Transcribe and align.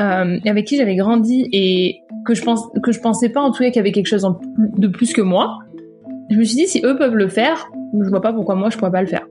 euh, 0.00 0.38
avec 0.46 0.66
qui 0.66 0.76
j'avais 0.76 0.96
grandi 0.96 1.48
et 1.52 2.02
que 2.24 2.34
je 2.34 2.42
pense 2.42 2.68
que 2.82 2.92
je 2.92 3.00
pensais 3.00 3.28
pas 3.28 3.40
en 3.40 3.50
tout 3.50 3.62
cas 3.62 3.68
qu'il 3.68 3.76
y 3.76 3.80
avait 3.80 3.92
quelque 3.92 4.06
chose 4.06 4.26
de 4.56 4.88
plus 4.88 5.12
que 5.12 5.20
moi, 5.20 5.58
je 6.30 6.38
me 6.38 6.44
suis 6.44 6.56
dit 6.56 6.66
si 6.66 6.80
eux 6.84 6.96
peuvent 6.96 7.16
le 7.16 7.28
faire, 7.28 7.70
je 8.00 8.08
vois 8.08 8.22
pas 8.22 8.32
pourquoi 8.32 8.54
moi 8.54 8.70
je 8.70 8.78
pourrais 8.78 8.90
pas 8.90 9.02
le 9.02 9.06
faire. 9.06 9.26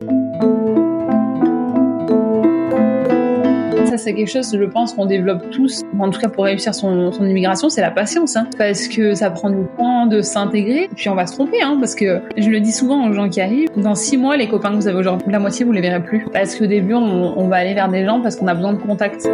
Ça 3.86 3.98
c'est 3.98 4.14
quelque 4.14 4.30
chose, 4.30 4.56
je 4.58 4.64
pense 4.64 4.94
qu'on 4.94 5.06
développe 5.06 5.50
tous, 5.50 5.82
en 6.00 6.10
tout 6.12 6.20
cas 6.20 6.30
pour 6.30 6.46
réussir 6.46 6.74
son, 6.74 7.12
immigration, 7.22 7.68
c'est 7.68 7.82
la 7.82 7.92
patience, 7.92 8.38
hein. 8.38 8.48
parce 8.58 8.88
que 8.88 9.16
ça 9.16 9.30
prend 9.32 9.50
du 9.50 9.66
temps 9.78 10.06
de 10.06 10.22
s'intégrer, 10.22 10.90
puis 10.96 11.10
on 11.10 11.16
va 11.16 11.28
se 11.28 11.34
tromper, 11.34 11.62
hein, 11.62 11.76
parce 11.80 11.96
que 11.96 12.22
je 12.38 12.50
le 12.50 12.62
dis 12.62 12.72
souvent 12.72 13.10
aux 13.10 13.14
gens 13.14 13.28
qui 13.28 13.42
arrivent, 13.42 13.70
dans 13.76 13.96
six 13.96 14.16
mois 14.16 14.38
les 14.38 14.48
copains 14.48 14.70
que 14.70 14.76
vous 14.76 14.88
avez 14.88 14.98
aujourd'hui, 14.98 15.30
la 15.30 15.40
moitié 15.40 15.66
vous 15.66 15.74
les 15.74 15.82
verrez 15.82 16.04
plus, 16.04 16.26
parce 16.32 16.56
qu'au 16.56 16.68
début 16.68 16.94
on, 16.94 17.38
on 17.38 17.48
va 17.48 17.58
aller 17.58 17.74
vers 17.74 17.90
des 17.90 18.06
gens 18.06 18.22
parce 18.22 18.38
qu'on 18.38 18.48
a 18.48 18.54
besoin 18.54 18.74
de 18.74 18.80
contact. 18.80 19.28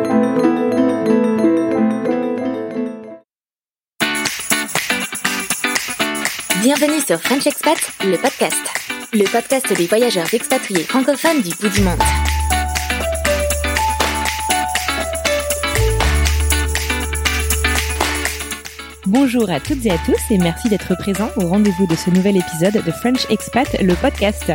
Bienvenue 6.70 7.00
sur 7.00 7.18
French 7.22 7.48
Expat, 7.48 7.78
le 8.04 8.18
podcast. 8.18 8.62
Le 9.14 9.24
podcast 9.32 9.72
des 9.72 9.88
voyageurs 9.88 10.34
expatriés 10.34 10.84
francophones 10.84 11.42
du 11.42 11.52
bout 11.52 11.70
du 11.70 11.80
monde. 11.80 11.98
Bonjour 19.06 19.50
à 19.50 19.62
toutes 19.62 19.86
et 19.86 19.92
à 19.92 19.98
tous 20.00 20.20
et 20.30 20.38
merci 20.40 20.68
d'être 20.68 20.94
présents 20.96 21.30
au 21.38 21.48
rendez-vous 21.48 21.88
de 21.88 21.96
ce 21.96 22.10
nouvel 22.10 22.36
épisode 22.36 22.84
de 22.84 22.92
French 22.92 23.26
Expat, 23.30 23.82
le 23.82 23.96
podcast. 23.96 24.52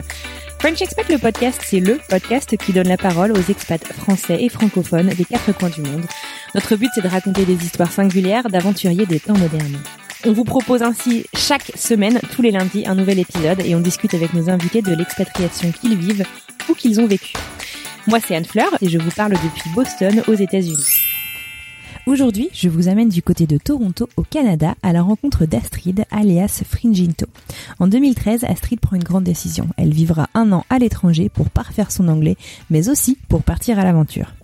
French 0.59 0.83
Expat, 0.83 1.09
le 1.09 1.17
podcast, 1.17 1.63
c'est 1.65 1.81
le 1.81 1.99
podcast 2.11 2.59
qui 2.59 2.75
donne 2.75 2.89
la 2.89 2.99
parole 2.99 3.33
aux 3.33 3.51
expats 3.51 3.91
français 3.91 4.37
et 4.39 4.51
francophones 4.51 5.09
des 5.09 5.25
quatre 5.25 5.53
coins 5.53 5.71
du 5.71 5.81
monde. 5.81 6.05
Notre 6.55 6.77
but, 6.77 6.91
c'est 6.95 7.01
de 7.01 7.09
raconter 7.09 7.47
des 7.47 7.65
histoires 7.65 7.91
singulières 7.91 8.51
d'aventuriers 8.51 9.07
des 9.07 9.19
temps 9.19 9.39
modernes. 9.39 9.79
On 10.25 10.33
vous 10.33 10.45
propose 10.45 10.83
ainsi 10.83 11.25
chaque 11.35 11.73
semaine, 11.75 12.21
tous 12.31 12.43
les 12.43 12.53
lundis, 12.53 12.87
un 12.87 12.95
nouvel 12.95 13.19
épisode 13.19 13.61
et 13.65 13.75
on 13.75 13.81
discute 13.81 14.15
avec 14.15 14.33
nos 14.35 14.49
invités 14.49 14.81
de 14.81 14.95
l'expatriation 14.95 15.73
qu'ils 15.73 15.97
vivent 15.97 16.25
ou 16.69 16.75
qu'ils 16.75 17.01
ont 17.01 17.09
vécu. 17.09 17.33
Moi, 18.07 18.21
c'est 18.21 18.37
Anne 18.37 18.45
Fleur 18.45 18.69
et 18.81 18.89
je 18.89 18.99
vous 18.99 19.11
parle 19.11 19.33
depuis 19.33 19.71
Boston, 19.75 20.23
aux 20.29 20.35
États-Unis. 20.35 20.77
Aujourd'hui, 22.07 22.51
je 22.53 22.69
vous 22.69 22.89
amène 22.89 23.09
du 23.09 23.21
côté 23.21 23.47
de 23.47 23.59
Toronto, 23.59 24.09
au 24.17 24.23
Canada, 24.23 24.77
à 24.85 24.93
la 24.93 25.03
rencontre 25.03 25.45
d'Astrid, 25.45 26.05
alias 26.13 26.63
Fringinto. 26.69 27.27
En 27.81 27.89
2013, 27.89 28.45
Astrid 28.45 28.79
prend 28.79 28.95
une 28.95 29.05
grande 29.05 29.25
décision. 29.25 29.69
Elle 29.77 29.93
vivra 29.93 30.29
un 30.35 30.53
an 30.53 30.65
à 30.71 30.79
l'étranger 30.79 31.31
pour 31.31 31.51
parfaire 31.51 31.91
son 31.91 32.07
anglais, 32.07 32.37
mais 32.71 32.89
aussi 32.89 33.19
pour 33.29 33.43
partir 33.43 33.81
à 33.81 33.85
l'aventure. 33.85 34.35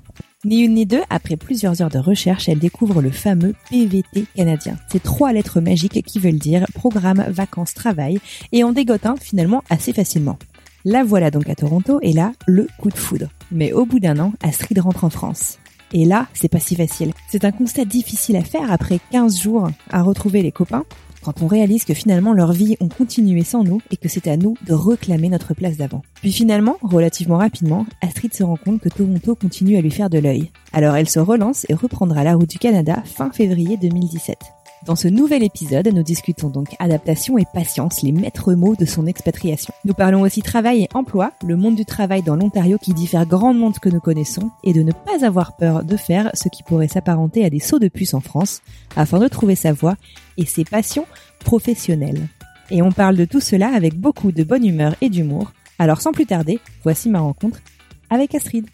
Ni 0.44 0.60
une 0.60 0.74
ni 0.74 0.86
deux, 0.86 1.02
après 1.10 1.36
plusieurs 1.36 1.82
heures 1.82 1.90
de 1.90 1.98
recherche, 1.98 2.48
elle 2.48 2.60
découvre 2.60 3.02
le 3.02 3.10
fameux 3.10 3.56
PVT 3.70 4.24
canadien. 4.36 4.76
Ces 4.88 5.00
trois 5.00 5.32
lettres 5.32 5.60
magiques 5.60 6.00
qui 6.04 6.20
veulent 6.20 6.38
dire 6.38 6.64
programme, 6.74 7.24
vacances, 7.28 7.74
travail, 7.74 8.20
et 8.52 8.62
en 8.62 8.70
dégote 8.70 9.04
un 9.04 9.16
finalement 9.16 9.64
assez 9.68 9.92
facilement. 9.92 10.38
La 10.84 11.02
voilà 11.02 11.32
donc 11.32 11.48
à 11.48 11.56
Toronto, 11.56 11.98
et 12.02 12.12
là, 12.12 12.30
le 12.46 12.68
coup 12.78 12.88
de 12.88 12.96
foudre. 12.96 13.30
Mais 13.50 13.72
au 13.72 13.84
bout 13.84 13.98
d'un 13.98 14.20
an, 14.20 14.32
Astrid 14.40 14.78
rentre 14.78 15.02
en 15.02 15.10
France. 15.10 15.58
Et 15.92 16.04
là, 16.04 16.28
c'est 16.34 16.48
pas 16.48 16.60
si 16.60 16.76
facile. 16.76 17.14
C'est 17.28 17.44
un 17.44 17.50
constat 17.50 17.84
difficile 17.84 18.36
à 18.36 18.44
faire 18.44 18.70
après 18.70 19.00
15 19.10 19.40
jours 19.40 19.68
à 19.90 20.02
retrouver 20.02 20.42
les 20.42 20.52
copains, 20.52 20.84
quand 21.22 21.42
on 21.42 21.46
réalise 21.46 21.84
que 21.84 21.94
finalement 21.94 22.32
leurs 22.32 22.52
vies 22.52 22.76
ont 22.80 22.88
continué 22.88 23.44
sans 23.44 23.64
nous 23.64 23.80
et 23.90 23.96
que 23.96 24.08
c'est 24.08 24.28
à 24.28 24.36
nous 24.36 24.54
de 24.66 24.74
réclamer 24.74 25.28
notre 25.28 25.54
place 25.54 25.76
d'avant. 25.76 26.02
Puis 26.20 26.32
finalement, 26.32 26.76
relativement 26.82 27.38
rapidement, 27.38 27.86
Astrid 28.02 28.34
se 28.34 28.42
rend 28.42 28.56
compte 28.56 28.80
que 28.80 28.88
Toronto 28.88 29.34
continue 29.34 29.76
à 29.76 29.80
lui 29.80 29.90
faire 29.90 30.10
de 30.10 30.18
l'œil. 30.18 30.50
Alors 30.72 30.96
elle 30.96 31.08
se 31.08 31.20
relance 31.20 31.66
et 31.68 31.74
reprendra 31.74 32.24
la 32.24 32.34
route 32.34 32.50
du 32.50 32.58
Canada 32.58 33.02
fin 33.04 33.30
février 33.30 33.76
2017. 33.76 34.57
Dans 34.88 34.96
ce 34.96 35.06
nouvel 35.06 35.42
épisode, 35.42 35.86
nous 35.88 36.02
discutons 36.02 36.48
donc 36.48 36.68
adaptation 36.78 37.36
et 37.36 37.44
patience, 37.52 38.00
les 38.00 38.10
maîtres 38.10 38.54
mots 38.54 38.74
de 38.74 38.86
son 38.86 39.06
expatriation. 39.06 39.74
Nous 39.84 39.92
parlons 39.92 40.22
aussi 40.22 40.40
travail 40.40 40.84
et 40.84 40.88
emploi, 40.94 41.32
le 41.46 41.56
monde 41.56 41.74
du 41.74 41.84
travail 41.84 42.22
dans 42.22 42.36
l'Ontario 42.36 42.78
qui 42.78 42.94
diffère 42.94 43.26
grandement 43.26 43.68
de 43.68 43.74
ce 43.74 43.80
que 43.80 43.90
nous 43.90 44.00
connaissons, 44.00 44.50
et 44.64 44.72
de 44.72 44.82
ne 44.82 44.92
pas 44.92 45.26
avoir 45.26 45.56
peur 45.58 45.84
de 45.84 45.98
faire 45.98 46.30
ce 46.32 46.48
qui 46.48 46.62
pourrait 46.62 46.88
s'apparenter 46.88 47.44
à 47.44 47.50
des 47.50 47.60
sauts 47.60 47.78
de 47.78 47.88
puce 47.88 48.14
en 48.14 48.20
France, 48.20 48.62
afin 48.96 49.18
de 49.18 49.28
trouver 49.28 49.56
sa 49.56 49.74
voie 49.74 49.96
et 50.38 50.46
ses 50.46 50.64
passions 50.64 51.04
professionnelles. 51.40 52.26
Et 52.70 52.80
on 52.80 52.90
parle 52.90 53.16
de 53.16 53.26
tout 53.26 53.40
cela 53.40 53.68
avec 53.68 53.94
beaucoup 53.94 54.32
de 54.32 54.42
bonne 54.42 54.64
humeur 54.64 54.94
et 55.02 55.10
d'humour. 55.10 55.52
Alors 55.78 56.00
sans 56.00 56.12
plus 56.12 56.24
tarder, 56.24 56.60
voici 56.82 57.10
ma 57.10 57.20
rencontre 57.20 57.60
avec 58.08 58.34
Astrid. 58.34 58.64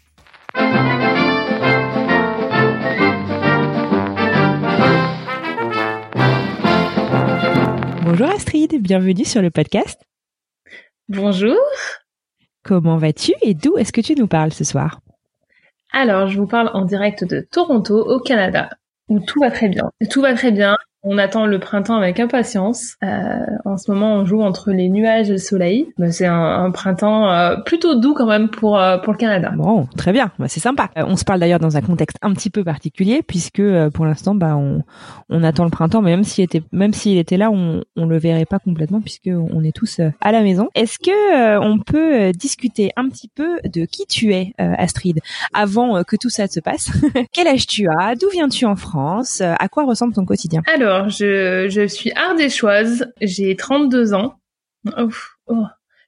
Bonjour 8.17 8.33
Astrid, 8.33 8.81
bienvenue 8.81 9.25
sur 9.25 9.41
le 9.41 9.51
podcast. 9.51 9.99
Bonjour. 11.09 11.57
Comment 12.63 12.95
vas-tu 12.95 13.33
et 13.41 13.53
d'où 13.53 13.77
est-ce 13.77 13.91
que 13.91 13.99
tu 13.99 14.15
nous 14.15 14.25
parles 14.25 14.53
ce 14.53 14.63
soir? 14.63 15.01
Alors, 15.91 16.29
je 16.29 16.39
vous 16.39 16.47
parle 16.47 16.71
en 16.73 16.85
direct 16.85 17.25
de 17.25 17.41
Toronto, 17.41 17.99
au 17.99 18.21
Canada, 18.21 18.69
où 19.09 19.19
tout 19.19 19.41
va 19.41 19.51
très 19.51 19.67
bien. 19.67 19.91
Tout 20.09 20.21
va 20.21 20.33
très 20.33 20.51
bien. 20.51 20.77
On 21.07 21.19
attend 21.19 21.45
le 21.45 21.59
printemps 21.59 21.97
avec 21.97 22.19
impatience. 22.19 22.95
Euh, 23.03 23.37
en 23.63 23.77
ce 23.77 23.91
moment, 23.91 24.15
on 24.15 24.25
joue 24.25 24.41
entre 24.41 24.71
les 24.71 24.89
nuages 24.89 25.29
et 25.29 25.33
le 25.33 25.37
soleil. 25.37 25.87
Ben, 25.99 26.11
c'est 26.11 26.25
un, 26.25 26.33
un 26.65 26.71
printemps 26.71 27.29
euh, 27.29 27.57
plutôt 27.57 27.93
doux 27.93 28.15
quand 28.15 28.25
même 28.25 28.49
pour 28.49 28.79
euh, 28.79 28.97
pour 28.97 29.13
le 29.13 29.17
Canada. 29.19 29.51
Bon, 29.55 29.87
très 29.95 30.11
bien, 30.11 30.31
bah, 30.39 30.47
c'est 30.47 30.59
sympa. 30.59 30.89
Euh, 30.97 31.03
on 31.07 31.15
se 31.15 31.23
parle 31.23 31.39
d'ailleurs 31.39 31.59
dans 31.59 31.77
un 31.77 31.81
contexte 31.81 32.17
un 32.23 32.33
petit 32.33 32.49
peu 32.49 32.63
particulier 32.63 33.21
puisque 33.21 33.59
euh, 33.59 33.91
pour 33.91 34.05
l'instant, 34.05 34.33
bah, 34.33 34.55
on, 34.57 34.81
on 35.29 35.43
attend 35.43 35.63
le 35.63 35.69
printemps, 35.69 36.01
mais 36.01 36.09
même 36.09 36.23
s'il 36.23 36.43
était 36.43 36.63
même 36.71 36.93
s'il 36.93 37.17
était 37.17 37.37
là, 37.37 37.51
on 37.51 37.83
on 37.95 38.07
le 38.07 38.17
verrait 38.17 38.45
pas 38.45 38.57
complètement 38.57 38.99
puisque 38.99 39.29
on 39.29 39.63
est 39.63 39.75
tous 39.75 39.99
euh, 39.99 40.09
à 40.21 40.31
la 40.31 40.41
maison. 40.41 40.69
Est-ce 40.73 40.97
que 40.97 41.11
euh, 41.55 41.59
on 41.61 41.77
peut 41.77 42.31
discuter 42.31 42.91
un 42.95 43.09
petit 43.09 43.27
peu 43.27 43.59
de 43.63 43.85
qui 43.85 44.07
tu 44.07 44.33
es, 44.33 44.53
euh, 44.59 44.73
Astrid, 44.77 45.19
avant 45.53 46.03
que 46.03 46.15
tout 46.15 46.29
ça 46.29 46.47
se 46.47 46.59
passe? 46.59 46.89
Quel 47.31 47.47
âge 47.47 47.67
tu 47.67 47.87
as? 47.87 48.15
D'où 48.15 48.27
viens-tu 48.31 48.65
en 48.65 48.75
France? 48.75 49.41
À 49.41 49.67
quoi 49.67 49.83
ressemble 49.85 50.13
ton 50.13 50.25
quotidien? 50.25 50.61
Alors, 50.73 50.94
je, 51.09 51.67
je 51.69 51.87
suis 51.87 52.11
ardéchoise, 52.13 53.11
j'ai 53.21 53.55
32 53.55 54.13
ans. 54.13 54.35
Ouf, 54.97 55.37
oh. 55.47 55.65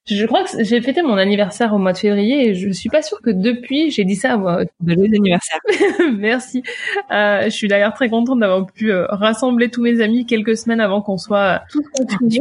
Je 0.09 0.25
crois 0.25 0.43
que 0.45 0.63
j'ai 0.63 0.81
fêté 0.81 1.01
mon 1.01 1.17
anniversaire 1.17 1.73
au 1.73 1.79
mois 1.79 1.91
de 1.91 1.97
février 1.97 2.47
et 2.47 2.55
je 2.55 2.69
suis 2.69 2.89
pas 2.89 3.01
sûre 3.01 3.19
que 3.21 3.29
depuis 3.29 3.91
j'ai 3.91 4.05
dit 4.05 4.15
ça 4.15 4.35
à 4.35 4.63
joyeux 4.85 5.13
anniversaire. 5.13 5.59
Merci. 6.17 6.63
Euh, 7.11 7.43
je 7.45 7.49
suis 7.49 7.67
d'ailleurs 7.67 7.93
très 7.93 8.09
contente 8.09 8.39
d'avoir 8.39 8.65
pu 8.67 8.91
euh, 8.91 9.05
rassembler 9.09 9.69
tous 9.69 9.81
mes 9.81 9.99
amis 9.99 10.25
quelques 10.25 10.55
semaines 10.55 10.79
avant 10.79 11.01
qu'on 11.01 11.17
soit 11.17 11.63
tous 11.69 11.83
confinés. 11.91 12.39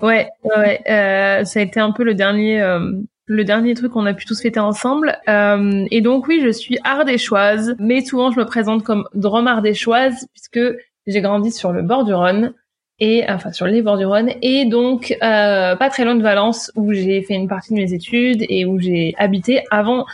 Ouais, 0.00 0.28
ouais. 0.44 0.80
Euh, 0.88 1.44
ça 1.44 1.60
a 1.60 1.62
été 1.64 1.80
un 1.80 1.90
peu 1.90 2.04
le 2.04 2.14
dernier, 2.14 2.62
euh, 2.62 2.92
le 3.26 3.44
dernier 3.44 3.74
truc 3.74 3.90
qu'on 3.90 4.06
a 4.06 4.14
pu 4.14 4.24
tous 4.24 4.40
fêter 4.40 4.60
ensemble. 4.60 5.18
Euh, 5.28 5.84
et 5.90 6.00
donc 6.00 6.28
oui, 6.28 6.42
je 6.44 6.50
suis 6.50 6.78
ardéchoise, 6.84 7.74
mais 7.80 8.04
souvent 8.04 8.30
je 8.30 8.38
me 8.38 8.44
présente 8.44 8.84
comme 8.84 9.08
Drôme 9.14 9.48
ardéchoise 9.48 10.28
puisque 10.32 10.60
j'ai 11.06 11.20
grandi 11.20 11.50
sur 11.50 11.72
le 11.72 11.82
bord 11.82 12.04
du 12.04 12.14
Rhône 12.14 12.54
et 13.00 13.24
enfin 13.28 13.52
sur 13.52 13.66
les 13.66 13.82
bords 13.82 13.98
du 13.98 14.06
Rhône 14.06 14.30
et 14.42 14.64
donc 14.66 15.16
euh, 15.22 15.76
pas 15.76 15.90
très 15.90 16.04
loin 16.04 16.14
de 16.14 16.22
Valence 16.22 16.70
où 16.76 16.92
j'ai 16.92 17.22
fait 17.22 17.34
une 17.34 17.48
partie 17.48 17.74
de 17.74 17.78
mes 17.78 17.92
études 17.92 18.44
et 18.48 18.64
où 18.64 18.78
j'ai 18.78 19.14
habité 19.18 19.64
avant 19.70 20.06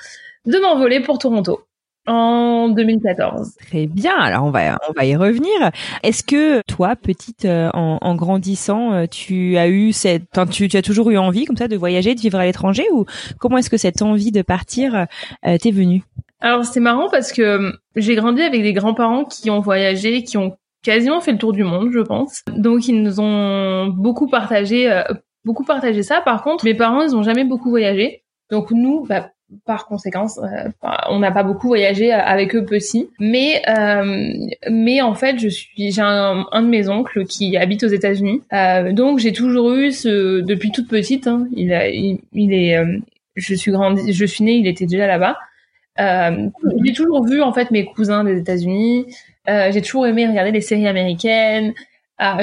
de 0.47 0.59
m'envoler 0.59 1.01
pour 1.01 1.19
Toronto. 1.19 1.61
en 2.07 2.71
2014. 2.71 3.57
Très 3.69 3.87
bien. 3.87 4.17
Alors 4.17 4.45
on 4.45 4.51
va 4.51 4.79
on 4.89 4.93
va 4.93 5.05
y 5.05 5.15
revenir. 5.15 5.71
Est-ce 6.03 6.23
que 6.23 6.63
toi, 6.63 6.97
petite, 6.97 7.45
euh, 7.45 7.69
en, 7.75 7.99
en, 8.01 8.15
grandissant, 8.15 8.93
euh, 8.93 9.07
tu 9.07 9.59
as 9.59 9.69
eu 9.69 9.93
cette, 9.93 10.25
tu, 10.51 10.69
tu, 10.69 10.77
as 10.77 10.83
toujours 10.83 11.11
eu 11.11 11.19
envie 11.19 11.45
comme 11.45 11.57
ça 11.57 11.69
de 11.69 11.77
voyager, 11.77 12.15
de 12.15 12.21
vivre 12.21 12.39
à 12.39 12.47
l'étranger, 12.47 12.85
ou 12.93 13.05
comment 13.39 13.59
est-ce 13.59 13.71
que 13.71 13.77
cette 13.77 14.01
envie 14.01 14.33
de 14.33 14.43
partir 14.43 15.07
euh, 15.47 15.59
t'est 15.59 15.71
venue? 15.71 16.03
Alors 16.41 16.65
c'est 16.65 16.81
marrant 16.81 17.11
parce 17.11 17.33
que 17.33 17.73
j'ai 17.97 18.15
grandi 18.15 18.41
avec 18.41 18.63
des 18.63 18.73
grands-parents 18.73 19.25
qui 19.27 19.51
ont 19.51 19.61
voyagé, 19.61 20.25
qui 20.25 20.39
ont 20.39 20.57
quasiment 20.83 21.21
fait 21.21 21.33
le 21.33 21.39
tour 21.39 21.53
du 21.53 21.65
monde, 21.65 21.91
je 21.93 22.01
pense. 22.01 22.43
Donc 22.57 22.89
ils 22.89 23.03
nous 23.03 23.21
ont 23.21 23.89
beaucoup 23.89 24.29
partagé, 24.29 25.03
beaucoup 25.45 25.65
partagé 25.65 26.03
ça. 26.03 26.21
Par 26.21 26.43
contre, 26.43 26.65
mes 26.65 26.75
parents, 26.75 27.03
ils 27.03 27.15
ont 27.15 27.23
jamais 27.23 27.45
beaucoup 27.45 27.71
voyagé. 27.71 28.23
Donc 28.51 28.71
nous, 28.71 29.07
bah, 29.07 29.31
par 29.65 29.87
conséquence, 29.87 30.39
euh, 30.39 30.69
on 31.09 31.19
n'a 31.19 31.33
pas 31.33 31.43
beaucoup 31.43 31.69
voyagé 31.69 32.13
euh, 32.13 32.19
avec 32.19 32.55
eux 32.55 32.65
petits, 32.65 33.09
mais 33.19 33.63
euh, 33.69 34.33
mais 34.71 35.03
en 35.03 35.15
fait, 35.15 35.39
je 35.39 35.49
suis 35.49 35.91
j'ai 35.91 36.01
un, 36.01 36.45
de 36.63 36.69
mes 36.69 36.89
oncles 36.89 37.25
qui 37.25 37.57
habite 37.57 37.83
aux 37.83 37.89
États-Unis, 37.89 38.43
donc 38.93 39.19
j'ai 39.19 39.33
toujours 39.33 39.73
eu 39.73 39.93
ce 39.93 40.41
depuis 40.41 40.71
toute 40.71 40.89
petite. 40.89 41.27
Hein, 41.27 41.49
il, 41.57 41.73
a, 41.73 41.89
il, 41.89 42.21
est, 42.53 42.79
je 43.35 43.55
suis 43.55 43.73
grandi, 43.73 44.13
je 44.13 44.25
suis 44.25 44.45
née, 44.45 44.55
il 44.55 44.67
était 44.67 44.87
déjà 44.87 45.07
là-bas. 45.07 45.37
j'ai 45.99 46.93
toujours 46.93 47.27
vu 47.27 47.43
en 47.43 47.53
fait 47.53 47.71
mes 47.71 47.85
cousins 47.85 48.25
des 48.25 48.39
États-Unis. 48.39 49.07
J'ai 49.47 49.83
toujours 49.83 50.07
aimé 50.07 50.27
regarder 50.27 50.53
les 50.53 50.61
séries 50.61 50.87
américaines. 50.87 51.75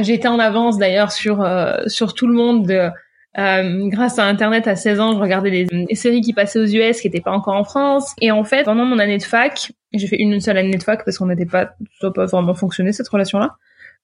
J'étais 0.01 0.27
en 0.27 0.39
avance 0.39 0.77
d'ailleurs 0.77 1.11
sur 1.11 1.47
sur 1.87 2.13
tout 2.13 2.27
le 2.27 2.33
monde. 2.33 2.67
De, 2.67 2.89
euh, 3.37 3.87
grâce 3.89 4.17
à 4.17 4.25
Internet, 4.25 4.67
à 4.67 4.75
16 4.75 4.99
ans, 4.99 5.13
je 5.13 5.19
regardais 5.19 5.49
les, 5.51 5.95
séries 5.95 6.21
qui 6.21 6.33
passaient 6.33 6.59
aux 6.59 6.65
US, 6.65 7.01
qui 7.01 7.07
n'étaient 7.07 7.21
pas 7.21 7.31
encore 7.31 7.55
en 7.55 7.63
France. 7.63 8.13
Et 8.19 8.31
en 8.31 8.43
fait, 8.43 8.63
pendant 8.63 8.85
mon 8.85 8.97
année 8.97 9.17
de 9.17 9.23
fac, 9.23 9.71
j'ai 9.93 10.07
fait 10.07 10.17
une 10.17 10.39
seule 10.39 10.57
année 10.57 10.75
de 10.75 10.83
fac 10.83 11.05
parce 11.05 11.19
qu'on 11.19 11.27
n'était 11.27 11.45
pas, 11.45 11.75
ça 12.01 12.09
pas 12.09 12.25
vraiment 12.25 12.55
fonctionné 12.55 12.91
cette 12.93 13.07
relation-là. 13.07 13.55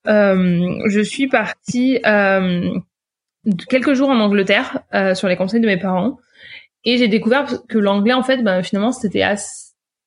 Euh, 0.07 0.84
je 0.88 1.00
suis 1.00 1.28
partie 1.28 2.00
euh, 2.06 2.78
quelques 3.69 3.94
jours 3.94 4.10
en 4.10 4.19
Angleterre 4.19 4.81
euh, 4.94 5.16
sur 5.16 5.28
les 5.28 5.38
conseils 5.38 5.62
de 5.62 5.68
mes 5.68 5.78
parents 5.78 6.19
et 6.84 6.98
j'ai 6.98 7.07
découvert 7.07 7.45
que 7.68 7.78
l'anglais, 7.78 8.13
en 8.13 8.24
fait, 8.24 8.44
ben, 8.44 8.62
finalement, 8.62 8.92
c'était 8.92 9.24
assez 9.24 9.62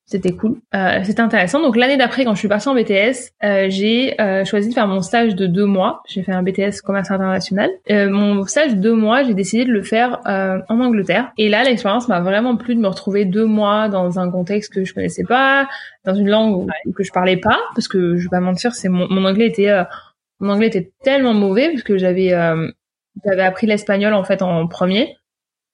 c'était 0.09 0.31
cool, 0.31 0.55
euh, 0.73 0.99
c'était 1.03 1.19
intéressant. 1.19 1.61
Donc 1.61 1.75
l'année 1.75 1.97
d'après, 1.97 2.23
quand 2.23 2.33
je 2.33 2.39
suis 2.39 2.47
partie 2.47 2.69
en 2.69 2.73
BTS, 2.73 3.33
euh, 3.43 3.65
j'ai 3.69 4.19
euh, 4.21 4.45
choisi 4.45 4.69
de 4.69 4.73
faire 4.73 4.87
mon 4.87 5.01
stage 5.01 5.35
de 5.35 5.47
deux 5.47 5.65
mois. 5.65 6.01
J'ai 6.07 6.23
fait 6.23 6.31
un 6.31 6.43
BTS 6.43 6.79
commerce 6.81 7.11
international. 7.11 7.69
Euh, 7.91 8.09
mon 8.09 8.45
stage 8.45 8.75
de 8.75 8.79
deux 8.79 8.93
mois, 8.93 9.23
j'ai 9.23 9.33
décidé 9.33 9.65
de 9.65 9.71
le 9.71 9.83
faire 9.83 10.21
euh, 10.25 10.59
en 10.69 10.79
Angleterre. 10.79 11.33
Et 11.37 11.49
là, 11.49 11.65
l'expérience 11.65 12.07
m'a 12.07 12.21
vraiment 12.21 12.55
plu 12.55 12.73
de 12.73 12.79
me 12.79 12.87
retrouver 12.87 13.25
deux 13.25 13.45
mois 13.45 13.89
dans 13.89 14.17
un 14.17 14.31
contexte 14.31 14.73
que 14.73 14.85
je 14.85 14.93
connaissais 14.93 15.25
pas, 15.25 15.67
dans 16.05 16.15
une 16.15 16.29
langue 16.29 16.69
que 16.95 17.03
je 17.03 17.11
parlais 17.11 17.37
pas, 17.37 17.59
parce 17.75 17.89
que 17.89 18.15
je 18.15 18.23
vais 18.23 18.29
pas 18.29 18.39
mentir, 18.39 18.73
c'est 18.75 18.87
mon, 18.87 19.09
mon 19.09 19.25
anglais 19.25 19.47
était 19.47 19.69
euh, 19.69 19.83
mon 20.39 20.53
anglais 20.53 20.67
était 20.67 20.89
tellement 21.03 21.33
mauvais 21.33 21.69
parce 21.69 21.83
que 21.83 21.97
j'avais 21.97 22.29
j'avais 23.25 23.41
appris 23.41 23.65
l'espagnol 23.65 24.13
en 24.13 24.23
fait 24.23 24.43
en 24.43 24.67
premier 24.67 25.17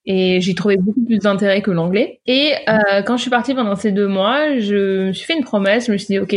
et 0.05 0.41
j'ai 0.41 0.55
trouvé 0.55 0.77
beaucoup 0.77 1.03
plus 1.05 1.19
d'intérêt 1.19 1.61
que 1.61 1.71
l'anglais. 1.71 2.19
Et 2.25 2.53
euh, 2.67 3.01
quand 3.03 3.17
je 3.17 3.21
suis 3.21 3.31
partie 3.31 3.53
pendant 3.53 3.75
ces 3.75 3.91
deux 3.91 4.07
mois, 4.07 4.57
je 4.59 5.07
me 5.07 5.13
suis 5.13 5.25
fait 5.25 5.35
une 5.35 5.43
promesse. 5.43 5.87
Je 5.87 5.93
me 5.93 5.97
suis 5.97 6.07
dit, 6.07 6.19
ok, 6.19 6.35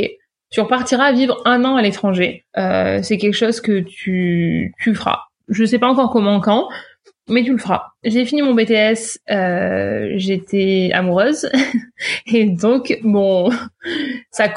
tu 0.50 0.60
repartiras 0.60 1.12
vivre 1.12 1.40
un 1.44 1.64
an 1.64 1.76
à 1.76 1.82
l'étranger. 1.82 2.44
Euh, 2.56 3.00
c'est 3.02 3.18
quelque 3.18 3.34
chose 3.34 3.60
que 3.60 3.80
tu 3.80 4.72
tu 4.78 4.94
feras. 4.94 5.20
Je 5.48 5.64
sais 5.64 5.78
pas 5.78 5.88
encore 5.88 6.10
comment 6.10 6.40
quand, 6.40 6.68
mais 7.28 7.42
tu 7.42 7.52
le 7.52 7.58
feras. 7.58 7.88
J'ai 8.04 8.24
fini 8.24 8.42
mon 8.42 8.54
BTS, 8.54 9.18
euh, 9.30 10.12
j'étais 10.16 10.90
amoureuse 10.94 11.48
et 12.26 12.46
donc 12.46 12.98
bon, 13.02 13.50
ça 14.30 14.48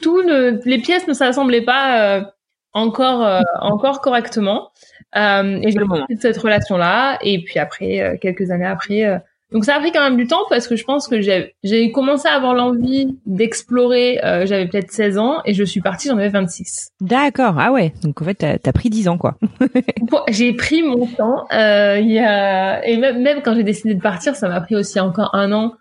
tout 0.00 0.22
les 0.64 0.78
pièces 0.78 1.06
ne 1.08 1.12
s'assemblaient 1.12 1.64
pas 1.64 2.18
euh, 2.18 2.24
encore 2.72 3.24
euh, 3.24 3.40
encore 3.60 4.00
correctement. 4.00 4.70
Euh, 5.16 5.60
et 5.62 5.70
j'ai 5.70 6.16
cette 6.20 6.38
relation-là. 6.38 7.18
Et 7.22 7.42
puis 7.42 7.58
après, 7.58 8.00
euh, 8.00 8.16
quelques 8.20 8.50
années 8.50 8.66
après, 8.66 9.04
euh, 9.04 9.18
donc 9.52 9.66
ça 9.66 9.76
a 9.76 9.80
pris 9.80 9.92
quand 9.92 10.02
même 10.02 10.16
du 10.16 10.26
temps 10.26 10.44
parce 10.48 10.66
que 10.66 10.76
je 10.76 10.84
pense 10.84 11.08
que 11.08 11.20
j'ai 11.20 11.92
commencé 11.92 12.26
à 12.26 12.32
avoir 12.32 12.54
l'envie 12.54 13.18
d'explorer. 13.26 14.18
Euh, 14.24 14.46
J'avais 14.46 14.66
peut-être 14.66 14.90
16 14.90 15.18
ans 15.18 15.40
et 15.44 15.52
je 15.52 15.62
suis 15.62 15.80
partie, 15.80 16.08
j'en 16.08 16.16
avais 16.16 16.30
26. 16.30 16.90
D'accord. 17.00 17.56
Ah 17.58 17.70
ouais. 17.70 17.92
Donc 18.02 18.22
en 18.22 18.24
fait, 18.24 18.34
t'as 18.34 18.56
as 18.64 18.72
pris 18.72 18.88
10 18.88 19.08
ans 19.08 19.18
quoi. 19.18 19.36
j'ai 20.28 20.54
pris 20.54 20.82
mon 20.82 21.06
temps. 21.06 21.46
Euh, 21.52 21.98
y 22.00 22.18
a... 22.18 22.86
Et 22.86 22.96
même, 22.96 23.22
même 23.22 23.42
quand 23.42 23.54
j'ai 23.54 23.64
décidé 23.64 23.94
de 23.94 24.00
partir, 24.00 24.36
ça 24.36 24.48
m'a 24.48 24.60
pris 24.62 24.74
aussi 24.74 24.98
encore 25.00 25.34
un 25.34 25.52
an. 25.52 25.74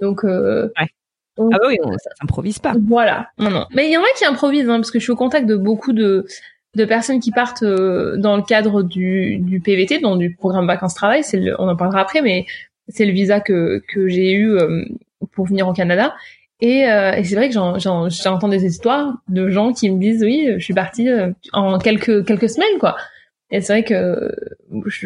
Donc 0.00 0.24
euh, 0.24 0.72
ouais. 0.80 0.86
ah 1.38 1.58
bah 1.58 1.66
oui, 1.66 1.76
ça 1.98 2.10
s'improvise 2.18 2.58
pas. 2.60 2.72
Voilà. 2.88 3.28
Non, 3.38 3.50
non. 3.50 3.66
Mais 3.74 3.88
il 3.88 3.92
y 3.92 3.98
en 3.98 4.02
a 4.02 4.16
qui 4.16 4.24
improvisent, 4.24 4.70
hein, 4.70 4.76
parce 4.76 4.90
que 4.90 4.98
je 4.98 5.04
suis 5.04 5.12
au 5.12 5.16
contact 5.16 5.46
de 5.46 5.56
beaucoup 5.56 5.92
de 5.92 6.24
de 6.74 6.84
personnes 6.84 7.20
qui 7.20 7.30
partent 7.30 7.62
euh, 7.62 8.16
dans 8.16 8.36
le 8.36 8.42
cadre 8.42 8.82
du, 8.82 9.38
du 9.38 9.60
PVT, 9.60 10.00
donc 10.00 10.18
du 10.18 10.34
programme 10.34 10.66
vacances-travail. 10.66 11.24
C'est 11.24 11.42
on 11.58 11.68
en 11.68 11.76
parlera 11.76 12.00
après, 12.00 12.22
mais 12.22 12.46
c'est 12.88 13.04
le 13.04 13.12
visa 13.12 13.40
que, 13.40 13.82
que 13.88 14.08
j'ai 14.08 14.32
eu 14.32 14.52
euh, 14.52 14.84
pour 15.32 15.46
venir 15.46 15.68
au 15.68 15.72
Canada. 15.72 16.14
Et, 16.60 16.88
euh, 16.90 17.12
et 17.12 17.24
c'est 17.24 17.36
vrai 17.36 17.48
que 17.48 17.54
j'entends 17.54 18.48
des 18.48 18.64
histoires 18.64 19.14
de 19.28 19.48
gens 19.48 19.72
qui 19.72 19.90
me 19.90 20.00
disent 20.00 20.22
oui, 20.24 20.48
je 20.58 20.64
suis 20.64 20.74
partie 20.74 21.08
en 21.52 21.78
quelques 21.78 22.26
quelques 22.26 22.50
semaines 22.50 22.78
quoi. 22.80 22.96
Et 23.50 23.60
c'est 23.60 23.72
vrai 23.72 23.84
que 23.84 24.34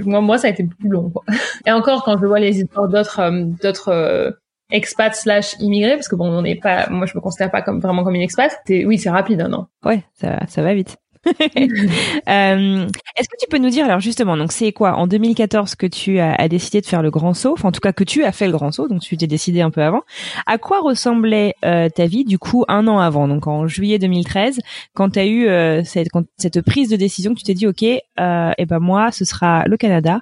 moi 0.04 0.22
moi 0.22 0.38
ça 0.38 0.48
a 0.48 0.50
été 0.50 0.64
plus 0.64 0.88
long 0.88 1.10
quoi. 1.10 1.22
Et 1.66 1.70
encore 1.70 2.04
quand 2.04 2.18
je 2.18 2.26
vois 2.26 2.40
les 2.40 2.60
histoires 2.60 2.88
d'autres 2.88 3.30
d'autres 3.62 4.34
expats 4.70 5.14
slash 5.14 5.54
immigrés 5.60 5.96
parce 5.96 6.08
que 6.08 6.16
bon 6.16 6.26
on 6.26 6.40
n'est 6.40 6.56
pas 6.56 6.88
moi 6.88 7.04
je 7.04 7.14
me 7.14 7.20
considère 7.20 7.50
pas 7.50 7.60
comme 7.60 7.80
vraiment 7.80 8.02
comme 8.02 8.14
une 8.14 8.22
expat. 8.22 8.58
Oui 8.70 8.96
c'est 8.96 9.10
rapide 9.10 9.42
hein, 9.42 9.48
non. 9.48 9.66
Ouais 9.84 10.02
ça 10.14 10.40
ça 10.48 10.62
va 10.62 10.72
vite. 10.72 11.01
euh, 11.26 12.86
Est-ce 13.16 13.28
que 13.28 13.36
tu 13.38 13.46
peux 13.48 13.58
nous 13.58 13.70
dire 13.70 13.84
alors 13.84 14.00
justement 14.00 14.36
donc 14.36 14.50
c'est 14.52 14.72
quoi 14.72 14.94
en 14.94 15.06
2014 15.06 15.76
que 15.76 15.86
tu 15.86 16.18
as, 16.18 16.48
décidé 16.48 16.80
de 16.80 16.86
faire 16.86 17.02
le 17.02 17.10
grand 17.10 17.34
saut, 17.34 17.52
enfin 17.52 17.68
en 17.68 17.72
tout 17.72 17.80
cas 17.80 17.92
que 17.92 18.04
tu 18.04 18.24
as 18.24 18.32
fait 18.32 18.46
le 18.46 18.52
grand 18.52 18.72
saut, 18.72 18.88
donc 18.88 19.02
tu 19.02 19.16
t'es 19.16 19.26
décidé 19.26 19.60
un 19.60 19.70
peu 19.70 19.82
avant. 19.82 20.02
À 20.46 20.58
quoi 20.58 20.80
ressemblait 20.80 21.54
euh, 21.64 21.88
ta 21.88 22.06
vie 22.06 22.24
du 22.24 22.38
coup 22.38 22.64
un 22.68 22.88
an 22.88 22.98
avant, 22.98 23.28
donc 23.28 23.46
en 23.46 23.66
juillet 23.66 23.98
2013, 23.98 24.58
quand 24.94 25.10
tu 25.10 25.18
as 25.18 25.26
eu 25.26 25.46
euh, 25.46 25.84
cette, 25.84 26.08
cette 26.38 26.60
prise 26.62 26.88
de 26.88 26.96
décision 26.96 27.34
tu 27.34 27.44
t'es 27.44 27.54
dit 27.54 27.66
ok, 27.66 27.82
euh, 27.82 28.50
et 28.58 28.66
ben 28.66 28.80
moi 28.80 29.12
ce 29.12 29.24
sera 29.24 29.64
le 29.66 29.76
Canada 29.76 30.20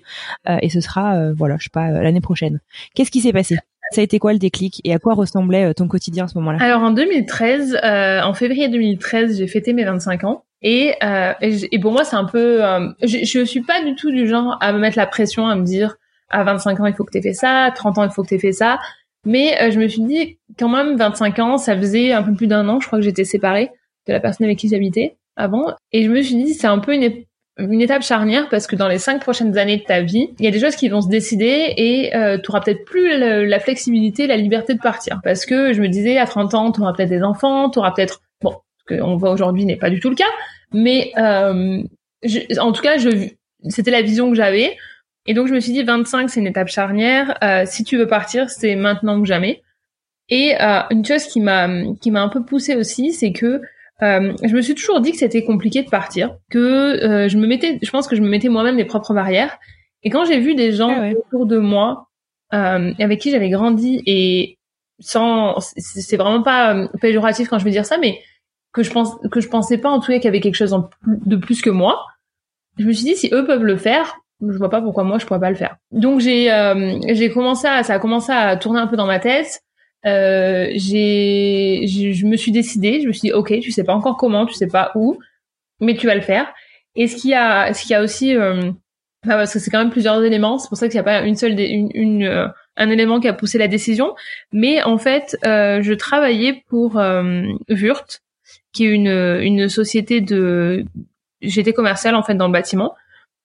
euh, 0.48 0.58
et 0.60 0.68
ce 0.68 0.80
sera 0.80 1.32
voilà 1.32 1.56
je 1.58 1.64
sais 1.64 1.70
pas 1.72 1.90
l'année 1.90 2.20
prochaine. 2.20 2.60
Qu'est-ce 2.94 3.10
qui 3.10 3.20
s'est 3.20 3.32
passé? 3.32 3.56
Ça 3.90 4.00
a 4.00 4.04
été 4.04 4.20
quoi 4.20 4.32
le 4.32 4.38
déclic? 4.38 4.80
Et 4.84 4.94
à 4.94 4.98
quoi 4.98 5.14
ressemblait 5.14 5.74
ton 5.74 5.88
quotidien 5.88 6.26
à 6.26 6.28
ce 6.28 6.38
moment-là? 6.38 6.58
Alors 6.60 6.82
en 6.82 6.92
2013, 6.92 7.78
euh, 7.82 8.22
en 8.22 8.34
février 8.34 8.68
2013, 8.68 9.38
j'ai 9.38 9.48
fêté 9.48 9.72
mes 9.72 9.84
25 9.84 10.24
ans 10.24 10.44
et, 10.62 10.94
euh, 11.02 11.32
et, 11.40 11.78
pour 11.78 11.92
moi, 11.92 12.04
c'est 12.04 12.16
un 12.16 12.24
peu. 12.26 12.64
Euh, 12.64 12.88
je, 13.02 13.24
je 13.24 13.44
suis 13.44 13.62
pas 13.62 13.82
du 13.82 13.94
tout 13.94 14.10
du 14.10 14.28
genre 14.28 14.58
à 14.60 14.72
me 14.72 14.78
mettre 14.78 14.98
la 14.98 15.06
pression, 15.06 15.46
à 15.46 15.54
me 15.54 15.64
dire 15.64 15.96
à 16.30 16.44
25 16.44 16.80
ans 16.80 16.86
il 16.86 16.94
faut 16.94 17.04
que 17.04 17.10
tu 17.10 17.18
aies 17.18 17.22
fait 17.22 17.34
ça, 17.34 17.70
30 17.74 17.98
ans 17.98 18.04
il 18.04 18.10
faut 18.10 18.22
que 18.22 18.28
tu 18.28 18.34
aies 18.36 18.38
fait 18.38 18.52
ça. 18.52 18.78
Mais 19.26 19.60
euh, 19.60 19.70
je 19.70 19.78
me 19.78 19.86
suis 19.88 20.02
dit 20.02 20.38
quand 20.58 20.68
même 20.68 20.96
25 20.96 21.38
ans, 21.40 21.58
ça 21.58 21.76
faisait 21.76 22.12
un 22.12 22.22
peu 22.22 22.32
plus 22.34 22.46
d'un 22.46 22.68
an, 22.68 22.80
je 22.80 22.86
crois 22.86 22.98
que 22.98 23.04
j'étais 23.04 23.24
séparée 23.24 23.70
de 24.06 24.12
la 24.12 24.20
personne 24.20 24.46
avec 24.46 24.58
qui 24.58 24.68
j'habitais 24.68 25.16
avant. 25.36 25.74
Et 25.92 26.04
je 26.04 26.10
me 26.10 26.22
suis 26.22 26.36
dit 26.36 26.54
c'est 26.54 26.66
un 26.66 26.78
peu 26.78 26.94
une, 26.94 27.80
étape 27.80 28.02
charnière 28.02 28.48
parce 28.48 28.66
que 28.66 28.74
dans 28.74 28.88
les 28.88 28.98
cinq 28.98 29.20
prochaines 29.20 29.58
années 29.58 29.76
de 29.76 29.82
ta 29.82 30.00
vie, 30.00 30.28
il 30.38 30.44
y 30.44 30.48
a 30.48 30.50
des 30.50 30.60
choses 30.60 30.76
qui 30.76 30.88
vont 30.88 31.02
se 31.02 31.08
décider 31.08 31.74
et 31.76 32.16
euh, 32.16 32.38
tu 32.38 32.50
auras 32.50 32.60
peut-être 32.60 32.86
plus 32.86 33.18
la, 33.18 33.60
flexibilité, 33.60 34.26
la 34.26 34.38
liberté 34.38 34.72
de 34.72 34.80
partir. 34.80 35.20
Parce 35.22 35.44
que 35.44 35.74
je 35.74 35.82
me 35.82 35.88
disais 35.88 36.16
à 36.16 36.26
30 36.26 36.54
ans, 36.54 36.72
tu 36.72 36.80
auras 36.80 36.94
peut-être 36.94 37.10
des 37.10 37.22
enfants, 37.22 37.68
tu 37.68 37.78
auras 37.78 37.90
peut-être 37.90 38.22
qu'on 38.96 39.16
voit 39.16 39.30
aujourd'hui 39.30 39.64
n'est 39.64 39.76
pas 39.76 39.90
du 39.90 40.00
tout 40.00 40.10
le 40.10 40.16
cas. 40.16 40.30
Mais 40.72 41.12
euh, 41.18 41.82
en 42.58 42.72
tout 42.72 42.82
cas, 42.82 42.98
je, 42.98 43.28
c'était 43.68 43.90
la 43.90 44.02
vision 44.02 44.30
que 44.30 44.36
j'avais. 44.36 44.76
Et 45.26 45.34
donc 45.34 45.48
je 45.48 45.54
me 45.54 45.60
suis 45.60 45.72
dit 45.72 45.82
25 45.82 46.30
c'est 46.30 46.40
une 46.40 46.46
étape 46.46 46.68
charnière. 46.68 47.38
Euh, 47.42 47.64
si 47.66 47.84
tu 47.84 47.96
veux 47.96 48.06
partir, 48.06 48.50
c'est 48.50 48.76
maintenant 48.76 49.20
que 49.20 49.26
jamais. 49.26 49.62
Et 50.28 50.54
euh, 50.60 50.80
une 50.90 51.04
chose 51.04 51.26
qui 51.26 51.40
m'a 51.40 51.68
qui 52.00 52.10
m'a 52.10 52.22
un 52.22 52.28
peu 52.28 52.44
poussée 52.44 52.76
aussi, 52.76 53.12
c'est 53.12 53.32
que 53.32 53.60
euh, 54.02 54.32
je 54.42 54.54
me 54.54 54.62
suis 54.62 54.74
toujours 54.74 55.00
dit 55.00 55.12
que 55.12 55.18
c'était 55.18 55.44
compliqué 55.44 55.82
de 55.82 55.90
partir, 55.90 56.36
que 56.50 56.58
euh, 56.58 57.28
je 57.28 57.36
me 57.36 57.46
mettais, 57.46 57.78
je 57.82 57.90
pense 57.90 58.08
que 58.08 58.16
je 58.16 58.22
me 58.22 58.28
mettais 58.28 58.48
moi-même 58.48 58.76
mes 58.76 58.84
propres 58.84 59.12
barrières. 59.12 59.58
Et 60.02 60.10
quand 60.10 60.24
j'ai 60.24 60.40
vu 60.40 60.54
des 60.54 60.72
gens 60.72 60.90
ah 60.90 61.10
autour 61.10 61.44
de 61.46 61.58
moi 61.58 62.08
euh, 62.54 62.92
avec 62.98 63.20
qui 63.20 63.30
j'avais 63.30 63.50
grandi 63.50 64.02
et 64.06 64.56
sans, 64.98 65.56
c'est 65.76 66.16
vraiment 66.16 66.42
pas 66.42 66.88
péjoratif 67.00 67.48
quand 67.48 67.58
je 67.58 67.64
veux 67.64 67.70
dire 67.70 67.86
ça, 67.86 67.98
mais 67.98 68.20
que 68.72 68.82
je 68.82 68.90
pense 68.90 69.16
que 69.30 69.40
je 69.40 69.48
pensais 69.48 69.78
pas 69.78 69.90
en 69.90 70.00
tout 70.00 70.12
cas 70.12 70.18
qu'il 70.18 70.24
y 70.24 70.28
avait 70.28 70.40
quelque 70.40 70.54
chose 70.54 70.76
de 71.04 71.36
plus 71.36 71.60
que 71.62 71.70
moi. 71.70 72.04
Je 72.78 72.84
me 72.84 72.92
suis 72.92 73.04
dit 73.04 73.16
si 73.16 73.28
eux 73.32 73.44
peuvent 73.44 73.64
le 73.64 73.76
faire, 73.76 74.16
je 74.40 74.56
vois 74.56 74.70
pas 74.70 74.80
pourquoi 74.80 75.04
moi 75.04 75.18
je 75.18 75.26
pourrais 75.26 75.40
pas 75.40 75.50
le 75.50 75.56
faire. 75.56 75.76
Donc 75.90 76.20
j'ai 76.20 76.52
euh, 76.52 76.98
j'ai 77.08 77.30
commencé 77.30 77.66
à 77.66 77.82
ça 77.82 77.94
a 77.94 77.98
commencé 77.98 78.32
à 78.32 78.56
tourner 78.56 78.80
un 78.80 78.86
peu 78.86 78.96
dans 78.96 79.06
ma 79.06 79.18
tête. 79.18 79.60
Euh, 80.06 80.68
j'ai 80.74 81.84
je 81.86 82.26
me 82.26 82.36
suis 82.36 82.52
décidée, 82.52 83.00
je 83.00 83.08
me 83.08 83.12
suis 83.12 83.28
dit 83.28 83.32
OK, 83.32 83.58
tu 83.60 83.70
sais 83.70 83.84
pas 83.84 83.94
encore 83.94 84.16
comment, 84.16 84.46
tu 84.46 84.54
sais 84.54 84.68
pas 84.68 84.92
où, 84.94 85.18
mais 85.80 85.94
tu 85.94 86.06
vas 86.06 86.14
le 86.14 86.20
faire. 86.20 86.52
Et 86.94 87.06
ce 87.06 87.16
qu'il 87.16 87.30
y 87.30 87.34
a 87.34 87.72
ce 87.74 87.82
qu'il 87.82 87.90
y 87.90 87.94
a 87.94 88.02
aussi 88.02 88.34
euh, 88.36 88.70
parce 89.26 89.52
que 89.52 89.58
c'est 89.58 89.70
quand 89.70 89.78
même 89.78 89.90
plusieurs 89.90 90.22
éléments, 90.24 90.58
c'est 90.58 90.68
pour 90.68 90.78
ça 90.78 90.88
qu'il 90.88 90.94
n'y 90.94 91.00
a 91.00 91.04
pas 91.04 91.22
une 91.22 91.36
seule 91.36 91.58
une, 91.58 91.90
une 91.94 92.22
euh, 92.24 92.46
un 92.76 92.88
élément 92.88 93.20
qui 93.20 93.28
a 93.28 93.32
poussé 93.32 93.58
la 93.58 93.68
décision. 93.68 94.14
Mais 94.52 94.82
en 94.82 94.98
fait, 94.98 95.36
euh, 95.44 95.82
je 95.82 95.92
travaillais 95.92 96.64
pour 96.68 96.98
euh, 96.98 97.42
Wurt, 97.68 98.22
qui 98.72 98.86
est 98.86 98.90
une, 98.90 99.08
une 99.08 99.68
société 99.68 100.20
de... 100.20 100.84
J'étais 101.42 101.72
commerciale 101.72 102.14
en 102.14 102.22
fait 102.22 102.34
dans 102.34 102.46
le 102.46 102.52
bâtiment. 102.52 102.94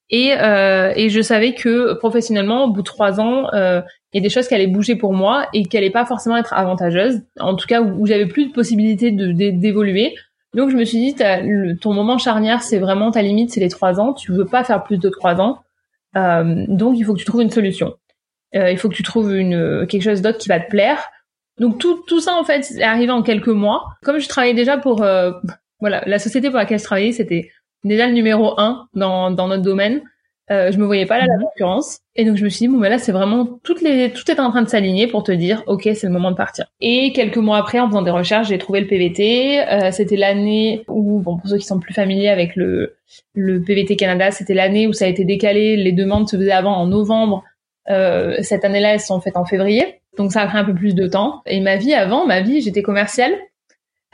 Et, 0.10 0.34
euh, 0.38 0.94
et 0.96 1.10
je 1.10 1.22
savais 1.22 1.54
que 1.54 1.94
professionnellement, 1.94 2.66
au 2.66 2.72
bout 2.72 2.82
de 2.82 2.86
trois 2.86 3.20
ans, 3.20 3.48
euh, 3.54 3.82
il 4.14 4.18
y 4.18 4.20
a 4.20 4.24
des 4.24 4.30
choses 4.30 4.48
qui 4.48 4.54
allaient 4.54 4.68
bouger 4.68 4.96
pour 4.96 5.14
moi 5.14 5.48
et 5.54 5.64
qui 5.64 5.78
allaient 5.78 5.90
pas 5.90 6.06
forcément 6.06 6.38
être 6.38 6.54
avantageuses. 6.54 7.22
En 7.40 7.56
tout 7.56 7.68
cas, 7.68 7.82
où, 7.82 8.06
j'avais 8.06 8.28
plus 8.28 8.48
de 8.48 8.54
possibilité 8.54 9.12
de 9.12 9.32
d'évoluer. 9.32 10.16
Donc 10.54 10.70
je 10.70 10.78
me 10.78 10.86
suis 10.86 11.00
dit, 11.00 11.16
ton 11.82 11.94
moment 11.94 12.18
charnière, 12.18 12.62
c'est 12.62 12.78
vraiment 12.78 13.12
ta 13.12 13.22
limite, 13.22 13.52
c'est 13.52 13.60
les 13.60 13.70
trois 13.70 14.00
ans. 14.00 14.14
Tu 14.14 14.32
veux 14.32 14.46
pas 14.46 14.64
faire 14.64 14.84
plus 14.84 14.98
de 14.98 15.10
trois 15.10 15.42
ans. 15.42 15.60
Euh, 16.16 16.66
donc 16.70 16.98
il 16.98 17.04
faut 17.04 17.14
que 17.14 17.20
tu 17.20 17.26
trouves 17.26 17.42
une 17.42 17.50
solution. 17.50 17.96
Euh, 18.56 18.72
il 18.72 18.78
faut 18.78 18.88
que 18.88 18.96
tu 18.96 19.04
trouves 19.04 19.36
une 19.36 19.86
quelque 19.88 20.04
chose 20.04 20.22
d'autre 20.22 20.38
qui 20.38 20.48
va 20.48 20.60
te 20.60 20.70
plaire. 20.70 21.04
Donc 21.60 21.78
tout 21.78 22.04
tout 22.08 22.20
ça 22.20 22.36
en 22.36 22.44
fait 22.44 22.70
est 22.72 22.84
arrivé 22.84 23.12
en 23.12 23.24
quelques 23.24 23.48
mois. 23.48 23.84
Comme 24.04 24.20
je 24.20 24.28
travaillais 24.28 24.54
déjà 24.54 24.78
pour 24.78 25.04
euh, 25.04 25.32
voilà 25.80 26.04
la 26.06 26.20
société 26.20 26.50
pour 26.50 26.58
laquelle 26.58 26.80
je 26.80 26.84
travaillais, 26.84 27.12
c'était 27.12 27.50
déjà 27.84 28.08
le 28.08 28.14
numéro 28.14 28.60
un 28.60 28.88
dans 28.94 29.32
dans 29.32 29.48
notre 29.48 29.64
domaine. 29.64 30.02
Euh, 30.52 30.72
je 30.72 30.78
me 30.78 30.86
voyais 30.86 31.08
pas 31.08 31.18
là 31.18 31.26
la 31.26 31.38
mhm. 31.38 31.44
concurrence 31.46 32.02
et 32.16 32.24
donc 32.24 32.38
je 32.38 32.44
me 32.44 32.50
suis 32.50 32.68
dit 32.68 32.68
bon 32.68 32.78
ben 32.78 32.90
là 32.90 33.00
c'est 33.00 33.12
vraiment 33.12 33.48
toutes 33.64 33.82
les 33.82 34.12
tout 34.12 34.30
est 34.30 34.40
en 34.40 34.52
train 34.52 34.62
de 34.62 34.70
s'aligner 34.70 35.08
pour 35.08 35.24
te 35.24 35.32
dire 35.32 35.64
ok 35.66 35.90
c'est 35.96 36.04
le 36.04 36.14
moment 36.14 36.30
de 36.30 36.36
partir 36.36 36.68
et 36.82 37.12
quelques 37.14 37.38
mois 37.38 37.58
après 37.58 37.80
en 37.80 37.88
faisant 37.88 38.04
des 38.04 38.12
recherches 38.12 38.50
j'ai 38.50 38.60
trouvé 38.60 38.82
le 38.82 38.86
PVT 38.86 39.68
euh, 39.68 39.90
c'était 39.92 40.18
l'année 40.18 40.84
où 40.88 41.20
bon 41.20 41.38
pour 41.38 41.50
ceux 41.50 41.58
qui 41.58 41.66
sont 41.66 41.80
plus 41.80 41.96
familiers 41.96 42.30
avec 42.30 42.56
le 42.56 42.96
le 43.34 43.60
PVT 43.60 43.96
Canada 43.96 44.30
c'était 44.30 44.54
l'année 44.54 44.86
où 44.86 44.94
ça 44.94 45.06
a 45.06 45.08
été 45.08 45.26
décalé 45.26 45.78
les 45.78 45.94
demandes 45.94 46.30
se 46.30 46.38
faisaient 46.38 46.52
avant 46.52 46.76
en 46.76 46.86
novembre 46.86 47.44
euh, 47.90 48.36
cette 48.42 48.66
année-là 48.66 48.94
elles 48.94 49.00
sont 49.00 49.20
faites 49.22 49.38
en 49.38 49.46
février 49.46 50.00
donc 50.18 50.32
ça 50.32 50.42
a 50.42 50.48
pris 50.48 50.58
un 50.58 50.66
peu 50.66 50.74
plus 50.74 50.96
de 50.96 51.08
temps 51.08 51.42
et 51.46 51.60
ma 51.60 51.78
vie 51.78 51.94
avant 51.94 52.26
ma 52.26 52.42
vie 52.42 52.62
j'étais 52.62 52.82
commerciale 52.82 53.34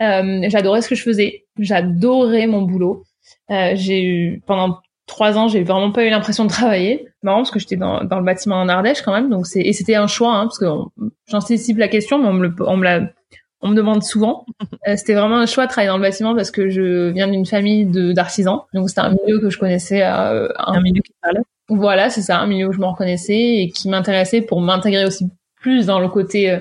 euh, 0.02 0.42
j'adorais 0.48 0.82
ce 0.82 0.90
que 0.90 0.96
je 0.96 1.04
faisais 1.04 1.46
j'adorais 1.60 2.48
mon 2.48 2.62
boulot 2.62 3.04
euh, 3.50 3.72
j'ai 3.76 4.04
eu 4.04 4.42
pendant 4.46 4.80
trois 5.12 5.38
ans, 5.38 5.48
j'ai 5.48 5.64
vraiment 5.64 5.92
pas 5.92 6.06
eu 6.06 6.10
l'impression 6.10 6.46
de 6.46 6.50
travailler. 6.50 7.08
Marrant 7.22 7.40
parce 7.40 7.52
que 7.52 7.60
j'étais 7.60 7.76
dans, 7.76 8.04
dans 8.04 8.18
le 8.18 8.26
bâtiment 8.26 8.56
en 8.56 8.70
Ardèche 8.70 9.02
quand 9.02 9.14
même, 9.14 9.30
donc 9.30 9.46
c'est 9.46 9.62
et 9.62 9.74
c'était 9.74 9.96
un 9.96 10.08
choix 10.08 10.34
hein, 10.34 10.46
parce 10.46 10.58
que 10.58 10.66
j'anticipe 11.28 11.78
la 11.78 11.88
question, 11.88 12.18
mais 12.18 12.28
on 12.28 12.34
me 12.34 12.48
le, 12.48 12.56
on 12.66 12.78
me 12.78 12.84
la 12.84 13.02
on 13.64 13.70
me 13.70 13.76
demande 13.76 14.04
souvent. 14.04 14.46
Euh, 14.88 14.96
c'était 14.96 15.14
vraiment 15.14 15.38
un 15.38 15.46
choix 15.46 15.68
de 15.68 15.70
travailler 15.70 15.90
dans 15.90 15.98
le 15.98 16.02
bâtiment 16.02 16.34
parce 16.34 16.50
que 16.50 16.70
je 16.70 17.12
viens 17.12 17.28
d'une 17.28 17.46
famille 17.46 17.86
de 17.86 18.14
d'artisans, 18.14 18.62
donc 18.74 18.90
c'était 18.90 19.02
un 19.02 19.12
milieu 19.12 19.40
que 19.40 19.52
je 19.52 19.60
connaissais. 19.60 20.02
Euh, 20.02 20.48
un, 20.58 20.74
un, 20.74 20.82
milieu 20.82 21.02
qui 21.04 21.14
parlait. 21.22 21.42
Voilà, 21.70 22.10
c'est 22.10 22.24
ça, 22.24 22.40
un 22.40 22.48
milieu 22.48 22.70
où 22.70 22.72
je 22.72 22.80
me 22.80 22.88
reconnaissais 22.88 23.38
et 23.38 23.70
qui 23.70 23.90
m'intéressait 23.90 24.42
pour 24.42 24.60
m'intégrer 24.60 25.06
aussi 25.06 25.30
plus 25.62 25.86
dans 25.86 26.00
le 26.00 26.10
côté 26.10 26.52
euh, 26.52 26.60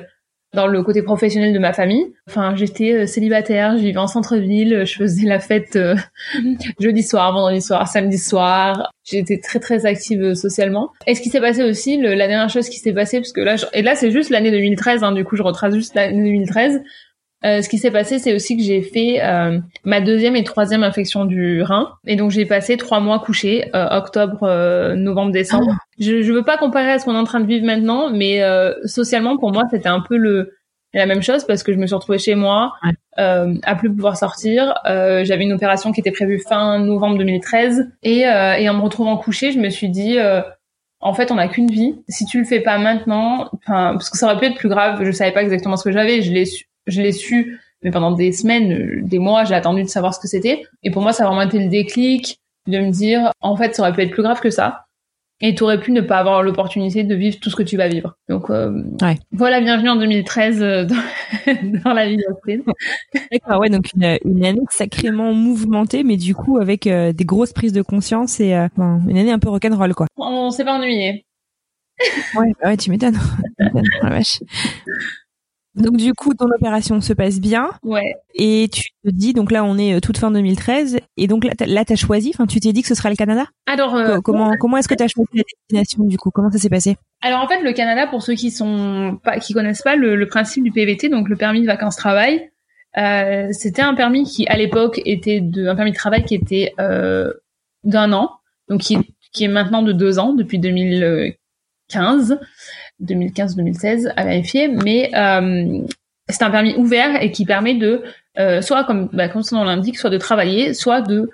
dans 0.52 0.66
le 0.66 0.82
côté 0.82 1.02
professionnel 1.02 1.52
de 1.52 1.58
ma 1.58 1.72
famille. 1.72 2.12
Enfin, 2.28 2.54
j'étais 2.56 2.92
euh, 2.92 3.06
célibataire, 3.06 3.76
je 3.76 3.82
vivais 3.82 3.98
en 3.98 4.06
centre-ville, 4.06 4.84
je 4.84 4.96
faisais 4.96 5.26
la 5.26 5.38
fête 5.38 5.76
euh, 5.76 5.94
jeudi 6.80 7.02
soir, 7.02 7.32
vendredi 7.32 7.62
soir, 7.62 7.86
samedi 7.86 8.18
soir. 8.18 8.90
J'étais 9.04 9.38
très 9.38 9.60
très 9.60 9.86
active 9.86 10.22
euh, 10.22 10.34
socialement. 10.34 10.90
Et 11.06 11.14
ce 11.14 11.20
qui 11.20 11.30
s'est 11.30 11.40
passé 11.40 11.62
aussi, 11.62 11.98
le, 11.98 12.14
la 12.14 12.26
dernière 12.26 12.48
chose 12.48 12.68
qui 12.68 12.78
s'est 12.78 12.92
passée, 12.92 13.18
parce 13.18 13.32
que 13.32 13.40
là, 13.40 13.56
et 13.72 13.82
là 13.82 13.94
c'est 13.94 14.10
juste 14.10 14.30
l'année 14.30 14.50
2013, 14.50 15.04
hein, 15.04 15.12
du 15.12 15.24
coup 15.24 15.36
je 15.36 15.42
retrace 15.42 15.74
juste 15.74 15.94
l'année 15.94 16.22
2013. 16.22 16.82
Euh, 17.44 17.62
ce 17.62 17.68
qui 17.68 17.78
s'est 17.78 17.90
passé, 17.90 18.18
c'est 18.18 18.34
aussi 18.34 18.56
que 18.56 18.62
j'ai 18.62 18.82
fait 18.82 19.22
euh, 19.22 19.58
ma 19.84 20.00
deuxième 20.00 20.36
et 20.36 20.44
troisième 20.44 20.82
infection 20.82 21.24
du 21.24 21.62
rein, 21.62 21.94
et 22.06 22.16
donc 22.16 22.30
j'ai 22.30 22.44
passé 22.44 22.76
trois 22.76 23.00
mois 23.00 23.18
couché, 23.18 23.70
euh, 23.74 23.86
octobre, 23.90 24.94
novembre, 24.94 25.32
décembre. 25.32 25.70
Ah. 25.70 25.84
Je, 25.98 26.22
je 26.22 26.32
veux 26.32 26.42
pas 26.42 26.58
comparer 26.58 26.92
à 26.92 26.98
ce 26.98 27.06
qu'on 27.06 27.14
est 27.14 27.18
en 27.18 27.24
train 27.24 27.40
de 27.40 27.46
vivre 27.46 27.64
maintenant, 27.64 28.10
mais 28.10 28.42
socialement 28.84 29.38
pour 29.38 29.52
moi 29.52 29.64
c'était 29.70 29.88
un 29.88 30.00
peu 30.00 30.16
le 30.16 30.52
la 30.92 31.06
même 31.06 31.22
chose 31.22 31.44
parce 31.44 31.62
que 31.62 31.72
je 31.72 31.78
me 31.78 31.86
suis 31.86 31.94
retrouvée 31.94 32.18
chez 32.18 32.34
moi, 32.34 32.74
à 33.16 33.74
plus 33.76 33.94
pouvoir 33.94 34.16
sortir. 34.16 34.74
J'avais 34.84 35.44
une 35.44 35.52
opération 35.52 35.92
qui 35.92 36.00
était 36.00 36.10
prévue 36.10 36.40
fin 36.40 36.78
novembre 36.78 37.16
2013, 37.18 37.90
et, 38.02 38.20
et 38.20 38.68
en 38.68 38.74
me 38.74 38.82
retrouvant 38.82 39.16
couché, 39.16 39.52
je 39.52 39.58
me 39.58 39.70
suis 39.70 39.88
dit 39.88 40.18
en 41.02 41.14
fait, 41.14 41.30
on 41.30 41.36
n'a 41.36 41.48
qu'une 41.48 41.70
vie. 41.70 41.94
Si 42.08 42.26
tu 42.26 42.38
le 42.38 42.44
fais 42.44 42.60
pas 42.60 42.78
maintenant, 42.78 43.48
enfin, 43.54 43.92
parce 43.92 44.10
que 44.10 44.18
ça 44.18 44.26
aurait 44.26 44.38
pu 44.38 44.44
être 44.44 44.56
plus 44.56 44.68
grave. 44.68 45.02
Je 45.02 45.10
savais 45.10 45.32
pas 45.32 45.42
exactement 45.42 45.76
ce 45.76 45.84
que 45.84 45.92
j'avais. 45.92 46.20
Je 46.20 46.30
l'ai 46.30 46.44
su, 46.44 46.66
je 46.90 47.02
l'ai 47.02 47.12
su, 47.12 47.60
mais 47.82 47.90
pendant 47.90 48.12
des 48.12 48.32
semaines, 48.32 49.02
des 49.04 49.18
mois, 49.18 49.44
j'ai 49.44 49.54
attendu 49.54 49.82
de 49.82 49.88
savoir 49.88 50.14
ce 50.14 50.20
que 50.20 50.28
c'était. 50.28 50.62
Et 50.82 50.90
pour 50.90 51.02
moi, 51.02 51.12
ça 51.12 51.24
a 51.24 51.26
vraiment 51.26 51.42
été 51.42 51.58
le 51.58 51.68
déclic 51.68 52.40
de 52.66 52.78
me 52.78 52.90
dire, 52.90 53.32
en 53.40 53.56
fait, 53.56 53.74
ça 53.74 53.82
aurait 53.82 53.92
pu 53.92 54.02
être 54.02 54.10
plus 54.10 54.22
grave 54.22 54.40
que 54.40 54.50
ça. 54.50 54.84
Et 55.42 55.54
tu 55.54 55.62
aurais 55.62 55.80
pu 55.80 55.90
ne 55.92 56.02
pas 56.02 56.18
avoir 56.18 56.42
l'opportunité 56.42 57.02
de 57.02 57.14
vivre 57.14 57.38
tout 57.40 57.48
ce 57.48 57.56
que 57.56 57.62
tu 57.62 57.78
vas 57.78 57.88
vivre. 57.88 58.14
Donc 58.28 58.50
euh, 58.50 58.82
voilà, 59.32 59.62
bienvenue 59.62 59.88
en 59.88 59.96
2013 59.96 60.62
euh, 60.62 60.84
dans, 61.84 61.94
la 61.94 62.06
vie 62.06 62.18
d'entreprise. 62.18 62.60
D'accord, 63.32 63.58
ouais, 63.58 63.70
donc 63.70 63.86
une, 63.94 64.18
une, 64.26 64.44
année 64.44 64.60
sacrément 64.68 65.32
mouvementée, 65.32 66.04
mais 66.04 66.18
du 66.18 66.34
coup 66.34 66.58
avec 66.58 66.86
euh, 66.86 67.14
des 67.14 67.24
grosses 67.24 67.54
prises 67.54 67.72
de 67.72 67.80
conscience 67.80 68.38
et 68.38 68.52
une 68.52 69.16
année 69.16 69.32
un 69.32 69.38
peu 69.38 69.48
rock'n'roll, 69.48 69.94
quoi. 69.94 70.08
On 70.18 70.50
s'est 70.50 70.64
pas 70.64 70.74
ennuyé. 70.74 71.24
ouais, 72.36 72.52
ouais, 72.62 72.76
tu 72.76 72.90
m'étonnes. 72.90 73.18
la 73.58 74.10
vache. 74.10 74.40
Donc 75.76 75.96
du 75.96 76.14
coup, 76.14 76.34
ton 76.34 76.46
opération 76.46 77.00
se 77.00 77.12
passe 77.12 77.40
bien. 77.40 77.70
Ouais. 77.82 78.14
Et 78.34 78.68
tu 78.72 78.90
te 79.04 79.10
dis, 79.10 79.32
donc 79.32 79.52
là, 79.52 79.64
on 79.64 79.78
est 79.78 79.94
euh, 79.94 80.00
toute 80.00 80.18
fin 80.18 80.30
2013, 80.30 80.98
et 81.16 81.26
donc 81.28 81.44
là, 81.44 81.84
t'as 81.84 81.96
choisi? 81.96 82.32
Enfin, 82.34 82.46
tu 82.46 82.58
t'es 82.58 82.72
dit 82.72 82.82
que 82.82 82.88
ce 82.88 82.94
sera 82.94 83.08
le 83.08 83.16
Canada? 83.16 83.46
Alors 83.66 83.94
euh, 83.94 84.18
comment 84.20 84.52
comment 84.58 84.78
est-ce 84.78 84.88
que 84.88 84.94
t'as 84.94 85.06
choisi 85.06 85.28
la 85.34 85.42
destination 85.42 86.04
du 86.04 86.16
coup? 86.16 86.30
Comment 86.30 86.50
ça 86.50 86.58
s'est 86.58 86.68
passé? 86.68 86.96
Alors 87.22 87.40
en 87.40 87.48
fait, 87.48 87.62
le 87.62 87.72
Canada, 87.72 88.06
pour 88.08 88.22
ceux 88.22 88.34
qui 88.34 88.50
sont 88.50 89.18
pas, 89.22 89.38
qui 89.38 89.52
connaissent 89.52 89.82
pas 89.82 89.94
le, 89.94 90.26
principe 90.26 90.64
du 90.64 90.72
PVT, 90.72 91.08
donc 91.08 91.28
le 91.28 91.36
permis 91.36 91.60
de 91.60 91.66
vacances 91.66 91.96
travail, 91.96 92.50
euh, 92.98 93.48
c'était 93.52 93.82
un 93.82 93.94
permis 93.94 94.24
qui 94.24 94.46
à 94.48 94.56
l'époque 94.56 95.00
était 95.04 95.40
de 95.40 95.68
un 95.68 95.76
permis 95.76 95.92
de 95.92 95.96
travail 95.96 96.24
qui 96.24 96.34
était 96.34 96.72
euh, 96.80 97.32
d'un 97.84 98.12
an, 98.12 98.32
donc 98.68 98.80
qui 98.80 98.98
qui 99.32 99.44
est 99.44 99.48
maintenant 99.48 99.82
de 99.82 99.92
deux 99.92 100.18
ans 100.18 100.32
depuis 100.32 100.58
2015. 100.58 102.40
2015-2016 103.04 104.12
à 104.16 104.24
vérifier, 104.24 104.68
mais 104.68 105.10
euh, 105.14 105.80
c'est 106.28 106.42
un 106.42 106.50
permis 106.50 106.74
ouvert 106.76 107.22
et 107.22 107.30
qui 107.30 107.44
permet 107.44 107.74
de 107.74 108.02
euh, 108.38 108.62
soit 108.62 108.84
comme 108.84 109.08
bah, 109.12 109.28
comme 109.28 109.42
son 109.42 109.56
nom 109.56 109.64
l'indique, 109.64 109.98
soit 109.98 110.10
de 110.10 110.18
travailler, 110.18 110.74
soit 110.74 111.00
de 111.00 111.30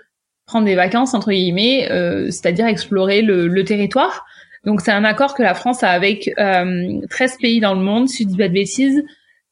prendre 0.47 0.67
des 0.67 0.75
vacances 0.75 1.15
entre 1.15 1.31
guillemets, 1.31 1.91
euh, 1.91 2.31
c'est-à-dire 2.31 2.67
explorer 2.67 3.23
le, 3.23 3.49
le, 3.49 3.65
territoire. 3.65 4.25
Donc 4.65 4.81
c'est 4.81 4.93
un 4.93 5.05
accord 5.05 5.35
que 5.35 5.43
la 5.43 5.55
France 5.55 5.83
a 5.83 5.91
avec 5.91 6.31
euh, 6.39 7.01
13 7.11 7.39
pays 7.41 7.61
dans 7.61 7.75
le 7.75 7.81
monde, 7.81 8.09
si 8.09 8.25
je 8.25 8.29
dis 8.29 8.37
pas 8.37 8.49
de 8.49 8.55
bêtises, 8.55 9.05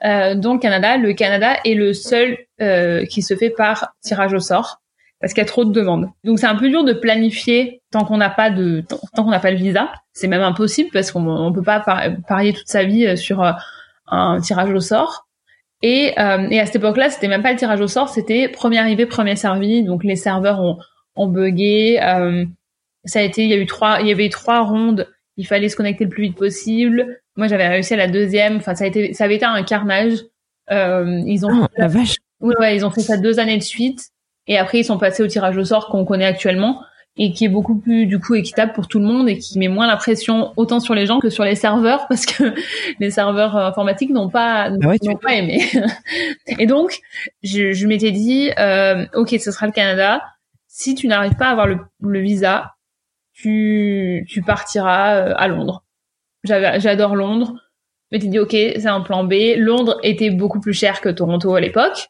euh, 0.05 0.35
dont 0.35 0.55
le 0.55 0.59
Canada. 0.59 0.97
Le 0.97 1.13
Canada 1.15 1.57
est 1.65 1.75
le 1.75 1.93
seul 1.93 2.39
euh, 2.61 3.05
qui 3.07 3.23
se 3.23 3.35
fait 3.35 3.51
par 3.51 3.95
tirage 4.03 4.35
au 4.35 4.41
sort 4.41 4.83
parce 5.25 5.33
qu'il 5.33 5.41
y 5.41 5.47
a 5.47 5.49
trop 5.49 5.65
de 5.65 5.73
demandes. 5.73 6.11
Donc 6.23 6.39
c'est 6.39 6.47
un 6.47 6.55
peu 6.55 6.69
dur 6.69 6.85
de 6.85 6.93
planifier 6.93 7.81
tant 7.91 8.05
qu'on 8.05 8.19
n'a 8.19 8.29
pas 8.29 8.51
de 8.51 8.85
tant 8.87 9.25
qu'on 9.25 9.31
n'a 9.31 9.41
pas 9.41 9.53
le 9.53 9.57
visa. 9.57 9.91
C'est 10.13 10.29
même 10.29 10.43
impossible 10.43 10.91
parce 10.93 11.11
qu'on 11.13 11.27
on 11.27 11.51
peut 11.51 11.63
pas 11.63 11.83
parier 12.29 12.53
toute 12.53 12.69
sa 12.69 12.85
vie 12.85 13.07
euh, 13.07 13.17
sur 13.17 13.43
euh, 13.43 13.53
un 14.07 14.39
tirage 14.43 14.71
au 14.71 14.81
sort. 14.81 15.27
Et, 15.81 16.13
euh, 16.19 16.47
et 16.51 16.61
à 16.61 16.67
cette 16.67 16.77
époque-là, 16.77 17.09
c'était 17.09 17.29
même 17.29 17.43
pas 17.43 17.53
le 17.53 17.59
tirage 17.59 17.81
au 17.81 17.89
sort, 17.89 18.11
c'était 18.11 18.51
premier 18.51 18.77
arrivé, 18.79 19.07
premier 19.07 19.35
servi. 19.35 19.83
Donc 19.83 20.05
les 20.05 20.17
serveurs 20.17 20.61
ont, 20.61 20.77
ont 21.17 21.27
bugué. 21.27 21.97
ça 23.07 23.21
a 23.21 23.23
été, 23.23 23.45
il 23.45 23.49
y 23.49 23.55
a 23.55 23.57
eu 23.57 23.65
trois, 23.65 24.03
il 24.03 24.09
y 24.09 24.13
avait 24.13 24.29
trois 24.29 24.61
rondes. 24.61 25.09
Il 25.39 25.47
fallait 25.47 25.71
se 25.71 25.77
connecter 25.77 26.05
le 26.05 26.11
plus 26.11 26.25
vite 26.25 26.37
possible. 26.37 27.19
Moi, 27.37 27.47
j'avais 27.47 27.67
réussi 27.67 27.95
à 27.95 27.97
la 27.97 28.09
deuxième. 28.09 28.57
Enfin, 28.57 28.75
ça 28.75 28.85
a 28.85 28.89
été, 28.89 29.15
ça 29.15 29.25
avait 29.25 29.37
été 29.37 29.47
un 29.47 29.63
carnage. 29.63 30.19
ils 30.71 31.47
ont, 31.47 31.63
oh, 31.63 31.67
la 31.79 31.89
vache. 31.89 32.17
Ouais, 32.41 32.55
ouais, 32.61 32.77
ils 32.77 32.85
ont 32.85 32.91
fait 32.91 33.01
ça 33.01 33.17
deux 33.17 33.39
années 33.39 33.57
de 33.57 33.63
suite. 33.63 34.11
Et 34.47 34.59
après, 34.59 34.81
ils 34.81 34.85
sont 34.85 34.99
passés 34.99 35.23
au 35.23 35.27
tirage 35.27 35.57
au 35.57 35.65
sort 35.65 35.89
qu'on 35.89 36.05
connaît 36.05 36.27
actuellement 36.27 36.83
et 37.17 37.33
qui 37.33 37.45
est 37.45 37.49
beaucoup 37.49 37.77
plus 37.77 38.07
du 38.07 38.19
coup 38.19 38.35
équitable 38.35 38.73
pour 38.73 38.89
tout 38.89 38.99
le 38.99 39.05
monde 39.05 39.29
et 39.29 39.39
qui 39.39 39.59
met 39.59 39.69
moins 39.69 39.87
la 39.87 39.97
pression 39.97 40.53
autant 40.57 40.81
sur 40.81 40.95
les 40.95 41.07
gens 41.07 41.21
que 41.21 41.31
sur 41.31 41.45
les 41.45 41.55
serveurs 41.55 42.07
parce 42.09 42.27
que 42.27 42.55
les 42.99 43.11
serveurs 43.11 43.57
euh, 43.57 43.69
informatiques 43.69 44.11
n'ont 44.11 44.29
pas 44.29 44.65
ah 44.65 44.71
n'ont 44.71 45.17
pas 45.17 45.35
aimé. 45.35 45.63
et 46.59 46.67
donc, 46.67 47.01
je, 47.43 47.73
je 47.73 47.87
m'étais 47.87 48.11
dit, 48.11 48.51
euh, 48.59 49.07
ok, 49.15 49.31
ce 49.41 49.51
sera 49.51 49.67
le 49.67 49.73
Canada. 49.73 50.23
Si 50.67 50.95
tu 50.95 51.07
n'arrives 51.07 51.37
pas 51.37 51.47
à 51.47 51.51
avoir 51.51 51.69
le, 51.69 51.79
le 52.01 52.21
visa, 52.21 52.75
tu 53.33 54.27
tu 54.29 54.43
partiras 54.43 55.15
euh, 55.15 55.35
à 55.37 55.49
Londres. 55.49 55.85
J'adore 56.43 57.15
Londres. 57.15 57.55
Je 58.11 58.17
m'étais 58.17 58.29
dit, 58.29 58.39
ok, 58.39 58.51
c'est 58.51 58.87
un 58.87 59.01
plan 59.01 59.25
B. 59.25 59.57
Londres 59.57 59.99
était 60.03 60.31
beaucoup 60.31 60.61
plus 60.61 60.75
cher 60.75 61.01
que 61.01 61.09
Toronto 61.09 61.55
à 61.55 61.61
l'époque 61.61 62.09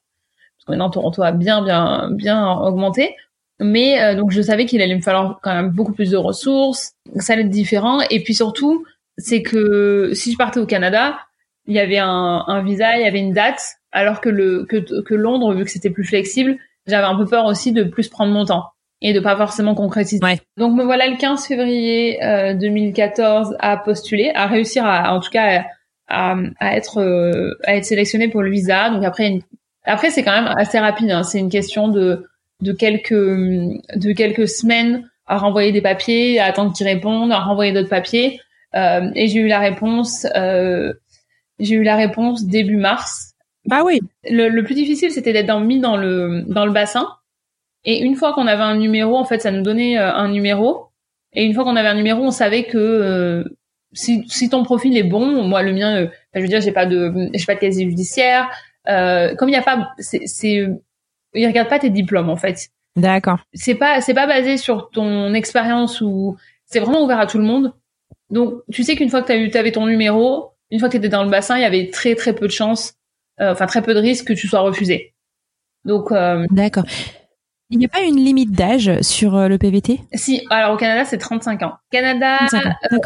maintenant 0.69 0.91
Toronto 0.91 1.23
a 1.23 1.33
bien 1.33 1.63
bien 1.63 2.11
bien 2.11 2.53
augmenté. 2.53 3.17
Mais 3.61 4.03
euh, 4.03 4.15
donc 4.17 4.33
je 4.33 4.43
savais 4.43 4.67
qu'il 4.67 4.83
allait 4.83 4.97
me 4.97 5.01
falloir 5.01 5.39
quand 5.43 5.55
même 5.55 5.71
beaucoup 5.71 5.93
plus 5.93 6.11
de 6.11 6.17
ressources, 6.17 6.95
ça 7.17 7.35
allait 7.35 7.43
être 7.43 7.51
différent. 7.51 8.01
Et 8.11 8.23
puis 8.23 8.35
surtout, 8.35 8.85
c'est 9.17 9.43
que 9.43 10.11
si 10.13 10.33
je 10.33 10.37
partais 10.37 10.59
au 10.59 10.67
Canada, 10.67 11.19
il 11.67 11.75
y 11.75 11.79
avait 11.79 11.99
un, 11.99 12.45
un 12.47 12.63
visa, 12.63 12.97
il 12.97 13.05
y 13.05 13.07
avait 13.07 13.21
une 13.21 13.33
date, 13.33 13.63
alors 13.93 14.21
que 14.21 14.29
le 14.29 14.65
que, 14.65 15.03
que 15.03 15.15
Londres, 15.15 15.55
vu 15.55 15.65
que 15.65 15.71
c'était 15.71 15.91
plus 15.91 16.05
flexible, 16.05 16.57
j'avais 16.87 17.07
un 17.07 17.17
peu 17.17 17.27
peur 17.27 17.47
aussi 17.47 17.73
de 17.73 17.85
plus 17.85 18.09
prendre 18.09 18.33
mon 18.33 18.45
temps. 18.45 18.65
et 19.01 19.13
de 19.13 19.21
pas 19.21 19.37
forcément 19.37 19.75
concrétiser. 19.75 20.21
Donc 20.57 20.75
me 20.75 20.83
voilà 20.83 21.07
le 21.07 21.17
15 21.17 21.47
février 21.47 22.19
2014 22.59 23.57
à 23.61 23.77
postuler, 23.77 24.33
à 24.35 24.47
réussir 24.47 24.85
à, 24.85 25.15
en 25.15 25.21
tout 25.21 25.31
cas, 25.31 25.65
à, 26.09 26.37
à 26.59 26.77
être 26.77 27.01
à 27.65 27.77
être 27.77 27.85
sélectionné 27.85 28.29
pour 28.29 28.43
le 28.43 28.51
visa. 28.51 28.91
Donc 28.91 29.05
après, 29.05 29.39
après 29.85 30.11
c'est 30.11 30.23
quand 30.23 30.33
même 30.33 30.53
assez 30.57 30.79
rapide. 30.79 31.11
Hein. 31.11 31.23
C'est 31.23 31.39
une 31.39 31.51
question 31.51 31.89
de 31.89 32.27
de 32.61 32.73
quelques 32.73 33.13
de 33.13 34.13
quelques 34.13 34.49
semaines 34.49 35.09
à 35.27 35.39
renvoyer 35.39 35.73
des 35.73 35.83
papiers, 35.83 36.39
à 36.39 36.47
attendre 36.47 36.73
qu'ils 36.75 36.87
répondent, 36.87 37.33
à 37.33 37.41
renvoyer 37.41 37.73
d'autres 37.73 37.89
papiers. 37.89 38.41
Euh, 38.75 39.11
et 39.15 39.29
j'ai 39.29 39.41
eu 39.41 39.47
la 39.47 39.59
réponse. 39.59 40.27
Euh, 40.37 40.93
j'ai 41.59 41.77
eu 41.77 41.83
la 41.83 41.97
réponse 41.97 42.45
début 42.45 42.77
mars. 42.77 43.35
Bah 43.67 43.83
oui. 43.85 44.01
Le, 44.29 44.49
le 44.49 44.65
plus 44.65 44.75
difficile, 44.75 45.11
c'était 45.11 45.33
d'être 45.33 45.59
mis 45.61 45.81
dans 45.81 45.97
le 45.97 46.43
dans 46.47 46.67
le 46.67 46.73
bassin. 46.73 47.09
Et 47.85 48.03
une 48.03 48.17
fois 48.17 48.33
qu'on 48.33 48.47
avait 48.47 48.63
un 48.63 48.77
numéro, 48.77 49.17
en 49.17 49.25
fait, 49.25 49.41
ça 49.41 49.51
nous 49.51 49.63
donnait 49.63 49.99
euh, 49.99 50.13
un 50.13 50.29
numéro. 50.29 50.87
Et 51.35 51.45
une 51.45 51.55
fois 51.55 51.65
qu'on 51.65 51.77
avait 51.77 51.89
un 51.89 51.95
numéro, 51.95 52.23
on 52.23 52.31
savait 52.31 52.65
que 52.65 52.79
euh, 52.79 53.45
si, 53.93 54.25
si 54.29 54.49
ton 54.49 54.63
profil 54.63 54.97
est 54.97 55.03
bon, 55.03 55.43
moi 55.45 55.63
le 55.63 55.73
mien, 55.73 55.97
euh, 55.97 56.07
je 56.35 56.41
veux 56.41 56.49
dire, 56.49 56.61
j'ai 56.61 56.73
pas 56.73 56.87
de 56.87 57.31
j'ai 57.35 57.45
pas 57.45 57.55
de 57.55 57.61
casier 57.61 57.89
judiciaire. 57.89 58.49
Comme 58.87 59.49
il 59.49 59.53
y 59.53 59.57
a 59.57 59.63
pas, 59.63 59.93
c'est, 59.99 60.21
ils 61.35 61.47
regardent 61.47 61.69
pas 61.69 61.79
tes 61.79 61.91
diplômes 61.91 62.31
en 62.31 62.37
fait. 62.37 62.69
D'accord. 62.97 63.41
C'est 63.53 63.75
pas 63.75 64.01
c'est 64.01 64.15
pas 64.15 64.27
basé 64.27 64.57
sur 64.57 64.91
ton 64.91 65.35
expérience 65.35 66.01
ou 66.01 66.37
c'est 66.65 66.81
vraiment 66.81 67.03
ouvert 67.03 67.19
à 67.19 67.27
tout 67.27 67.39
le 67.39 67.45
monde. 67.45 67.73
Donc 68.31 68.63
tu 68.71 68.85
sais 68.85 68.95
qu'une 68.97 69.11
fois 69.11 69.23
que 69.23 69.33
tu 69.33 69.57
eu 69.57 69.59
avais 69.59 69.73
ton 69.73 69.87
numéro, 69.87 70.53
une 70.71 70.79
fois 70.79 70.89
que 70.89 70.93
tu 70.93 70.99
étais 70.99 71.09
dans 71.09 71.25
le 71.25 71.31
bassin, 71.31 71.57
il 71.57 71.63
y 71.63 71.65
avait 71.65 71.91
très 71.91 72.15
très 72.15 72.35
peu 72.35 72.47
de 72.47 72.53
chances 72.53 72.95
euh, 73.41 73.53
enfin 73.53 73.67
très 73.67 73.83
peu 73.83 73.95
de 73.95 74.01
risques 74.01 74.29
que 74.29 74.33
tu 74.33 74.47
sois 74.47 74.61
refusé. 74.61 75.15
Donc 75.85 76.13
euh, 76.13 76.47
D'accord. 76.51 76.85
Il 77.75 77.79
n'y 77.79 77.87
a 77.87 77.89
pas 77.89 78.03
une 78.03 78.19
limite 78.19 78.53
d'âge 78.53 79.01
sur 79.01 79.35
euh, 79.35 79.49
le 79.49 79.59
PVT 79.59 79.99
Si, 80.13 80.47
alors 80.49 80.75
au 80.75 80.77
Canada 80.77 81.05
c'est 81.05 81.19
35 81.19 81.65
ans. 81.65 81.73
Canada, 81.91 82.39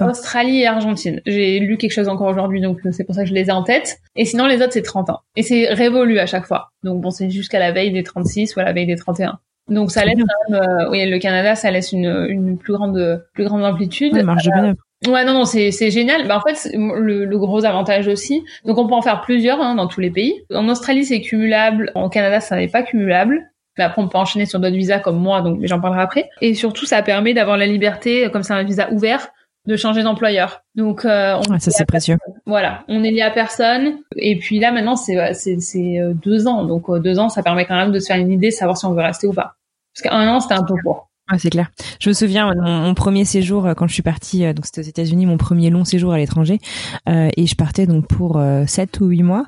Australie 0.03 0.61
et 0.61 0.67
Argentine. 0.67 1.23
J'ai 1.25 1.59
lu 1.59 1.79
quelque 1.79 1.93
chose 1.93 2.07
encore 2.07 2.29
aujourd'hui 2.29 2.61
donc 2.61 2.79
c'est 2.93 3.05
pour 3.05 3.15
ça 3.15 3.23
que 3.23 3.31
je 3.31 3.35
les 3.35 3.47
ai 3.47 3.51
en 3.51 3.63
tête. 3.63 3.97
Et 4.15 4.27
sinon 4.27 4.47
les 4.47 4.57
autres 4.57 4.75
c'est 4.75 4.83
30 4.83 5.09
ans. 5.09 5.21
Et 5.37 5.43
c'est 5.43 5.73
révolu 5.73 6.19
à 6.19 6.27
chaque 6.27 6.45
fois. 6.45 6.69
Donc 6.83 7.01
bon 7.01 7.09
c'est 7.09 7.31
jusqu'à 7.31 7.59
la 7.59 7.73
veille 7.73 7.93
des 7.93 8.03
36 8.03 8.57
ou 8.57 8.61
à 8.61 8.65
la 8.65 8.75
veille 8.75 8.87
des 8.87 8.97
31. 8.97 9.39
Donc 9.71 9.91
ça 9.91 10.05
laisse 10.05 10.19
quand 10.19 10.51
même, 10.51 10.63
euh, 10.63 10.91
oui, 10.91 11.09
le 11.09 11.19
Canada, 11.19 11.55
ça 11.55 11.71
laisse 11.71 11.93
une, 11.93 12.27
une 12.29 12.59
plus 12.59 12.75
grande, 12.75 13.25
plus 13.33 13.45
grande 13.45 13.65
amplitude. 13.65 14.13
Ouais, 14.13 14.23
marge 14.23 14.51
bien. 14.51 14.75
Euh, 15.07 15.11
ouais, 15.11 15.25
non, 15.25 15.33
non, 15.33 15.45
c'est, 15.45 15.71
c'est 15.71 15.91
génial. 15.91 16.27
Bah, 16.27 16.39
en 16.39 16.41
fait, 16.41 16.71
le, 16.75 17.25
le, 17.27 17.39
gros 17.39 17.65
avantage 17.67 18.09
aussi. 18.09 18.45
Donc, 18.65 18.79
on 18.79 18.87
peut 18.87 18.95
en 18.95 19.03
faire 19.03 19.21
plusieurs 19.21 19.61
hein, 19.61 19.75
dans 19.75 19.87
tous 19.87 20.01
les 20.01 20.11
pays. 20.11 20.43
En 20.55 20.69
Australie, 20.71 21.05
c'est 21.05 21.21
cumulable. 21.21 21.93
En 21.95 22.09
Canada, 22.09 22.41
ça 22.41 22.57
n'est 22.57 22.69
pas 22.69 22.83
cumulable. 22.83 23.43
Mais 23.79 23.85
après, 23.85 24.03
on 24.03 24.09
peut 24.09 24.19
enchaîner 24.19 24.47
sur 24.47 24.61
d'autres 24.61 24.77
visas 24.77 24.99
comme 24.99 25.19
moi, 25.19 25.41
donc 25.41 25.61
j'en 25.63 25.81
parlerai 25.81 26.03
après. 26.03 26.31
Et 26.41 26.55
surtout, 26.55 26.85
ça 26.85 27.03
permet 27.03 27.33
d'avoir 27.33 27.57
la 27.57 27.67
liberté, 27.67 28.29
comme 28.31 28.43
c'est 28.43 28.53
un 28.53 28.65
visa 28.65 28.91
ouvert, 28.91 29.29
de 29.67 29.77
changer 29.77 30.03
d'employeur. 30.03 30.63
Donc, 30.75 31.05
euh, 31.05 31.39
on 31.49 31.59
ça 31.59 31.71
c'est 31.71 31.87
précieux. 31.87 32.17
Voilà, 32.47 32.85
on 32.89 33.05
est 33.05 33.11
lié 33.11 33.23
à 33.23 33.31
personne. 33.31 33.99
Et 34.17 34.39
puis 34.39 34.59
là, 34.59 34.73
maintenant, 34.73 34.97
c'est 34.97 35.33
c'est 35.35 35.61
c'est 35.61 36.01
deux 36.23 36.47
ans. 36.47 36.65
Donc 36.65 36.91
deux 37.01 37.19
ans, 37.19 37.29
ça 37.29 37.43
permet 37.43 37.67
quand 37.67 37.77
même 37.77 37.93
de 37.93 37.99
se 37.99 38.07
faire 38.07 38.17
une 38.17 38.33
idée, 38.33 38.51
savoir 38.51 38.77
si 38.77 38.87
on 38.87 38.93
veut 38.93 39.03
rester 39.03 39.27
ou 39.27 39.33
pas. 39.33 39.55
Parce 39.95 40.15
qu'un 40.15 40.29
an, 40.29 40.41
c'était 40.41 40.55
un 40.55 40.65
peu 40.65 40.75
court. 40.85 41.09
Ah, 41.31 41.39
c'est 41.39 41.51
clair. 41.51 41.71
Je 42.01 42.09
me 42.09 42.15
souviens 42.15 42.55
mon, 42.55 42.95
premier 42.95 43.27
séjour 43.27 43.67
euh, 43.67 43.75
quand 43.75 43.87
je 43.87 43.93
suis 43.93 44.03
partie, 44.03 44.47
euh, 44.47 44.55
donc 44.55 44.65
c'était 44.65 44.81
aux 44.81 44.85
États-Unis, 44.85 45.27
mon 45.27 45.37
premier 45.37 45.69
long 45.69 45.85
séjour 45.85 46.13
à 46.13 46.17
l'étranger, 46.17 46.59
euh, 47.07 47.29
et 47.37 47.47
je 47.47 47.55
partais 47.55 47.87
donc 47.87 48.07
pour 48.07 48.43
sept 48.67 49.01
ou 49.01 49.07
huit 49.07 49.23
mois. 49.23 49.45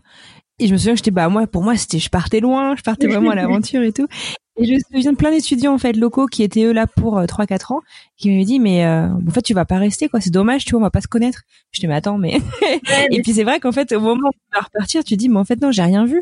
Et 0.61 0.67
je 0.67 0.73
me 0.73 0.79
souviens 0.79 0.93
que 0.93 0.99
j'étais 0.99 1.11
bah 1.11 1.29
moi 1.29 1.47
pour 1.47 1.63
moi 1.63 1.75
c'était 1.77 1.99
je 1.99 2.11
partais 2.11 2.41
loin, 2.41 2.77
je 2.77 2.83
partais 2.83 3.07
vraiment 3.07 3.31
à 3.31 3.35
l'aventure 3.35 3.83
et 3.83 3.93
tout. 3.93 4.07
Et 4.59 4.67
je 4.67 4.75
me 4.75 4.79
souviens 4.79 5.13
de 5.13 5.17
plein 5.17 5.31
d'étudiants 5.31 5.73
en 5.73 5.79
fait 5.79 5.95
locaux 5.95 6.27
qui 6.27 6.43
étaient 6.43 6.65
eux 6.65 6.73
là 6.73 6.87
pour 6.87 7.17
euh, 7.17 7.25
3-4 7.25 7.73
ans, 7.73 7.81
qui 8.19 8.29
m'avaient 8.31 8.45
dit 8.45 8.61
mais 8.61 8.85
euh, 8.85 9.07
en 9.07 9.31
fait 9.31 9.41
tu 9.41 9.55
vas 9.55 9.65
pas 9.65 9.79
rester 9.79 10.11
quoi, 10.11 10.21
c'est 10.21 10.31
dommage, 10.31 10.67
tu 10.67 10.73
vois, 10.73 10.81
on 10.81 10.83
va 10.83 10.91
pas 10.91 11.01
se 11.01 11.09
connaître. 11.09 11.41
Je 11.73 11.81
dis 11.81 11.87
mais 11.87 11.95
attends 11.95 12.19
mais 12.19 12.41
et 13.11 13.23
puis 13.23 13.33
c'est 13.33 13.45
vrai 13.45 13.59
qu'en 13.59 13.73
fait 13.73 13.91
au 13.93 14.01
moment 14.01 14.29
où 14.29 14.33
tu 14.33 14.39
vas 14.53 14.61
repartir, 14.61 15.03
tu 15.03 15.17
dis 15.17 15.31
mais 15.31 15.39
en 15.39 15.47
fait 15.47 15.63
non 15.63 15.73
j'ai 15.73 15.81
rien 15.81 16.05
vu. 16.05 16.21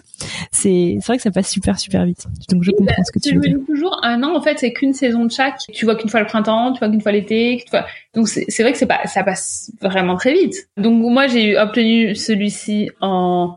C'est 0.52 0.98
c'est 1.00 1.06
vrai 1.08 1.16
que 1.16 1.22
ça 1.24 1.32
passe 1.32 1.50
super 1.50 1.80
super 1.80 2.04
vite. 2.04 2.26
Donc 2.48 2.62
je 2.62 2.70
comprends 2.70 3.02
ce 3.02 3.10
que 3.10 3.18
tu 3.18 3.34
veux 3.34 3.40
dire. 3.40 3.58
Toujours 3.66 3.98
un 4.04 4.22
an 4.22 4.36
en 4.36 4.40
fait 4.40 4.60
c'est 4.60 4.72
qu'une 4.72 4.92
saison 4.92 5.24
de 5.24 5.32
chaque. 5.32 5.58
Tu 5.72 5.84
vois 5.84 5.96
qu'une 5.96 6.10
fois 6.10 6.20
le 6.20 6.26
printemps, 6.26 6.72
tu 6.72 6.78
vois 6.78 6.90
qu'une 6.90 7.00
fois 7.00 7.10
l'été, 7.10 7.64
donc 8.14 8.28
c'est 8.28 8.62
vrai 8.62 8.70
que 8.70 8.78
c'est 8.78 8.86
pas 8.86 9.04
ça 9.06 9.24
passe 9.24 9.72
vraiment 9.80 10.14
très 10.14 10.34
vite. 10.34 10.68
Donc 10.76 10.94
moi 10.94 11.26
j'ai 11.26 11.58
obtenu 11.58 12.14
celui-ci 12.14 12.90
en 13.00 13.56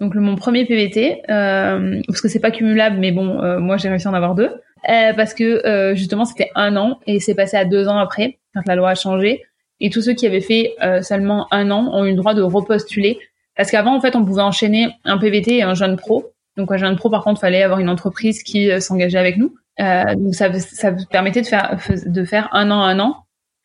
donc 0.00 0.14
mon 0.14 0.36
premier 0.36 0.64
PVT, 0.64 1.22
euh, 1.28 2.00
parce 2.06 2.20
que 2.20 2.28
c'est 2.28 2.40
pas 2.40 2.52
cumulable, 2.52 2.98
mais 2.98 3.10
bon, 3.10 3.42
euh, 3.42 3.58
moi 3.58 3.76
j'ai 3.76 3.88
réussi 3.88 4.06
à 4.06 4.10
en 4.10 4.14
avoir 4.14 4.34
deux, 4.34 4.50
euh, 4.88 5.12
parce 5.14 5.34
que 5.34 5.66
euh, 5.66 5.94
justement 5.96 6.24
c'était 6.24 6.50
un 6.54 6.76
an 6.76 7.00
et 7.06 7.18
c'est 7.18 7.34
passé 7.34 7.56
à 7.56 7.64
deux 7.64 7.88
ans 7.88 7.98
après 7.98 8.38
quand 8.54 8.62
la 8.66 8.76
loi 8.76 8.90
a 8.90 8.94
changé. 8.94 9.42
Et 9.80 9.90
tous 9.90 10.02
ceux 10.02 10.14
qui 10.14 10.26
avaient 10.26 10.40
fait 10.40 10.74
euh, 10.82 11.02
seulement 11.02 11.46
un 11.52 11.70
an 11.70 11.90
ont 11.92 12.04
eu 12.04 12.10
le 12.10 12.16
droit 12.16 12.34
de 12.34 12.42
repostuler, 12.42 13.18
parce 13.56 13.70
qu'avant 13.70 13.96
en 13.96 14.00
fait 14.00 14.14
on 14.14 14.24
pouvait 14.24 14.42
enchaîner 14.42 14.88
un 15.04 15.18
PVT 15.18 15.58
et 15.58 15.62
un 15.62 15.74
jeune 15.74 15.96
pro. 15.96 16.32
Donc 16.56 16.70
un 16.70 16.76
jeune 16.76 16.96
pro 16.96 17.10
par 17.10 17.24
contre 17.24 17.40
fallait 17.40 17.62
avoir 17.62 17.80
une 17.80 17.88
entreprise 17.88 18.42
qui 18.42 18.70
s'engageait 18.80 19.18
avec 19.18 19.36
nous. 19.36 19.54
donc 19.78 20.34
ça, 20.34 20.52
ça 20.52 20.92
permettait 21.10 21.42
de 21.42 21.46
faire 21.46 21.76
de 22.06 22.24
faire 22.24 22.48
un 22.52 22.70
an 22.70 22.82
un 22.82 23.00
an. 23.00 23.16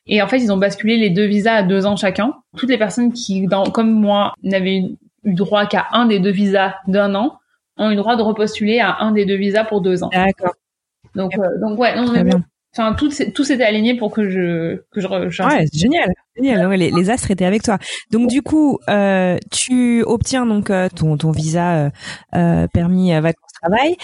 Et 0.06 0.22
en 0.22 0.28
fait, 0.28 0.38
ils 0.38 0.52
ont 0.52 0.58
basculé 0.58 0.98
les 0.98 1.10
deux 1.10 1.26
visas 1.26 1.56
à 1.56 1.64
deux 1.64 1.86
ans 1.86 1.96
chacun. 1.96 2.34
Toutes 2.58 2.70
les 2.70 2.78
personnes 2.78 3.14
qui, 3.14 3.48
dans, 3.48 3.64
comme 3.64 3.92
moi, 3.92 4.34
n'avaient 4.44 4.84
eu 5.24 5.34
droit 5.34 5.66
qu'à 5.66 5.88
un 5.92 6.06
des 6.06 6.20
deux 6.20 6.32
visas 6.32 6.76
d'un 6.88 7.16
an, 7.16 7.40
ont 7.78 7.92
eu 7.92 7.96
droit 7.96 8.16
de 8.16 8.22
repostuler 8.22 8.80
à 8.80 8.98
un 9.00 9.12
des 9.12 9.26
deux 9.26 9.38
visas 9.38 9.64
pour 9.64 9.82
deux 9.82 10.04
ans. 10.04 10.10
D'accord. 10.12 10.54
Donc, 11.16 11.38
euh, 11.38 11.60
donc 11.60 11.80
ouais, 11.80 11.96
non, 11.96 12.12
mais 12.12 12.32
enfin 12.76 12.94
tout 12.96 13.10
tout 13.36 13.44
s'était 13.44 13.64
aligné 13.64 13.96
pour 13.96 14.12
que 14.12 14.30
je 14.30 14.82
que 14.92 15.00
je. 15.00 15.08
ouais, 15.08 15.66
c'est 15.72 15.80
génial, 15.80 16.10
génial. 16.36 16.72
les, 16.72 16.92
les, 16.92 17.10
astres 17.10 17.30
étaient 17.30 17.46
avec 17.46 17.62
toi. 17.62 17.78
Donc 18.12 18.30
du 18.30 18.42
coup, 18.42 18.80
euh, 18.90 19.38
tu 19.52 20.04
obtiens 20.04 20.46
donc 20.46 20.70
euh, 20.70 20.90
ton 20.90 21.18
ton 21.18 21.32
visa 21.32 21.92
euh, 22.36 22.68
permis 22.74 23.12
vacances 23.20 23.43
travail. 23.64 23.96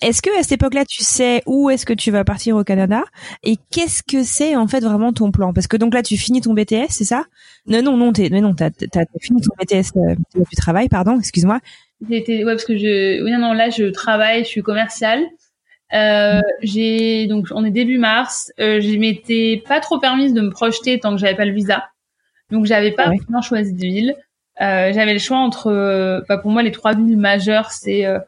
est-ce 0.00 0.22
que 0.22 0.38
à 0.38 0.42
cette 0.42 0.52
époque-là, 0.52 0.84
tu 0.84 1.02
sais 1.02 1.42
où 1.46 1.70
est-ce 1.70 1.86
que 1.86 1.92
tu 1.92 2.10
vas 2.10 2.24
partir 2.24 2.56
au 2.56 2.64
Canada 2.64 3.04
et 3.42 3.56
qu'est-ce 3.70 4.02
que 4.02 4.22
c'est 4.22 4.56
en 4.56 4.66
fait 4.66 4.80
vraiment 4.80 5.12
ton 5.12 5.30
plan? 5.30 5.52
Parce 5.52 5.66
que 5.66 5.76
donc 5.76 5.94
là, 5.94 6.02
tu 6.02 6.16
finis 6.16 6.40
ton 6.40 6.54
BTS, 6.54 6.88
c'est 6.90 7.04
ça? 7.04 7.24
Non, 7.66 7.82
non, 7.82 7.96
non, 7.96 8.12
t'es, 8.12 8.28
mais 8.30 8.40
non, 8.40 8.54
t'as, 8.54 8.70
t'as, 8.70 9.04
fini 9.20 9.40
ton 9.40 9.52
BTS 9.60 9.92
du 10.34 10.56
travail, 10.56 10.88
pardon, 10.88 11.18
excuse-moi. 11.18 11.60
J'étais, 12.08 12.44
ouais, 12.44 12.52
parce 12.52 12.64
que 12.64 12.76
je, 12.76 13.22
oui, 13.22 13.32
non, 13.32 13.52
là, 13.52 13.70
je 13.70 13.84
travaille, 13.90 14.44
je 14.44 14.48
suis 14.48 14.62
commerciale. 14.62 15.24
Euh, 15.94 16.40
j'ai 16.62 17.26
donc 17.26 17.46
on 17.50 17.64
est 17.64 17.70
début 17.70 17.98
mars. 17.98 18.52
Euh, 18.60 18.80
je 18.80 18.96
m'étais 18.98 19.62
pas 19.66 19.80
trop 19.80 19.98
permise 19.98 20.34
de 20.34 20.42
me 20.42 20.50
projeter 20.50 21.00
tant 21.00 21.12
que 21.12 21.18
j'avais 21.18 21.34
pas 21.34 21.46
le 21.46 21.52
visa, 21.52 21.88
donc 22.50 22.66
j'avais 22.66 22.92
pas 22.92 23.06
vraiment 23.06 23.40
choisi 23.40 23.72
de 23.72 23.80
ville. 23.80 24.16
Euh, 24.60 24.92
j'avais 24.92 25.12
le 25.12 25.18
choix 25.18 25.38
entre, 25.38 25.68
euh, 25.68 26.20
bah, 26.28 26.36
pour 26.36 26.50
moi 26.50 26.62
les 26.62 26.72
trois 26.72 26.94
villes 26.94 27.16
majeures, 27.16 27.70
c'est 27.70 28.04
euh, 28.04 28.18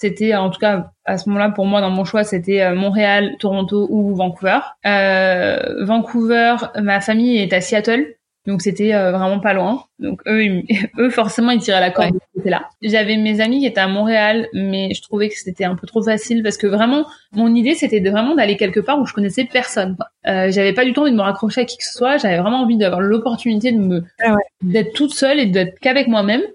c'était 0.00 0.34
en 0.34 0.50
tout 0.50 0.58
cas 0.58 0.90
à 1.04 1.18
ce 1.18 1.28
moment-là 1.28 1.50
pour 1.50 1.66
moi 1.66 1.80
dans 1.80 1.90
mon 1.90 2.04
choix 2.04 2.24
c'était 2.24 2.62
euh, 2.62 2.74
Montréal, 2.74 3.36
Toronto 3.38 3.86
ou 3.90 4.14
Vancouver. 4.14 4.60
Vancouver, 4.84 6.56
ma 6.80 7.00
famille 7.00 7.36
est 7.38 7.52
à 7.52 7.60
Seattle, 7.60 8.06
donc 8.46 8.62
c'était 8.62 8.94
euh, 8.94 9.12
vraiment 9.12 9.38
pas 9.38 9.52
loin. 9.52 9.84
Donc 9.98 10.22
eux, 10.26 10.62
eux 10.98 11.10
forcément 11.10 11.50
ils 11.50 11.60
tiraient 11.60 11.80
la 11.80 11.90
corde 11.90 12.14
ouais. 12.34 12.50
là. 12.50 12.68
J'avais 12.80 13.16
mes 13.16 13.40
amis 13.40 13.60
qui 13.60 13.66
étaient 13.66 13.80
à 13.80 13.88
Montréal, 13.88 14.48
mais 14.54 14.94
je 14.94 15.02
trouvais 15.02 15.28
que 15.28 15.34
c'était 15.36 15.64
un 15.64 15.74
peu 15.74 15.86
trop 15.86 16.02
facile 16.02 16.42
parce 16.42 16.56
que 16.56 16.66
vraiment 16.66 17.04
mon 17.32 17.54
idée 17.54 17.74
c'était 17.74 18.00
de 18.00 18.10
vraiment 18.10 18.34
d'aller 18.34 18.56
quelque 18.56 18.80
part 18.80 18.98
où 18.98 19.06
je 19.06 19.12
connaissais 19.12 19.44
personne. 19.44 19.96
Euh, 20.26 20.50
j'avais 20.50 20.72
pas 20.72 20.84
du 20.84 20.92
tout 20.92 21.02
envie 21.02 21.10
de 21.10 21.16
me 21.16 21.22
raccrocher 21.22 21.60
à 21.60 21.64
qui 21.64 21.76
que 21.76 21.84
ce 21.84 21.92
soit. 21.92 22.16
J'avais 22.16 22.38
vraiment 22.38 22.62
envie 22.62 22.78
d'avoir 22.78 23.02
l'opportunité 23.02 23.72
de 23.72 23.78
me 23.78 24.04
ah 24.24 24.32
ouais. 24.32 24.42
d'être 24.62 24.94
toute 24.94 25.12
seule 25.12 25.38
et 25.38 25.46
d'être 25.46 25.78
qu'avec 25.78 26.08
moi-même 26.08 26.42
euh, 26.42 26.46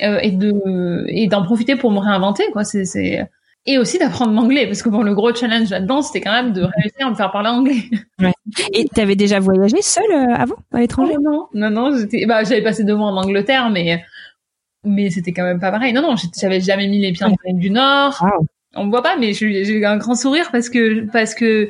et 0.00 0.30
de 0.30 1.04
et 1.08 1.26
d'en 1.26 1.42
profiter 1.42 1.76
pour 1.76 1.90
me 1.90 1.98
réinventer 1.98 2.44
quoi. 2.52 2.64
C'est 2.64 2.84
c'est 2.84 3.28
et 3.66 3.78
aussi 3.78 3.98
d'apprendre 3.98 4.32
l'anglais 4.32 4.66
parce 4.66 4.82
que 4.82 4.88
bon 4.88 5.02
le 5.02 5.14
gros 5.14 5.34
challenge 5.34 5.70
là-dedans 5.70 6.00
c'était 6.02 6.22
quand 6.22 6.32
même 6.32 6.52
de 6.52 6.62
réussir 6.62 7.06
à 7.06 7.10
me 7.10 7.14
faire 7.14 7.30
parler 7.30 7.50
anglais. 7.50 7.82
Ouais. 8.18 8.32
Et 8.72 8.86
t'avais 8.86 9.16
déjà 9.16 9.38
voyagé 9.38 9.82
seule 9.82 10.10
euh, 10.12 10.34
avant 10.34 10.56
à 10.72 10.80
l'étranger? 10.80 11.14
Oh, 11.18 11.22
Non, 11.22 11.48
non, 11.54 11.70
non, 11.70 11.96
j'étais 11.96 12.24
bah 12.26 12.42
j'avais 12.44 12.62
passé 12.62 12.84
deux 12.84 12.96
mois 12.96 13.08
en 13.08 13.16
Angleterre 13.16 13.68
mais 13.70 14.02
mais 14.84 15.10
c'était 15.10 15.32
quand 15.32 15.44
même 15.44 15.60
pas 15.60 15.70
pareil. 15.70 15.92
Non 15.92 16.00
non, 16.02 16.14
j'avais 16.38 16.60
jamais 16.60 16.88
mis 16.88 17.00
les 17.00 17.12
pieds 17.12 17.26
en 17.26 17.34
Amérique 17.44 17.60
du 17.60 17.70
Nord. 17.70 18.16
Wow. 18.22 18.46
On 18.76 18.84
me 18.84 18.90
voit 18.90 19.02
pas 19.02 19.16
mais 19.16 19.34
j'ai 19.34 19.68
eu 19.68 19.84
un 19.84 19.98
grand 19.98 20.14
sourire 20.14 20.50
parce 20.52 20.70
que 20.70 21.06
parce 21.12 21.34
que 21.34 21.68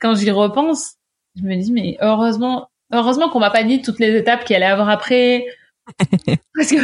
quand 0.00 0.14
j'y 0.14 0.30
repense, 0.30 0.94
je 1.36 1.42
me 1.42 1.54
dis 1.56 1.72
mais 1.72 1.98
heureusement 2.00 2.68
heureusement 2.92 3.28
qu'on 3.28 3.40
m'a 3.40 3.50
pas 3.50 3.64
dit 3.64 3.82
toutes 3.82 3.98
les 3.98 4.16
étapes 4.16 4.44
qu'il 4.44 4.56
allait 4.56 4.64
avoir 4.64 4.88
après 4.88 5.44
parce 6.54 6.70
que 6.70 6.76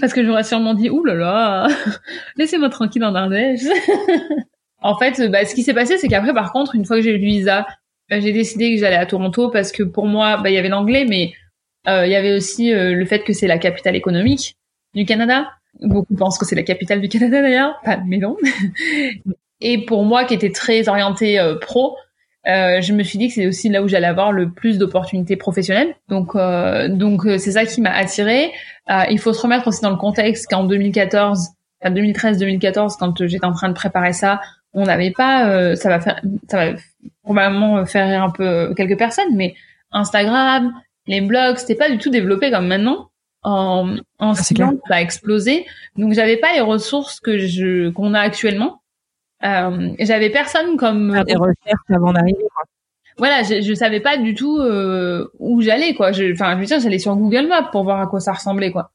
parce 0.00 0.12
que 0.12 0.24
j'aurais 0.24 0.44
sûrement 0.44 0.74
dit 0.74 0.88
ouh 0.88 1.04
là 1.04 1.14
là 1.14 1.68
laissez-moi 2.36 2.68
tranquille 2.68 3.04
en 3.04 3.14
Ardèche. 3.14 3.62
En 4.82 4.96
fait 4.96 5.30
bah, 5.30 5.44
ce 5.44 5.54
qui 5.54 5.62
s'est 5.62 5.74
passé 5.74 5.98
c'est 5.98 6.08
qu'après 6.08 6.32
par 6.32 6.52
contre 6.52 6.74
une 6.74 6.86
fois 6.86 6.96
que 6.96 7.02
j'ai 7.02 7.10
eu 7.10 7.18
le 7.18 7.26
visa 7.26 7.66
bah, 8.08 8.18
j'ai 8.18 8.32
décidé 8.32 8.74
que 8.74 8.80
j'allais 8.80 8.96
à 8.96 9.04
Toronto 9.04 9.50
parce 9.50 9.72
que 9.72 9.82
pour 9.82 10.06
moi 10.06 10.38
bah 10.38 10.48
il 10.48 10.54
y 10.54 10.58
avait 10.58 10.70
l'anglais 10.70 11.04
mais 11.06 11.34
euh, 11.88 12.06
il 12.06 12.12
y 12.12 12.14
avait 12.14 12.34
aussi 12.34 12.72
euh, 12.72 12.94
le 12.94 13.04
fait 13.04 13.22
que 13.22 13.32
c'est 13.32 13.46
la 13.46 13.58
capitale 13.58 13.96
économique 13.96 14.56
du 14.94 15.04
Canada. 15.04 15.50
Beaucoup 15.80 16.14
pensent 16.14 16.38
que 16.38 16.46
c'est 16.46 16.56
la 16.56 16.62
capitale 16.62 17.00
du 17.00 17.08
Canada 17.08 17.42
d'ailleurs. 17.42 17.80
Mais 18.06 18.18
non. 18.18 18.36
Et 19.60 19.84
pour 19.84 20.04
moi 20.04 20.24
qui 20.24 20.34
était 20.34 20.50
très 20.50 20.88
orienté 20.88 21.38
euh, 21.38 21.56
pro 21.56 21.96
euh, 22.50 22.80
je 22.80 22.92
me 22.92 23.02
suis 23.02 23.18
dit 23.18 23.28
que 23.28 23.34
c'est 23.34 23.46
aussi 23.46 23.68
là 23.68 23.82
où 23.82 23.88
j'allais 23.88 24.06
avoir 24.06 24.32
le 24.32 24.50
plus 24.50 24.78
d'opportunités 24.78 25.36
professionnelles. 25.36 25.94
Donc, 26.08 26.34
euh, 26.34 26.88
donc 26.88 27.24
euh, 27.26 27.38
c'est 27.38 27.52
ça 27.52 27.64
qui 27.64 27.80
m'a 27.80 27.90
attirée. 27.90 28.50
Euh, 28.90 29.04
il 29.10 29.18
faut 29.18 29.32
se 29.32 29.42
remettre 29.42 29.68
aussi 29.68 29.82
dans 29.82 29.90
le 29.90 29.96
contexte 29.96 30.48
qu'en 30.50 30.64
2014, 30.64 31.50
2013-2014, 31.84 32.96
quand 32.98 33.26
j'étais 33.26 33.44
en 33.44 33.52
train 33.52 33.68
de 33.68 33.74
préparer 33.74 34.12
ça, 34.12 34.40
on 34.72 34.84
n'avait 34.84 35.10
pas, 35.10 35.74
ça 35.74 35.88
va 35.88 36.00
faire, 36.00 36.20
ça 36.48 36.72
va 36.72 36.78
probablement 37.24 37.84
faire 37.86 38.06
rire 38.06 38.22
un 38.22 38.30
peu 38.30 38.72
quelques 38.76 38.98
personnes, 38.98 39.34
mais 39.34 39.54
Instagram, 39.90 40.72
les 41.06 41.20
blogs, 41.20 41.56
c'était 41.56 41.74
pas 41.74 41.90
du 41.90 41.98
tout 41.98 42.10
développé 42.10 42.50
comme 42.50 42.66
maintenant. 42.66 43.08
En, 43.42 43.96
en 44.18 44.32
ah, 44.32 44.34
ça 44.34 44.54
a 44.90 45.00
explosé. 45.00 45.66
Donc 45.96 46.12
j'avais 46.12 46.36
pas 46.36 46.52
les 46.52 46.60
ressources 46.60 47.20
que 47.20 47.38
je 47.38 47.88
qu'on 47.90 48.12
a 48.12 48.20
actuellement. 48.20 48.80
Euh, 49.44 49.90
j'avais 49.98 50.30
personne 50.30 50.76
comme 50.76 51.12
faire 51.12 51.24
des 51.24 51.34
recherches 51.34 51.90
avant 51.90 52.12
d'arriver. 52.12 52.44
Voilà, 53.16 53.42
je, 53.42 53.60
je 53.60 53.74
savais 53.74 54.00
pas 54.00 54.16
du 54.16 54.34
tout 54.34 54.58
euh, 54.58 55.30
où 55.38 55.60
j'allais 55.60 55.94
quoi. 55.94 56.12
Je, 56.12 56.32
enfin, 56.32 56.54
je 56.54 56.60
veux 56.60 56.66
dire, 56.66 56.80
j'allais 56.80 56.98
sur 56.98 57.14
Google 57.16 57.48
Maps 57.48 57.68
pour 57.70 57.84
voir 57.84 58.00
à 58.00 58.06
quoi 58.06 58.20
ça 58.20 58.32
ressemblait 58.32 58.70
quoi. 58.70 58.92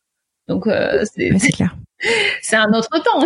Donc 0.48 0.68
euh, 0.68 1.04
c'est 1.06 1.52
clair. 1.52 1.76
c'est 2.42 2.56
un 2.56 2.72
autre 2.74 3.02
temps. 3.04 3.26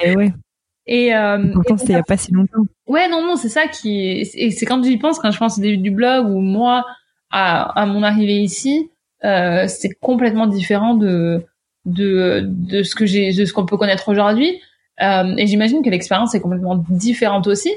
et 0.00 0.16
ouais. 0.16 0.32
Et, 0.86 1.14
euh, 1.14 1.52
pourtant, 1.52 1.76
c'était 1.76 1.92
il 1.92 1.96
y 1.96 1.98
a 1.98 2.02
pas 2.02 2.16
si 2.16 2.32
longtemps. 2.32 2.64
Ouais, 2.88 3.08
non, 3.08 3.24
non, 3.24 3.36
c'est 3.36 3.48
ça 3.48 3.68
qui 3.68 4.00
est. 4.00 4.34
Et 4.34 4.50
c'est 4.50 4.66
quand 4.66 4.82
j'y 4.82 4.98
pense, 4.98 5.20
quand 5.20 5.30
je 5.30 5.38
pense 5.38 5.58
au 5.58 5.60
début 5.60 5.78
du 5.78 5.92
blog 5.92 6.26
ou 6.28 6.40
moi 6.40 6.84
à, 7.30 7.80
à 7.80 7.86
mon 7.86 8.02
arrivée 8.02 8.40
ici, 8.40 8.90
euh, 9.24 9.66
c'est 9.68 9.90
complètement 10.00 10.46
différent 10.48 10.94
de 10.94 11.44
de 11.84 12.42
de 12.44 12.82
ce 12.82 12.94
que 12.94 13.06
j'ai, 13.06 13.32
de 13.32 13.44
ce 13.44 13.52
qu'on 13.52 13.64
peut 13.64 13.76
connaître 13.76 14.08
aujourd'hui. 14.08 14.60
Euh, 15.02 15.34
et 15.36 15.46
j'imagine 15.46 15.82
que 15.82 15.90
l'expérience 15.90 16.34
est 16.34 16.40
complètement 16.40 16.84
différente 16.88 17.46
aussi. 17.46 17.72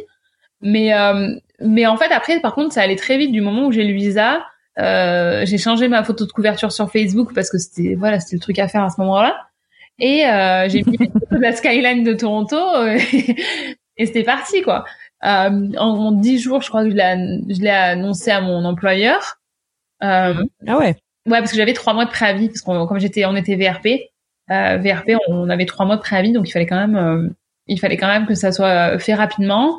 Mais 0.61 0.93
euh, 0.93 1.35
mais 1.59 1.85
en 1.85 1.97
fait 1.97 2.11
après 2.11 2.39
par 2.39 2.55
contre 2.55 2.73
ça 2.73 2.81
allait 2.81 2.95
très 2.95 3.17
vite 3.17 3.31
du 3.31 3.41
moment 3.41 3.67
où 3.67 3.71
j'ai 3.71 3.83
le 3.83 3.93
visa. 3.93 4.45
Euh, 4.77 5.45
j'ai 5.45 5.57
changé 5.57 5.87
ma 5.87 6.03
photo 6.03 6.25
de 6.25 6.31
couverture 6.31 6.71
sur 6.71 6.91
Facebook 6.91 7.33
parce 7.33 7.49
que 7.49 7.57
c'était 7.57 7.95
voilà 7.95 8.19
c'était 8.19 8.35
le 8.35 8.41
truc 8.41 8.59
à 8.59 8.67
faire 8.67 8.83
à 8.83 8.89
ce 8.89 8.99
moment-là. 9.01 9.35
Et 9.99 10.25
euh, 10.25 10.67
j'ai 10.69 10.83
mis 10.83 10.97
de 10.97 11.39
la 11.39 11.53
skyline 11.53 12.03
de 12.03 12.13
Toronto 12.13 12.57
et 13.97 14.05
c'était 14.05 14.23
parti 14.23 14.61
quoi. 14.61 14.85
Euh, 15.23 15.71
en, 15.77 16.11
dix 16.11 16.39
jours, 16.39 16.61
je 16.61 16.69
crois 16.69 16.83
que 16.83 16.91
je 16.91 16.95
l'ai 16.95 17.39
je 17.49 17.61
l'ai 17.61 17.69
annoncé 17.69 18.31
à 18.31 18.41
mon 18.41 18.63
employeur. 18.65 19.37
Euh, 20.03 20.43
ah 20.67 20.77
ouais. 20.77 20.95
Ouais, 21.27 21.39
parce 21.39 21.51
que 21.51 21.57
j'avais 21.57 21.73
trois 21.73 21.93
mois 21.93 22.05
de 22.05 22.11
préavis 22.11 22.49
parce 22.49 22.61
qu'on 22.61 22.85
comme 22.85 22.99
j'étais 22.99 23.25
on 23.25 23.35
était 23.35 23.55
VRP, 23.55 24.11
euh, 24.51 24.77
VRP, 24.77 25.11
on 25.27 25.49
avait 25.49 25.65
trois 25.65 25.85
mois 25.85 25.95
de 25.95 26.01
préavis, 26.01 26.31
donc 26.31 26.47
il 26.47 26.51
fallait 26.51 26.65
quand 26.65 26.79
même, 26.79 26.95
euh, 26.95 27.29
il 27.67 27.79
fallait 27.79 27.97
quand 27.97 28.07
même 28.07 28.25
que 28.25 28.35
ça 28.35 28.51
soit 28.51 28.99
fait 28.99 29.13
rapidement. 29.13 29.77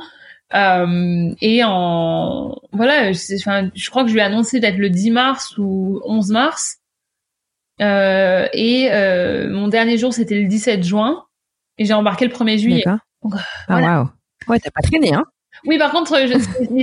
Euh, 0.55 1.35
et 1.41 1.63
en 1.65 2.57
voilà, 2.73 3.11
enfin, 3.11 3.71
je 3.75 3.91
crois 3.91 4.03
que 4.03 4.09
je 4.09 4.15
lui 4.15 4.21
ai 4.21 4.25
annoncé 4.25 4.61
d'être 4.61 4.79
le 4.79 4.91
10 4.91 5.11
mars 5.11 5.59
ou 5.59 6.01
11 6.05 6.31
mars. 6.31 6.79
Euh, 7.81 8.49
et 8.53 8.89
euh, 8.93 9.51
mon 9.51 9.69
dernier 9.69 9.99
jour, 9.99 10.13
c'était 10.13 10.41
le 10.41 10.49
17 10.49 10.85
juin. 10.85 11.25
Et 11.79 11.85
j'ai 11.85 11.95
embarqué 11.95 12.27
le 12.27 12.33
1er 12.33 12.59
juillet. 12.59 12.85
Donc, 13.23 13.35
ah 13.69 13.81
waouh. 13.81 14.09
Ouais, 14.49 14.59
t'as 14.61 14.71
pas 14.71 14.81
traîné, 14.83 15.13
hein 15.13 15.25
oui, 15.65 15.79
par 15.79 15.91
contre, 15.91 16.17
je, 16.27 16.39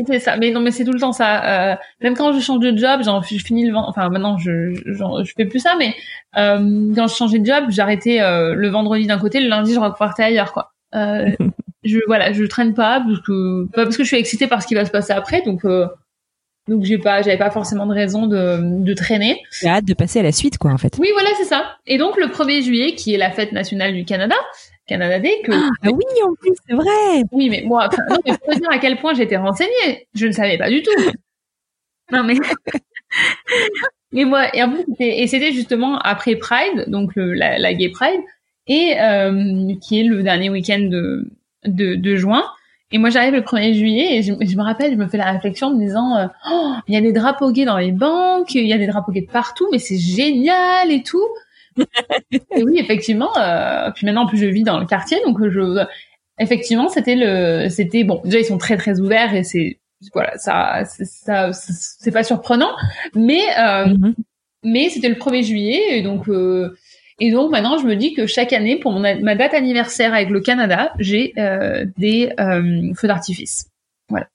c'est 0.08 0.20
ça. 0.20 0.38
Mais 0.38 0.52
non, 0.52 0.60
mais 0.60 0.72
c'est 0.72 0.84
tout 0.84 0.92
le 0.92 1.00
temps 1.00 1.12
ça. 1.12 1.72
Euh, 1.72 1.76
même 2.02 2.16
quand 2.16 2.34
je 2.34 2.40
change 2.40 2.60
de 2.60 2.76
job, 2.76 3.02
j'en, 3.04 3.22
je 3.22 3.38
finis 3.38 3.68
le 3.68 3.76
Enfin, 3.76 4.10
maintenant, 4.10 4.38
je, 4.38 4.74
je 4.86 5.34
fais 5.36 5.46
plus 5.46 5.60
ça, 5.60 5.76
mais 5.78 5.96
euh, 6.38 6.94
quand 6.96 7.08
je 7.08 7.16
changeais 7.16 7.40
de 7.40 7.46
job, 7.46 7.66
j'arrêtais 7.70 8.22
euh, 8.22 8.54
le 8.56 8.70
vendredi 8.70 9.06
d'un 9.08 9.20
côté, 9.20 9.40
le 9.40 9.50
lundi, 9.50 9.74
je 9.74 9.80
repartais 9.80 10.24
ailleurs, 10.24 10.54
quoi. 10.54 10.72
Euh, 10.96 11.32
je 11.84 12.00
voilà, 12.08 12.32
je 12.34 12.44
traîne 12.46 12.74
pas 12.74 13.02
parce 13.06 13.20
que 13.22 13.66
pas 13.74 13.84
parce 13.84 13.98
que 13.98 14.04
je 14.04 14.08
suis 14.08 14.18
excitée 14.18 14.48
par 14.48 14.62
ce 14.62 14.68
qui 14.68 14.76
va 14.76 14.86
se 14.86 14.92
passer 14.92 15.14
après, 15.14 15.42
donc 15.42 15.66
euh, 15.66 15.88
donc 16.67 16.84
j'ai 16.84 16.97
pas, 16.97 17.21
j'avais 17.21 17.38
pas 17.38 17.52
forcément 17.52 17.86
de 17.86 17.93
raison 17.93 18.28
de, 18.28 18.60
de 18.84 18.93
traîner. 18.93 19.41
J'ai 19.62 19.67
hâte 19.67 19.86
de 19.86 19.93
passer 19.93 20.19
à 20.19 20.23
la 20.23 20.32
suite, 20.32 20.58
quoi, 20.58 20.71
en 20.71 20.78
fait. 20.78 20.97
Oui, 20.99 21.10
voilà, 21.13 21.30
c'est 21.38 21.45
ça. 21.45 21.78
Et 21.86 21.97
donc 21.97 22.17
le 22.17 22.28
1er 22.28 22.63
juillet, 22.63 22.95
qui 22.95 23.13
est 23.13 23.17
la 23.17 23.32
fête 23.32 23.52
nationale 23.52 23.93
du 23.93 24.06
Canada, 24.06 24.36
Canada 24.88 25.19
Day 25.19 25.41
que 25.43 25.52
ah, 25.52 25.69
oui 25.86 26.04
en 26.26 26.34
plus 26.36 26.52
c'est 26.67 26.76
vrai 26.76 27.23
oui 27.32 27.49
mais 27.49 27.63
moi 27.65 27.88
non, 28.10 28.17
mais 28.26 28.34
faut 28.34 28.60
dire 28.60 28.69
à 28.69 28.80
quel 28.80 28.97
point 28.97 29.13
j'étais 29.13 29.38
renseignée 29.38 30.08
je 30.13 30.28
ne 30.28 30.32
savais 30.32 30.58
pas 30.58 30.69
du 30.69 30.84
tout 30.84 30.91
non 32.12 32.23
mais 32.23 32.36
mais 34.12 34.26
moi 34.26 34.54
et 34.54 34.62
en 34.62 34.71
plus 34.71 34.84
et 34.99 35.26
c'était 35.28 35.54
justement 35.54 35.99
après 35.99 36.36
Pride 36.36 36.86
donc 36.88 37.15
le, 37.15 37.34
la, 37.34 37.60
la, 37.60 37.73
Gay 37.73 37.89
Pride 37.89 38.19
et 38.67 38.99
euh, 38.99 39.73
qui 39.82 40.02
est 40.02 40.04
le 40.04 40.21
dernier 40.21 40.49
week-end 40.49 40.80
de, 40.80 41.32
de, 41.65 41.95
de 41.95 42.15
juin 42.15 42.43
et 42.94 42.98
moi 42.98 43.10
j'arrive 43.10 43.34
le 43.34 43.42
1er 43.42 43.74
juillet 43.74 44.18
et 44.18 44.22
je, 44.22 44.34
je, 44.40 44.56
me 44.56 44.64
rappelle 44.64 44.94
je 44.94 44.98
me 44.98 45.08
fais 45.08 45.18
la 45.18 45.32
réflexion 45.32 45.68
en 45.68 45.76
me 45.76 45.80
disant 45.80 46.16
euh, 46.16 46.28
oh 46.50 46.76
il 46.88 46.94
y 46.94 46.98
a 46.98 47.02
des 47.02 47.12
drapeaux 47.12 47.52
gays 47.52 47.66
dans 47.66 47.78
les 47.78 47.92
banques 47.92 48.56
il 48.56 48.66
y 48.66 48.74
a 48.74 48.78
des 48.78 48.88
drapeaux 48.88 49.12
gays 49.12 49.22
de 49.22 49.32
partout 49.32 49.68
mais 49.72 49.80
c'est 49.80 49.98
génial 49.98 50.90
et 50.92 51.04
tout 51.04 51.28
et 52.32 52.64
oui, 52.64 52.78
effectivement. 52.80 53.36
Euh, 53.38 53.92
puis 53.92 54.06
maintenant, 54.06 54.24
en 54.24 54.28
plus, 54.28 54.38
je 54.38 54.46
vis 54.46 54.64
dans 54.64 54.80
le 54.80 54.86
quartier, 54.86 55.18
donc 55.26 55.38
je, 55.48 55.84
effectivement, 56.40 56.90
c'était 56.90 57.16
le, 57.16 57.70
c'était 57.70 58.04
bon. 58.04 58.22
Déjà, 58.24 58.40
ils 58.40 58.46
sont 58.46 58.58
très 58.58 58.78
très 58.78 59.00
ouverts 59.00 59.34
et 59.36 59.44
c'est 59.44 59.80
voilà, 60.14 60.38
ça, 60.38 60.84
ça, 60.86 61.52
c'est 61.54 62.12
pas 62.12 62.24
surprenant, 62.24 62.72
mais 63.16 63.42
euh, 63.58 63.86
mm-hmm. 63.86 64.14
mais 64.66 64.90
c'était 64.90 65.08
le 65.08 65.16
1er 65.16 65.44
juillet 65.44 65.98
et 65.98 66.02
donc 66.02 66.28
euh, 66.28 66.76
et 67.19 67.32
donc 67.32 67.52
maintenant, 67.52 67.78
je 67.78 67.86
me 67.86 67.95
dis 67.95 68.13
que 68.13 68.26
chaque 68.26 68.54
année, 68.54 68.78
pour 68.78 68.91
mon, 68.91 68.99
ma 68.99 69.36
date 69.36 69.54
anniversaire 69.54 70.13
avec 70.13 70.30
le 70.30 70.39
Canada, 70.39 70.93
j'ai 70.99 71.34
euh, 71.38 71.86
des 71.97 72.32
euh, 72.39 72.93
feux 72.95 73.08
d'artifice. 73.08 73.69
Voilà. 74.10 74.28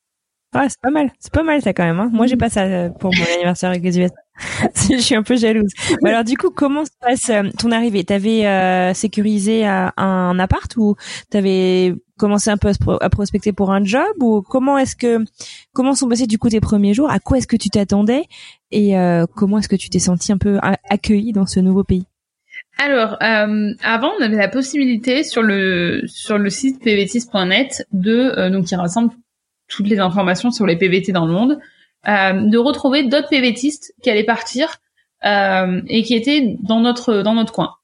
Ouais, 0.55 0.69
c'est 0.69 0.81
pas 0.81 0.91
mal. 0.91 1.11
C'est 1.19 1.33
pas 1.33 1.43
mal 1.43 1.61
ça 1.61 1.73
quand 1.73 1.85
même. 1.85 2.01
Hein. 2.01 2.11
Moi, 2.13 2.27
j'ai 2.27 2.37
pas 2.37 2.49
ça 2.49 2.63
euh, 2.63 2.89
pour 2.89 3.13
mon 3.15 3.35
anniversaire 3.35 3.71
avec 3.71 3.83
les 3.83 3.99
US. 3.99 4.11
je 4.91 4.99
suis 4.99 5.15
un 5.15 5.23
peu 5.23 5.37
jalouse. 5.37 5.71
alors 6.05 6.25
du 6.25 6.37
coup, 6.37 6.51
comment 6.51 6.85
se 6.85 6.91
passe 7.01 7.29
euh, 7.31 7.51
ton 7.59 7.73
arrivée? 7.73 8.05
T'avais 8.05 8.47
euh, 8.47 8.95
sécurisé 8.95 9.67
un, 9.67 9.93
un 9.97 10.39
appart 10.39 10.75
ou 10.77 10.95
t'avais 11.31 11.95
commencé 12.19 12.51
un 12.51 12.57
peu 12.57 12.71
à 13.01 13.11
prospecter 13.11 13.53
pour 13.53 13.73
un 13.73 13.85
job? 13.85 14.07
Ou 14.21 14.43
comment 14.43 14.79
est-ce 14.79 14.97
que 14.97 15.25
comment 15.73 15.95
sont 15.95 16.09
passés 16.09 16.27
du 16.27 16.39
coup 16.39 16.49
tes 16.49 16.61
premiers 16.61 16.95
jours? 16.95 17.11
À 17.11 17.19
quoi 17.19 17.39
est-ce 17.39 17.49
que 17.49 17.57
tu 17.57 17.69
t'attendais? 17.69 18.25
Et 18.71 18.97
euh, 18.97 19.27
comment 19.35 19.59
est-ce 19.59 19.69
que 19.69 19.77
tu 19.77 19.91
t'es 19.91 19.99
senti 19.99 20.33
un 20.33 20.39
peu 20.39 20.59
accueilli 20.89 21.33
dans 21.33 21.47
ce 21.47 21.61
nouveau 21.61 21.85
pays? 21.85 22.07
Alors, 22.79 23.17
euh, 23.23 23.75
avant, 23.83 24.13
on 24.19 24.23
avait 24.23 24.37
la 24.37 24.49
possibilité 24.49 25.25
sur 25.25 25.43
le 25.43 26.03
sur 26.07 26.39
le 26.39 26.49
site 26.49 26.81
pvtis.net 26.81 27.87
de 27.93 28.49
donc 28.51 28.67
qui 28.67 28.77
rassemble 28.77 29.13
toutes 29.69 29.89
les 29.89 29.99
informations 29.99 30.51
sur 30.51 30.67
les 30.67 30.77
PVT 30.77 31.13
dans 31.13 31.27
le 31.27 31.33
monde, 31.33 31.59
euh, 32.09 32.33
de 32.33 32.59
retrouver 32.59 33.05
d'autres 33.05 33.29
PVTistes 33.29 33.93
qui 34.03 34.11
allaient 34.11 34.25
partir 34.25 34.77
euh, 35.25 35.83
et 35.89 36.03
qui 36.03 36.15
étaient 36.15 36.57
dans 36.63 36.81
notre 36.81 37.23
dans 37.23 37.35
notre 37.35 37.53
coin. 37.53 37.75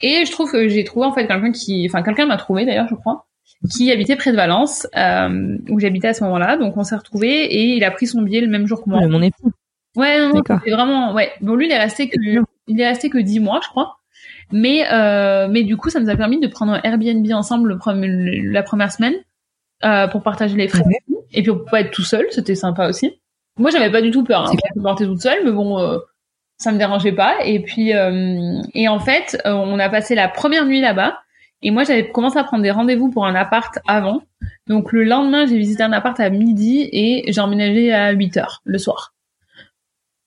Et 0.00 0.24
je 0.24 0.32
trouve 0.32 0.50
que 0.50 0.68
j'ai 0.68 0.84
trouvé 0.84 1.06
en 1.06 1.12
fait 1.12 1.26
quelqu'un 1.26 1.52
qui, 1.52 1.86
enfin 1.88 2.02
quelqu'un 2.02 2.26
m'a 2.26 2.36
trouvé 2.36 2.66
d'ailleurs, 2.66 2.88
je 2.88 2.94
crois, 2.94 3.26
qui 3.70 3.90
habitait 3.90 4.16
près 4.16 4.32
de 4.32 4.36
Valence, 4.36 4.86
euh, 4.96 5.56
où 5.70 5.80
j'habitais 5.80 6.08
à 6.08 6.14
ce 6.14 6.24
moment-là. 6.24 6.56
Donc 6.56 6.76
on 6.76 6.84
s'est 6.84 6.96
retrouvés 6.96 7.44
et 7.44 7.76
il 7.76 7.84
a 7.84 7.90
pris 7.90 8.06
son 8.06 8.22
billet 8.22 8.40
le 8.40 8.48
même 8.48 8.66
jour 8.66 8.82
que 8.82 8.90
moi. 8.90 9.06
mon 9.06 9.22
époux. 9.22 9.50
Ouais, 9.96 10.18
non, 10.18 10.42
c'est 10.64 10.70
vraiment, 10.72 11.14
ouais. 11.14 11.30
Bon, 11.40 11.54
lui, 11.54 11.66
il 11.66 11.72
est 11.72 11.78
resté 11.78 12.08
que, 12.08 12.18
il 12.66 12.80
est 12.80 12.86
resté 12.86 13.10
que 13.10 13.18
dix 13.18 13.38
mois, 13.38 13.60
je 13.62 13.68
crois. 13.68 13.96
Mais, 14.52 14.84
euh, 14.92 15.48
mais 15.48 15.62
du 15.62 15.76
coup, 15.76 15.90
ça 15.90 16.00
nous 16.00 16.10
a 16.10 16.16
permis 16.16 16.40
de 16.40 16.46
prendre 16.46 16.72
un 16.72 16.80
Airbnb 16.82 17.30
ensemble 17.32 17.68
le 17.68 17.78
premier, 17.78 18.42
la 18.42 18.62
première 18.62 18.92
semaine 18.92 19.14
euh, 19.84 20.06
pour 20.08 20.22
partager 20.22 20.56
les 20.56 20.68
frais. 20.68 20.84
Et 21.32 21.42
puis 21.42 21.50
on 21.50 21.58
pouvait 21.58 21.82
être 21.82 21.90
tout 21.90 22.02
seul, 22.02 22.26
c'était 22.30 22.54
sympa 22.54 22.88
aussi. 22.88 23.20
Moi, 23.58 23.70
j'avais 23.70 23.90
pas 23.90 24.02
du 24.02 24.10
tout 24.10 24.24
peur. 24.24 24.48
Hein, 24.48 24.54
de 24.74 24.82
porter 24.82 25.06
toute 25.06 25.20
seule, 25.22 25.44
mais 25.44 25.52
bon, 25.52 25.78
euh, 25.78 25.98
ça 26.58 26.72
me 26.72 26.78
dérangeait 26.78 27.12
pas. 27.12 27.44
Et 27.44 27.60
puis, 27.60 27.94
euh, 27.94 28.60
et 28.74 28.88
en 28.88 28.98
fait, 28.98 29.40
euh, 29.46 29.52
on 29.52 29.78
a 29.78 29.88
passé 29.88 30.14
la 30.14 30.28
première 30.28 30.66
nuit 30.66 30.80
là-bas. 30.80 31.20
Et 31.62 31.70
moi, 31.70 31.84
j'avais 31.84 32.10
commencé 32.10 32.38
à 32.38 32.44
prendre 32.44 32.62
des 32.62 32.70
rendez-vous 32.70 33.10
pour 33.10 33.24
un 33.26 33.34
appart 33.34 33.78
avant. 33.86 34.22
Donc 34.66 34.92
le 34.92 35.04
lendemain, 35.04 35.46
j'ai 35.46 35.56
visité 35.56 35.82
un 35.82 35.92
appart 35.92 36.18
à 36.20 36.28
midi 36.30 36.88
et 36.92 37.24
j'ai 37.32 37.40
emménagé 37.40 37.92
à 37.92 38.10
8 38.10 38.36
heures 38.36 38.60
le 38.64 38.78
soir. 38.78 39.14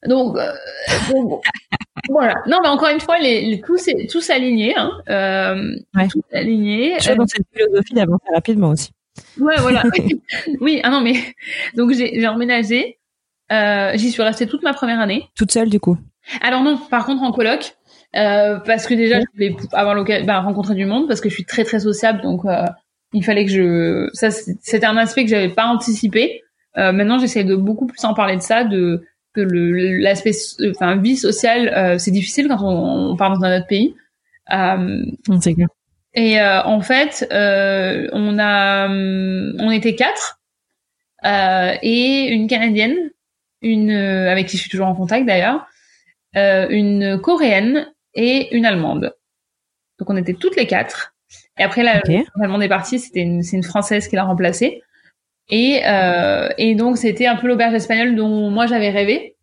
Donc, 0.07 0.37
euh, 0.37 0.51
voilà. 2.09 2.35
Non, 2.47 2.59
mais 2.61 2.69
encore 2.69 2.89
une 2.89 2.99
fois, 2.99 3.17
les, 3.19 3.41
les 3.41 3.61
tout, 3.61 3.77
tout 4.09 4.21
s'aligner. 4.21 4.73
Hein. 4.77 4.91
Euh, 5.09 5.75
ouais. 5.95 6.07
Tout 6.07 6.21
s'aligner. 6.31 6.95
Je 6.97 7.03
suis 7.03 7.15
dans 7.15 7.27
cette 7.27 7.45
philosophie 7.53 7.93
d'avancer 7.93 8.25
rapidement 8.33 8.69
aussi. 8.69 8.91
Ouais, 9.39 9.55
voilà. 9.59 9.83
oui, 10.61 10.79
ah 10.83 10.89
non, 10.89 11.01
mais 11.01 11.13
donc 11.75 11.91
j'ai 11.91 12.27
emménagé. 12.27 12.97
Euh, 13.51 13.91
J'y 13.95 14.11
suis 14.11 14.21
restée 14.21 14.45
toute 14.47 14.63
ma 14.63 14.73
première 14.73 14.99
année. 14.99 15.29
Toute 15.35 15.51
seule, 15.51 15.69
du 15.69 15.79
coup. 15.79 15.97
Alors 16.41 16.61
non, 16.63 16.77
par 16.77 17.05
contre 17.05 17.23
en 17.23 17.31
coloc, 17.31 17.75
euh, 18.15 18.59
parce 18.59 18.85
que 18.87 18.93
déjà 18.93 19.21
je 19.21 19.25
voulais 19.33 19.55
avoir 19.71 19.95
l'occasion, 19.95 20.25
bah, 20.25 20.41
rencontrer 20.41 20.75
du 20.75 20.85
monde, 20.85 21.07
parce 21.07 21.21
que 21.21 21.29
je 21.29 21.33
suis 21.33 21.45
très 21.45 21.63
très 21.63 21.79
sociable, 21.79 22.21
donc 22.21 22.43
euh, 22.45 22.65
il 23.13 23.23
fallait 23.23 23.45
que 23.45 23.51
je. 23.51 24.09
Ça, 24.13 24.31
c'était 24.31 24.85
un 24.85 24.97
aspect 24.97 25.23
que 25.23 25.29
j'avais 25.29 25.53
pas 25.53 25.67
anticipé. 25.67 26.41
Euh, 26.77 26.91
maintenant, 26.91 27.17
j'essaie 27.17 27.43
de 27.43 27.55
beaucoup 27.55 27.87
plus 27.87 28.03
en 28.03 28.13
parler 28.13 28.35
de 28.35 28.41
ça, 28.41 28.63
de 28.63 29.03
que 29.37 29.41
le 29.41 29.97
l'aspect, 29.99 30.31
enfin 30.71 30.97
vie 30.97 31.15
sociale, 31.15 31.69
euh, 31.69 31.97
c'est 31.97 32.11
difficile 32.11 32.47
quand 32.47 32.61
on, 32.61 33.11
on 33.11 33.15
part 33.15 33.37
dans 33.37 33.45
un 33.45 33.57
autre 33.57 33.67
pays. 33.67 33.95
Euh, 34.51 35.05
c'est 35.41 35.55
et 36.13 36.39
euh, 36.39 36.63
en 36.63 36.81
fait, 36.81 37.27
euh, 37.31 38.07
on 38.11 38.39
a, 38.39 38.87
hum, 38.87 39.55
on 39.59 39.69
était 39.69 39.95
quatre. 39.95 40.39
et 41.23 42.27
une 42.29 42.47
canadienne, 42.47 42.95
une 43.61 43.91
avec 43.91 44.47
qui 44.47 44.57
je 44.57 44.61
suis 44.63 44.69
toujours 44.69 44.87
en 44.87 44.95
contact 44.95 45.25
d'ailleurs, 45.25 45.67
une 46.33 47.19
coréenne 47.21 47.87
et 48.15 48.55
une 48.55 48.65
allemande. 48.65 49.13
Donc 49.99 50.09
on 50.09 50.17
était 50.17 50.33
toutes 50.33 50.55
les 50.55 50.67
quatre. 50.67 51.13
Et 51.59 51.63
après 51.63 51.83
la 51.83 52.01
l'allemande 52.35 52.63
est 52.63 52.69
partie, 52.69 52.99
c'était 52.99 53.21
une, 53.21 53.43
c'est 53.43 53.57
une 53.57 53.63
française 53.63 54.07
qui 54.07 54.15
l'a 54.15 54.23
remplacée. 54.23 54.81
Et 55.49 55.81
et 56.57 56.75
donc 56.75 56.97
c'était 56.97 57.27
un 57.27 57.35
peu 57.35 57.47
l'auberge 57.47 57.73
espagnole 57.73 58.15
dont 58.15 58.49
moi 58.49 58.67
j'avais 58.67 58.89
rêvé. 58.89 59.35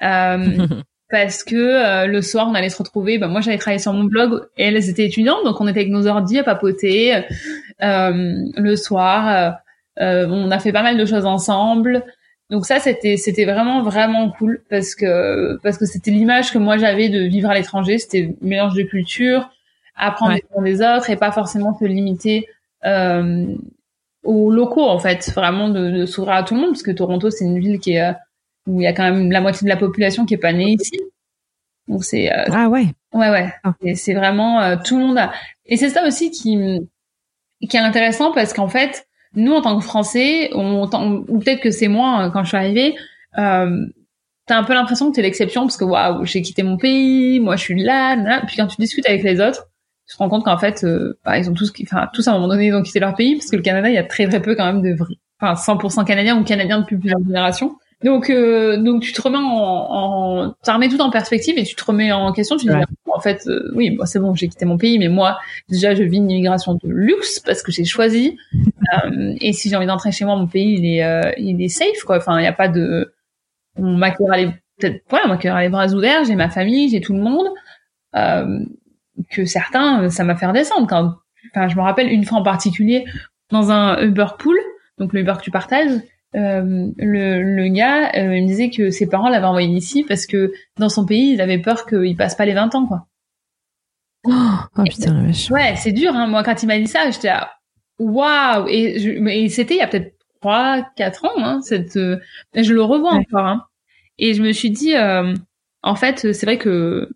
parce 1.12 1.44
que 1.44 1.54
euh, 1.54 2.06
le 2.06 2.22
soir 2.22 2.48
on 2.48 2.54
allait 2.54 2.70
se 2.70 2.78
retrouver. 2.78 3.18
Ben, 3.18 3.28
moi 3.28 3.42
j'avais 3.42 3.58
travaillé 3.58 3.78
sur 3.78 3.92
mon 3.92 4.04
blog 4.04 4.46
et 4.56 4.64
elles 4.64 4.88
étaient 4.88 5.04
étudiantes, 5.04 5.44
donc 5.44 5.60
on 5.60 5.68
était 5.68 5.80
avec 5.80 5.92
nos 5.92 6.08
ordi 6.08 6.38
à 6.38 6.42
papoter 6.42 7.14
euh, 7.14 7.22
le 8.56 8.76
soir. 8.76 9.54
Euh, 10.00 10.26
on 10.26 10.50
a 10.50 10.58
fait 10.58 10.72
pas 10.72 10.82
mal 10.82 10.96
de 10.96 11.04
choses 11.04 11.26
ensemble. 11.26 12.02
Donc 12.50 12.64
ça 12.64 12.80
c'était 12.80 13.18
c'était 13.18 13.44
vraiment 13.44 13.82
vraiment 13.82 14.30
cool 14.30 14.62
parce 14.70 14.94
que 14.94 15.58
parce 15.62 15.76
que 15.76 15.84
c'était 15.84 16.10
l'image 16.10 16.50
que 16.50 16.58
moi 16.58 16.78
j'avais 16.78 17.10
de 17.10 17.20
vivre 17.20 17.50
à 17.50 17.54
l'étranger. 17.54 17.98
C'était 17.98 18.34
mélange 18.40 18.74
de 18.74 18.82
culture, 18.82 19.50
apprendre 19.94 20.34
des 20.34 20.72
des 20.72 20.80
autres 20.80 21.10
et 21.10 21.16
pas 21.16 21.30
forcément 21.30 21.76
se 21.78 21.84
limiter 21.84 22.48
aux 24.24 24.50
locaux 24.50 24.88
en 24.88 24.98
fait. 24.98 25.30
Vraiment 25.34 25.68
de, 25.68 25.90
de 25.90 26.06
s'ouvrir 26.06 26.34
à 26.34 26.42
tout 26.42 26.54
le 26.54 26.60
monde 26.60 26.70
parce 26.70 26.82
que 26.82 26.90
Toronto 26.90 27.30
c'est 27.30 27.44
une 27.44 27.58
ville 27.58 27.78
qui 27.78 27.92
est 27.92 28.12
où 28.66 28.80
il 28.80 28.84
y 28.84 28.86
a 28.86 28.92
quand 28.92 29.04
même 29.04 29.30
la 29.30 29.40
moitié 29.40 29.64
de 29.64 29.68
la 29.68 29.76
population 29.76 30.24
qui 30.24 30.34
est 30.34 30.38
pas 30.38 30.52
née 30.52 30.76
ici. 30.78 30.98
Donc 31.88 32.04
c'est 32.04 32.32
euh, 32.32 32.44
ah 32.50 32.68
ouais 32.68 32.86
ouais 33.12 33.30
ouais 33.30 33.52
ah. 33.64 33.74
c'est 33.94 34.14
vraiment 34.14 34.60
euh, 34.60 34.76
tout 34.82 34.98
le 34.98 35.06
monde 35.06 35.18
a 35.18 35.32
et 35.66 35.76
c'est 35.76 35.90
ça 35.90 36.06
aussi 36.06 36.30
qui 36.30 36.56
qui 37.68 37.76
est 37.76 37.80
intéressant 37.80 38.32
parce 38.32 38.52
qu'en 38.52 38.68
fait 38.68 39.06
nous 39.34 39.52
en 39.52 39.62
tant 39.62 39.76
que 39.76 39.84
Français 39.84 40.50
on, 40.54 40.84
ou 40.84 41.38
peut-être 41.38 41.60
que 41.60 41.70
c'est 41.70 41.88
moi 41.88 42.08
hein, 42.08 42.30
quand 42.30 42.44
je 42.44 42.48
suis 42.48 42.56
arrivée 42.56 42.94
euh, 43.38 43.84
t'as 44.46 44.58
un 44.58 44.62
peu 44.62 44.74
l'impression 44.74 45.10
que 45.10 45.16
t'es 45.16 45.22
l'exception 45.22 45.62
parce 45.62 45.76
que 45.76 45.84
waouh 45.84 46.24
j'ai 46.24 46.42
quitté 46.42 46.62
mon 46.62 46.76
pays 46.76 47.40
moi 47.40 47.56
je 47.56 47.62
suis 47.62 47.82
là, 47.82 48.14
là 48.14 48.42
puis 48.46 48.56
quand 48.56 48.68
tu 48.68 48.76
discutes 48.78 49.08
avec 49.08 49.24
les 49.24 49.40
autres 49.40 49.68
tu 50.12 50.18
te 50.18 50.22
rends 50.22 50.28
compte 50.28 50.44
qu'en 50.44 50.58
fait 50.58 50.84
euh, 50.84 51.18
bah, 51.24 51.38
ils 51.38 51.48
ont 51.48 51.54
tous 51.54 51.72
enfin 51.82 52.08
tous 52.12 52.28
à 52.28 52.32
un 52.32 52.34
moment 52.34 52.48
donné 52.48 52.66
ils 52.66 52.74
ont 52.74 52.82
quitté 52.82 53.00
leur 53.00 53.14
pays 53.14 53.36
parce 53.36 53.48
que 53.50 53.56
le 53.56 53.62
Canada 53.62 53.88
il 53.88 53.94
y 53.94 53.98
a 53.98 54.04
très 54.04 54.28
très 54.28 54.42
peu 54.42 54.54
quand 54.54 54.66
même 54.66 54.82
de 54.82 54.94
vrais 54.94 55.14
enfin 55.40 55.74
100% 55.74 56.04
canadiens 56.04 56.38
ou 56.38 56.44
canadiens 56.44 56.80
depuis 56.80 56.98
plusieurs 56.98 57.24
générations 57.24 57.76
donc, 58.04 58.30
euh, 58.30 58.76
donc 58.78 59.02
tu 59.02 59.12
te 59.12 59.22
remets 59.22 59.38
en, 59.38 59.42
en 59.42 60.54
ça 60.62 60.74
remet 60.74 60.88
tout 60.88 61.00
en 61.00 61.10
perspective 61.10 61.56
et 61.56 61.64
tu 61.64 61.74
te 61.76 61.84
remets 61.84 62.10
en 62.12 62.32
question. 62.32 62.56
Tu 62.56 62.66
dis 62.66 62.72
en 63.06 63.20
fait, 63.20 63.46
euh, 63.46 63.70
oui, 63.74 63.90
bon, 63.90 64.04
c'est 64.06 64.18
bon, 64.18 64.34
j'ai 64.34 64.48
quitté 64.48 64.64
mon 64.64 64.76
pays, 64.76 64.98
mais 64.98 65.08
moi 65.08 65.38
déjà 65.68 65.94
je 65.94 66.02
vis 66.02 66.16
une 66.16 66.30
immigration 66.30 66.74
de 66.74 66.88
luxe 66.88 67.40
parce 67.40 67.62
que 67.62 67.70
j'ai 67.70 67.84
choisi. 67.84 68.36
euh, 69.04 69.34
et 69.40 69.52
si 69.52 69.68
j'ai 69.68 69.76
envie 69.76 69.86
d'entrer 69.86 70.10
chez 70.12 70.24
moi, 70.24 70.36
mon 70.36 70.48
pays 70.48 70.78
il 70.78 70.86
est, 70.86 71.04
euh, 71.04 71.30
il 71.38 71.62
est 71.62 71.68
safe 71.68 72.02
quoi. 72.04 72.16
Enfin, 72.16 72.38
il 72.38 72.42
n'y 72.42 72.48
a 72.48 72.52
pas 72.52 72.68
de, 72.68 73.14
on 73.76 73.96
m'accueillera 73.96 74.36
les, 74.36 74.46
peut-être, 74.78 75.02
voilà, 75.08 75.28
m'accueillera 75.28 75.62
les 75.62 75.68
bras 75.68 75.92
ouverts. 75.92 76.24
J'ai 76.24 76.34
ma 76.34 76.50
famille, 76.50 76.88
j'ai 76.88 77.00
tout 77.00 77.14
le 77.14 77.20
monde. 77.20 77.46
Que 79.30 79.44
certains, 79.44 80.08
ça 80.10 80.24
m'a 80.24 80.36
fait 80.36 80.46
redescendre. 80.46 80.86
Quand, 80.86 81.14
enfin, 81.54 81.68
je 81.68 81.76
me 81.76 81.82
rappelle 81.82 82.08
une 82.08 82.24
fois 82.24 82.38
en 82.38 82.42
particulier 82.42 83.04
dans 83.50 83.70
un 83.70 84.00
Uber 84.02 84.26
pool, 84.38 84.56
donc 84.98 85.12
le 85.12 85.20
Uber 85.20 85.34
que 85.38 85.42
tu 85.42 85.50
partages 85.50 86.00
euh, 86.34 86.90
le, 86.96 87.42
le 87.42 87.68
gars, 87.68 88.10
euh, 88.16 88.36
il 88.36 88.44
me 88.44 88.46
disait 88.46 88.70
que 88.70 88.90
ses 88.90 89.06
parents 89.06 89.28
l'avaient 89.28 89.46
envoyé 89.46 89.68
ici 89.68 90.04
parce 90.04 90.26
que 90.26 90.52
dans 90.78 90.88
son 90.88 91.04
pays, 91.04 91.32
ils 91.32 91.40
avaient 91.40 91.58
peur 91.58 91.86
qu'il 91.86 92.16
passe 92.16 92.34
pas 92.34 92.46
les 92.46 92.54
20 92.54 92.74
ans, 92.74 92.86
quoi. 92.86 93.06
Oh, 94.24 94.32
oh 94.78 94.82
putain, 94.84 95.14
la 95.14 95.26
vache. 95.26 95.50
Ouais, 95.50 95.74
c'est 95.76 95.92
dur, 95.92 96.14
hein. 96.14 96.28
Moi, 96.28 96.42
quand 96.42 96.62
il 96.62 96.66
m'a 96.66 96.78
dit 96.78 96.86
ça, 96.86 97.10
j'étais 97.10 97.28
là, 97.28 97.52
waouh! 97.98 98.66
Et, 98.68 98.98
je, 98.98 99.18
mais 99.18 99.48
c'était 99.48 99.74
il 99.74 99.78
y 99.78 99.82
a 99.82 99.88
peut-être 99.88 100.14
3, 100.40 100.86
4 100.96 101.24
ans, 101.26 101.38
hein, 101.38 101.60
cette, 101.62 101.96
euh, 101.96 102.18
je 102.54 102.72
le 102.72 102.82
revois 102.82 103.12
encore, 103.12 103.46
hein. 103.46 103.64
Et 104.18 104.34
je 104.34 104.42
me 104.42 104.52
suis 104.52 104.70
dit, 104.70 104.94
euh, 104.94 105.34
en 105.82 105.94
fait, 105.96 106.32
c'est 106.32 106.46
vrai 106.46 106.58
que, 106.58 107.10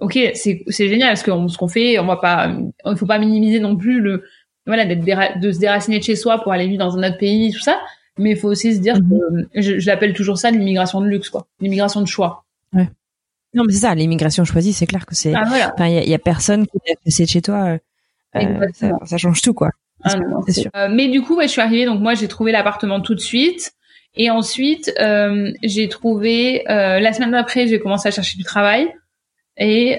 ok, 0.00 0.18
c'est, 0.34 0.64
génial 0.68 1.10
parce 1.10 1.22
que 1.22 1.30
ce 1.48 1.58
qu'on 1.58 1.68
fait, 1.68 1.98
on 1.98 2.06
va 2.06 2.16
pas, 2.16 2.52
il 2.86 2.96
faut 2.96 3.06
pas 3.06 3.18
minimiser 3.18 3.60
non 3.60 3.76
plus 3.76 4.00
le, 4.00 4.24
voilà, 4.66 4.84
d'être 4.84 5.40
de 5.40 5.52
se 5.52 5.58
déraciner 5.58 5.98
de 5.98 6.04
chez 6.04 6.16
soi 6.16 6.38
pour 6.42 6.52
aller 6.52 6.66
vivre 6.66 6.84
dans 6.84 6.96
un 6.96 7.08
autre 7.08 7.18
pays, 7.18 7.52
tout 7.52 7.60
ça 7.60 7.80
mais 8.20 8.30
il 8.30 8.36
faut 8.36 8.48
aussi 8.48 8.74
se 8.74 8.80
dire 8.80 8.96
mhm. 8.96 9.48
que 9.52 9.60
je, 9.60 9.86
l'appelle 9.86 10.12
toujours 10.12 10.38
ça 10.38 10.50
l'immigration 10.50 11.00
de 11.00 11.06
luxe, 11.06 11.30
quoi, 11.30 11.46
l'immigration 11.60 12.00
de 12.00 12.06
choix. 12.06 12.44
Ouais. 12.72 12.88
Non, 13.54 13.64
mais 13.66 13.72
c'est 13.72 13.80
ça, 13.80 13.94
l'immigration 13.94 14.44
choisie, 14.44 14.72
c'est 14.72 14.86
clair 14.86 15.06
que 15.06 15.14
c'est. 15.14 15.34
Ah, 15.34 15.72
Enfin, 15.74 15.88
il 15.88 16.08
y, 16.08 16.14
a 16.14 16.18
personne 16.18 16.66
qui 16.66 16.78
est 16.86 17.24
de 17.24 17.26
chez 17.26 17.42
toi. 17.42 17.78
Euh, 18.36 18.68
ça, 19.04 19.16
change 19.16 19.42
tout, 19.42 19.54
quoi. 19.54 19.70
Ah, 20.04 20.16
non, 20.16 20.42
c'est 20.46 20.52
sûr. 20.52 20.70
Euh, 20.76 20.88
mais 20.88 21.08
du 21.08 21.20
coup, 21.22 21.36
ouais, 21.36 21.48
je 21.48 21.52
suis 21.52 21.60
arrivée, 21.60 21.84
donc 21.84 22.00
moi, 22.00 22.14
j'ai 22.14 22.28
trouvé 22.28 22.52
l'appartement 22.52 23.00
tout 23.00 23.14
de 23.14 23.20
suite. 23.20 23.72
Et 24.14 24.30
ensuite, 24.30 24.92
euh, 25.00 25.52
j'ai 25.62 25.88
trouvé 25.88 26.68
euh, 26.68 27.00
la 27.00 27.12
semaine 27.12 27.32
d'après, 27.32 27.66
j'ai 27.66 27.80
commencé 27.80 28.08
à 28.08 28.10
chercher 28.10 28.36
du 28.36 28.44
travail 28.44 28.92
et 29.56 29.98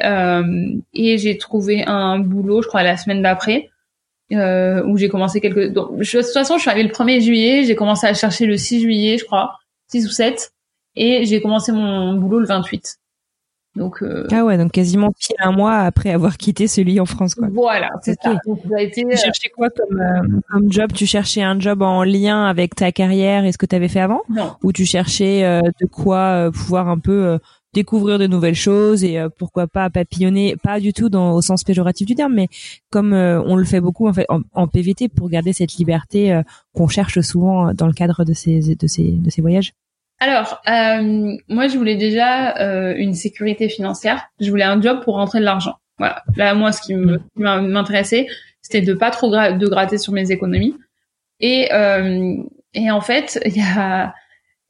et 0.94 1.18
j'ai 1.18 1.38
trouvé 1.38 1.84
un 1.86 2.20
boulot, 2.20 2.62
je 2.62 2.68
crois, 2.68 2.84
la 2.84 2.98
semaine 2.98 3.22
d'après 3.22 3.72
euh, 4.34 4.84
où 4.86 4.98
j'ai 4.98 5.10
commencé 5.10 5.42
quelques. 5.42 5.74
Donc, 5.74 5.98
de 5.98 6.04
toute 6.04 6.34
façon, 6.34 6.56
je 6.56 6.62
suis 6.62 6.70
arrivée 6.70 6.88
le 6.88 6.94
1er 6.94 7.22
juillet, 7.22 7.64
j'ai 7.64 7.76
commencé 7.76 8.08
à 8.08 8.14
chercher 8.14 8.46
le 8.46 8.58
6 8.58 8.82
juillet, 8.82 9.18
je 9.18 9.26
crois, 9.26 9.60
6 9.88 10.08
ou 10.08 10.10
7, 10.10 10.52
et 10.96 11.26
j'ai 11.26 11.42
commencé 11.42 11.72
mon 11.72 12.14
boulot 12.14 12.40
le 12.40 12.46
28. 12.46 12.98
Donc 13.78 14.04
euh... 14.04 14.28
ah 14.34 14.44
ouais, 14.44 14.58
donc 14.58 14.74
quasiment 14.74 15.14
pile 15.18 15.38
un 15.40 15.54
mois 15.54 15.78
après 15.78 16.12
avoir 16.12 16.36
quitté 16.36 16.68
celui 16.68 17.00
en 17.00 17.06
France, 17.06 17.36
quoi. 17.36 17.48
Voilà, 17.54 17.90
c'est 18.02 18.22
ça. 18.22 18.36
Donc, 18.46 18.60
ça 18.70 18.76
a 18.78 18.82
été, 18.82 19.06
tu 19.10 19.16
cherchais 19.16 19.48
quoi 19.48 19.70
comme, 19.70 20.02
euh, 20.02 20.40
comme 20.50 20.70
job? 20.70 20.92
Tu 20.94 21.06
cherchais 21.06 21.42
un 21.42 21.58
job 21.58 21.82
en 21.82 22.04
lien 22.04 22.46
avec 22.46 22.76
ta 22.76 22.92
carrière 22.92 23.46
et 23.46 23.54
ce 23.54 23.58
que 23.58 23.66
tu 23.66 23.76
avais 23.76 23.88
fait 23.88 24.02
avant? 24.02 24.24
Non. 24.28 24.56
Ou 24.64 24.74
tu 24.74 24.86
cherchais 24.86 25.46
euh, 25.46 25.62
de 25.80 25.86
quoi 25.86 26.52
pouvoir 26.54 26.90
un 26.90 27.00
peu 27.00 27.40
découvrir 27.74 28.20
de 28.20 28.28
nouvelles 28.28 28.56
choses 28.56 29.04
et 29.04 29.20
euh, 29.20 29.30
pourquoi 29.38 29.68
pas 29.68 29.90
papillonner, 29.90 30.56
pas 30.62 30.80
du 30.80 30.94
tout 30.94 31.10
dans 31.10 31.34
au 31.34 31.42
sens 31.42 31.64
péjoratif 31.64 32.06
du 32.08 32.16
terme, 32.16 32.34
mais 32.34 32.48
comme 32.90 33.14
euh, 33.14 33.42
on 33.44 33.56
le 33.56 33.64
fait 33.64 33.80
beaucoup 33.80 34.08
en 34.08 34.14
fait 34.14 34.26
en, 34.30 34.68
PVT 34.68 35.10
pour 35.10 35.30
garder 35.30 35.54
cette 35.54 35.74
liberté 35.76 36.34
euh, 36.34 36.42
qu'on 36.74 36.88
cherche 36.88 37.22
souvent 37.22 37.74
dans 37.74 37.88
le 37.88 37.94
cadre 37.94 38.24
de 38.24 38.34
ces 38.34 38.76
de 38.76 38.88
ces 38.88 39.12
de 39.12 39.30
ces 39.30 39.42
voyages. 39.42 39.74
Alors, 40.20 40.62
moi, 40.68 41.68
je 41.68 41.76
voulais 41.80 41.96
déjà 41.96 42.54
une 42.94 43.16
sécurité 43.16 43.70
financière. 43.70 44.28
Je 44.40 44.52
voulais 44.52 44.64
un 44.64 44.80
job 44.80 45.02
pour 45.04 45.16
rentrer 45.16 45.40
de 45.40 45.46
l'argent. 45.46 45.78
Voilà. 45.98 46.22
Là, 46.36 46.54
moi, 46.54 46.72
ce 46.72 46.82
qui 46.84 46.94
m'intéressait, 47.36 48.28
c'était 48.62 48.82
de 48.82 48.94
pas 48.94 49.10
trop 49.10 49.32
de 49.32 49.68
gratter 49.68 49.98
sur 49.98 50.14
mes 50.14 50.30
économies. 50.30 50.76
Et 51.40 51.70
et 52.74 52.92
en 52.92 53.02
fait, 53.02 53.40
il 53.46 53.58
y 53.58 53.62
a 53.62 54.06
euh, 54.06 54.08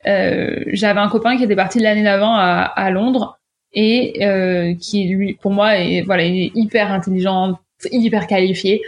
j'avais 0.06 1.00
un 1.00 1.10
copain 1.10 1.38
qui 1.38 1.44
était 1.44 1.56
parti 1.56 1.80
l'année 1.80 2.04
d'avant 2.04 2.34
à, 2.36 2.62
à, 2.76 2.90
Londres 2.92 3.40
et 3.74 4.26
euh, 4.26 4.74
qui 4.76 5.08
lui 5.08 5.34
pour 5.36 5.52
moi 5.52 5.78
est 5.78 6.02
voilà 6.02 6.24
il 6.26 6.46
est 6.46 6.52
hyper 6.56 6.92
intelligent 6.92 7.60
hyper 7.92 8.28
qualifié 8.28 8.82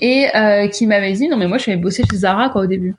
et 0.00 0.26
euh, 0.34 0.68
qui 0.68 0.86
m'avait 0.86 1.12
dit 1.12 1.28
non 1.28 1.36
mais 1.36 1.46
moi 1.46 1.58
je 1.58 1.66
vais 1.66 1.76
bosser 1.76 2.04
chez 2.10 2.18
Zara 2.18 2.48
quoi 2.50 2.62
au 2.62 2.66
début. 2.66 2.94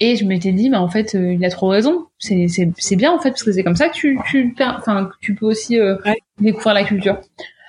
Et 0.00 0.16
je 0.16 0.24
m'étais 0.24 0.52
dit 0.52 0.70
mais 0.70 0.76
en 0.76 0.88
fait 0.88 1.14
euh, 1.14 1.34
il 1.34 1.44
a 1.44 1.50
trop 1.50 1.68
raison. 1.68 2.06
C'est 2.18 2.48
c'est 2.48 2.70
c'est 2.78 2.96
bien 2.96 3.12
en 3.12 3.18
fait 3.18 3.30
parce 3.30 3.42
que 3.42 3.52
c'est 3.52 3.62
comme 3.62 3.76
ça 3.76 3.88
que 3.88 3.94
tu 3.94 4.18
tu 4.28 4.54
enfin 4.60 5.10
tu 5.20 5.34
peux 5.34 5.46
aussi 5.46 5.78
euh, 5.78 5.96
découvrir 6.40 6.74
la 6.74 6.84
culture 6.84 7.20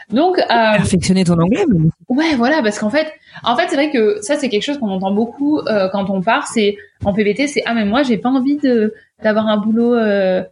donc 0.09 0.37
euh, 0.37 0.45
perfectionner 0.47 1.23
ton 1.23 1.33
anglais 1.33 1.65
ouais 2.09 2.35
voilà 2.35 2.61
parce 2.61 2.77
qu'en 2.77 2.91
fait 2.91 3.11
en 3.43 3.55
fait 3.55 3.67
c'est 3.69 3.75
vrai 3.75 3.89
que 3.89 4.21
ça 4.21 4.35
c'est 4.35 4.49
quelque 4.49 4.63
chose 4.63 4.77
qu'on 4.77 4.89
entend 4.89 5.11
beaucoup 5.11 5.61
quand 5.91 6.09
on 6.09 6.21
part 6.21 6.47
c'est 6.47 6.77
en 7.03 7.13
PVT 7.13 7.47
c'est 7.47 7.63
ah 7.65 7.73
mais 7.73 7.85
moi 7.85 8.03
j'ai 8.03 8.17
pas 8.17 8.29
envie 8.29 8.57
de 8.57 8.93
d'avoir 9.23 9.47
un 9.47 9.57
boulot 9.57 9.95
euh, 9.95 10.43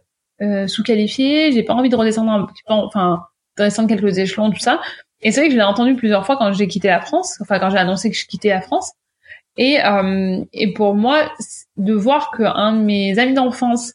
euh, 0.42 0.66
sous-qualifié, 0.66 1.52
j'ai 1.52 1.62
pas 1.62 1.74
envie 1.74 1.88
de 1.88 1.96
redescendre 1.96 2.30
un 2.30 2.44
petit 2.46 2.62
peu, 2.66 2.74
enfin, 2.74 3.26
de 3.58 3.64
descendre 3.64 3.88
quelques 3.88 4.18
échelons, 4.18 4.50
tout 4.50 4.58
ça. 4.58 4.80
Et 5.22 5.30
c'est 5.30 5.40
vrai 5.40 5.48
que 5.48 5.54
je 5.54 5.58
l'ai 5.58 5.64
entendu 5.64 5.94
plusieurs 5.94 6.26
fois 6.26 6.36
quand 6.36 6.52
j'ai 6.52 6.66
quitté 6.66 6.88
la 6.88 7.00
France, 7.00 7.38
enfin 7.40 7.58
quand 7.58 7.70
j'ai 7.70 7.78
annoncé 7.78 8.10
que 8.10 8.16
je 8.16 8.26
quittais 8.26 8.50
la 8.50 8.60
France. 8.60 8.92
Et, 9.56 9.82
euh, 9.84 10.44
et 10.52 10.72
pour 10.72 10.94
moi, 10.94 11.30
de 11.76 11.94
voir 11.94 12.32
qu'un 12.32 12.72
de 12.72 12.80
mes 12.80 13.18
amis 13.18 13.34
d'enfance 13.34 13.94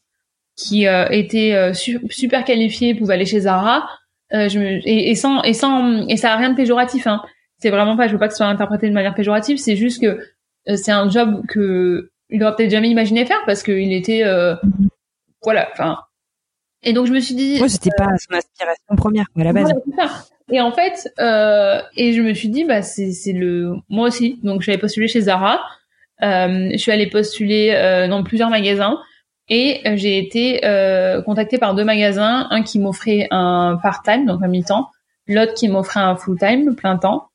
qui 0.55 0.87
euh, 0.87 1.07
était 1.09 1.53
euh, 1.53 1.73
super 1.73 2.45
qualifié 2.45 2.95
pouvait 2.95 3.13
aller 3.15 3.25
chez 3.25 3.41
Zara, 3.41 3.89
euh, 4.33 4.49
je 4.49 4.59
me, 4.59 4.65
et, 4.87 5.11
et, 5.11 5.15
sans 5.15 5.41
et 5.43 5.53
sans 5.53 6.07
et 6.07 6.17
ça 6.17 6.33
a 6.33 6.37
rien 6.37 6.51
de 6.51 6.55
péjoratif. 6.55 7.07
Hein. 7.07 7.21
C'est 7.57 7.69
vraiment 7.69 7.97
pas, 7.97 8.07
je 8.07 8.13
veux 8.13 8.19
pas 8.19 8.27
que 8.27 8.33
ce 8.33 8.37
soit 8.37 8.47
interprété 8.47 8.87
de 8.87 8.93
manière 8.93 9.15
péjorative. 9.15 9.57
C'est 9.57 9.75
juste 9.75 10.01
que 10.01 10.19
c'est 10.75 10.91
un 10.91 11.09
job 11.09 11.45
que 11.47 12.11
il 12.29 12.43
aurait 12.43 12.55
peut-être 12.55 12.71
jamais 12.71 12.89
imaginé 12.89 13.25
faire 13.25 13.41
parce 13.45 13.63
qu'il 13.63 13.91
était 13.93 14.23
euh, 14.23 14.55
voilà 15.43 15.67
enfin 15.71 15.99
et 16.83 16.93
donc 16.93 17.07
je 17.07 17.11
me 17.11 17.19
suis 17.19 17.35
dit 17.35 17.59
ouais 17.61 17.69
c'était 17.69 17.89
pas 17.97 18.09
son 18.17 18.35
aspiration 18.35 18.95
première 18.95 19.25
à 19.37 19.43
la 19.43 19.53
base 19.53 19.73
et 20.51 20.61
en 20.61 20.71
fait 20.71 21.11
euh, 21.19 21.81
et 21.95 22.13
je 22.13 22.21
me 22.21 22.33
suis 22.33 22.49
dit 22.49 22.63
bah 22.65 22.81
c'est 22.81 23.11
c'est 23.11 23.33
le 23.33 23.73
moi 23.89 24.07
aussi 24.07 24.39
donc 24.43 24.61
j'avais 24.61 24.77
postulé 24.77 25.07
chez 25.07 25.21
Zara 25.21 25.59
euh, 26.21 26.69
je 26.71 26.77
suis 26.77 26.91
allée 26.91 27.07
postuler 27.07 27.71
euh, 27.73 28.07
dans 28.07 28.23
plusieurs 28.23 28.49
magasins 28.49 28.99
et 29.49 29.81
euh, 29.85 29.95
j'ai 29.95 30.17
été 30.17 30.65
euh, 30.65 31.21
contactée 31.21 31.57
par 31.57 31.75
deux 31.75 31.83
magasins 31.83 32.47
un 32.51 32.61
qui 32.61 32.79
m'offrait 32.79 33.27
un 33.31 33.77
part-time 33.81 34.25
donc 34.25 34.43
un 34.43 34.47
mi-temps 34.47 34.89
l'autre 35.27 35.53
qui 35.53 35.67
m'offrait 35.67 35.99
un 35.99 36.15
full-time 36.15 36.75
plein 36.75 36.97
temps 36.97 37.27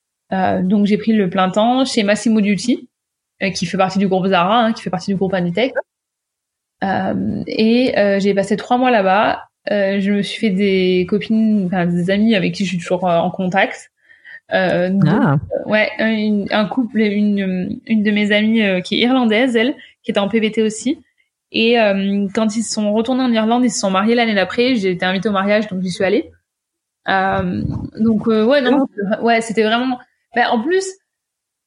donc 0.62 0.86
j'ai 0.86 0.98
pris 0.98 1.12
le 1.12 1.30
plein 1.30 1.48
temps 1.48 1.84
chez 1.84 2.02
Massimo 2.02 2.40
Dutti 2.40 2.88
euh, 3.42 3.50
qui 3.50 3.66
fait 3.66 3.76
partie 3.76 4.00
du 4.00 4.08
groupe 4.08 4.26
Zara, 4.26 4.64
hein, 4.64 4.72
qui 4.72 4.82
fait 4.82 4.90
partie 4.90 5.12
du 5.12 5.16
groupe 5.16 5.32
Anitech. 5.32 5.72
et 6.82 7.94
j'ai 8.18 8.34
passé 8.34 8.56
trois 8.56 8.76
mois 8.76 8.90
là-bas. 8.90 9.44
je 9.70 10.10
me 10.10 10.22
suis 10.22 10.40
fait 10.40 10.50
des 10.50 11.06
copines, 11.08 11.66
enfin 11.66 11.86
des 11.86 12.10
amis 12.10 12.34
avec 12.34 12.52
qui 12.52 12.64
je 12.64 12.70
suis 12.70 12.78
toujours 12.78 13.04
en 13.04 13.30
contact. 13.30 13.92
Euh, 14.52 14.90
ah. 15.06 15.36
ouais, 15.66 15.88
un 16.50 16.66
couple, 16.66 17.00
une, 17.00 17.80
une 17.86 18.02
de 18.02 18.10
mes 18.10 18.32
amies 18.32 18.82
qui 18.82 18.96
est 18.96 19.04
irlandaise, 19.04 19.54
elle, 19.54 19.76
qui 20.02 20.10
était 20.10 20.18
en 20.18 20.28
PVT 20.28 20.62
aussi. 20.62 20.98
Et 21.54 21.80
euh, 21.80 22.26
quand 22.34 22.56
ils 22.56 22.64
sont 22.64 22.92
retournés 22.92 23.22
en 23.22 23.32
Irlande, 23.32 23.64
ils 23.64 23.70
se 23.70 23.78
sont 23.78 23.90
mariés 23.90 24.16
l'année 24.16 24.34
d'après. 24.34 24.74
J'ai 24.74 24.90
été 24.90 25.06
invitée 25.06 25.28
au 25.28 25.32
mariage, 25.32 25.68
donc 25.68 25.80
j'y 25.82 25.90
suis 25.90 26.04
allée. 26.04 26.32
Euh, 27.08 27.62
donc 27.98 28.26
euh, 28.26 28.44
ouais, 28.44 28.60
non, 28.60 28.86
ouais, 29.22 29.40
c'était 29.40 29.62
vraiment. 29.62 29.98
Ben, 30.34 30.48
en 30.50 30.60
plus, 30.60 30.84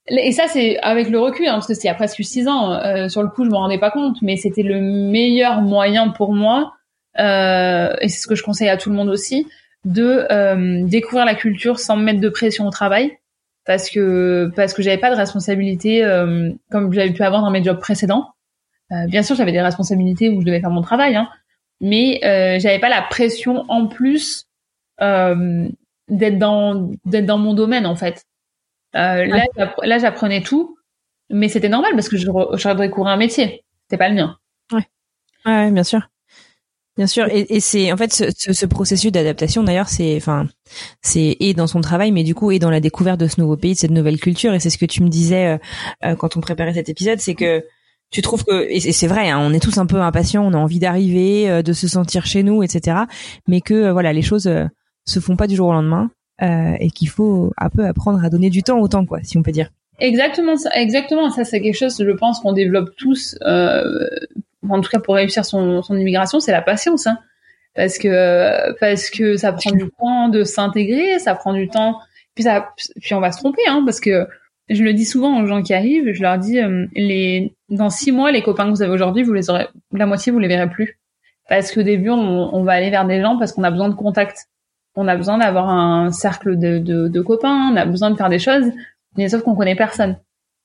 et 0.10 0.34
ça 0.34 0.48
c'est 0.50 0.78
avec 0.80 1.10
le 1.10 1.20
recul, 1.20 1.48
hein, 1.48 1.54
parce 1.54 1.68
que 1.68 1.74
c'était 1.74 1.88
il 1.88 1.92
y 1.92 1.94
a 1.94 1.96
presque 1.96 2.22
six 2.22 2.50
ans. 2.50 2.74
Euh, 2.74 3.08
sur 3.08 3.24
le 3.24 3.30
coup, 3.30 3.46
je 3.46 3.50
me 3.50 3.56
rendais 3.56 3.80
pas 3.80 3.90
compte, 3.90 4.18
mais 4.22 4.36
c'était 4.36 4.64
le 4.64 4.82
meilleur 4.82 5.62
moyen 5.62 6.10
pour 6.10 6.34
moi, 6.34 6.74
euh, 7.20 7.96
et 8.02 8.10
c'est 8.10 8.22
ce 8.22 8.28
que 8.28 8.36
je 8.36 8.44
conseille 8.44 8.70
à 8.70 8.76
tout 8.76 8.90
le 8.90 8.96
monde 8.96 9.10
aussi, 9.10 9.48
de 9.86 10.84
découvrir 10.86 11.26
la 11.26 11.36
culture 11.36 11.80
sans 11.80 11.96
me 11.96 12.04
mettre 12.04 12.20
de 12.20 12.30
pression 12.30 12.68
au 12.68 12.72
travail, 12.72 13.18
parce 13.66 13.90
que 13.90 14.52
parce 14.54 14.74
que 14.74 14.82
j'avais 14.82 14.98
pas 14.98 15.12
de 15.12 15.16
responsabilité 15.16 16.02
comme 16.72 16.92
j'avais 16.92 17.14
pu 17.14 17.24
avoir 17.24 17.42
dans 17.42 17.52
mes 17.52 17.64
jobs 17.64 17.80
précédents. 17.80 18.34
Euh, 18.92 19.06
bien 19.08 19.24
sûr, 19.24 19.36
j'avais 19.36 19.52
des 19.52 19.62
responsabilités 19.62 20.30
où 20.30 20.42
je 20.42 20.46
devais 20.46 20.62
faire 20.62 20.70
mon 20.70 20.82
travail, 20.82 21.16
hein, 21.16 21.30
mais 21.82 22.20
euh, 22.24 22.60
j'avais 22.60 22.80
pas 22.80 22.90
la 22.90 23.02
pression 23.02 23.66
en 23.68 23.88
plus 23.88 24.46
euh, 25.02 25.68
d'être 26.10 26.38
dans 26.40 26.90
d'être 27.06 27.26
dans 27.26 27.38
mon 27.38 27.54
domaine 27.54 27.86
en 27.86 27.96
fait. 27.96 28.24
Euh, 28.96 29.26
là, 29.26 29.46
là, 29.84 29.98
j'apprenais 30.00 30.42
tout, 30.42 30.78
mais 31.30 31.50
c'était 31.50 31.70
normal 31.70 31.92
parce 31.94 32.10
que 32.10 32.18
je, 32.18 32.26
je 32.26 32.74
découvrir 32.76 33.14
un 33.14 33.18
métier. 33.18 33.64
C'était 33.84 33.98
pas 33.98 34.10
le 34.10 34.16
mien. 34.16 34.38
Ouais, 34.72 34.88
ouais, 35.46 35.72
bien 35.72 35.84
sûr. 35.84 36.10
Bien 36.96 37.06
sûr, 37.06 37.28
et, 37.28 37.46
et 37.56 37.60
c'est 37.60 37.92
en 37.92 37.98
fait 37.98 38.12
ce, 38.12 38.32
ce, 38.36 38.54
ce 38.54 38.66
processus 38.66 39.12
d'adaptation 39.12 39.64
d'ailleurs, 39.64 39.88
c'est 39.88 40.16
enfin 40.18 40.48
c'est 41.04 41.38
et 41.40 41.54
dans 41.54 41.68
son 41.68 41.80
travail, 41.80 42.12
mais 42.12 42.24
du 42.24 42.34
coup 42.34 42.50
et 42.50 42.58
dans 42.58 42.72
la 42.72 42.80
découverte 42.80 43.20
de 43.20 43.28
ce 43.28 43.40
nouveau 43.40 43.56
pays, 43.56 43.74
de 43.74 43.78
cette 43.78 43.92
nouvelle 43.92 44.20
culture. 44.20 44.52
Et 44.56 44.60
c'est 44.60 44.72
ce 44.72 44.80
que 44.80 44.88
tu 44.88 45.04
me 45.04 45.08
disais 45.08 45.60
euh, 46.04 46.16
quand 46.16 46.38
on 46.38 46.42
préparait 46.42 46.74
cet 46.74 46.90
épisode, 46.90 47.20
c'est 47.20 47.36
que 47.36 47.64
tu 48.12 48.22
trouves 48.22 48.46
que 48.46 48.68
et 48.70 48.80
c'est 48.80 49.08
vrai, 49.08 49.30
hein, 49.30 49.40
on 49.42 49.54
est 49.54 49.60
tous 49.60 49.78
un 49.78 49.86
peu 49.86 50.00
impatients, 50.02 50.46
on 50.46 50.54
a 50.54 50.58
envie 50.58 50.80
d'arriver, 50.80 51.50
euh, 51.50 51.62
de 51.62 51.74
se 51.74 51.88
sentir 51.88 52.26
chez 52.26 52.44
nous, 52.44 52.64
etc. 52.64 52.98
Mais 53.48 53.62
que 53.62 53.74
euh, 53.74 53.94
voilà, 53.94 54.14
les 54.14 54.22
choses 54.22 54.48
euh, 54.48 54.66
se 55.06 55.20
font 55.20 55.36
pas 55.36 55.48
du 55.48 55.56
jour 55.56 55.68
au 55.70 55.74
lendemain 55.74 56.10
et 56.40 56.92
qu'il 56.92 57.10
faut 57.10 57.52
un 57.58 57.70
peu 57.70 57.84
apprendre 57.84 58.24
à 58.24 58.30
donner 58.30 58.52
du 58.52 58.62
temps 58.62 58.78
au 58.78 58.88
temps, 58.88 59.08
quoi, 59.08 59.18
si 59.24 59.40
on 59.40 59.42
peut 59.42 59.52
dire. 59.52 59.72
Exactement, 59.98 60.56
ça, 60.56 60.70
exactement. 60.76 61.32
Ça, 61.32 61.44
c'est 61.44 61.62
quelque 61.62 61.76
chose, 61.76 61.98
je 61.98 62.12
pense, 62.12 62.42
qu'on 62.42 62.54
développe 62.54 62.96
tous. 62.96 63.36
en 63.44 64.82
tout 64.82 64.90
cas, 64.92 65.00
pour 65.00 65.16
réussir 65.16 65.46
son, 65.46 65.82
son 65.82 65.98
immigration, 65.98 66.40
c'est 66.40 66.52
la 66.52 66.62
patience, 66.62 67.08
hein, 67.08 67.18
parce 67.74 67.98
que 67.98 68.72
parce 68.80 69.10
que 69.10 69.36
ça 69.36 69.52
prend 69.52 69.72
du 69.72 69.90
temps 70.00 70.30
de 70.30 70.44
s'intégrer, 70.44 71.18
ça 71.18 71.34
prend 71.34 71.54
du 71.54 71.70
temps, 71.70 71.98
puis 72.36 72.44
ça, 72.44 72.70
puis 73.02 73.16
on 73.16 73.20
va 73.20 73.32
se 73.32 73.40
tromper, 73.40 73.64
hein, 73.68 73.82
parce 73.84 74.00
que 74.00 74.28
je 74.70 74.84
le 74.84 74.94
dis 74.94 75.06
souvent 75.06 75.42
aux 75.42 75.46
gens 75.46 75.62
qui 75.62 75.74
arrivent, 75.74 76.12
je 76.14 76.22
leur 76.22 76.38
dis 76.38 76.60
euh, 76.60 76.88
les 76.96 77.54
dans 77.70 77.90
six 77.90 78.12
mois 78.12 78.32
les 78.32 78.42
copains 78.42 78.66
que 78.66 78.72
vous 78.72 78.82
avez 78.82 78.92
aujourd'hui, 78.92 79.24
vous 79.24 79.34
les 79.34 79.50
aurez 79.50 79.68
la 79.92 80.06
moitié 80.06 80.32
vous 80.32 80.40
les 80.40 80.48
verrez 80.48 80.70
plus 80.70 81.00
parce 81.50 81.72
qu'au 81.72 81.84
début 81.84 82.10
on, 82.10 82.54
on, 82.54 82.64
va 82.64 82.74
aller 82.74 82.90
vers 82.90 83.06
des 83.06 83.22
gens 83.22 83.38
parce 83.38 83.54
qu'on 83.54 83.64
a 83.64 83.72
besoin 83.72 83.90
de 83.90 83.96
contact, 83.96 84.48
on 84.96 85.08
a 85.08 85.16
besoin 85.16 85.38
d'avoir 85.38 85.70
un 85.70 86.12
cercle 86.12 86.58
de, 86.58 86.80
de, 86.80 87.08
de, 87.08 87.22
copains, 87.22 87.72
on 87.72 87.76
a 87.78 87.86
besoin 87.86 88.12
de 88.12 88.16
faire 88.18 88.30
des 88.30 88.40
choses, 88.40 88.66
mais 89.16 89.30
sauf 89.30 89.44
qu'on 89.44 89.56
connaît 89.56 89.76
personne. 89.76 90.18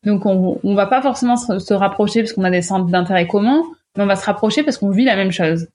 Donc 0.04 0.26
on 0.26 0.58
on 0.64 0.74
va 0.74 0.86
pas 0.86 1.00
forcément 1.00 1.36
se, 1.36 1.74
rapprocher 1.74 2.22
parce 2.22 2.32
qu'on 2.32 2.44
a 2.44 2.50
des 2.50 2.62
centres 2.62 2.86
d'intérêt 2.86 3.28
communs, 3.28 3.62
mais 3.96 4.02
on 4.02 4.06
va 4.06 4.16
se 4.16 4.24
rapprocher 4.24 4.64
parce 4.64 4.78
qu'on 4.78 4.90
vit 4.90 5.04
la 5.04 5.14
même 5.14 5.30
chose. 5.30 5.68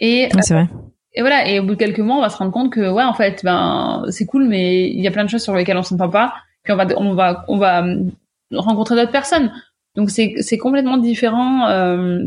Et 0.00 0.28
c'est 0.40 0.54
vrai. 0.54 0.68
Et 1.14 1.20
voilà, 1.22 1.48
et 1.48 1.60
au 1.60 1.62
bout 1.62 1.74
de 1.74 1.78
quelques 1.78 2.00
mois, 2.00 2.16
on 2.16 2.20
va 2.20 2.28
se 2.28 2.36
rendre 2.36 2.52
compte 2.52 2.70
que 2.70 2.90
ouais, 2.92 3.04
en 3.04 3.14
fait, 3.14 3.42
ben 3.42 4.04
c'est 4.10 4.26
cool, 4.26 4.46
mais 4.48 4.90
il 4.90 5.00
y 5.00 5.06
a 5.06 5.10
plein 5.10 5.24
de 5.24 5.30
choses 5.30 5.42
sur 5.42 5.54
lesquelles 5.54 5.78
on 5.78 5.82
s'entend 5.82 6.10
pas 6.10 6.34
puis 6.66 6.72
on 6.72 6.76
va 6.76 6.86
on 6.98 7.14
va 7.14 7.44
on 7.48 7.56
va 7.58 7.84
rencontrer 8.52 8.96
d'autres 8.96 9.12
personnes. 9.12 9.52
Donc 9.94 10.10
c'est 10.10 10.34
c'est 10.40 10.58
complètement 10.58 10.98
différent 10.98 11.68
euh, 11.68 12.24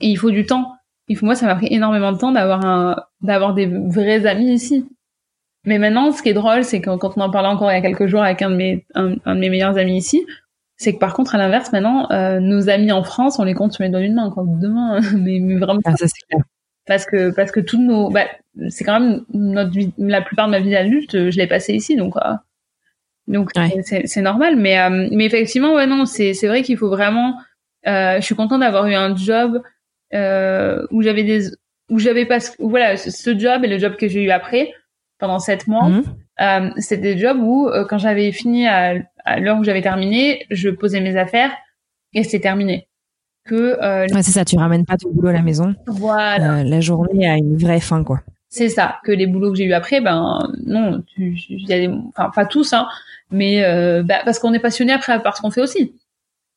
et 0.00 0.08
il 0.08 0.16
faut 0.16 0.30
du 0.30 0.46
temps. 0.46 0.72
Il 1.08 1.16
faut 1.16 1.26
moi 1.26 1.34
ça 1.34 1.46
m'a 1.46 1.54
pris 1.54 1.68
énormément 1.70 2.12
de 2.12 2.18
temps 2.18 2.32
d'avoir 2.32 2.64
un 2.64 2.96
d'avoir 3.20 3.54
des 3.54 3.66
vrais 3.66 4.26
amis 4.26 4.52
ici. 4.52 4.86
Mais 5.64 5.78
maintenant 5.78 6.10
ce 6.12 6.22
qui 6.22 6.30
est 6.30 6.34
drôle 6.34 6.64
c'est 6.64 6.80
que 6.80 6.96
quand 6.96 7.16
on 7.16 7.20
en 7.20 7.30
parlait 7.30 7.48
encore 7.48 7.70
il 7.70 7.74
y 7.74 7.78
a 7.78 7.82
quelques 7.82 8.06
jours 8.06 8.22
avec 8.22 8.42
un 8.42 8.50
de 8.50 8.56
mes 8.56 8.86
un, 8.94 9.10
de 9.10 9.38
mes 9.38 9.50
meilleurs 9.50 9.78
amis 9.78 9.98
ici, 9.98 10.26
c'est 10.76 10.94
que 10.94 10.98
par 10.98 11.14
contre 11.14 11.34
à 11.34 11.38
l'inverse 11.38 11.72
maintenant 11.72 12.10
euh, 12.10 12.40
nos 12.40 12.68
amis 12.68 12.92
en 12.92 13.02
France 13.04 13.38
on 13.38 13.44
les 13.44 13.54
compte 13.54 13.72
sur 13.72 13.84
les 13.84 13.90
doigts 13.90 14.00
d'une 14.00 14.14
main 14.14 14.30
quoi. 14.30 14.44
Demain 14.46 15.00
mais, 15.16 15.38
mais 15.40 15.56
vraiment 15.56 15.80
ah, 15.84 15.96
ça, 15.96 16.06
clair. 16.28 16.42
parce 16.86 17.06
que 17.06 17.30
parce 17.30 17.52
que 17.52 17.60
tous 17.60 17.78
nos 17.78 18.10
bah, 18.10 18.26
c'est 18.68 18.84
quand 18.84 18.98
même 18.98 19.24
notre 19.32 19.70
vie, 19.70 19.92
la 19.98 20.22
plupart 20.22 20.46
de 20.46 20.52
ma 20.52 20.60
vie 20.60 20.70
d'adulte 20.70 21.30
je 21.30 21.36
l'ai 21.36 21.46
passé 21.46 21.74
ici 21.74 21.94
donc 21.94 22.16
euh, 22.16 22.32
donc 23.28 23.50
c'est 23.82 24.22
normal, 24.22 24.56
mais 24.56 24.78
euh, 24.78 25.08
mais 25.10 25.26
effectivement 25.26 25.74
ouais 25.74 25.86
non 25.86 26.06
c'est 26.06 26.34
c'est 26.34 26.46
vrai 26.48 26.62
qu'il 26.62 26.76
faut 26.76 26.88
vraiment. 26.88 27.36
Euh, 27.86 28.16
je 28.20 28.24
suis 28.24 28.34
contente 28.34 28.60
d'avoir 28.60 28.86
eu 28.86 28.94
un 28.94 29.14
job 29.14 29.62
euh, 30.12 30.86
où 30.90 31.02
j'avais 31.02 31.22
des 31.22 31.50
où 31.88 31.98
j'avais 31.98 32.26
pas 32.26 32.38
voilà 32.58 32.96
ce 32.96 33.38
job 33.38 33.64
et 33.64 33.68
le 33.68 33.78
job 33.78 33.96
que 33.96 34.08
j'ai 34.08 34.22
eu 34.22 34.30
après 34.30 34.72
pendant 35.18 35.38
sept 35.38 35.66
mois. 35.66 35.88
Mhm. 35.88 36.04
Euh, 36.40 36.70
c'était 36.76 37.14
des 37.14 37.18
jobs 37.18 37.38
où 37.40 37.68
euh, 37.68 37.84
quand 37.88 37.98
j'avais 37.98 38.30
fini 38.32 38.66
à, 38.66 38.94
à 39.24 39.40
l'heure 39.40 39.58
où 39.58 39.64
j'avais 39.64 39.80
terminé, 39.82 40.44
je 40.50 40.68
posais 40.68 41.00
mes 41.00 41.16
affaires 41.16 41.50
et 42.12 42.22
c'était 42.22 42.40
terminé. 42.40 42.88
Que 43.44 43.80
euh, 43.82 44.06
c'est 44.08 44.32
ça, 44.32 44.44
tu 44.44 44.58
ramènes 44.58 44.84
pas 44.84 44.96
ton 44.96 45.10
boulot 45.10 45.28
à 45.28 45.32
la 45.32 45.42
maison. 45.42 45.74
Voilà. 45.86 46.64
la 46.64 46.80
journée 46.80 47.28
a 47.28 47.36
une 47.36 47.56
vraie 47.56 47.80
fin 47.80 48.02
quoi. 48.02 48.20
C'est 48.48 48.68
ça. 48.68 48.98
Que 49.04 49.12
les 49.12 49.26
boulots 49.26 49.52
que 49.52 49.58
j'ai 49.58 49.64
eu 49.64 49.72
après, 49.72 50.00
ben 50.00 50.38
non, 50.66 51.02
il 51.16 51.68
y 51.68 51.72
a 51.72 51.78
des, 51.78 51.90
enfin 52.08 52.30
pas 52.34 52.44
tous 52.46 52.72
hein, 52.72 52.86
mais 53.30 53.64
euh, 53.64 54.02
bah, 54.02 54.20
parce 54.24 54.38
qu'on 54.38 54.52
est 54.54 54.60
passionné 54.60 54.92
après 54.92 55.22
par 55.22 55.36
ce 55.36 55.42
qu'on 55.42 55.50
fait 55.50 55.60
aussi. 55.60 55.94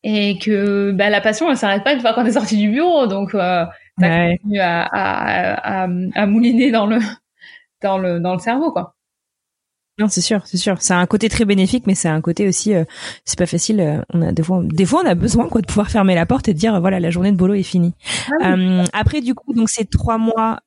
Et 0.04 0.40
que 0.40 0.92
bah, 0.92 1.10
la 1.10 1.22
passion 1.22 1.50
elle 1.50 1.58
s'arrête 1.58 1.84
pas 1.84 1.94
une 1.94 2.00
fois 2.02 2.14
qu'on 2.14 2.26
est 2.26 2.34
sorti 2.34 2.58
du 2.58 2.70
bureau. 2.70 3.08
Donc 3.08 3.36
euh, 3.36 3.66
ouais. 4.00 4.40
à, 4.60 4.84
à, 4.84 5.84
à, 5.84 5.88
à, 6.16 6.26
mouliner 6.26 6.72
dans 6.72 6.86
le 6.86 7.00
dans 7.82 7.98
le 7.98 8.20
dans 8.20 8.34
le 8.34 8.40
cerveau 8.40 8.72
quoi 8.72 8.96
non, 10.00 10.08
c'est 10.08 10.22
sûr, 10.22 10.42
c'est 10.46 10.58
sûr. 10.58 10.78
C'est 10.80 10.94
un 10.94 11.06
côté 11.06 11.28
très 11.28 11.44
bénéfique, 11.44 11.86
mais 11.86 11.94
c'est 11.94 12.08
un 12.08 12.22
côté 12.22 12.48
aussi, 12.48 12.74
euh, 12.74 12.86
c'est 13.26 13.38
pas 13.38 13.46
facile. 13.46 13.82
Euh, 13.82 14.02
on 14.14 14.22
a 14.22 14.32
des 14.32 14.44
fois, 14.44 14.62
des 14.64 14.86
fois, 14.86 15.02
on 15.04 15.08
a 15.08 15.14
besoin 15.14 15.50
quoi 15.50 15.60
de 15.60 15.66
pouvoir 15.66 15.90
fermer 15.90 16.16
la 16.16 16.26
porte 16.26 16.48
et 16.48 16.54
de 16.54 16.58
dire 16.58 16.80
voilà, 16.80 17.02
la 17.02 17.10
journée 17.10 17.34
de 17.34 17.38
boulot 17.38 17.54
est 17.54 17.64
finie. 17.64 17.94
Ah 18.42 18.54
euh, 18.54 18.86
après, 18.94 19.20
du 19.20 19.36
coup, 19.36 19.54
donc 19.54 19.70
ces 19.70 19.84
trois 19.84 20.18
mois, 20.18 20.62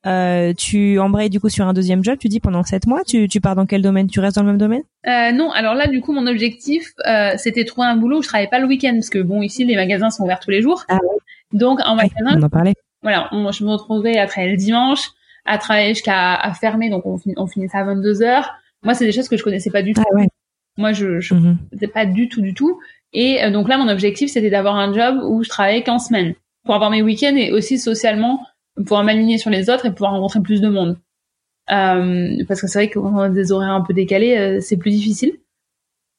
tu 0.55 0.99
embrayes 0.99 1.31
du 1.31 1.39
coup 1.39 1.49
sur 1.49 1.67
un 1.67 1.73
deuxième 1.73 2.03
job. 2.03 2.17
Tu 2.19 2.27
dis 2.27 2.39
pendant 2.39 2.61
sept 2.63 2.85
mois, 2.85 3.01
tu, 3.07 3.27
tu 3.27 3.41
pars 3.41 3.55
dans 3.55 3.65
quel 3.65 3.81
domaine? 3.81 4.07
Tu 4.07 4.19
restes 4.19 4.35
dans 4.35 4.43
le 4.43 4.49
même 4.49 4.59
domaine? 4.59 4.83
Non, 5.05 5.51
alors 5.51 5.73
là, 5.73 5.87
du 5.87 5.99
coup, 5.99 6.13
mon 6.13 6.27
objectif, 6.27 6.93
c'était 7.37 7.65
trouver 7.65 7.87
un 7.87 7.95
boulot 7.95 8.19
où 8.19 8.21
je 8.21 8.27
travaillais 8.27 8.49
pas 8.51 8.59
le 8.59 8.67
week-end, 8.67 8.93
parce 8.93 9.09
que 9.09 9.19
bon, 9.19 9.41
ici, 9.41 9.65
les 9.65 9.75
magasins 9.75 10.11
sont 10.11 10.23
ouverts 10.23 10.39
tous 10.39 10.51
les 10.51 10.61
jours. 10.61 10.83
Ah 10.89 10.99
donc, 11.53 11.79
en 11.85 11.95
magasin, 11.95 12.37
on 12.37 12.43
en 12.43 12.49
parlait. 12.49 12.73
Voilà, 13.01 13.29
je 13.31 13.63
me 13.63 13.71
retrouvais 13.71 14.17
après 14.17 14.47
le 14.47 14.57
dimanche 14.57 15.09
à 15.45 15.57
travailler 15.57 15.89
jusqu'à 15.89 16.35
à 16.35 16.53
fermer, 16.53 16.89
donc 16.89 17.05
on, 17.05 17.19
on 17.35 17.47
finissait 17.47 17.77
à 17.77 17.83
22 17.83 18.21
heures 18.21 18.53
moi, 18.83 18.93
c'est 18.93 19.05
des 19.05 19.11
choses 19.11 19.29
que 19.29 19.37
je 19.37 19.43
connaissais 19.43 19.71
pas 19.71 19.81
du 19.81 19.93
tout. 19.93 20.01
Ah 20.05 20.15
ouais. 20.15 20.27
Moi, 20.77 20.91
je 20.91 21.19
je 21.19 21.35
mm 21.35 21.57
pas 21.93 22.05
du 22.05 22.29
tout, 22.29 22.41
du 22.41 22.53
tout. 22.53 22.79
Et 23.13 23.43
euh, 23.43 23.51
donc 23.51 23.67
là, 23.67 23.77
mon 23.77 23.87
objectif, 23.87 24.29
c'était 24.31 24.49
d'avoir 24.49 24.75
un 24.75 24.93
job 24.93 25.19
où 25.23 25.43
je 25.43 25.49
travaillais 25.49 25.83
qu'en 25.83 25.99
semaine 25.99 26.33
pour 26.65 26.75
avoir 26.75 26.89
mes 26.89 27.01
week-ends 27.01 27.35
et 27.35 27.51
aussi 27.51 27.77
socialement 27.77 28.39
pouvoir 28.77 29.03
m'aligner 29.03 29.37
sur 29.37 29.49
les 29.49 29.69
autres 29.69 29.85
et 29.85 29.91
pouvoir 29.91 30.13
rencontrer 30.13 30.41
plus 30.41 30.61
de 30.61 30.69
monde. 30.69 30.97
Euh, 31.71 32.43
parce 32.47 32.61
que 32.61 32.67
c'est 32.67 32.79
vrai 32.79 32.89
qu'on 32.89 33.17
a 33.17 33.29
des 33.29 33.51
horaires 33.51 33.73
un 33.73 33.81
peu 33.81 33.93
décalés, 33.93 34.37
euh, 34.37 34.59
c'est 34.61 34.77
plus 34.77 34.91
difficile. 34.91 35.33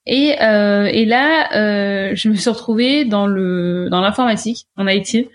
Et, 0.07 0.41
euh, 0.43 0.85
et 0.85 1.05
là, 1.05 1.49
euh, 1.57 2.15
je 2.15 2.29
me 2.29 2.35
suis 2.35 2.51
retrouvée 2.51 3.05
dans 3.05 3.27
le 3.27 3.89
dans 3.91 4.01
l'informatique 4.01 4.67
en 4.77 4.87
IT 4.87 5.29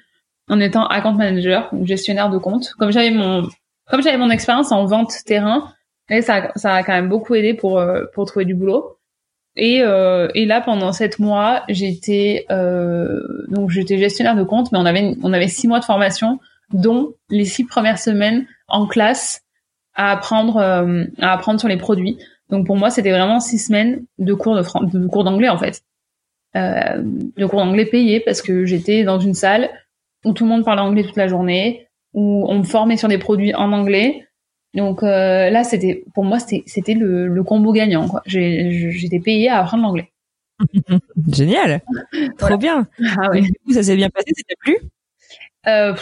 en 0.47 0.59
étant 0.59 0.85
account 0.85 1.13
manager, 1.13 1.71
gestionnaire 1.83 2.29
de 2.29 2.37
compte. 2.37 2.73
Comme 2.77 2.91
j'avais 2.91 3.11
mon 3.11 3.47
comme 3.89 4.03
j'avais 4.03 4.17
mon 4.17 4.29
expérience 4.29 4.71
en 4.71 4.85
vente 4.85 5.11
terrain, 5.25 5.71
et 6.09 6.21
ça, 6.21 6.51
ça 6.55 6.73
a 6.73 6.83
quand 6.83 6.93
même 6.93 7.09
beaucoup 7.09 7.35
aidé 7.35 7.53
pour 7.53 7.79
euh, 7.79 8.05
pour 8.13 8.25
trouver 8.25 8.45
du 8.45 8.55
boulot. 8.55 8.95
Et, 9.55 9.81
euh, 9.81 10.29
et 10.35 10.45
là, 10.45 10.61
pendant 10.61 10.93
sept 10.93 11.19
mois, 11.19 11.63
j'étais 11.67 12.45
euh, 12.49 13.19
donc 13.49 13.71
j'étais 13.71 13.97
gestionnaire 13.97 14.35
de 14.35 14.43
compte, 14.43 14.71
mais 14.71 14.77
on 14.77 14.85
avait 14.85 15.15
on 15.23 15.33
avait 15.33 15.47
six 15.47 15.67
mois 15.67 15.79
de 15.79 15.85
formation, 15.85 16.39
dont 16.71 17.13
les 17.29 17.45
six 17.45 17.65
premières 17.65 17.99
semaines 17.99 18.45
en 18.67 18.87
classe 18.87 19.41
à 19.95 20.11
apprendre 20.11 20.57
euh, 20.57 21.03
à 21.19 21.33
apprendre 21.33 21.59
sur 21.59 21.67
les 21.67 21.77
produits. 21.77 22.17
Donc 22.49 22.65
pour 22.65 22.77
moi, 22.77 22.89
c'était 22.89 23.11
vraiment 23.11 23.39
six 23.39 23.59
semaines 23.59 24.05
de 24.17 24.33
cours 24.33 24.55
de, 24.55 24.97
de 24.97 25.07
cours 25.07 25.23
d'anglais 25.23 25.49
en 25.49 25.57
fait, 25.57 25.81
euh, 26.55 27.01
de 27.01 27.45
cours 27.45 27.59
d'anglais 27.59 27.85
payés 27.85 28.21
parce 28.21 28.41
que 28.41 28.65
j'étais 28.65 29.03
dans 29.03 29.19
une 29.19 29.33
salle 29.33 29.69
où 30.23 30.33
tout 30.33 30.45
le 30.45 30.49
monde 30.49 30.63
parlait 30.63 30.81
anglais 30.81 31.03
toute 31.03 31.17
la 31.17 31.27
journée, 31.27 31.87
où 32.13 32.45
on 32.47 32.59
me 32.59 32.63
formait 32.63 32.97
sur 32.97 33.07
des 33.07 33.17
produits 33.17 33.53
en 33.55 33.73
anglais 33.73 34.28
donc 34.73 35.03
euh, 35.03 35.49
là, 35.49 35.63
c'était 35.63 36.03
pour 36.13 36.23
moi, 36.23 36.39
c'était 36.39 36.93
le, 36.93 37.27
le 37.27 37.43
combo 37.43 37.71
gagnant. 37.73 38.07
J'étais 38.25 39.19
payée 39.19 39.49
à 39.49 39.59
apprendre 39.59 39.83
l'anglais. 39.83 40.11
Génial, 41.31 41.81
trop 42.37 42.57
bien. 42.57 42.87
Ah, 43.17 43.29
ouais. 43.31 43.43
ça 43.71 43.83
s'est 43.83 43.95
bien 43.95 44.09
passé, 44.09 44.31
c'était 44.35 44.55
plus 44.59 44.77
euh, 45.67 45.93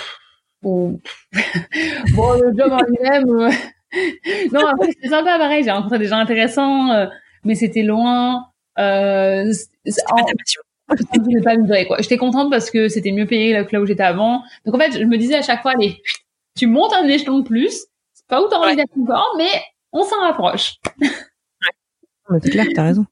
bon, 0.62 1.00
bon 2.16 2.34
le 2.42 2.54
job 2.58 2.72
en 2.72 2.84
lui-même. 2.84 3.30
euh, 3.30 3.52
non, 4.54 4.66
après 4.68 4.88
c'était 4.92 5.10
sympa, 5.10 5.38
pareil. 5.38 5.64
J'ai 5.64 5.72
rencontré 5.72 6.00
des 6.00 6.08
gens 6.08 6.18
intéressants, 6.18 6.92
euh, 6.92 7.08
mais 7.44 7.56
c'était 7.56 7.84
loin. 7.84 8.48
Euh, 8.80 9.52
en- 10.12 10.16
ta 10.26 10.34
je 11.16 11.20
n'ai 11.30 11.42
pas 11.42 11.56
vibré, 11.56 11.86
quoi. 11.86 11.98
J'étais 12.02 12.18
contente 12.18 12.50
parce 12.50 12.72
que 12.72 12.88
c'était 12.88 13.12
mieux 13.12 13.26
payé 13.26 13.54
là 13.54 13.64
que 13.66 13.76
là 13.76 13.82
où 13.82 13.86
j'étais 13.86 14.04
avant. 14.04 14.44
Donc 14.66 14.76
en 14.76 14.80
fait, 14.80 14.92
je 14.98 15.04
me 15.04 15.18
disais 15.18 15.36
à 15.36 15.42
chaque 15.42 15.62
fois, 15.62 15.72
allez, 15.72 16.02
tu 16.58 16.68
montes 16.68 16.94
un 16.94 17.08
échelon 17.08 17.40
de 17.40 17.44
plus. 17.48 17.86
Pas 18.28 18.42
où 18.42 18.48
t'as 18.50 18.58
envie 18.58 18.68
Ouais. 18.70 18.76
d'être 18.76 18.92
encore, 19.02 19.36
mais 19.38 19.50
on 19.92 20.04
s'en 20.04 20.20
rapproche. 20.22 20.76
Mais 22.30 22.40
C'est 22.44 22.50
clair, 22.50 22.66
t'as 22.76 22.84
raison. 22.84 23.06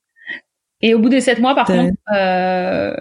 Et 0.82 0.94
au 0.94 1.00
bout 1.00 1.10
des 1.10 1.22
sept 1.22 1.40
mois, 1.40 1.56
par 1.56 1.68
contre, 1.68 1.94
euh, 2.14 2.94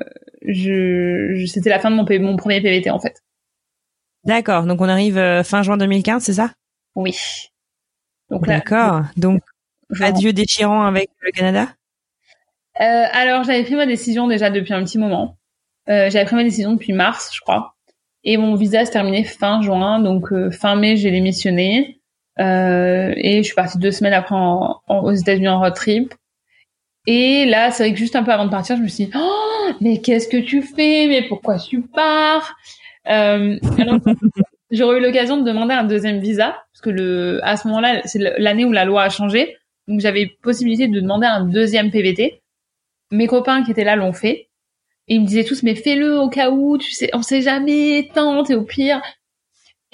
je, 0.42 1.34
je- 1.34 1.46
c'était 1.46 1.70
la 1.70 1.80
fin 1.80 1.90
de 1.90 1.96
mon, 1.96 2.06
mon 2.30 2.36
premier 2.36 2.60
PVT 2.60 2.90
en 2.90 3.00
fait. 3.00 3.20
D'accord. 4.24 4.64
Donc 4.64 4.80
on 4.80 4.88
arrive 4.88 5.18
euh, 5.18 5.42
fin 5.42 5.62
juin 5.62 5.76
2015, 5.76 6.22
c'est 6.22 6.34
ça? 6.34 6.52
Oui. 6.94 7.16
Donc 8.30 8.46
là, 8.46 8.56
D'accord. 8.58 9.02
Donc 9.16 9.42
adieu 10.00 10.32
déchirant 10.32 10.82
avec 10.86 11.10
le 11.20 11.30
Canada? 11.32 11.68
Euh, 12.80 13.04
alors 13.12 13.44
j'avais 13.44 13.64
pris 13.64 13.74
ma 13.74 13.86
décision 13.86 14.28
déjà 14.28 14.50
depuis 14.50 14.72
un 14.72 14.82
petit 14.84 14.98
moment. 14.98 15.36
Euh, 15.88 16.08
j'avais 16.10 16.24
pris 16.24 16.36
ma 16.36 16.44
décision 16.44 16.72
depuis 16.72 16.92
mars, 16.92 17.30
je 17.34 17.40
crois. 17.40 17.74
Et 18.22 18.36
mon 18.38 18.54
visa 18.54 18.86
se 18.86 18.90
terminait 18.92 19.24
fin 19.24 19.60
juin, 19.60 19.98
donc 20.00 20.32
euh, 20.32 20.50
fin 20.50 20.76
mai 20.76 20.96
j'ai 20.96 21.10
démissionné. 21.10 22.00
Euh, 22.41 23.12
et 23.16 23.39
je 23.39 23.43
suis 23.43 23.55
partie 23.55 23.78
deux 23.78 23.93
semaines 23.93 24.12
après 24.12 24.35
en- 24.35 24.80
en- 24.89 25.01
aux 25.05 25.12
États-Unis 25.12 25.49
en 25.49 25.61
road 25.61 25.74
trip. 25.74 26.14
Et 27.07 27.45
là, 27.45 27.70
c'est 27.70 27.85
vrai 27.85 27.93
que 27.93 27.99
juste 27.99 28.16
un 28.16 28.22
peu 28.22 28.32
avant 28.32 28.47
de 28.47 28.51
partir, 28.51 28.76
je 28.76 28.82
me 28.82 28.89
suis 28.89 29.07
dit, 29.07 29.11
oh, 29.14 29.70
mais 29.80 30.01
qu'est-ce 30.01 30.26
que 30.28 30.39
tu 30.39 30.62
fais? 30.62 31.07
Mais 31.07 31.22
pourquoi 31.28 31.59
tu 31.59 31.82
pars? 31.82 32.55
Euh, 33.09 33.59
J'aurais 34.70 34.99
eu 34.99 35.01
l'occasion 35.03 35.37
de 35.37 35.45
demander 35.45 35.74
un 35.74 35.85
deuxième 35.85 36.18
visa, 36.18 36.57
parce 36.72 36.80
que 36.82 36.91
le, 36.91 37.41
à 37.45 37.57
ce 37.57 37.68
moment-là, 37.68 38.01
c'est 38.07 38.18
l'année 38.39 38.64
où 38.64 38.72
la 38.72 38.85
loi 38.85 39.03
a 39.03 39.09
changé. 39.11 39.57
Donc 39.87 40.01
j'avais 40.01 40.26
possibilité 40.43 40.89
de 40.89 40.99
demander 41.01 41.26
un 41.26 41.45
deuxième 41.45 41.91
PVT. 41.91 42.41
Mes 43.12 43.26
copains 43.26 43.62
qui 43.62 43.70
étaient 43.70 43.85
là 43.85 43.95
l'ont 43.97 44.14
fait. 44.14 44.49
Et 45.07 45.16
ils 45.16 45.20
me 45.20 45.26
disaient 45.26 45.45
tous, 45.45 45.62
mais 45.62 45.74
fais-le 45.74 46.18
au 46.18 46.30
cas 46.30 46.51
où, 46.51 46.78
tu 46.78 46.91
sais, 46.93 47.11
on 47.12 47.20
sait 47.20 47.43
jamais, 47.43 48.09
tente, 48.14 48.51
et 48.51 48.55
au 48.55 48.62
pire. 48.62 49.03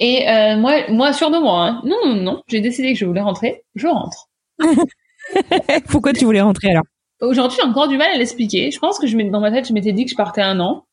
Et 0.01 0.29
euh, 0.29 0.57
moi, 0.57 0.91
moi, 0.91 1.13
sûr 1.13 1.31
de 1.31 1.39
moi, 1.39 1.67
hein. 1.67 1.83
non, 1.85 1.97
non, 2.07 2.15
non, 2.15 2.43
j'ai 2.49 2.61
décidé 2.61 2.93
que 2.93 2.99
je 2.99 3.05
voulais 3.05 3.21
rentrer, 3.21 3.63
je 3.75 3.87
rentre. 3.87 4.29
Pourquoi 5.89 6.13
tu 6.13 6.25
voulais 6.25 6.41
rentrer 6.41 6.71
alors? 6.71 6.85
Aujourd'hui, 7.21 7.59
j'ai 7.61 7.69
encore 7.69 7.87
du 7.87 7.99
mal 7.99 8.11
à 8.13 8.17
l'expliquer. 8.17 8.71
Je 8.71 8.79
pense 8.79 8.99
que 8.99 9.07
je 9.07 9.17
dans 9.31 9.41
ma 9.41 9.53
tête, 9.53 9.69
je 9.69 9.75
m'étais 9.75 9.93
dit 9.93 10.07
que 10.07 10.11
je 10.11 10.17
partais 10.17 10.41
un 10.41 10.59
an. 10.59 10.87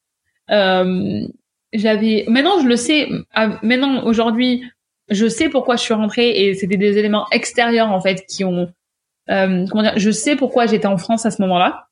Euh, 0.52 1.22
j'avais, 1.72 2.26
maintenant, 2.28 2.60
je 2.60 2.68
le 2.68 2.76
sais. 2.76 3.08
Ah, 3.34 3.60
Maintenant, 3.64 4.04
aujourd'hui, 4.04 4.64
je 5.10 5.28
sais 5.28 5.48
pourquoi 5.50 5.78
je 5.78 5.84
suis 5.84 5.94
rentrée 5.94 6.30
et 6.30 6.54
c'était 6.54 6.78
des 6.78 6.98
éléments 6.98 7.28
extérieurs 7.32 7.92
en 7.92 8.02
fait 8.02 8.26
qui 8.28 8.44
ont, 8.44 8.70
euh, 9.30 9.66
comment 9.70 9.84
dire, 9.84 9.94
je 9.96 10.12
sais 10.12 10.36
pourquoi 10.36 10.66
j'étais 10.66 10.88
en 10.88 10.98
France 10.98 11.26
à 11.26 11.32
ce 11.32 11.42
moment-là. 11.42 11.88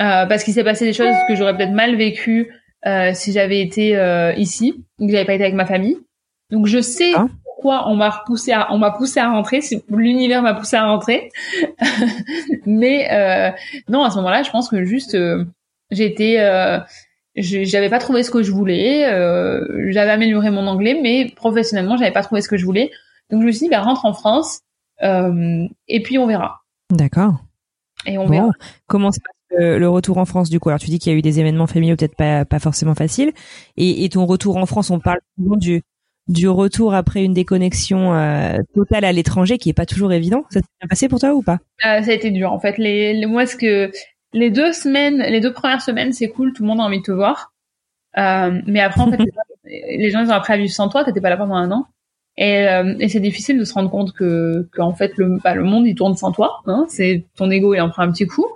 Euh, 0.00 0.24
parce 0.26 0.42
qu'il 0.42 0.54
s'est 0.54 0.64
passé 0.64 0.86
des 0.86 0.94
choses 0.94 1.14
que 1.28 1.34
j'aurais 1.34 1.54
peut-être 1.54 1.72
mal 1.72 1.96
vécues 1.96 2.50
euh, 2.86 3.12
si 3.12 3.32
j'avais 3.32 3.60
été 3.60 3.96
euh, 3.96 4.32
ici, 4.34 4.82
que 4.98 5.08
j'avais 5.08 5.26
pas 5.26 5.34
été 5.34 5.44
avec 5.44 5.54
ma 5.54 5.66
famille. 5.66 5.98
Donc 6.52 6.66
je 6.66 6.80
sais 6.80 7.10
Ah. 7.16 7.26
pourquoi 7.44 7.88
on 7.88 7.96
m'a 7.96 8.10
repoussé 8.10 8.52
à, 8.52 8.72
on 8.72 8.78
m'a 8.78 8.92
poussé 8.92 9.18
à 9.18 9.28
rentrer, 9.30 9.60
l'univers 9.90 10.42
m'a 10.42 10.54
poussé 10.54 10.76
à 10.76 10.84
rentrer. 10.84 11.30
Mais 12.66 13.08
euh, 13.10 13.50
non, 13.88 14.04
à 14.04 14.10
ce 14.10 14.16
moment-là, 14.16 14.42
je 14.42 14.50
pense 14.50 14.68
que 14.68 14.84
juste 14.84 15.14
euh, 15.14 15.44
j'étais, 15.90 16.36
euh, 16.40 16.78
j'avais 17.34 17.88
pas 17.90 17.98
trouvé 17.98 18.22
ce 18.22 18.30
que 18.30 18.42
je 18.42 18.52
voulais. 18.52 19.06
euh, 19.10 19.90
j'avais 19.90 20.10
amélioré 20.10 20.50
mon 20.50 20.66
anglais, 20.66 20.98
mais 21.02 21.32
professionnellement, 21.34 21.96
j'avais 21.96 22.12
pas 22.12 22.22
trouvé 22.22 22.40
ce 22.42 22.48
que 22.48 22.56
je 22.56 22.64
voulais. 22.64 22.90
Donc 23.30 23.40
je 23.42 23.46
me 23.46 23.52
suis 23.52 23.66
dit, 23.66 23.70
bah 23.70 23.80
rentre 23.80 24.04
en 24.04 24.12
France 24.12 24.60
euh, 25.02 25.64
et 25.88 26.02
puis 26.02 26.18
on 26.18 26.26
verra. 26.26 26.60
D'accord. 26.90 27.34
Et 28.06 28.18
on 28.18 28.26
verra. 28.26 28.50
Comment 28.86 29.10
se 29.12 29.20
passe 29.20 29.58
le, 29.58 29.78
le 29.78 29.88
retour 29.88 30.18
en 30.18 30.24
France 30.24 30.50
du 30.50 30.60
coup? 30.60 30.68
Alors 30.68 30.80
tu 30.80 30.90
dis 30.90 30.98
qu'il 30.98 31.12
y 31.12 31.14
a 31.14 31.18
eu 31.18 31.22
des 31.22 31.40
événements 31.40 31.66
familiaux 31.66 31.96
peut-être 31.96 32.16
pas, 32.16 32.44
pas 32.44 32.58
forcément 32.58 32.94
faciles. 32.94 33.32
Et, 33.76 34.04
et 34.04 34.08
ton 34.10 34.26
retour 34.26 34.56
en 34.58 34.66
France, 34.66 34.90
on 34.90 34.98
parle 35.00 35.20
souvent 35.38 35.56
du, 35.56 35.82
du 36.28 36.48
retour 36.48 36.94
après 36.94 37.24
une 37.24 37.34
déconnexion 37.34 38.14
euh, 38.14 38.58
totale 38.74 39.04
à 39.04 39.12
l'étranger 39.12 39.58
qui 39.58 39.68
est 39.68 39.74
pas 39.74 39.86
toujours 39.86 40.12
évident. 40.12 40.44
Ça 40.50 40.60
s'est 40.60 40.66
bien 40.80 40.88
passé 40.88 41.08
pour 41.08 41.18
toi 41.18 41.34
ou 41.34 41.42
pas? 41.42 41.58
Euh, 41.84 42.02
ça 42.02 42.10
a 42.10 42.14
été 42.14 42.30
dur 42.30 42.52
en 42.52 42.60
fait. 42.60 42.78
Les, 42.78 43.12
les 43.12 43.26
moi 43.26 43.46
ce 43.46 43.56
que 43.56 43.90
les 44.32 44.50
deux 44.50 44.72
semaines, 44.72 45.18
les 45.18 45.40
deux 45.40 45.52
premières 45.52 45.82
semaines, 45.82 46.12
c'est 46.12 46.28
cool, 46.28 46.52
tout 46.52 46.62
le 46.62 46.68
monde 46.68 46.80
a 46.80 46.84
envie 46.84 46.98
de 47.00 47.04
te 47.04 47.12
voir. 47.12 47.52
Euh, 48.18 48.60
mais 48.66 48.80
après 48.80 49.00
en 49.00 49.10
fait, 49.10 49.18
les 49.64 50.10
gens, 50.10 50.20
ils 50.20 50.28
ont 50.28 50.34
appris 50.34 50.52
à 50.52 50.56
vivre 50.56 50.72
sans 50.72 50.88
toi. 50.88 51.04
T'étais 51.04 51.20
pas 51.20 51.30
là 51.30 51.36
pendant 51.36 51.54
un 51.54 51.70
an. 51.70 51.86
Et, 52.38 52.66
euh, 52.66 52.94
et 52.98 53.08
c'est 53.08 53.20
difficile 53.20 53.58
de 53.58 53.64
se 53.64 53.74
rendre 53.74 53.90
compte 53.90 54.12
que, 54.12 54.66
que 54.72 54.80
en 54.80 54.94
fait 54.94 55.12
le, 55.18 55.38
bah, 55.44 55.54
le 55.54 55.64
monde 55.64 55.86
il 55.86 55.94
tourne 55.94 56.16
sans 56.16 56.32
toi. 56.32 56.62
Hein, 56.66 56.86
c'est 56.88 57.26
ton 57.36 57.50
ego 57.50 57.74
il 57.74 57.80
en 57.80 57.90
prend 57.90 58.02
un 58.02 58.12
petit 58.12 58.26
coup. 58.26 58.46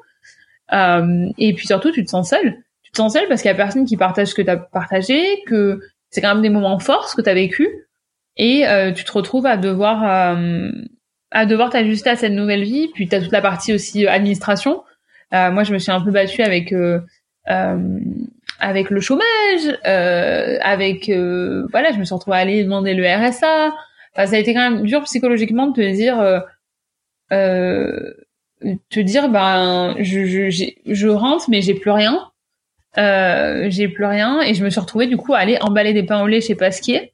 Euh, 0.73 1.27
et 1.39 1.53
puis 1.55 1.67
surtout 1.67 1.93
tu 1.93 2.05
te 2.05 2.11
sens 2.11 2.31
seul. 2.31 2.57
Tu 2.83 2.93
te 2.93 2.97
sens 2.97 3.13
seul 3.13 3.29
parce 3.29 3.43
qu'il 3.43 3.51
y 3.51 3.53
a 3.53 3.57
personne 3.57 3.85
qui 3.85 3.97
partage 3.97 4.29
ce 4.29 4.35
que 4.35 4.43
t'as 4.43 4.57
partagé, 4.57 5.21
que 5.47 5.81
c'est 6.11 6.21
quand 6.21 6.35
même 6.35 6.43
des 6.43 6.51
moments 6.51 6.79
forts 6.79 7.09
ce 7.09 7.17
que 7.17 7.23
t'as 7.23 7.35
vécu. 7.35 7.69
Et 8.37 8.67
euh, 8.67 8.93
tu 8.93 9.05
te 9.05 9.13
retrouves 9.13 9.47
à 9.47 9.57
devoir 9.57 10.05
euh, 10.05 10.71
à 11.31 11.47
devoir 11.47 11.71
t'ajuster 11.71 12.11
à 12.11 12.17
cette 12.17 12.33
nouvelle 12.33 12.65
vie. 12.65 12.89
Puis 12.95 13.09
t'as 13.09 13.21
toute 13.21 13.33
la 13.33 13.41
partie 13.41 13.73
aussi 13.75 14.07
euh, 14.07 14.11
administration. 14.11 14.83
Euh, 15.35 15.51
moi 15.51 15.65
je 15.65 15.73
me 15.73 15.79
suis 15.79 15.93
un 15.93 16.01
peu 16.01 16.11
battue 16.11 16.43
avec 16.43 16.73
euh, 16.73 17.01
euh, 17.51 17.99
avec 18.61 18.91
le 18.91 19.01
chômage, 19.01 19.25
avec 19.85 21.11
voilà, 21.11 21.93
je 21.93 21.99
me 21.99 22.05
suis 22.05 22.15
retrouvée 22.15 22.37
à 22.37 22.41
aller 22.41 22.65
demander 22.65 22.95
le 22.95 23.05
RSA. 23.05 23.75
Enfin, 24.15 24.27
ça 24.27 24.37
a 24.37 24.39
été 24.39 24.55
quand 24.55 24.71
même 24.71 24.87
dur 24.87 25.03
psychologiquement 25.03 25.67
de 25.67 25.75
te 25.75 25.93
dire, 25.93 26.43
te 27.31 29.01
dire 29.01 29.29
ben 29.29 29.95
je 29.99 30.25
je 30.25 30.65
je 30.87 31.09
rentre 31.09 31.51
mais 31.51 31.61
j'ai 31.61 31.75
plus 31.75 31.91
rien, 31.91 32.31
euh, 32.99 33.67
j'ai 33.69 33.89
plus 33.89 34.05
rien 34.07 34.41
et 34.43 34.55
je 34.55 34.65
me 34.65 34.71
suis 34.71 34.81
retrouvée 34.81 35.07
du 35.07 35.17
coup 35.17 35.35
à 35.35 35.39
aller 35.39 35.59
emballer 35.61 35.93
des 35.93 36.03
pains 36.03 36.23
au 36.23 36.27
lait 36.27 36.41
chez 36.41 36.55
Pasquier, 36.55 37.13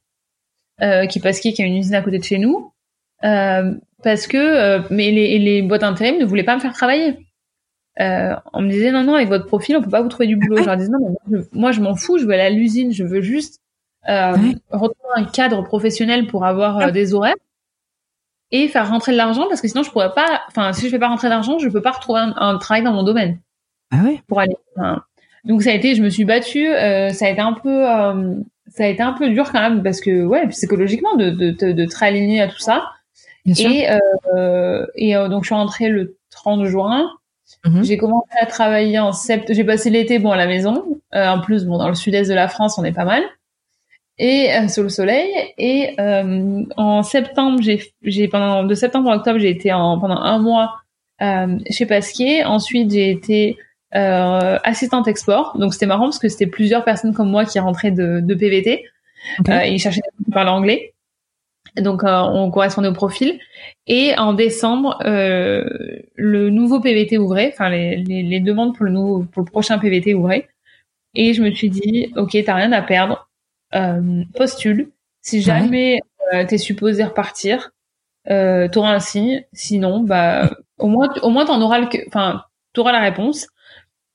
euh, 0.80 1.06
qui 1.06 1.18
est 1.18 1.22
Pasquier 1.22 1.52
qui 1.52 1.62
a 1.62 1.66
une 1.66 1.76
usine 1.76 1.94
à 1.94 2.02
côté 2.02 2.18
de 2.18 2.24
chez 2.24 2.38
nous, 2.38 2.72
euh, 3.24 3.74
parce 4.02 4.26
que 4.26 4.36
euh, 4.36 4.82
mais 4.90 5.10
les 5.10 5.38
les 5.38 5.62
boîtes 5.62 5.82
intérim 5.82 6.18
ne 6.18 6.24
voulaient 6.24 6.44
pas 6.44 6.54
me 6.56 6.60
faire 6.60 6.72
travailler. 6.72 7.16
Euh, 8.00 8.34
on 8.54 8.62
me 8.62 8.70
disait 8.70 8.90
non 8.90 9.04
non 9.04 9.14
avec 9.14 9.28
votre 9.28 9.46
profil 9.46 9.76
on 9.76 9.82
peut 9.82 9.90
pas 9.90 10.00
vous 10.02 10.08
trouver 10.08 10.26
du 10.26 10.36
boulot. 10.36 10.56
Je 10.58 10.64
leur 10.64 10.76
disais 10.76 10.90
non 10.90 10.98
mais 11.00 11.08
moi, 11.08 11.40
je- 11.52 11.58
moi 11.58 11.72
je 11.72 11.80
m'en 11.80 11.94
fous, 11.94 12.18
je 12.18 12.24
veux 12.24 12.32
aller 12.32 12.42
à 12.42 12.50
l'usine, 12.50 12.92
je 12.92 13.04
veux 13.04 13.20
juste 13.20 13.60
euh, 14.08 14.32
retrouver 14.70 15.12
un 15.14 15.24
cadre 15.24 15.62
professionnel 15.62 16.26
pour 16.26 16.44
avoir 16.44 16.78
euh, 16.78 16.90
des 16.90 17.12
horaires 17.14 17.34
et 18.50 18.68
faire 18.68 18.88
rentrer 18.88 19.12
de 19.12 19.16
l'argent 19.16 19.46
parce 19.48 19.60
que 19.60 19.68
sinon 19.68 19.82
je 19.82 19.90
pourrais 19.90 20.12
pas. 20.14 20.42
Enfin 20.48 20.72
si 20.72 20.86
je 20.86 20.90
fais 20.90 20.98
pas 20.98 21.08
rentrer 21.08 21.28
d'argent, 21.28 21.58
je 21.58 21.68
peux 21.68 21.82
pas 21.82 21.92
retrouver 21.92 22.20
un, 22.20 22.34
un 22.36 22.58
travail 22.58 22.82
dans 22.82 22.92
mon 22.92 23.02
domaine 23.02 23.38
Ah 23.90 24.02
ouais 24.04 24.20
pour 24.26 24.40
aller. 24.40 24.56
enfin, 24.76 25.02
donc 25.44 25.62
ça 25.62 25.70
a 25.70 25.74
été, 25.74 25.94
je 25.94 26.02
me 26.02 26.08
suis 26.08 26.24
battue, 26.24 26.68
euh, 26.68 27.10
ça 27.10 27.26
a 27.26 27.28
été 27.30 27.40
un 27.40 27.52
peu, 27.52 27.90
euh, 27.90 28.34
ça 28.68 28.84
a 28.84 28.86
été 28.86 29.02
un 29.02 29.12
peu 29.12 29.28
dur 29.28 29.50
quand 29.50 29.60
même 29.60 29.82
parce 29.82 30.00
que 30.00 30.24
ouais 30.24 30.46
psychologiquement 30.48 31.16
de 31.16 31.30
de 31.30 31.50
de, 31.50 31.72
de 31.72 31.84
te 31.84 31.98
réaligner 31.98 32.40
à 32.40 32.48
tout 32.48 32.58
ça. 32.58 32.90
Bien 33.44 33.54
sûr. 33.54 33.70
Et, 33.70 33.88
euh, 34.36 34.86
et 34.94 35.16
euh, 35.16 35.28
donc 35.28 35.42
je 35.42 35.48
suis 35.48 35.54
rentrée 35.54 35.88
le 35.88 36.16
30 36.30 36.64
juin. 36.66 37.10
Mhm. 37.64 37.84
J'ai 37.84 37.96
commencé 37.96 38.30
à 38.40 38.46
travailler 38.46 38.98
en 38.98 39.12
septembre. 39.12 39.54
J'ai 39.54 39.64
passé 39.64 39.90
l'été 39.90 40.18
bon 40.18 40.30
à 40.30 40.36
la 40.36 40.46
maison. 40.46 41.00
Euh, 41.14 41.26
en 41.26 41.40
plus 41.40 41.64
bon 41.66 41.78
dans 41.78 41.88
le 41.88 41.94
sud-est 41.94 42.28
de 42.28 42.34
la 42.34 42.48
France 42.48 42.78
on 42.78 42.84
est 42.84 42.92
pas 42.92 43.04
mal. 43.04 43.22
Et 44.18 44.52
euh, 44.54 44.68
sous 44.68 44.82
le 44.82 44.88
soleil. 44.88 45.30
Et 45.58 45.94
euh, 46.00 46.62
en 46.76 47.02
septembre 47.02 47.60
j'ai 47.60 47.92
j'ai 48.02 48.28
pendant 48.28 48.64
de 48.64 48.74
septembre 48.74 49.10
à 49.10 49.16
octobre 49.16 49.38
j'ai 49.38 49.50
été 49.50 49.72
en 49.72 49.98
pendant 49.98 50.18
un 50.18 50.38
mois 50.38 50.76
euh, 51.20 51.58
chez 51.70 51.86
Pasquier. 51.86 52.44
Ensuite 52.44 52.92
j'ai 52.92 53.10
été 53.10 53.58
euh, 53.94 54.58
assistante 54.64 55.08
export. 55.08 55.56
Donc 55.58 55.74
c'était 55.74 55.86
marrant 55.86 56.04
parce 56.04 56.18
que 56.18 56.28
c'était 56.28 56.46
plusieurs 56.46 56.84
personnes 56.84 57.14
comme 57.14 57.30
moi 57.30 57.44
qui 57.44 57.58
rentraient 57.58 57.90
de, 57.90 58.20
de 58.20 58.34
PVT. 58.34 58.84
Ok. 59.38 59.48
Euh, 59.48 59.64
ils 59.64 59.78
cherchaient 59.78 60.00
qui 60.24 60.30
parlaient 60.30 60.50
anglais. 60.50 60.94
Donc 61.76 62.04
euh, 62.04 62.20
on 62.20 62.50
correspondait 62.50 62.88
au 62.88 62.92
profil. 62.92 63.38
Et 63.86 64.14
en 64.18 64.34
décembre, 64.34 64.98
euh, 65.04 65.64
le 66.16 66.50
nouveau 66.50 66.80
PVT 66.80 67.18
ouvrait, 67.18 67.50
enfin 67.52 67.70
les, 67.70 67.96
les, 67.96 68.22
les 68.22 68.40
demandes 68.40 68.74
pour 68.76 68.84
le 68.84 68.92
nouveau 68.92 69.24
pour 69.24 69.42
le 69.42 69.50
prochain 69.50 69.78
PVT 69.78 70.14
ouvraient. 70.14 70.48
Et 71.14 71.34
je 71.34 71.42
me 71.42 71.50
suis 71.50 71.68
dit, 71.70 72.12
ok, 72.16 72.36
t'as 72.44 72.54
rien 72.54 72.72
à 72.72 72.82
perdre, 72.82 73.28
euh, 73.74 74.24
postule. 74.34 74.90
Si 75.20 75.40
jamais 75.42 76.00
euh, 76.32 76.44
t'es 76.46 76.58
supposé 76.58 77.04
repartir, 77.04 77.70
euh, 78.30 78.68
t'auras 78.68 78.94
un 78.94 79.00
signe. 79.00 79.44
Sinon, 79.52 80.00
bah 80.00 80.50
au 80.78 80.88
moins 80.88 81.08
au 81.22 81.30
moins 81.30 81.44
t'en 81.44 81.60
auras 81.62 81.78
le, 81.80 81.88
enfin 82.08 82.42
t'auras 82.72 82.92
la 82.92 83.00
réponse. 83.00 83.46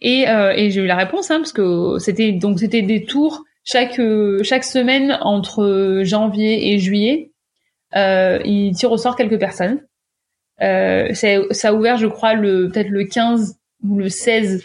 Et, 0.01 0.27
euh, 0.29 0.53
et 0.55 0.69
j'ai 0.69 0.81
eu 0.81 0.85
la 0.85 0.95
réponse 0.95 1.31
hein, 1.31 1.37
parce 1.37 1.53
que 1.53 1.97
c'était 1.99 2.31
donc 2.33 2.59
c'était 2.59 2.83
des 2.83 3.03
tours 3.05 3.43
chaque 3.63 3.99
euh, 3.99 4.43
chaque 4.43 4.63
semaine 4.63 5.17
entre 5.21 6.01
janvier 6.03 6.71
et 6.73 6.77
juillet. 6.79 7.31
Euh, 7.95 8.39
il 8.45 8.73
tire 8.75 8.91
au 8.91 8.97
sort 8.97 9.15
quelques 9.15 9.39
personnes. 9.39 9.81
Euh, 10.61 11.13
ça 11.13 11.69
a 11.69 11.73
ouvert, 11.73 11.97
je 11.97 12.07
crois, 12.07 12.33
le 12.33 12.69
peut-être 12.69 12.89
le 12.89 13.05
15 13.05 13.57
ou 13.83 13.97
le 13.97 14.09
16 14.09 14.63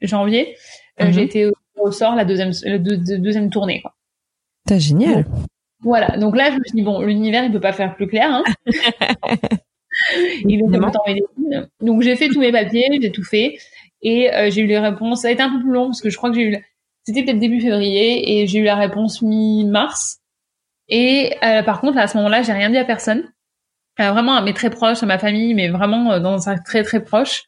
janvier. 0.00 0.56
Euh, 1.00 1.06
Mhm. 1.06 1.12
J'ai 1.12 1.22
été 1.22 1.50
au 1.76 1.90
sort 1.90 2.14
la 2.14 2.24
deuxième 2.24 2.52
la 2.64 2.78
deux- 2.78 2.96
deux- 2.96 3.18
deuxième 3.18 3.50
tournée. 3.50 3.82
T'as 4.66 4.78
génial. 4.78 5.26
Voilà. 5.80 6.16
Donc 6.16 6.36
là, 6.36 6.50
je 6.50 6.56
me 6.58 6.64
suis 6.64 6.76
dit 6.76 6.82
bon, 6.82 7.00
l'univers, 7.02 7.44
il 7.44 7.50
peut 7.52 7.60
pas 7.60 7.72
faire 7.72 7.94
plus 7.96 8.06
clair. 8.06 8.28
Hein. 8.30 8.44
il 10.48 10.62
veut. 10.62 11.68
Donc 11.80 12.02
j'ai 12.02 12.16
fait 12.16 12.28
tous 12.28 12.40
mes 12.40 12.52
papiers, 12.52 12.86
j'ai 13.00 13.10
tout 13.12 13.24
fait 13.24 13.58
et 14.02 14.32
euh, 14.34 14.50
j'ai 14.50 14.62
eu 14.62 14.66
les 14.66 14.78
réponses. 14.78 15.22
Ça 15.22 15.28
a 15.28 15.30
été 15.30 15.42
un 15.42 15.50
peu 15.50 15.60
plus 15.60 15.72
long 15.72 15.86
parce 15.86 16.00
que 16.00 16.10
je 16.10 16.16
crois 16.16 16.30
que 16.30 16.36
j'ai 16.36 16.42
eu. 16.42 16.56
C'était 17.04 17.24
peut-être 17.24 17.38
début 17.38 17.60
février 17.60 18.40
et 18.40 18.46
j'ai 18.46 18.58
eu 18.58 18.64
la 18.64 18.76
réponse 18.76 19.22
mi-mars. 19.22 20.18
Et 20.88 21.36
euh, 21.42 21.62
par 21.62 21.80
contre, 21.80 21.98
à 21.98 22.06
ce 22.06 22.16
moment-là, 22.18 22.42
j'ai 22.42 22.52
rien 22.52 22.70
dit 22.70 22.76
à 22.76 22.84
personne. 22.84 23.24
Euh, 24.00 24.10
vraiment 24.10 24.34
à 24.34 24.42
mes 24.42 24.54
très 24.54 24.70
proches, 24.70 25.02
à 25.02 25.06
ma 25.06 25.18
famille, 25.18 25.54
mais 25.54 25.68
vraiment 25.68 26.18
dans 26.18 26.48
un 26.48 26.58
très 26.58 26.82
très 26.82 27.02
proche. 27.02 27.44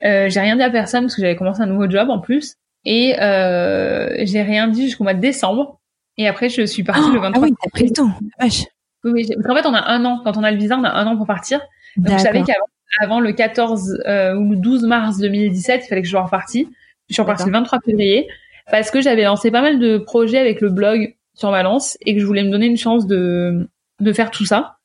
j'ai 0.00 0.40
rien 0.40 0.56
dit 0.56 0.62
à 0.62 0.70
personne 0.70 1.04
parce 1.04 1.16
que 1.16 1.22
j'avais 1.22 1.36
commencé 1.36 1.60
un 1.60 1.66
nouveau 1.66 1.88
job 1.88 2.10
en 2.10 2.18
plus. 2.18 2.56
Et 2.84 3.14
j'ai 3.18 4.42
rien 4.42 4.68
dit 4.68 4.84
jusqu'au 4.84 5.04
mois 5.04 5.14
de 5.14 5.20
décembre. 5.20 5.80
Et 6.16 6.26
après, 6.26 6.48
je 6.48 6.62
suis 6.66 6.82
partie 6.82 7.12
le 7.12 7.20
23. 7.20 7.32
Ah 7.34 7.40
oui, 7.40 7.54
t'as 7.62 7.70
pris 7.70 7.84
le 7.84 7.92
temps, 7.92 8.10
vache. 8.40 8.64
Oui, 9.04 9.12
oui. 9.12 9.28
en 9.48 9.54
fait, 9.54 9.66
on 9.66 9.74
a 9.74 9.88
un 9.88 10.04
an. 10.04 10.20
Quand 10.24 10.36
on 10.36 10.42
a 10.42 10.50
le 10.50 10.56
visa, 10.56 10.76
on 10.76 10.82
a 10.82 10.90
un 10.90 11.06
an 11.06 11.16
pour 11.16 11.26
partir. 11.26 11.60
Donc, 11.96 12.18
je 12.18 12.22
savais 12.22 12.42
qu'avant 12.42 12.66
le 13.00 13.32
14 13.32 14.02
euh, 14.06 14.34
ou 14.34 14.50
le 14.50 14.56
12 14.56 14.84
mars 14.84 15.18
2017, 15.18 15.82
il 15.84 15.88
fallait 15.88 16.02
que 16.02 16.06
je 16.06 16.12
sois 16.12 16.22
repartie. 16.22 16.68
Je 17.08 17.14
suis 17.14 17.22
repartie 17.22 17.46
le 17.46 17.52
23 17.52 17.80
février 17.84 18.28
parce 18.70 18.90
que 18.90 19.00
j'avais 19.00 19.24
lancé 19.24 19.50
pas 19.50 19.62
mal 19.62 19.78
de 19.78 19.98
projets 19.98 20.38
avec 20.38 20.60
le 20.60 20.70
blog 20.70 21.14
sur 21.34 21.50
Valence 21.50 21.96
et 22.04 22.14
que 22.14 22.20
je 22.20 22.26
voulais 22.26 22.42
me 22.42 22.50
donner 22.50 22.66
une 22.66 22.76
chance 22.76 23.06
de 23.06 23.68
de 24.00 24.12
faire 24.12 24.30
tout 24.30 24.44
ça. 24.44 24.76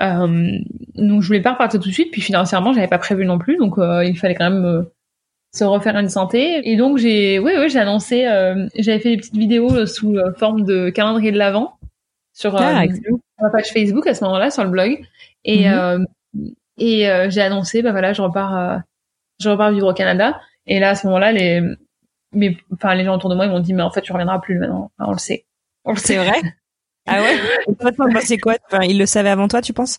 Euh, 0.00 0.58
donc 0.96 1.22
je 1.22 1.26
voulais 1.26 1.42
pas 1.42 1.52
repartir 1.52 1.80
tout 1.80 1.88
de 1.88 1.94
suite. 1.94 2.10
Puis 2.10 2.20
financièrement, 2.20 2.72
j'avais 2.72 2.88
pas 2.88 2.98
prévu 2.98 3.24
non 3.24 3.38
plus, 3.38 3.56
donc 3.56 3.78
euh, 3.78 4.04
il 4.04 4.18
fallait 4.18 4.34
quand 4.34 4.50
même 4.50 4.64
euh, 4.64 4.82
se 5.52 5.64
refaire 5.64 5.96
une 5.96 6.08
santé. 6.08 6.68
Et 6.68 6.76
donc 6.76 6.98
j'ai, 6.98 7.38
oui, 7.38 7.52
oui, 7.58 7.68
j'ai 7.68 7.78
annoncé, 7.78 8.22
j'avais 8.76 8.98
fait 8.98 9.10
des 9.10 9.16
petites 9.16 9.36
vidéos 9.36 9.86
sous 9.86 10.16
forme 10.36 10.64
de 10.64 10.90
calendrier 10.90 11.32
de 11.32 11.38
l'avant 11.38 11.78
sur 12.32 12.56
ah, 12.56 12.84
ma 13.40 13.50
page 13.50 13.68
Facebook 13.72 14.06
à 14.06 14.14
ce 14.14 14.24
moment-là, 14.24 14.50
sur 14.50 14.64
le 14.64 14.70
blog. 14.70 15.00
Et 15.44 15.68
mhm. 15.68 16.06
Et 16.78 17.08
euh, 17.08 17.30
j'ai 17.30 17.40
annoncé, 17.40 17.82
bah 17.82 17.92
voilà, 17.92 18.12
je 18.12 18.22
repars, 18.22 18.56
euh, 18.56 18.78
je 19.40 19.48
repars 19.48 19.70
vivre 19.70 19.88
au 19.88 19.94
Canada. 19.94 20.40
Et 20.66 20.80
là, 20.80 20.90
à 20.90 20.94
ce 20.94 21.06
moment-là, 21.06 21.32
les, 21.32 21.60
mais, 22.32 22.56
enfin, 22.72 22.94
les 22.94 23.04
gens 23.04 23.14
autour 23.14 23.30
de 23.30 23.34
moi, 23.34 23.46
ils 23.46 23.50
m'ont 23.50 23.60
dit, 23.60 23.72
mais 23.72 23.82
en 23.82 23.90
fait, 23.90 24.00
tu 24.00 24.12
reviendras 24.12 24.40
plus 24.40 24.58
maintenant. 24.58 24.90
on 24.98 25.12
le 25.12 25.18
sait. 25.18 25.44
On 25.84 25.92
le 25.92 25.98
sait. 25.98 26.16
vrai? 26.16 26.40
ah 27.06 27.20
ouais? 27.20 28.20
c'est 28.22 28.38
quoi? 28.38 28.56
Enfin, 28.66 28.82
ils 28.82 28.98
le 28.98 29.06
savaient 29.06 29.30
avant 29.30 29.48
toi, 29.48 29.60
tu 29.60 29.72
penses? 29.72 29.98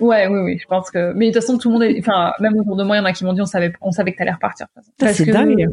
Ouais, 0.00 0.26
oui, 0.26 0.40
oui, 0.40 0.58
je 0.58 0.66
pense 0.66 0.90
que. 0.90 1.12
Mais 1.12 1.28
de 1.28 1.32
toute 1.32 1.42
façon, 1.42 1.58
tout 1.58 1.68
le 1.68 1.74
monde, 1.74 1.82
est... 1.84 1.98
enfin, 2.00 2.32
même 2.40 2.56
autour 2.56 2.76
de 2.76 2.84
moi, 2.84 2.96
il 2.96 3.00
y 3.00 3.02
en 3.02 3.04
a 3.04 3.12
qui 3.12 3.24
m'ont 3.24 3.32
dit, 3.32 3.42
on 3.42 3.46
savait, 3.46 3.72
on 3.80 3.90
savait 3.90 4.12
que 4.12 4.18
t'allais 4.18 4.32
repartir. 4.32 4.66
C'est 4.98 5.26
dingue. 5.26 5.68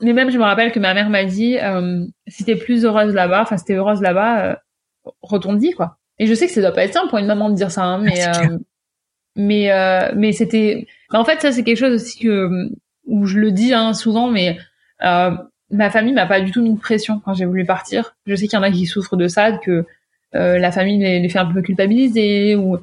Mais 0.00 0.12
même, 0.12 0.30
je 0.30 0.38
me 0.38 0.44
rappelle 0.44 0.70
que 0.70 0.78
ma 0.78 0.94
mère 0.94 1.10
m'a 1.10 1.24
dit, 1.24 1.58
euh, 1.58 2.04
si 2.28 2.44
t'es 2.44 2.54
plus 2.54 2.84
heureuse 2.84 3.12
là-bas, 3.14 3.42
enfin, 3.42 3.56
si 3.56 3.64
t'es 3.64 3.74
heureuse 3.74 4.00
là-bas, 4.00 4.44
euh, 4.44 4.54
retourne-y, 5.22 5.72
quoi. 5.72 5.96
Et 6.20 6.26
je 6.26 6.34
sais 6.34 6.46
que 6.46 6.52
ça 6.52 6.60
doit 6.60 6.72
pas 6.72 6.84
être 6.84 6.92
simple 6.92 7.08
pour 7.08 7.18
une 7.18 7.26
maman 7.26 7.50
de 7.50 7.54
dire 7.54 7.70
ça, 7.70 7.82
hein, 7.82 7.98
mais, 7.98 8.24
euh, 8.28 8.58
mais 9.38 9.70
euh, 9.70 10.10
mais 10.16 10.32
c'était 10.32 10.86
en 11.12 11.24
fait 11.24 11.40
ça 11.40 11.52
c'est 11.52 11.62
quelque 11.62 11.78
chose 11.78 11.94
aussi 11.94 12.18
que 12.18 12.68
où 13.06 13.24
je 13.24 13.38
le 13.38 13.52
dis 13.52 13.72
hein, 13.72 13.94
souvent 13.94 14.28
mais 14.28 14.58
euh, 15.04 15.30
ma 15.70 15.90
famille 15.90 16.12
m'a 16.12 16.26
pas 16.26 16.40
du 16.40 16.50
tout 16.50 16.60
mis 16.60 16.74
de 16.74 16.78
pression 16.78 17.20
quand 17.24 17.34
j'ai 17.34 17.44
voulu 17.44 17.64
partir. 17.64 18.16
Je 18.26 18.34
sais 18.34 18.48
qu'il 18.48 18.58
y 18.58 18.60
en 18.60 18.64
a 18.64 18.70
qui 18.70 18.84
souffrent 18.84 19.16
de 19.16 19.28
ça 19.28 19.52
que 19.52 19.86
euh, 20.34 20.58
la 20.58 20.72
famille 20.72 20.98
les, 20.98 21.26
fait 21.28 21.38
un 21.38 21.46
peu 21.46 21.62
culpabiliser 21.62 22.56
ou 22.56 22.78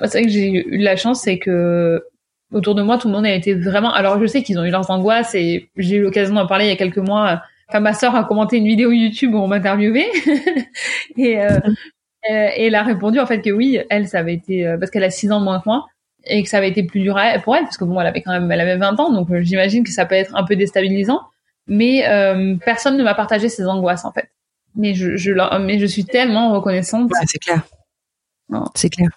c'est 0.00 0.18
vrai 0.18 0.22
que 0.24 0.28
j'ai 0.28 0.68
eu 0.68 0.78
de 0.78 0.84
la 0.84 0.96
chance 0.96 1.22
c'est 1.22 1.38
que 1.38 2.04
autour 2.52 2.74
de 2.74 2.82
moi 2.82 2.98
tout 2.98 3.08
le 3.08 3.14
monde 3.14 3.26
a 3.26 3.34
été 3.34 3.54
vraiment 3.54 3.92
alors 3.92 4.20
je 4.20 4.26
sais 4.26 4.42
qu'ils 4.42 4.58
ont 4.58 4.64
eu 4.64 4.70
leurs 4.70 4.90
angoisses 4.90 5.34
et 5.34 5.70
j'ai 5.76 5.96
eu 5.96 6.02
l'occasion 6.02 6.34
d'en 6.34 6.46
parler 6.46 6.66
il 6.66 6.68
y 6.68 6.72
a 6.72 6.76
quelques 6.76 6.98
mois 6.98 7.42
enfin 7.68 7.80
ma 7.80 7.94
sœur 7.94 8.14
a 8.14 8.24
commenté 8.24 8.58
une 8.58 8.66
vidéo 8.66 8.92
YouTube 8.92 9.34
où 9.34 9.38
on 9.38 9.48
m'interviewait. 9.48 10.10
Et 11.16 11.40
euh, 11.40 11.58
et 12.28 12.66
elle 12.66 12.74
a 12.74 12.82
répondu 12.82 13.20
en 13.20 13.26
fait 13.26 13.40
que 13.40 13.50
oui, 13.50 13.78
elle, 13.90 14.08
ça 14.08 14.18
avait 14.18 14.34
été 14.34 14.66
euh, 14.66 14.78
parce 14.78 14.90
qu'elle 14.90 15.04
a 15.04 15.10
6 15.10 15.32
ans 15.32 15.40
de 15.40 15.44
moins 15.44 15.58
que 15.58 15.64
moi 15.66 15.86
et 16.24 16.42
que 16.42 16.48
ça 16.48 16.58
avait 16.58 16.68
été 16.68 16.82
plus 16.82 17.00
dur 17.00 17.18
pour 17.44 17.54
elle 17.56 17.64
parce 17.64 17.76
que 17.76 17.84
bon, 17.84 18.00
elle 18.00 18.06
avait 18.06 18.22
quand 18.22 18.32
même, 18.32 18.50
elle 18.50 18.60
avait 18.60 18.76
20 18.76 18.98
ans, 18.98 19.12
donc 19.12 19.30
euh, 19.30 19.42
j'imagine 19.42 19.84
que 19.84 19.90
ça 19.90 20.06
peut 20.06 20.14
être 20.16 20.34
un 20.34 20.44
peu 20.44 20.56
déstabilisant. 20.56 21.20
Mais 21.68 22.04
personne 22.64 22.96
ne 22.96 23.02
m'a 23.02 23.14
partagé 23.14 23.48
ses 23.48 23.66
angoisses 23.66 24.04
en 24.04 24.12
fait. 24.12 24.28
Mais 24.76 24.94
je, 24.94 25.16
je 25.16 25.32
mais 25.58 25.80
je 25.80 25.86
suis 25.86 26.04
tellement 26.04 26.52
reconnaissante. 26.52 27.10
Ouais, 27.10 27.26
c'est 27.26 27.40
clair. 27.40 27.62
C'est 28.74 28.90
clair. 28.90 29.08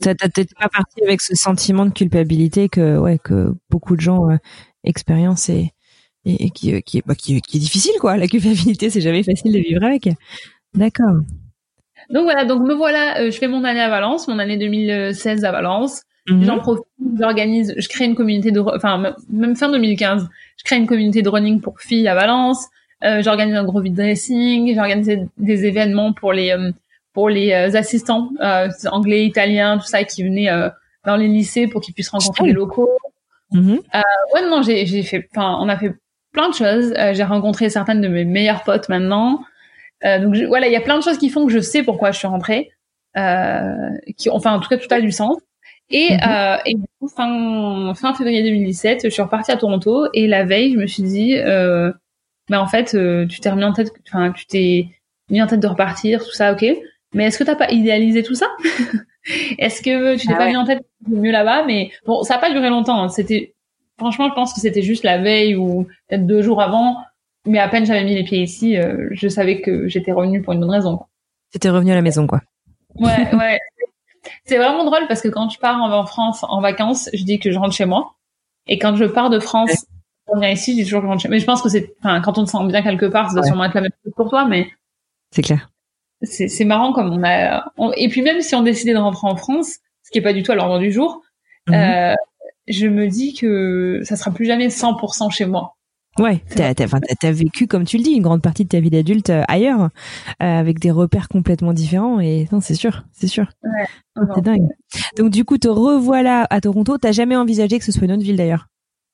T'es 0.00 0.14
pas 0.14 0.68
parti 0.68 1.02
avec 1.02 1.20
ce 1.20 1.34
sentiment 1.34 1.84
de 1.86 1.92
culpabilité 1.92 2.68
que 2.68 2.96
ouais 2.98 3.18
que 3.18 3.54
beaucoup 3.70 3.96
de 3.96 4.00
gens 4.00 4.30
euh, 4.30 4.36
expérimentent 4.84 5.48
et, 5.50 5.72
et, 6.24 6.50
qui 6.50 6.82
qui, 6.82 7.02
bah, 7.04 7.14
qui, 7.14 7.40
qui 7.42 7.58
est 7.58 7.60
difficile 7.60 7.94
quoi. 8.00 8.16
La 8.16 8.26
culpabilité, 8.28 8.90
c'est 8.90 9.00
jamais 9.00 9.22
facile 9.22 9.52
de 9.52 9.58
vivre 9.58 9.84
avec. 9.84 10.08
D'accord. 10.74 11.16
Donc 12.10 12.24
voilà, 12.24 12.44
donc 12.44 12.62
me 12.62 12.74
voilà, 12.74 13.20
euh, 13.20 13.30
je 13.30 13.38
fais 13.38 13.48
mon 13.48 13.64
année 13.64 13.80
à 13.80 13.88
Valence, 13.88 14.28
mon 14.28 14.38
année 14.38 14.56
2016 14.56 15.44
à 15.44 15.52
Valence. 15.52 16.04
Mhm. 16.28 16.44
J'en 16.44 16.58
profite, 16.58 16.84
j'organise, 17.18 17.74
je 17.76 17.88
crée 17.88 18.04
une 18.04 18.14
communauté 18.14 18.50
de, 18.50 18.60
enfin 18.60 19.14
même 19.30 19.56
fin 19.56 19.70
2015, 19.70 20.28
je 20.58 20.64
crée 20.64 20.76
une 20.76 20.86
communauté 20.86 21.22
de 21.22 21.28
running 21.28 21.60
pour 21.60 21.80
filles 21.80 22.08
à 22.08 22.14
Valence. 22.14 22.66
Euh, 23.04 23.22
j'organise 23.22 23.54
un 23.54 23.64
gros 23.64 23.80
vide 23.80 23.94
dressing, 23.94 24.74
j'organise 24.74 25.26
des 25.36 25.64
événements 25.66 26.12
pour 26.12 26.32
les 26.32 26.50
euh, 26.50 26.72
pour 27.12 27.28
les 27.28 27.52
assistants 27.52 28.30
anglais, 28.92 29.24
italiens, 29.24 29.78
tout 29.78 29.86
ça 29.86 30.04
qui 30.04 30.22
venaient 30.22 30.50
dans 31.04 31.16
les 31.16 31.26
lycées 31.26 31.66
pour 31.66 31.80
qu'ils 31.80 31.92
puissent 31.92 32.10
rencontrer 32.10 32.46
les 32.46 32.52
locaux. 32.52 32.90
Mhm. 33.50 33.80
ouais 34.34 34.48
non, 34.48 34.62
j'ai 34.62 34.86
j'ai 34.86 35.02
fait, 35.02 35.28
enfin 35.34 35.58
on 35.60 35.68
a 35.68 35.76
fait 35.76 35.94
plein 36.32 36.48
de 36.48 36.54
choses. 36.54 36.94
j'ai 37.12 37.24
rencontré 37.24 37.70
certaines 37.70 38.00
de 38.00 38.08
mes 38.08 38.24
meilleures 38.24 38.62
potes 38.62 38.88
maintenant. 38.88 39.40
Euh, 40.04 40.18
donc 40.20 40.36
voilà, 40.46 40.66
il 40.68 40.72
y 40.72 40.76
a 40.76 40.80
plein 40.80 40.98
de 40.98 41.02
choses 41.02 41.18
qui 41.18 41.28
font 41.28 41.46
que 41.46 41.52
je 41.52 41.58
sais 41.58 41.82
pourquoi 41.82 42.12
je 42.12 42.18
suis 42.18 42.28
rentrée, 42.28 42.70
euh, 43.16 43.90
qui, 44.16 44.30
enfin 44.30 44.52
en 44.52 44.60
tout 44.60 44.68
cas 44.68 44.76
tout 44.76 44.88
a 44.90 45.00
du 45.00 45.12
sens. 45.12 45.38
Et, 45.90 46.12
mhm. 46.12 46.20
euh, 46.28 46.56
et 46.66 46.74
du 46.74 46.84
coup, 47.00 47.08
fin, 47.08 47.94
fin 47.94 48.14
février 48.14 48.42
2017, 48.42 49.00
je 49.04 49.08
suis 49.08 49.22
repartie 49.22 49.50
à 49.50 49.56
Toronto 49.56 50.08
et 50.12 50.26
la 50.26 50.44
veille, 50.44 50.72
je 50.72 50.78
me 50.78 50.86
suis 50.86 51.02
dit, 51.02 51.36
euh, 51.36 51.92
bah 52.48 52.60
en 52.60 52.66
fait, 52.66 52.94
euh, 52.94 53.26
tu 53.26 53.40
t'es 53.40 53.50
remis 53.50 53.64
en 53.64 53.72
tête, 53.72 53.92
enfin 54.06 54.32
tu 54.32 54.46
t'es 54.46 54.88
mis 55.30 55.40
en 55.42 55.46
tête 55.46 55.60
de 55.60 55.66
repartir, 55.66 56.24
tout 56.24 56.32
ça, 56.32 56.52
ok. 56.52 56.64
Mais 57.14 57.24
est-ce 57.24 57.38
que 57.38 57.44
t'as 57.44 57.56
pas 57.56 57.70
idéalisé 57.70 58.22
tout 58.22 58.34
ça? 58.34 58.48
Est-ce 59.58 59.82
que 59.82 60.16
tu 60.16 60.26
t'es 60.26 60.34
ah 60.34 60.38
pas 60.38 60.46
mis 60.46 60.56
en 60.56 60.64
tête 60.64 60.82
mieux 61.06 61.30
là-bas? 61.30 61.64
Mais 61.66 61.90
bon, 62.06 62.22
ça 62.22 62.36
a 62.36 62.38
pas 62.38 62.50
duré 62.50 62.68
longtemps. 62.68 63.02
Hein. 63.02 63.08
C'était, 63.08 63.54
franchement, 63.98 64.28
je 64.28 64.34
pense 64.34 64.54
que 64.54 64.60
c'était 64.60 64.82
juste 64.82 65.04
la 65.04 65.18
veille 65.18 65.54
ou 65.54 65.84
peut-être 66.08 66.26
deux 66.26 66.42
jours 66.42 66.62
avant 66.62 66.98
mais 67.48 67.58
à 67.58 67.68
peine 67.68 67.86
j'avais 67.86 68.04
mis 68.04 68.14
les 68.14 68.24
pieds 68.24 68.42
ici, 68.42 68.76
euh, 68.76 69.08
je 69.12 69.28
savais 69.28 69.60
que 69.60 69.88
j'étais 69.88 70.12
revenue 70.12 70.42
pour 70.42 70.52
une 70.52 70.60
bonne 70.60 70.70
raison. 70.70 71.00
C'était 71.50 71.70
revenu 71.70 71.92
à 71.92 71.94
la 71.94 72.02
maison, 72.02 72.26
quoi. 72.26 72.42
Ouais, 72.96 73.34
ouais. 73.34 73.58
C'est 74.44 74.58
vraiment 74.58 74.84
drôle 74.84 75.06
parce 75.08 75.22
que 75.22 75.28
quand 75.28 75.48
je 75.48 75.58
pars 75.58 75.80
en, 75.80 76.06
France 76.06 76.44
en 76.46 76.60
vacances, 76.60 77.08
je 77.14 77.24
dis 77.24 77.38
que 77.38 77.50
je 77.50 77.58
rentre 77.58 77.74
chez 77.74 77.86
moi. 77.86 78.14
Et 78.66 78.78
quand 78.78 78.94
je 78.96 79.06
pars 79.06 79.30
de 79.30 79.38
France 79.38 79.86
pour 80.26 80.36
venir 80.36 80.50
ici, 80.50 80.72
je 80.72 80.78
dis 80.78 80.84
toujours 80.84 81.00
que 81.00 81.06
je 81.06 81.10
rentre 81.10 81.22
chez 81.22 81.28
moi. 81.28 81.36
Mais 81.36 81.40
je 81.40 81.46
pense 81.46 81.62
que 81.62 81.68
c'est, 81.68 81.94
enfin, 82.00 82.20
quand 82.20 82.36
on 82.38 82.44
se 82.44 82.52
sent 82.52 82.66
bien 82.66 82.82
quelque 82.82 83.06
part, 83.06 83.28
ça 83.28 83.34
doit 83.34 83.44
sûrement 83.44 83.64
être 83.64 83.74
la 83.74 83.82
même 83.82 83.92
chose 84.04 84.12
pour 84.14 84.28
toi, 84.28 84.46
mais. 84.46 84.68
C'est 85.30 85.42
clair. 85.42 85.70
C'est 86.22 86.64
marrant 86.64 86.92
comme 86.92 87.12
on 87.12 87.22
a, 87.22 87.72
et 87.96 88.08
puis 88.08 88.22
même 88.22 88.40
si 88.40 88.56
on 88.56 88.62
décidait 88.62 88.92
de 88.92 88.98
rentrer 88.98 89.28
en 89.28 89.36
France, 89.36 89.76
ce 90.02 90.10
qui 90.10 90.18
est 90.18 90.22
pas 90.22 90.32
du 90.32 90.42
tout 90.42 90.50
à 90.50 90.56
l'ordre 90.56 90.80
du 90.80 90.90
jour, 90.90 91.22
mhm. 91.68 91.74
euh, 91.74 92.14
je 92.66 92.88
me 92.88 93.06
dis 93.06 93.34
que 93.34 94.00
ça 94.02 94.16
sera 94.16 94.32
plus 94.32 94.44
jamais 94.44 94.66
100% 94.66 95.30
chez 95.30 95.46
moi. 95.46 95.76
Ouais, 96.18 96.42
t'as 96.54 96.72
as, 96.72 97.32
vécu, 97.32 97.66
comme 97.66 97.84
tu 97.84 97.96
le 97.96 98.02
dis, 98.02 98.10
une 98.10 98.22
grande 98.22 98.42
partie 98.42 98.64
de 98.64 98.68
ta 98.68 98.80
vie 98.80 98.90
d'adulte 98.90 99.30
euh, 99.30 99.42
ailleurs, 99.46 99.82
euh, 99.82 99.88
avec 100.38 100.80
des 100.80 100.90
repères 100.90 101.28
complètement 101.28 101.72
différents. 101.72 102.18
Et 102.18 102.48
non, 102.50 102.60
c'est 102.60 102.74
sûr, 102.74 103.04
c'est 103.12 103.28
sûr. 103.28 103.46
Ouais, 103.62 103.86
c'est 104.34 104.42
dingue. 104.42 104.68
Donc 105.16 105.30
du 105.30 105.44
coup, 105.44 105.58
te 105.58 105.68
revoilà 105.68 106.46
à 106.50 106.60
Toronto. 106.60 106.98
T'as 106.98 107.12
jamais 107.12 107.36
envisagé 107.36 107.78
que 107.78 107.84
ce 107.84 107.92
soit 107.92 108.04
une 108.04 108.12
autre 108.12 108.22
ville 108.22 108.36
d'ailleurs? 108.36 108.66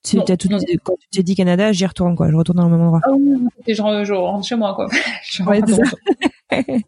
Tu, 0.04 0.18
as 0.18 0.36
tout, 0.36 0.48
quand 0.82 0.96
tu 1.00 1.08
t'es 1.10 1.22
dit 1.22 1.34
Canada, 1.34 1.72
j'y 1.72 1.86
retourne 1.86 2.14
quoi. 2.14 2.30
Je 2.30 2.36
retourne 2.36 2.58
dans 2.58 2.64
le 2.64 2.70
même 2.70 2.82
endroit. 2.82 3.00
Ah 3.04 3.12
oui, 3.12 3.48
je, 3.66 3.74
je 3.74 4.12
rentre 4.12 4.46
chez 4.46 4.54
moi 4.54 4.74
quoi. 4.74 4.86
ouais, 5.46 5.62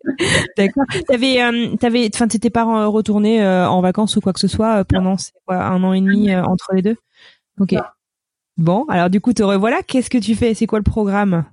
D'accord. 0.56 0.84
T'avais, 1.08 1.42
euh, 1.42 1.76
t'avais, 1.76 2.10
enfin, 2.14 2.28
t'étais 2.28 2.50
pas 2.50 2.86
retourné 2.86 3.42
euh, 3.42 3.68
en 3.68 3.80
vacances 3.80 4.16
ou 4.16 4.20
quoi 4.20 4.34
que 4.34 4.40
ce 4.40 4.48
soit 4.48 4.84
pendant 4.84 5.16
quoi, 5.46 5.56
un 5.56 5.82
an 5.82 5.94
et 5.94 6.00
demi 6.02 6.34
entre 6.36 6.74
les 6.74 6.82
deux? 6.82 6.96
Ok. 7.58 7.74
Bon, 8.56 8.84
alors 8.88 9.10
du 9.10 9.20
coup, 9.20 9.32
te 9.32 9.42
revoilà. 9.42 9.82
Qu'est-ce 9.82 10.10
que 10.10 10.18
tu 10.18 10.34
fais? 10.34 10.54
C'est 10.54 10.66
quoi 10.66 10.78
le 10.78 10.84
programme? 10.84 11.44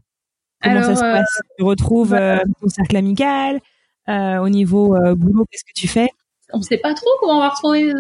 Comment 0.64 0.84
ça 0.84 0.96
se 0.96 1.02
passe? 1.02 1.40
Euh, 1.40 1.54
Tu 1.58 1.64
retrouves 1.64 2.12
bah, 2.12 2.38
euh, 2.38 2.44
ton 2.62 2.70
cercle 2.70 2.96
amical 2.96 3.60
euh, 4.08 4.38
Au 4.38 4.50
niveau 4.50 4.98
boulot, 5.16 5.46
qu'est-ce 5.52 5.66
que 5.66 5.74
tu 5.76 5.88
fais? 5.88 6.10
On 6.54 6.62
sait 6.62 6.78
pas 6.78 6.94
trop 6.94 7.10
comment 7.20 7.38
on 7.38 7.40
va 7.40 7.50
retrouver 7.50 7.92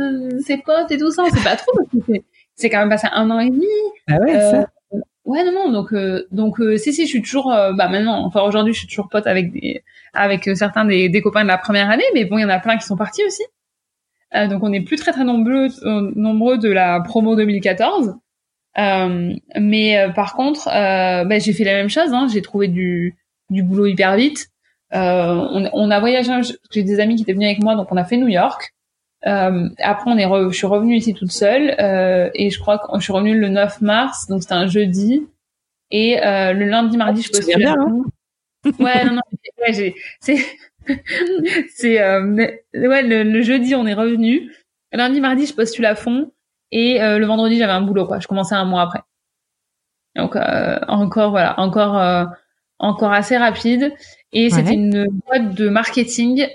ses 0.46 0.58
potes 0.58 0.92
et 0.92 0.98
tout 0.98 1.12
ça. 1.12 1.24
On 1.24 1.30
sait 1.30 1.44
pas 1.44 1.56
trop. 1.56 1.72
C'est 2.56 2.70
quand 2.70 2.80
même 2.80 2.90
passé 2.90 3.08
un 3.12 3.30
an 3.32 3.40
et 3.40 3.50
demi. 3.50 3.66
Ah 4.08 4.20
ouais, 4.20 4.40
ça. 4.40 4.68
Ouais, 5.26 5.44
non, 5.44 5.52
non. 5.52 5.72
Donc, 5.72 5.94
donc, 6.32 6.58
si, 6.78 6.94
si, 6.94 7.04
je 7.06 7.10
suis 7.10 7.22
toujours. 7.22 7.48
bah 7.48 7.90
maintenant, 7.90 8.24
enfin 8.26 8.42
aujourd'hui, 8.42 8.74
je 8.74 8.80
suis 8.80 8.88
toujours 8.88 9.10
pote 9.10 9.26
avec 9.26 9.52
des, 9.52 9.84
avec 10.14 10.50
certains 10.56 10.86
des, 10.86 11.10
des 11.10 11.22
copains 11.22 11.42
de 11.44 11.48
la 11.48 11.58
première 11.58 11.90
année, 11.90 12.04
mais 12.14 12.26
bon, 12.26 12.38
il 12.38 12.42
y 12.42 12.46
en 12.46 12.50
a 12.50 12.60
plein 12.60 12.78
qui 12.78 12.86
sont 12.86 12.96
partis 12.96 13.24
aussi. 13.26 13.44
donc, 14.50 14.62
on 14.62 14.72
est 14.72 14.82
plus 14.82 14.98
très 14.98 15.12
très 15.14 15.24
nombreux, 15.24 15.70
nombreux 16.16 16.60
de 16.60 16.70
la 16.70 17.02
promo 17.02 17.36
2014. 17.36 18.16
Euh, 18.78 19.34
mais 19.60 19.98
euh, 20.00 20.10
par 20.10 20.36
contre, 20.36 20.68
euh, 20.68 21.26
bah, 21.26 21.40
j'ai 21.40 21.54
fait 21.54 21.64
la 21.64 21.74
même 21.74 21.90
chose. 21.90 22.14
Hein, 22.14 22.28
j'ai 22.32 22.42
trouvé 22.42 22.68
du, 22.68 23.16
du 23.50 23.64
boulot 23.64 23.86
hyper 23.86 24.16
vite. 24.16 24.50
on, 24.92 25.70
on, 25.74 25.92
a 25.92 26.00
voyagé. 26.00 26.32
J'ai 26.72 26.84
des 26.84 27.00
amis 27.00 27.16
qui 27.16 27.24
étaient 27.24 27.34
venus 27.34 27.48
avec 27.48 27.64
moi, 27.64 27.76
donc 27.76 27.92
on 27.92 27.98
a 27.98 28.04
fait 28.04 28.18
New 28.18 28.28
York. 28.30 28.74
après, 29.24 30.12
on 30.12 30.18
est 30.18 30.52
je 30.52 30.56
suis 30.56 30.68
revenue 30.68 30.96
ici 30.96 31.14
toute 31.14 31.32
seule 31.32 31.76
et 32.34 32.50
je 32.50 32.60
crois 32.60 32.80
que 32.80 32.88
je 32.96 33.04
suis 33.04 33.14
revenue 33.14 33.40
le 33.40 33.50
9 33.50 33.82
mars, 33.82 34.28
donc 34.28 34.42
c'était 34.42 34.54
un 34.56 34.68
jeudi. 34.68 35.28
Et 35.92 36.18
le 36.22 36.66
lundi, 36.66 36.98
mardi, 36.98 37.22
je 37.22 37.32
postule. 37.32 37.58
Bien, 37.58 37.76
hein 37.78 38.04
ouais, 38.80 39.06
non, 39.06 39.14
non, 39.14 39.22
ouais, 39.62 39.74
c'est 39.74 40.38
c'est 41.76 42.02
euh, 42.02 42.36
ouais 42.74 43.04
le, 43.04 43.24
le, 43.24 43.42
jeudi 43.42 43.76
on 43.76 43.86
est 43.86 43.94
revenu 43.94 44.52
lundi 44.92 45.22
mardi 45.22 45.46
je 45.46 45.54
postule 45.54 45.86
à 45.86 45.96
fond 45.96 46.32
et 46.74 47.02
euh, 47.02 47.20
le 47.20 47.26
vendredi 47.26 47.58
j'avais 47.58 47.72
un 47.72 47.82
boulot 47.82 48.06
quoi. 48.06 48.20
Je 48.20 48.28
commençais 48.28 48.56
un 48.56 48.66
mois 48.66 48.82
après. 48.82 49.02
Donc 50.16 50.36
euh, 50.36 50.80
encore 50.88 51.32
voilà. 51.32 51.60
Encore 51.60 51.98
euh, 51.98 52.26
encore 52.80 53.14
assez 53.14 53.38
rapide. 53.38 53.94
Et 54.32 54.50
c'était 54.50 54.74
une 54.74 55.08
boîte 55.26 55.54
de 55.54 55.70
marketing. 55.70 56.48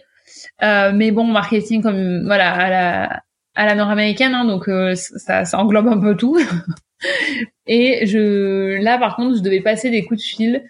Euh, 0.62 0.92
mais 0.92 1.10
bon 1.10 1.24
marketing 1.24 1.82
comme 1.82 2.24
voilà 2.26 2.52
à 2.52 2.70
la 2.70 3.22
à 3.54 3.66
la 3.66 3.74
nord-américaine 3.74 4.34
hein, 4.34 4.44
donc 4.44 4.70
ça, 4.94 5.44
ça 5.44 5.58
englobe 5.58 5.88
un 5.88 5.98
peu 5.98 6.16
tout. 6.16 6.38
Et 7.66 8.06
je 8.06 8.80
là 8.82 8.98
par 8.98 9.16
contre 9.16 9.36
je 9.36 9.42
devais 9.42 9.60
passer 9.60 9.90
des 9.90 10.04
coups 10.04 10.20
de 10.20 10.26
fil 10.26 10.64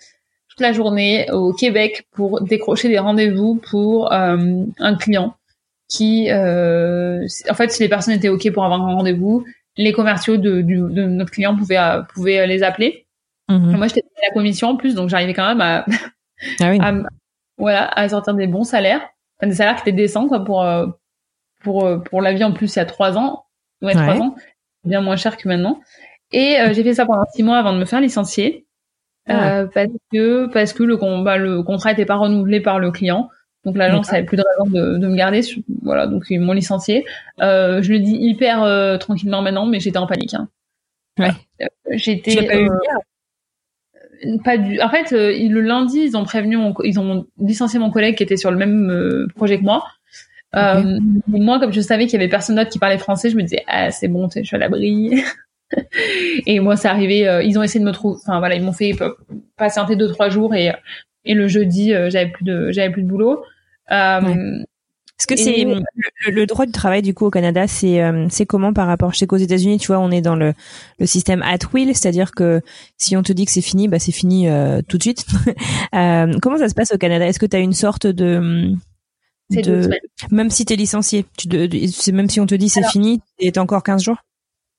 la 0.61 0.72
journée 0.72 1.30
au 1.32 1.53
Québec 1.53 2.07
pour 2.12 2.40
décrocher 2.42 2.88
des 2.88 2.99
rendez-vous 2.99 3.57
pour 3.70 4.12
euh, 4.12 4.64
un 4.78 4.96
client 4.96 5.34
qui, 5.89 6.30
euh, 6.30 7.26
en 7.49 7.55
fait, 7.55 7.70
si 7.70 7.82
les 7.82 7.89
personnes 7.89 8.14
étaient 8.14 8.28
ok 8.28 8.51
pour 8.53 8.64
avoir 8.64 8.80
un 8.80 8.95
rendez-vous, 8.95 9.45
les 9.76 9.93
commerciaux 9.93 10.36
de, 10.36 10.61
de 10.62 11.07
notre 11.07 11.30
client 11.30 11.57
pouvaient 11.57 11.78
euh, 11.78 12.03
pouvaient 12.03 12.47
les 12.47 12.62
appeler. 12.62 13.07
Mhm. 13.49 13.76
Moi, 13.76 13.86
j'étais 13.86 14.03
à 14.22 14.28
la 14.28 14.34
commission 14.34 14.68
en 14.68 14.76
plus, 14.76 14.95
donc 14.95 15.09
j'arrivais 15.09 15.34
quand 15.34 15.47
même 15.47 15.61
à, 15.61 15.84
ah 16.61 16.70
oui. 16.70 16.78
à, 16.82 16.95
voilà, 17.57 17.89
à 17.89 18.09
sortir 18.09 18.34
des 18.34 18.47
bons 18.47 18.64
salaires, 18.64 19.01
enfin, 19.39 19.49
des 19.49 19.55
salaires 19.55 19.76
qui 19.76 19.82
étaient 19.82 19.93
décents 19.93 20.28
quoi 20.28 20.45
pour 20.45 20.66
pour 21.62 22.03
pour 22.05 22.22
la 22.22 22.32
vie 22.32 22.45
en 22.45 22.53
plus 22.53 22.74
il 22.74 22.78
y 22.78 22.82
a 22.82 22.84
trois 22.84 23.16
ans, 23.16 23.47
ouais, 23.82 23.95
trois 23.95 24.16
ans, 24.20 24.36
bien 24.84 25.01
moins 25.01 25.16
cher 25.16 25.36
que 25.36 25.49
maintenant. 25.49 25.80
Et 26.30 26.57
j'ai 26.72 26.84
fait 26.84 26.95
ça 26.95 27.07
pendant 27.07 27.24
six 27.34 27.43
mois 27.43 27.59
avant 27.59 27.72
de 27.72 27.78
me 27.78 27.84
faire 27.84 28.01
licencier. 28.01 28.68
Euh, 29.30 29.66
parce 29.72 29.89
que 30.11 30.47
parce 30.47 30.72
que 30.72 30.82
le, 30.82 30.97
bah, 31.22 31.36
le 31.36 31.62
contrat 31.62 31.93
était 31.93 32.07
pas 32.07 32.16
renouvelé 32.16 32.61
par 32.61 32.78
le 32.78 32.91
client. 32.91 33.28
Donc 33.68 33.76
l'agence 33.76 34.10
avait 34.10 34.24
plus 34.24 34.38
de 34.38 34.42
raison 34.42 34.70
de, 34.70 34.96
de 34.96 35.06
me 35.06 35.14
garder. 35.14 35.42
Voilà, 35.82 36.06
donc 36.06 36.24
ils 36.30 36.40
m'ont 36.40 36.54
licencié. 36.54 37.04
Euh, 37.42 37.82
je 37.82 37.92
le 37.92 37.98
dis 37.98 38.16
hyper 38.16 38.62
euh, 38.62 38.96
tranquillement 38.96 39.42
maintenant, 39.42 39.66
mais 39.66 39.78
j'étais 39.78 39.98
en 39.98 40.06
panique. 40.06 40.32
Hein. 40.32 40.48
Ouais. 41.18 41.32
Euh, 41.60 41.66
j'étais 41.92 42.46
pas, 42.46 42.58
eu... 42.58 42.70
pas 44.42 44.56
du. 44.56 44.80
En 44.80 44.88
fait, 44.88 45.10
le 45.12 45.60
lundi, 45.60 46.00
ils 46.00 46.16
ont 46.16 46.24
prévenu, 46.24 46.56
ils 46.82 46.98
ont 46.98 47.26
licencié 47.38 47.78
mon 47.78 47.90
collègue 47.90 48.16
qui 48.16 48.22
était 48.22 48.38
sur 48.38 48.50
le 48.50 48.56
même 48.56 49.28
projet 49.36 49.58
que 49.58 49.64
moi. 49.64 49.84
Okay. 50.54 50.82
moi, 51.26 51.60
comme 51.60 51.74
je 51.74 51.82
savais 51.82 52.06
qu'il 52.06 52.14
y 52.14 52.22
avait 52.22 52.30
personne 52.30 52.56
d'autre 52.56 52.70
qui 52.70 52.78
parlait 52.78 52.96
français, 52.96 53.28
je 53.28 53.36
me 53.36 53.42
disais 53.42 53.64
ah 53.66 53.90
c'est 53.90 54.08
bon, 54.08 54.30
je 54.34 54.42
suis 54.44 54.56
à 54.56 54.58
l'abri. 54.58 55.22
et 56.46 56.58
moi, 56.60 56.76
c'est 56.76 56.88
arrivé. 56.88 57.28
Euh, 57.28 57.42
ils 57.42 57.58
ont 57.58 57.62
essayé 57.62 57.80
de 57.80 57.84
me 57.84 57.92
trouver. 57.92 58.16
Enfin 58.22 58.38
voilà, 58.38 58.54
ils 58.54 58.62
m'ont 58.62 58.72
fait 58.72 58.92
patienter 59.58 59.94
deux 59.94 60.08
trois 60.08 60.30
jours 60.30 60.54
et 60.54 60.72
et 61.28 61.34
le 61.34 61.46
jeudi, 61.46 61.92
euh, 61.92 62.10
j'avais 62.10 62.30
plus 62.30 62.44
de 62.44 62.70
j'avais 62.72 62.90
plus 62.90 63.02
de 63.02 63.08
boulot. 63.08 63.44
Euh, 63.91 64.64
Est-ce 65.18 65.26
que 65.26 65.36
c'est 65.36 65.64
le, 66.30 66.47
droit 66.47 66.66
du 66.66 66.72
travail 66.72 67.03
du 67.03 67.14
coup 67.14 67.26
au 67.26 67.30
Canada, 67.30 67.66
c'est 67.66 68.01
c'est 68.30 68.47
comment 68.47 68.72
par 68.72 68.86
rapport 68.86 69.12
je 69.12 69.18
sais 69.18 69.26
qu'aux 69.26 69.36
États-Unis, 69.36 69.78
tu 69.78 69.89
vois, 69.89 69.99
on 69.99 70.11
est 70.11 70.20
dans 70.20 70.36
le 70.36 70.55
le 70.99 71.07
système 71.07 71.43
at 71.43 71.59
will, 71.72 71.95
c'est-à-dire 71.95 72.32
que 72.32 72.61
si 72.97 73.16
on 73.16 73.22
te 73.22 73.32
dit 73.32 73.45
que 73.45 73.51
c'est 73.51 73.61
fini, 73.61 73.89
bah 73.89 73.99
c'est 73.99 74.12
fini 74.12 74.49
tout 74.89 74.99
de 74.99 75.03
suite. 75.03 75.26
comment 75.93 76.59
ça 76.59 76.68
se 76.68 76.74
passe 76.74 76.93
au 76.93 76.99
Canada? 76.99 77.26
Est-ce 77.26 77.39
que 77.39 77.47
tu 77.47 77.57
as 77.57 77.61
une 77.61 77.72
sorte 77.72 78.07
de 78.07 78.74
de, 79.51 79.89
même 80.30 80.51
si 80.51 80.64
tu 80.64 80.74
es 80.74 80.76
licencié, 80.76 81.24
tu 81.36 81.49
de, 81.49 81.68
même 82.12 82.28
si 82.28 82.41
on 82.41 82.47
te 82.47 82.55
dit 82.55 82.68
c'est 82.68 82.86
fini, 82.86 83.20
t'as 83.53 83.61
encore 83.61 83.82
15 83.82 84.03
jours? 84.03 84.18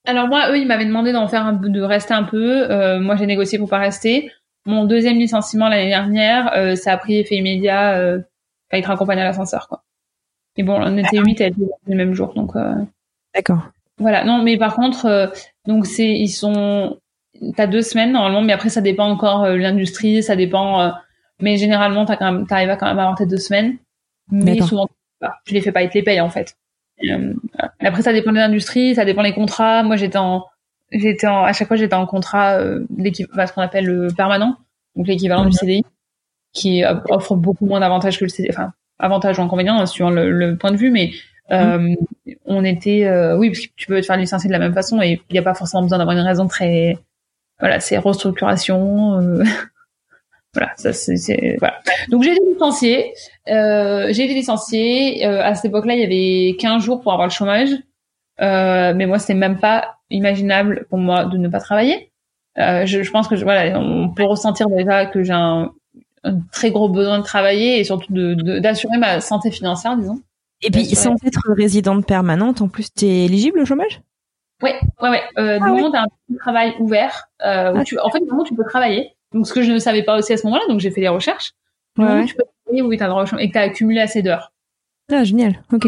Alors 0.05 0.27
moi, 0.27 0.51
eux, 0.51 0.57
ils 0.57 0.67
m'avaient 0.67 0.85
demandé 0.85 1.11
d'en 1.11 1.27
faire 1.27 1.45
un 1.45 1.53
de 1.53 1.81
rester 1.81 2.13
un 2.13 2.23
peu. 2.23 2.71
Euh, 2.71 2.99
moi, 2.99 3.15
j'ai 3.15 3.25
négocié 3.25 3.57
pour 3.57 3.69
pas 3.69 3.79
rester. 3.79 4.31
Mon 4.65 4.85
deuxième 4.85 5.17
licenciement 5.17 5.69
l'année 5.69 5.89
dernière, 5.89 6.51
euh, 6.55 6.75
ça 6.75 6.93
a 6.93 6.97
pris 6.97 7.17
effet 7.17 7.35
immédiat. 7.35 8.19
Euh, 8.73 8.77
être 8.77 8.89
accompagné 8.89 9.21
à 9.21 9.25
l'ascenseur, 9.25 9.67
quoi. 9.67 9.83
Et 10.57 10.63
bon, 10.63 10.79
on 10.81 10.97
était 10.97 11.19
huit 11.19 11.41
à 11.41 11.49
le 11.49 11.95
même 11.95 12.13
jour, 12.13 12.33
donc. 12.33 12.55
Euh, 12.55 12.73
D'accord. 13.33 13.69
Voilà. 13.97 14.23
Non, 14.23 14.41
mais 14.43 14.57
par 14.57 14.75
contre, 14.75 15.05
euh, 15.05 15.27
donc 15.65 15.85
c'est, 15.85 16.09
ils 16.09 16.29
sont. 16.29 16.97
T'as 17.55 17.67
deux 17.67 17.81
semaines 17.81 18.11
normalement, 18.11 18.41
mais 18.41 18.53
après 18.53 18.69
ça 18.69 18.81
dépend 18.81 19.07
encore 19.09 19.47
l'industrie, 19.47 20.21
ça 20.23 20.35
dépend. 20.35 20.91
mais 21.39 21.55
généralement, 21.55 22.03
t'as 22.03 22.17
quand 22.17 22.31
même, 22.31 22.47
t'arrives 22.47 22.69
à 22.69 22.75
quand 22.75 22.87
même 22.87 22.99
avoir 22.99 23.15
tes 23.15 23.25
deux 23.25 23.37
semaines. 23.37 23.77
Mais 24.29 24.59
souvent, 24.59 24.87
tu 25.45 25.53
les 25.53 25.61
fais 25.61 25.71
pas, 25.71 25.83
ils 25.83 25.89
te 25.89 25.93
les 25.93 26.03
payent 26.03 26.19
en 26.19 26.29
fait. 26.29 26.57
Euh, 27.05 27.33
après, 27.79 28.01
ça 28.01 28.13
dépend 28.13 28.31
de 28.31 28.37
l'industrie, 28.37 28.95
ça 28.95 29.05
dépend 29.05 29.23
des 29.23 29.33
contrats. 29.33 29.83
Moi, 29.83 29.95
j'étais 29.95 30.17
en, 30.17 30.45
j'étais 30.91 31.27
en, 31.27 31.43
à 31.43 31.53
chaque 31.53 31.67
fois, 31.67 31.77
j'étais 31.77 31.95
en 31.95 32.05
contrat, 32.05 32.57
euh, 32.59 32.85
ce 32.97 33.53
qu'on 33.53 33.61
appelle 33.61 33.85
le 33.85 34.07
permanent, 34.15 34.57
donc 34.95 35.07
l'équivalent 35.07 35.45
du 35.45 35.51
CDI, 35.51 35.83
qui 36.53 36.83
offre 37.09 37.35
beaucoup 37.35 37.65
moins 37.65 37.79
d'avantages 37.79 38.17
que 38.17 38.25
le 38.25 38.29
CDI, 38.29 38.49
enfin, 38.51 38.73
avantages 38.97 39.39
ou 39.39 39.41
inconvénients 39.41 39.79
hein, 39.79 39.85
suivant 39.85 40.09
le, 40.09 40.31
le, 40.31 40.57
point 40.57 40.71
de 40.71 40.77
vue, 40.77 40.89
mais 40.89 41.11
euh, 41.51 41.93
on 42.45 42.63
était, 42.63 43.05
euh, 43.05 43.37
oui, 43.37 43.49
parce 43.49 43.61
que 43.61 43.71
tu 43.75 43.87
peux 43.87 43.99
te 43.99 44.05
faire 44.05 44.17
licencier 44.17 44.47
de 44.47 44.53
la 44.53 44.59
même 44.59 44.73
façon 44.73 45.01
et 45.01 45.21
il 45.29 45.33
n'y 45.33 45.39
a 45.39 45.43
pas 45.43 45.53
forcément 45.53 45.83
besoin 45.83 45.97
d'avoir 45.97 46.17
une 46.17 46.23
raison 46.23 46.47
très, 46.47 46.97
voilà, 47.59 47.79
c'est 47.79 47.97
restructuration. 47.97 49.19
Euh, 49.19 49.43
voilà, 50.53 50.71
ça 50.75 50.93
c'est 50.93 51.57
voilà. 51.59 51.79
Donc 52.09 52.23
j'ai 52.23 52.31
été 52.31 52.41
licenciée. 52.53 53.13
Euh, 53.49 54.07
j'ai 54.11 54.25
été 54.25 54.33
licenciée. 54.33 55.25
Euh, 55.25 55.43
à 55.43 55.55
cette 55.55 55.65
époque-là, 55.65 55.95
il 55.95 55.99
y 55.99 56.03
avait 56.03 56.57
15 56.57 56.83
jours 56.83 57.01
pour 57.01 57.11
avoir 57.11 57.27
le 57.27 57.33
chômage. 57.33 57.69
Euh, 58.41 58.93
mais 58.95 59.05
moi, 59.05 59.19
c'était 59.19 59.33
même 59.33 59.59
pas 59.59 59.97
imaginable 60.09 60.85
pour 60.89 60.97
moi 60.97 61.25
de 61.25 61.37
ne 61.37 61.49
pas 61.49 61.59
travailler. 61.59 62.11
Euh, 62.57 62.85
je, 62.85 63.03
je, 63.03 63.11
pense 63.11 63.27
que 63.27 63.35
je, 63.35 63.43
voilà, 63.43 63.77
on 63.79 64.09
peut 64.09 64.23
ressentir 64.23 64.67
déjà 64.69 65.05
que 65.05 65.23
j'ai 65.23 65.33
un, 65.33 65.71
un, 66.23 66.39
très 66.51 66.71
gros 66.71 66.89
besoin 66.89 67.19
de 67.19 67.23
travailler 67.23 67.79
et 67.79 67.83
surtout 67.83 68.13
de 68.13 68.59
d'assurer 68.59 68.97
ma 68.97 69.21
santé 69.21 69.51
financière, 69.51 69.97
disons. 69.97 70.21
Et 70.61 70.71
puis, 70.71 70.85
sans 70.95 71.15
être 71.25 71.53
résidente 71.53 72.05
permanente, 72.05 72.61
en 72.61 72.67
plus, 72.67 72.93
tu 72.93 73.05
es 73.05 73.25
éligible 73.25 73.59
au 73.59 73.65
chômage? 73.65 74.01
Ouais, 74.61 74.77
ouais, 75.01 75.09
ouais. 75.09 75.21
Euh, 75.37 75.57
ah, 75.61 75.71
ouais. 75.71 75.83
un 75.93 76.35
travail 76.37 76.75
ouvert. 76.79 77.29
Euh, 77.45 77.73
où 77.73 77.77
ah. 77.77 77.83
tu, 77.85 77.97
en 77.97 78.09
fait, 78.09 78.19
moment, 78.19 78.43
tu 78.43 78.55
peux 78.55 78.65
travailler 78.65 79.15
donc, 79.33 79.47
ce 79.47 79.53
que 79.53 79.61
je 79.61 79.71
ne 79.71 79.79
savais 79.79 80.03
pas 80.03 80.17
aussi 80.17 80.33
à 80.33 80.37
ce 80.37 80.45
moment-là, 80.47 80.63
donc 80.67 80.79
j'ai 80.79 80.91
fait 80.91 81.01
des 81.01 81.07
recherches. 81.07 81.53
Ouais. 81.97 82.25
Tu 82.25 82.35
peux 82.35 82.43
payer 82.67 82.81
oui, 82.81 82.97
le 82.97 83.07
droit 83.07 83.25
et 83.39 83.47
que 83.47 83.53
t'as 83.53 83.61
accumulé 83.61 83.99
assez 83.99 84.21
d'heures. 84.21 84.51
Ah, 85.11 85.23
génial. 85.23 85.61
Ok. 85.71 85.87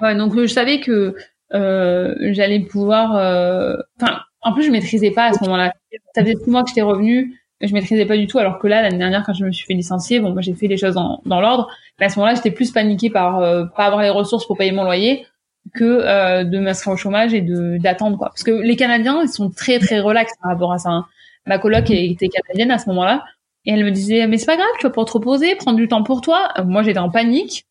Ouais, 0.00 0.14
donc 0.14 0.36
je 0.36 0.46
savais 0.46 0.80
que 0.80 1.14
euh, 1.52 2.14
j'allais 2.32 2.60
pouvoir. 2.60 3.16
Euh, 3.16 3.76
enfin, 4.00 4.20
en 4.40 4.52
plus, 4.52 4.64
je 4.64 4.70
maîtrisais 4.70 5.10
pas 5.10 5.26
à 5.26 5.32
ce 5.32 5.44
moment-là. 5.44 5.72
Ça 6.14 6.22
faisait 6.22 6.36
six 6.36 6.50
mois 6.50 6.62
que 6.62 6.68
j'étais 6.70 6.82
revenue, 6.82 7.39
je 7.60 7.72
maîtrisais 7.72 8.06
pas 8.06 8.16
du 8.16 8.26
tout. 8.26 8.38
Alors 8.38 8.58
que 8.58 8.66
là, 8.66 8.82
l'année 8.82 8.98
dernière, 8.98 9.22
quand 9.24 9.34
je 9.34 9.44
me 9.44 9.52
suis 9.52 9.66
fait 9.66 9.74
licencier, 9.74 10.20
bon, 10.20 10.32
moi, 10.32 10.42
j'ai 10.42 10.54
fait 10.54 10.66
les 10.66 10.76
choses 10.76 10.94
dans, 10.94 11.20
dans 11.26 11.40
l'ordre. 11.40 11.68
Mais 11.98 12.06
à 12.06 12.08
ce 12.08 12.18
moment-là, 12.18 12.34
j'étais 12.34 12.50
plus 12.50 12.70
paniquée 12.70 13.10
par 13.10 13.38
euh, 13.38 13.64
pas 13.76 13.86
avoir 13.86 14.02
les 14.02 14.10
ressources 14.10 14.46
pour 14.46 14.56
payer 14.56 14.72
mon 14.72 14.84
loyer 14.84 15.26
que 15.74 15.84
euh, 15.84 16.44
de 16.44 16.58
m'inscrire 16.58 16.94
au 16.94 16.96
chômage 16.96 17.34
et 17.34 17.42
de 17.42 17.76
d'attendre 17.78 18.16
quoi. 18.16 18.28
Parce 18.28 18.42
que 18.42 18.50
les 18.50 18.76
Canadiens, 18.76 19.20
ils 19.22 19.28
sont 19.28 19.50
très 19.50 19.78
très 19.78 20.00
relax 20.00 20.32
par 20.42 20.52
rapport 20.52 20.72
à 20.72 20.78
ça. 20.78 20.90
Hein 20.90 21.06
ma 21.46 21.58
coloc 21.58 21.90
était 21.90 22.28
canadienne 22.28 22.70
à 22.70 22.78
ce 22.78 22.88
moment-là 22.90 23.24
et 23.64 23.72
elle 23.72 23.84
me 23.84 23.90
disait 23.90 24.26
mais 24.26 24.36
c'est 24.38 24.46
pas 24.46 24.56
grave 24.56 24.68
tu 24.78 24.84
vas 24.84 24.90
pouvoir 24.90 25.06
te 25.06 25.12
reposer 25.12 25.54
prendre 25.56 25.76
du 25.76 25.88
temps 25.88 26.02
pour 26.02 26.20
toi 26.20 26.52
moi 26.64 26.82
j'étais 26.82 26.98
en 26.98 27.10
panique 27.10 27.66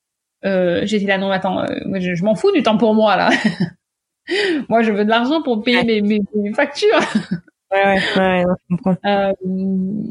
euh, 0.45 0.81
j'étais 0.85 1.05
là 1.05 1.17
non 1.17 1.31
attends 1.31 1.61
euh, 1.61 1.99
je, 1.99 2.23
m'en 2.23 2.35
fous 2.35 2.51
du 2.51 2.63
temps 2.63 2.77
pour 2.77 2.93
moi 2.93 3.15
là 3.15 3.29
moi 4.69 4.81
je 4.81 4.91
veux 4.91 5.05
de 5.05 5.09
l'argent 5.09 5.41
pour 5.41 5.63
payer 5.63 6.01
mes, 6.01 6.01
mes, 6.01 6.53
factures 6.53 6.99
ouais 7.71 7.99
ouais, 8.17 8.45
ouais 8.45 8.95
euh, 9.05 9.33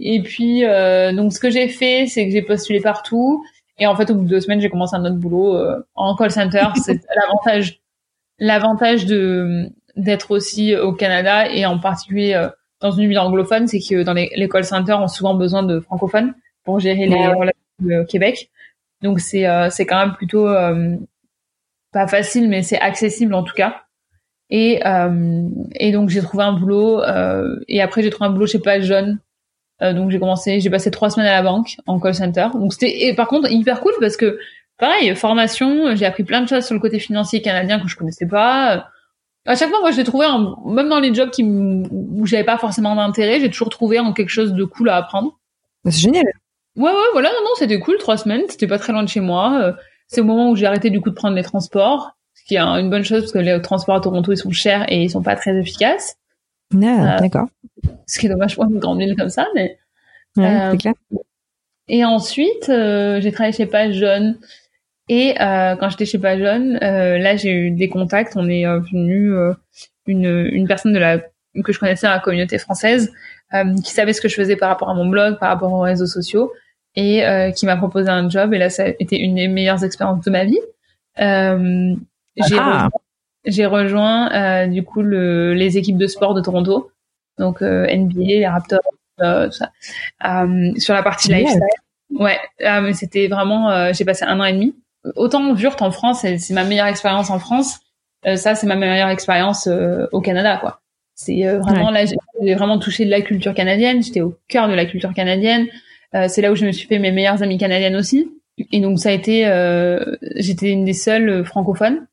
et 0.00 0.22
puis 0.22 0.64
euh, 0.64 1.12
donc 1.12 1.32
ce 1.32 1.40
que 1.40 1.50
j'ai 1.50 1.68
fait 1.68 2.06
c'est 2.06 2.26
que 2.26 2.32
j'ai 2.32 2.42
postulé 2.42 2.80
partout 2.80 3.44
et 3.78 3.86
en 3.86 3.96
fait 3.96 4.10
au 4.10 4.14
bout 4.14 4.24
de 4.24 4.28
deux 4.28 4.40
semaines 4.40 4.60
j'ai 4.60 4.70
commencé 4.70 4.94
un 4.96 5.04
autre 5.04 5.16
boulot 5.16 5.56
euh, 5.56 5.84
en 5.94 6.14
call 6.14 6.30
center 6.30 6.66
c'est 6.84 7.00
l'avantage 7.16 7.80
l'avantage 8.38 9.06
de 9.06 9.70
d'être 9.96 10.30
aussi 10.30 10.76
au 10.76 10.92
Canada 10.92 11.50
et 11.50 11.66
en 11.66 11.78
particulier 11.78 12.34
euh, 12.34 12.48
dans 12.80 12.92
une 12.92 13.08
ville 13.08 13.18
anglophone, 13.18 13.66
c'est 13.66 13.80
que 13.80 14.02
dans 14.02 14.12
les, 14.12 14.30
les 14.36 14.48
call 14.48 14.64
centers 14.64 15.00
ont 15.00 15.08
souvent 15.08 15.34
besoin 15.34 15.62
de 15.62 15.80
francophones 15.80 16.34
pour 16.64 16.78
gérer 16.78 17.06
les 17.06 17.26
relations 17.26 18.02
au 18.02 18.04
Québec. 18.04 18.50
Donc 19.02 19.20
c'est 19.20 19.46
euh, 19.46 19.70
c'est 19.70 19.86
quand 19.86 19.98
même 19.98 20.14
plutôt 20.14 20.48
euh, 20.48 20.96
pas 21.92 22.06
facile, 22.06 22.48
mais 22.48 22.62
c'est 22.62 22.78
accessible 22.78 23.34
en 23.34 23.42
tout 23.42 23.54
cas. 23.54 23.84
Et 24.50 24.80
euh, 24.86 25.42
et 25.74 25.92
donc 25.92 26.08
j'ai 26.08 26.22
trouvé 26.22 26.44
un 26.44 26.52
boulot 26.52 27.02
et 27.68 27.82
après 27.82 28.02
j'ai 28.02 28.10
trouvé 28.10 28.28
un 28.28 28.32
boulot 28.32 28.46
chez 28.46 28.58
Pas 28.58 28.80
Jeune. 28.80 29.18
donc 29.80 30.10
j'ai 30.10 30.18
commencé, 30.18 30.60
j'ai 30.60 30.70
passé 30.70 30.90
trois 30.90 31.10
semaines 31.10 31.28
à 31.28 31.34
la 31.34 31.42
banque 31.42 31.76
en 31.86 32.00
call 32.00 32.14
center. 32.14 32.48
Donc 32.54 32.72
c'était 32.72 33.06
et 33.08 33.14
par 33.14 33.28
contre 33.28 33.50
hyper 33.50 33.80
cool 33.80 33.92
parce 34.00 34.16
que 34.16 34.38
pareil 34.78 35.14
formation, 35.14 35.94
j'ai 35.94 36.06
appris 36.06 36.24
plein 36.24 36.40
de 36.40 36.48
choses 36.48 36.64
sur 36.64 36.74
le 36.74 36.80
côté 36.80 36.98
financier 36.98 37.42
canadien 37.42 37.78
que 37.78 37.88
je 37.88 37.96
connaissais 37.96 38.26
pas 38.26 38.88
à 39.48 39.54
chaque 39.56 39.70
fois, 39.70 39.80
moi, 39.80 39.90
je 39.90 39.96
l'ai 39.96 40.04
trouvé, 40.04 40.26
même 40.66 40.90
dans 40.90 41.00
les 41.00 41.14
jobs 41.14 41.30
qui 41.30 41.42
où 41.42 42.26
j'avais 42.26 42.44
pas 42.44 42.58
forcément 42.58 42.94
d'intérêt, 42.94 43.40
j'ai 43.40 43.48
toujours 43.48 43.70
trouvé 43.70 43.98
en 43.98 44.12
quelque 44.12 44.28
chose 44.28 44.52
de 44.52 44.64
cool 44.64 44.90
à 44.90 44.96
apprendre. 44.96 45.38
C'est 45.86 45.92
génial. 45.92 46.26
Ouais, 46.76 46.90
ouais, 46.90 47.08
voilà, 47.12 47.30
non, 47.30 47.44
non, 47.44 47.50
c'était 47.56 47.80
cool, 47.80 47.96
trois 47.96 48.18
semaines, 48.18 48.42
c'était 48.50 48.66
pas 48.66 48.78
très 48.78 48.92
loin 48.92 49.02
de 49.02 49.08
chez 49.08 49.20
moi. 49.20 49.58
Euh, 49.62 49.72
c'est 50.06 50.20
au 50.20 50.24
moment 50.24 50.50
où 50.50 50.56
j'ai 50.56 50.66
arrêté 50.66 50.90
du 50.90 51.00
coup 51.00 51.08
de 51.08 51.14
prendre 51.14 51.34
les 51.34 51.42
transports, 51.42 52.17
ce 52.38 52.44
qui 52.46 52.56
est 52.56 52.60
une 52.60 52.90
bonne 52.90 53.04
chose 53.04 53.22
parce 53.22 53.32
que 53.32 53.38
les 53.38 53.60
transports 53.62 53.96
à 53.96 54.00
Toronto, 54.00 54.32
ils 54.32 54.36
sont 54.36 54.50
chers 54.50 54.90
et 54.90 55.02
ils 55.02 55.10
sont 55.10 55.22
pas 55.22 55.36
très 55.36 55.56
efficaces. 55.56 56.16
Ah, 56.74 57.16
euh, 57.16 57.18
d'accord. 57.20 57.48
Ce 58.06 58.18
qui 58.18 58.26
est 58.26 58.28
dommage 58.28 58.54
pour 58.54 58.64
une 58.64 58.78
grande 58.78 58.98
ville 58.98 59.16
comme 59.16 59.30
ça, 59.30 59.46
mais... 59.54 59.78
Ouais, 60.36 60.68
c'est 60.70 60.78
clair. 60.78 60.94
Et 61.88 62.04
ensuite, 62.04 62.66
j'ai 62.66 63.32
travaillé 63.32 63.52
chez 63.52 63.66
Page 63.66 63.94
Jeune. 63.94 64.38
Et 65.08 65.34
quand 65.38 65.88
j'étais 65.90 66.04
chez 66.04 66.18
Page 66.18 66.38
Jeune, 66.38 66.78
là, 66.78 67.36
j'ai 67.36 67.52
eu 67.52 67.70
des 67.70 67.88
contacts. 67.88 68.34
On 68.36 68.48
est 68.48 68.64
venu 68.64 69.32
une, 70.06 70.48
une 70.52 70.68
personne 70.68 70.92
de 70.92 70.98
la 70.98 71.18
que 71.62 71.72
je 71.72 71.78
connaissais 71.78 72.06
dans 72.06 72.12
la 72.12 72.20
communauté 72.20 72.58
française, 72.58 73.12
euh, 73.54 73.74
qui 73.84 73.92
savait 73.92 74.12
ce 74.12 74.20
que 74.20 74.28
je 74.28 74.34
faisais 74.34 74.56
par 74.56 74.68
rapport 74.68 74.88
à 74.90 74.94
mon 74.94 75.06
blog, 75.06 75.38
par 75.38 75.48
rapport 75.50 75.72
aux 75.72 75.80
réseaux 75.80 76.06
sociaux, 76.06 76.52
et 76.94 77.24
euh, 77.24 77.50
qui 77.50 77.66
m'a 77.66 77.76
proposé 77.76 78.08
un 78.08 78.28
job. 78.28 78.52
Et 78.54 78.58
là, 78.58 78.70
ça 78.70 78.84
a 78.84 78.88
été 78.88 79.18
une 79.18 79.34
des 79.34 79.48
meilleures 79.48 79.84
expériences 79.84 80.24
de 80.24 80.30
ma 80.30 80.44
vie. 80.44 80.60
Euh, 81.20 81.94
j'ai 82.46 82.58
ah. 82.58 82.88
rejoint, 83.44 83.68
rejoint 84.28 84.66
du 84.68 84.84
coup 84.84 85.02
le, 85.02 85.54
les 85.54 85.78
équipes 85.78 85.98
de 85.98 86.06
sport 86.06 86.34
de 86.34 86.40
Toronto, 86.40 86.90
donc 87.38 87.60
NBA, 87.60 88.24
les 88.24 88.46
Raptors, 88.46 88.80
tout 89.18 89.52
ça, 89.52 89.70
sur 90.78 90.94
la 90.94 91.02
partie 91.02 91.32
lifestyle. 91.32 91.62
Ouais, 92.10 92.38
mais 92.60 92.92
c'était 92.92 93.28
vraiment, 93.28 93.92
j'ai 93.92 94.04
passé 94.04 94.24
un 94.24 94.40
an 94.40 94.44
et 94.44 94.52
demi. 94.52 94.74
Autant 95.16 95.52
Vurt 95.54 95.80
en 95.82 95.90
France, 95.90 96.20
c'est 96.20 96.52
ma 96.52 96.64
meilleure 96.64 96.86
expérience 96.86 97.30
en 97.30 97.38
France. 97.38 97.80
ça, 98.24 98.54
c'est 98.54 98.66
ma 98.66 98.76
meilleure 98.76 99.10
expérience 99.10 99.68
au 100.12 100.20
Canada, 100.20 100.58
quoi. 100.58 100.80
C'est 101.18 101.44
euh, 101.44 101.58
vraiment 101.58 101.90
là, 101.90 102.04
j'ai 102.06 102.54
vraiment 102.54 102.78
touché 102.78 103.04
de 103.04 103.10
la 103.10 103.20
culture 103.22 103.52
canadienne. 103.52 104.04
J'étais 104.04 104.20
au 104.20 104.38
cœur 104.46 104.68
de 104.68 104.74
la 104.74 104.86
culture 104.86 105.12
canadienne. 105.12 105.66
Euh, 106.14 106.28
c'est 106.28 106.40
là 106.40 106.52
où 106.52 106.54
je 106.54 106.64
me 106.64 106.70
suis 106.70 106.86
fait 106.86 107.00
mes 107.00 107.10
meilleures 107.10 107.42
amies 107.42 107.58
canadiennes 107.58 107.96
aussi. 107.96 108.30
Et 108.70 108.80
donc 108.80 109.00
ça 109.00 109.08
a 109.08 109.12
été, 109.12 109.46
euh, 109.46 110.16
j'étais 110.36 110.70
une 110.70 110.84
des 110.84 110.92
seules 110.92 111.44
francophones, 111.44 112.06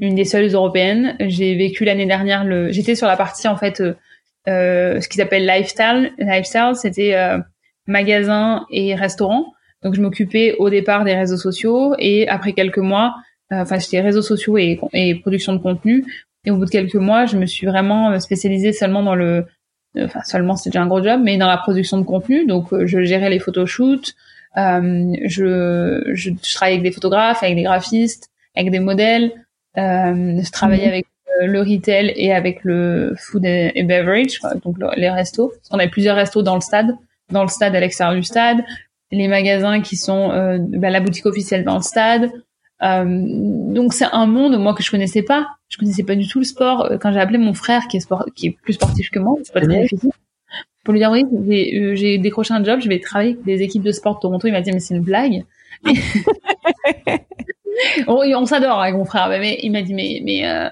une 0.00 0.14
des 0.14 0.24
seules 0.24 0.52
européennes. 0.52 1.16
J'ai 1.20 1.54
vécu 1.54 1.84
l'année 1.84 2.06
dernière 2.06 2.44
le, 2.44 2.72
j'étais 2.72 2.94
sur 2.94 3.06
la 3.06 3.16
partie 3.16 3.48
en 3.48 3.56
fait, 3.56 3.82
ce 4.46 5.08
qu'ils 5.08 5.20
appellent 5.20 5.46
lifestyle. 5.46 6.12
Lifestyle, 6.18 6.72
c'était 6.74 7.14
magasin 7.86 8.66
et 8.70 8.94
restaurant. 8.94 9.52
Donc 9.82 9.94
je 9.94 10.00
m'occupais 10.00 10.56
au 10.58 10.70
départ 10.70 11.04
des 11.04 11.14
réseaux 11.14 11.36
sociaux 11.36 11.94
et 11.98 12.28
après 12.28 12.52
quelques 12.52 12.78
mois, 12.78 13.14
enfin 13.50 13.78
j'étais 13.78 14.00
réseaux 14.00 14.22
sociaux 14.22 14.58
et, 14.58 14.78
production 15.22 15.52
de 15.52 15.58
contenu 15.58 16.04
et 16.44 16.50
au 16.50 16.56
bout 16.56 16.64
de 16.64 16.70
quelques 16.70 16.94
mois, 16.96 17.26
je 17.26 17.36
me 17.36 17.46
suis 17.46 17.66
vraiment 17.66 18.10
euh, 18.10 18.18
spécialisée 18.18 18.72
seulement 18.72 19.02
dans 19.02 19.14
le, 19.14 19.46
euh, 19.96 20.06
enfin 20.06 20.22
seulement 20.24 20.56
c'est 20.56 20.70
déjà 20.70 20.82
un 20.82 20.86
gros 20.86 21.02
job, 21.02 21.20
mais 21.22 21.36
dans 21.36 21.46
la 21.46 21.58
production 21.58 21.98
de 21.98 22.04
contenu. 22.04 22.46
Donc 22.46 22.72
euh, 22.72 22.86
je 22.86 23.02
gérais 23.02 23.30
les 23.30 23.38
photoshoots, 23.38 24.14
euh, 24.56 25.12
je, 25.24 26.10
je 26.14 26.30
travaillais 26.54 26.78
avec 26.78 26.82
des 26.82 26.92
photographes, 26.92 27.42
avec 27.42 27.56
des 27.56 27.62
graphistes, 27.62 28.30
avec 28.56 28.70
des 28.70 28.80
modèles. 28.80 29.32
Euh, 29.78 30.42
je 30.42 30.50
travaillais 30.50 30.86
mhm. 30.86 30.92
avec 30.92 31.06
le 31.42 31.60
retail 31.60 32.12
et 32.16 32.32
avec 32.32 32.64
le 32.64 33.14
food 33.16 33.44
et 33.44 33.82
beverage, 33.82 34.40
donc 34.64 34.76
les 34.96 35.10
restos. 35.10 35.52
On 35.70 35.78
avait 35.78 35.88
plusieurs 35.88 36.16
restos 36.16 36.42
dans 36.42 36.56
le 36.56 36.60
stade, 36.60 36.96
dans 37.30 37.42
le 37.42 37.48
stade 37.48 37.74
à 37.74 37.80
l'extérieur 37.80 38.14
du 38.14 38.22
stade, 38.22 38.58
les 39.10 39.28
magasins 39.28 39.80
qui 39.80 39.96
sont 39.96 40.30
euh, 40.32 40.58
bah, 40.60 40.90
la 40.90 41.00
boutique 41.00 41.26
officielle 41.26 41.64
dans 41.64 41.76
le 41.76 41.82
stade, 41.82 42.30
euh, 42.82 43.04
donc 43.04 43.92
c'est 43.92 44.06
un 44.10 44.26
monde 44.26 44.58
moi 44.58 44.74
que 44.74 44.82
je 44.82 44.90
connaissais 44.90 45.22
pas. 45.22 45.48
Je 45.68 45.76
connaissais 45.76 46.02
pas 46.02 46.16
du 46.16 46.26
tout 46.26 46.38
le 46.38 46.44
sport. 46.44 46.90
Euh, 46.90 46.98
quand 46.98 47.12
j'ai 47.12 47.20
appelé 47.20 47.38
mon 47.38 47.54
frère 47.54 47.86
qui 47.88 47.96
est 47.98 48.00
sport, 48.00 48.26
qui 48.34 48.48
est 48.48 48.56
plus 48.62 48.74
sportif 48.74 49.10
que 49.10 49.18
moi, 49.18 49.34
c'est 49.42 49.52
pas 49.52 49.60
très 49.60 49.82
difficile. 49.82 50.10
Pour 50.84 50.92
lui 50.92 51.00
dire 51.00 51.10
oui, 51.10 51.24
j'ai 51.46 52.18
euh, 52.18 52.22
décroché 52.22 52.54
un 52.54 52.64
job, 52.64 52.80
je 52.82 52.88
vais 52.88 52.98
travailler 52.98 53.32
avec 53.32 53.44
des 53.44 53.62
équipes 53.62 53.82
de 53.82 53.92
sport 53.92 54.16
de 54.16 54.20
Toronto. 54.20 54.48
Il 54.48 54.52
m'a 54.52 54.62
dit 54.62 54.72
mais 54.72 54.80
c'est 54.80 54.94
une 54.94 55.02
blague. 55.02 55.44
on, 58.06 58.16
on 58.16 58.46
s'adore 58.46 58.80
avec 58.80 58.94
mon 58.94 59.04
frère, 59.04 59.28
mais 59.28 59.58
il 59.62 59.70
m'a 59.70 59.82
dit 59.82 59.94
mais 59.94 60.20
mais 60.24 60.46
euh, 60.46 60.68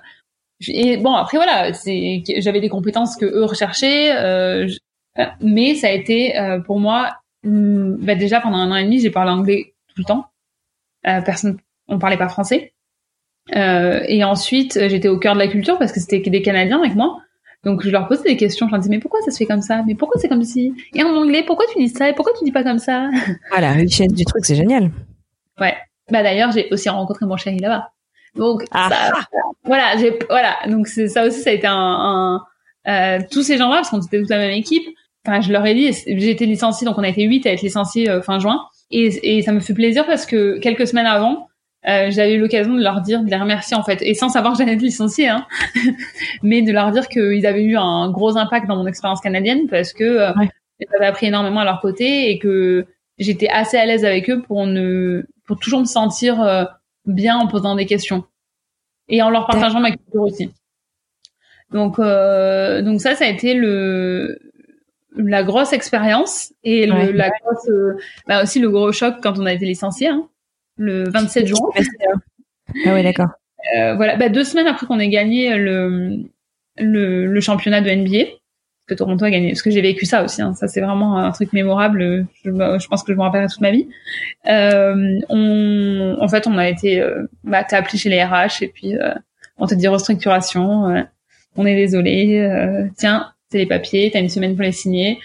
et 0.66 0.96
bon 0.96 1.14
après 1.14 1.38
voilà, 1.38 1.72
c'est 1.72 2.22
j'avais 2.38 2.60
des 2.60 2.68
compétences 2.68 3.16
que 3.16 3.26
eux 3.26 3.44
recherchaient, 3.44 4.16
euh, 4.16 4.68
mais 5.40 5.74
ça 5.74 5.88
a 5.88 5.92
été 5.92 6.34
pour 6.66 6.80
moi 6.80 7.16
hmm, 7.44 7.96
bah 8.04 8.14
déjà 8.14 8.40
pendant 8.40 8.58
un 8.58 8.70
an 8.70 8.76
et 8.76 8.84
demi 8.84 9.00
j'ai 9.00 9.10
parlé 9.10 9.30
anglais 9.30 9.74
tout 9.88 9.94
le 9.98 10.04
temps. 10.04 10.26
personne 11.02 11.58
on 11.88 11.98
parlait 11.98 12.18
pas 12.18 12.28
français. 12.28 12.72
Euh, 13.56 14.02
et 14.06 14.22
ensuite, 14.24 14.78
j'étais 14.88 15.08
au 15.08 15.18
cœur 15.18 15.34
de 15.34 15.38
la 15.38 15.48
culture 15.48 15.78
parce 15.78 15.92
que 15.92 16.00
c'était 16.00 16.20
des 16.30 16.42
Canadiens 16.42 16.78
avec 16.78 16.94
moi. 16.94 17.18
Donc 17.64 17.82
je 17.82 17.90
leur 17.90 18.06
posais 18.06 18.22
des 18.22 18.36
questions, 18.36 18.66
je 18.66 18.72
leur 18.72 18.80
disais 18.80 18.94
mais 18.94 19.00
pourquoi 19.00 19.20
ça 19.22 19.30
se 19.30 19.38
fait 19.38 19.46
comme 19.46 19.62
ça? 19.62 19.82
Mais 19.86 19.94
pourquoi 19.94 20.20
c'est 20.20 20.28
comme 20.28 20.44
si? 20.44 20.74
Et 20.94 21.02
en 21.02 21.14
anglais, 21.16 21.42
pourquoi 21.44 21.66
tu 21.72 21.78
dis 21.78 21.88
ça? 21.88 22.08
Et 22.08 22.12
pourquoi 22.12 22.32
tu 22.38 22.44
dis 22.44 22.52
pas 22.52 22.62
comme 22.62 22.78
ça? 22.78 23.08
Ah 23.50 23.60
la 23.60 23.72
richesse 23.72 24.12
du 24.12 24.24
truc, 24.24 24.44
c'est 24.44 24.54
génial. 24.54 24.90
Ouais. 25.60 25.74
Bah 26.10 26.22
d'ailleurs, 26.22 26.52
j'ai 26.52 26.68
aussi 26.70 26.88
rencontré 26.88 27.26
mon 27.26 27.36
chéri 27.36 27.58
là-bas. 27.58 27.90
Donc 28.34 28.64
ah. 28.72 29.12
voilà, 29.64 29.96
j'ai 29.96 30.18
voilà, 30.28 30.56
donc 30.68 30.86
c'est 30.86 31.08
ça 31.08 31.26
aussi 31.26 31.40
ça 31.40 31.50
a 31.50 31.52
été 31.52 31.66
un, 31.66 31.74
un 31.74 32.44
euh, 32.86 33.18
tous 33.30 33.42
ces 33.42 33.58
gens-là 33.58 33.76
parce 33.76 33.90
qu'on 33.90 34.00
était 34.00 34.18
toute 34.18 34.30
la 34.30 34.38
même 34.38 34.52
équipe. 34.52 34.84
Enfin, 35.26 35.40
je 35.40 35.52
leur 35.52 35.64
ai 35.66 35.74
dit 35.74 35.92
j'ai 35.92 36.30
été 36.30 36.46
licenciée 36.46 36.86
donc 36.86 36.98
on 36.98 37.02
a 37.02 37.08
été 37.08 37.24
huit 37.24 37.46
à 37.46 37.52
être 37.52 37.62
licenciés 37.62 38.08
euh, 38.08 38.22
fin 38.22 38.38
juin 38.38 38.60
et, 38.90 39.38
et 39.38 39.42
ça 39.42 39.52
me 39.52 39.60
fait 39.60 39.74
plaisir 39.74 40.06
parce 40.06 40.24
que 40.26 40.58
quelques 40.58 40.86
semaines 40.86 41.06
avant, 41.06 41.48
euh, 41.86 42.10
j'avais 42.10 42.34
eu 42.34 42.40
l'occasion 42.40 42.74
de 42.74 42.82
leur 42.82 43.00
dire, 43.00 43.22
de 43.22 43.30
les 43.30 43.36
remercier 43.36 43.76
en 43.76 43.84
fait, 43.84 44.02
et 44.02 44.14
sans 44.14 44.28
savoir 44.28 44.52
que 44.52 44.58
j'allais 44.58 44.74
être 44.74 44.82
licenciée, 44.82 45.28
hein, 45.28 45.46
mais 46.42 46.62
de 46.62 46.72
leur 46.72 46.90
dire 46.90 47.08
qu'ils 47.08 47.46
avaient 47.46 47.62
eu 47.62 47.76
un 47.76 48.10
gros 48.10 48.36
impact 48.36 48.66
dans 48.66 48.76
mon 48.76 48.86
expérience 48.86 49.20
canadienne 49.20 49.68
parce 49.68 49.92
que 49.92 50.04
euh, 50.04 50.32
j'avais 50.92 51.06
appris 51.06 51.26
énormément 51.26 51.60
à 51.60 51.64
leur 51.64 51.80
côté 51.80 52.30
et 52.30 52.38
que 52.38 52.86
j'étais 53.18 53.48
assez 53.48 53.76
à 53.76 53.86
l'aise 53.86 54.04
avec 54.04 54.28
eux 54.30 54.42
pour 54.42 54.66
ne, 54.66 55.26
pour 55.46 55.58
toujours 55.58 55.80
me 55.80 55.84
sentir 55.84 56.40
euh, 56.40 56.64
bien 57.06 57.36
en 57.36 57.46
posant 57.46 57.74
des 57.74 57.86
questions 57.86 58.24
et 59.08 59.22
en 59.22 59.30
leur 59.30 59.46
partageant 59.46 59.80
ma 59.80 59.90
culture 59.90 60.22
aussi. 60.22 60.52
Donc, 61.70 61.98
euh, 61.98 62.82
donc 62.82 63.00
ça, 63.00 63.14
ça 63.14 63.24
a 63.24 63.28
été 63.28 63.54
le 63.54 64.38
la 65.16 65.42
grosse 65.42 65.72
expérience 65.72 66.52
et 66.62 66.86
le, 66.86 67.10
la 67.10 67.30
grosse, 67.30 67.68
bah 68.28 68.42
aussi 68.42 68.60
le 68.60 68.70
gros 68.70 68.92
choc 68.92 69.16
quand 69.20 69.38
on 69.38 69.46
a 69.46 69.52
été 69.52 69.64
licencié. 69.64 70.08
Hein 70.08 70.28
le 70.78 71.08
27 71.10 71.46
juin. 71.46 71.58
Ah 72.86 72.94
ouais, 72.94 73.02
d'accord. 73.02 73.28
Euh, 73.76 73.94
voilà, 73.96 74.16
bah, 74.16 74.28
deux 74.28 74.44
semaines 74.44 74.66
après 74.66 74.86
qu'on 74.86 75.00
ait 75.00 75.08
gagné 75.08 75.56
le, 75.56 76.22
le, 76.78 77.26
le 77.26 77.40
championnat 77.40 77.80
de 77.80 77.90
NBA, 77.90 78.30
que 78.88 78.94
Toronto 78.94 79.24
a 79.24 79.30
gagné, 79.30 79.50
parce 79.50 79.62
que 79.62 79.70
j'ai 79.70 79.82
vécu 79.82 80.06
ça 80.06 80.24
aussi. 80.24 80.42
Hein, 80.42 80.54
ça, 80.54 80.66
c'est 80.66 80.80
vraiment 80.80 81.18
un 81.18 81.30
truc 81.30 81.52
mémorable. 81.52 82.26
Je, 82.44 82.50
je, 82.50 82.88
pense 82.88 83.02
que 83.02 83.12
je 83.12 83.16
me 83.16 83.22
rappellerai 83.22 83.48
toute 83.48 83.60
ma 83.60 83.70
vie. 83.70 83.88
Euh, 84.48 85.18
on, 85.28 86.16
en 86.20 86.28
fait, 86.28 86.46
on 86.46 86.58
a 86.58 86.68
été, 86.68 87.00
euh, 87.00 87.26
bah, 87.44 87.64
t'es 87.64 87.76
appelé 87.76 87.98
chez 87.98 88.08
les 88.08 88.22
RH 88.24 88.62
et 88.62 88.68
puis 88.68 88.96
euh, 88.96 89.14
on 89.58 89.66
te 89.66 89.74
dit 89.74 89.86
restructuration. 89.86 90.88
Euh, 90.88 91.02
on 91.56 91.66
est 91.66 91.76
désolé. 91.76 92.38
Euh, 92.38 92.88
tiens, 92.96 93.32
c'est 93.50 93.58
les 93.58 93.66
papiers. 93.66 94.10
T'as 94.12 94.20
une 94.20 94.28
semaine 94.28 94.54
pour 94.54 94.62
les 94.62 94.72
signer. 94.72 95.18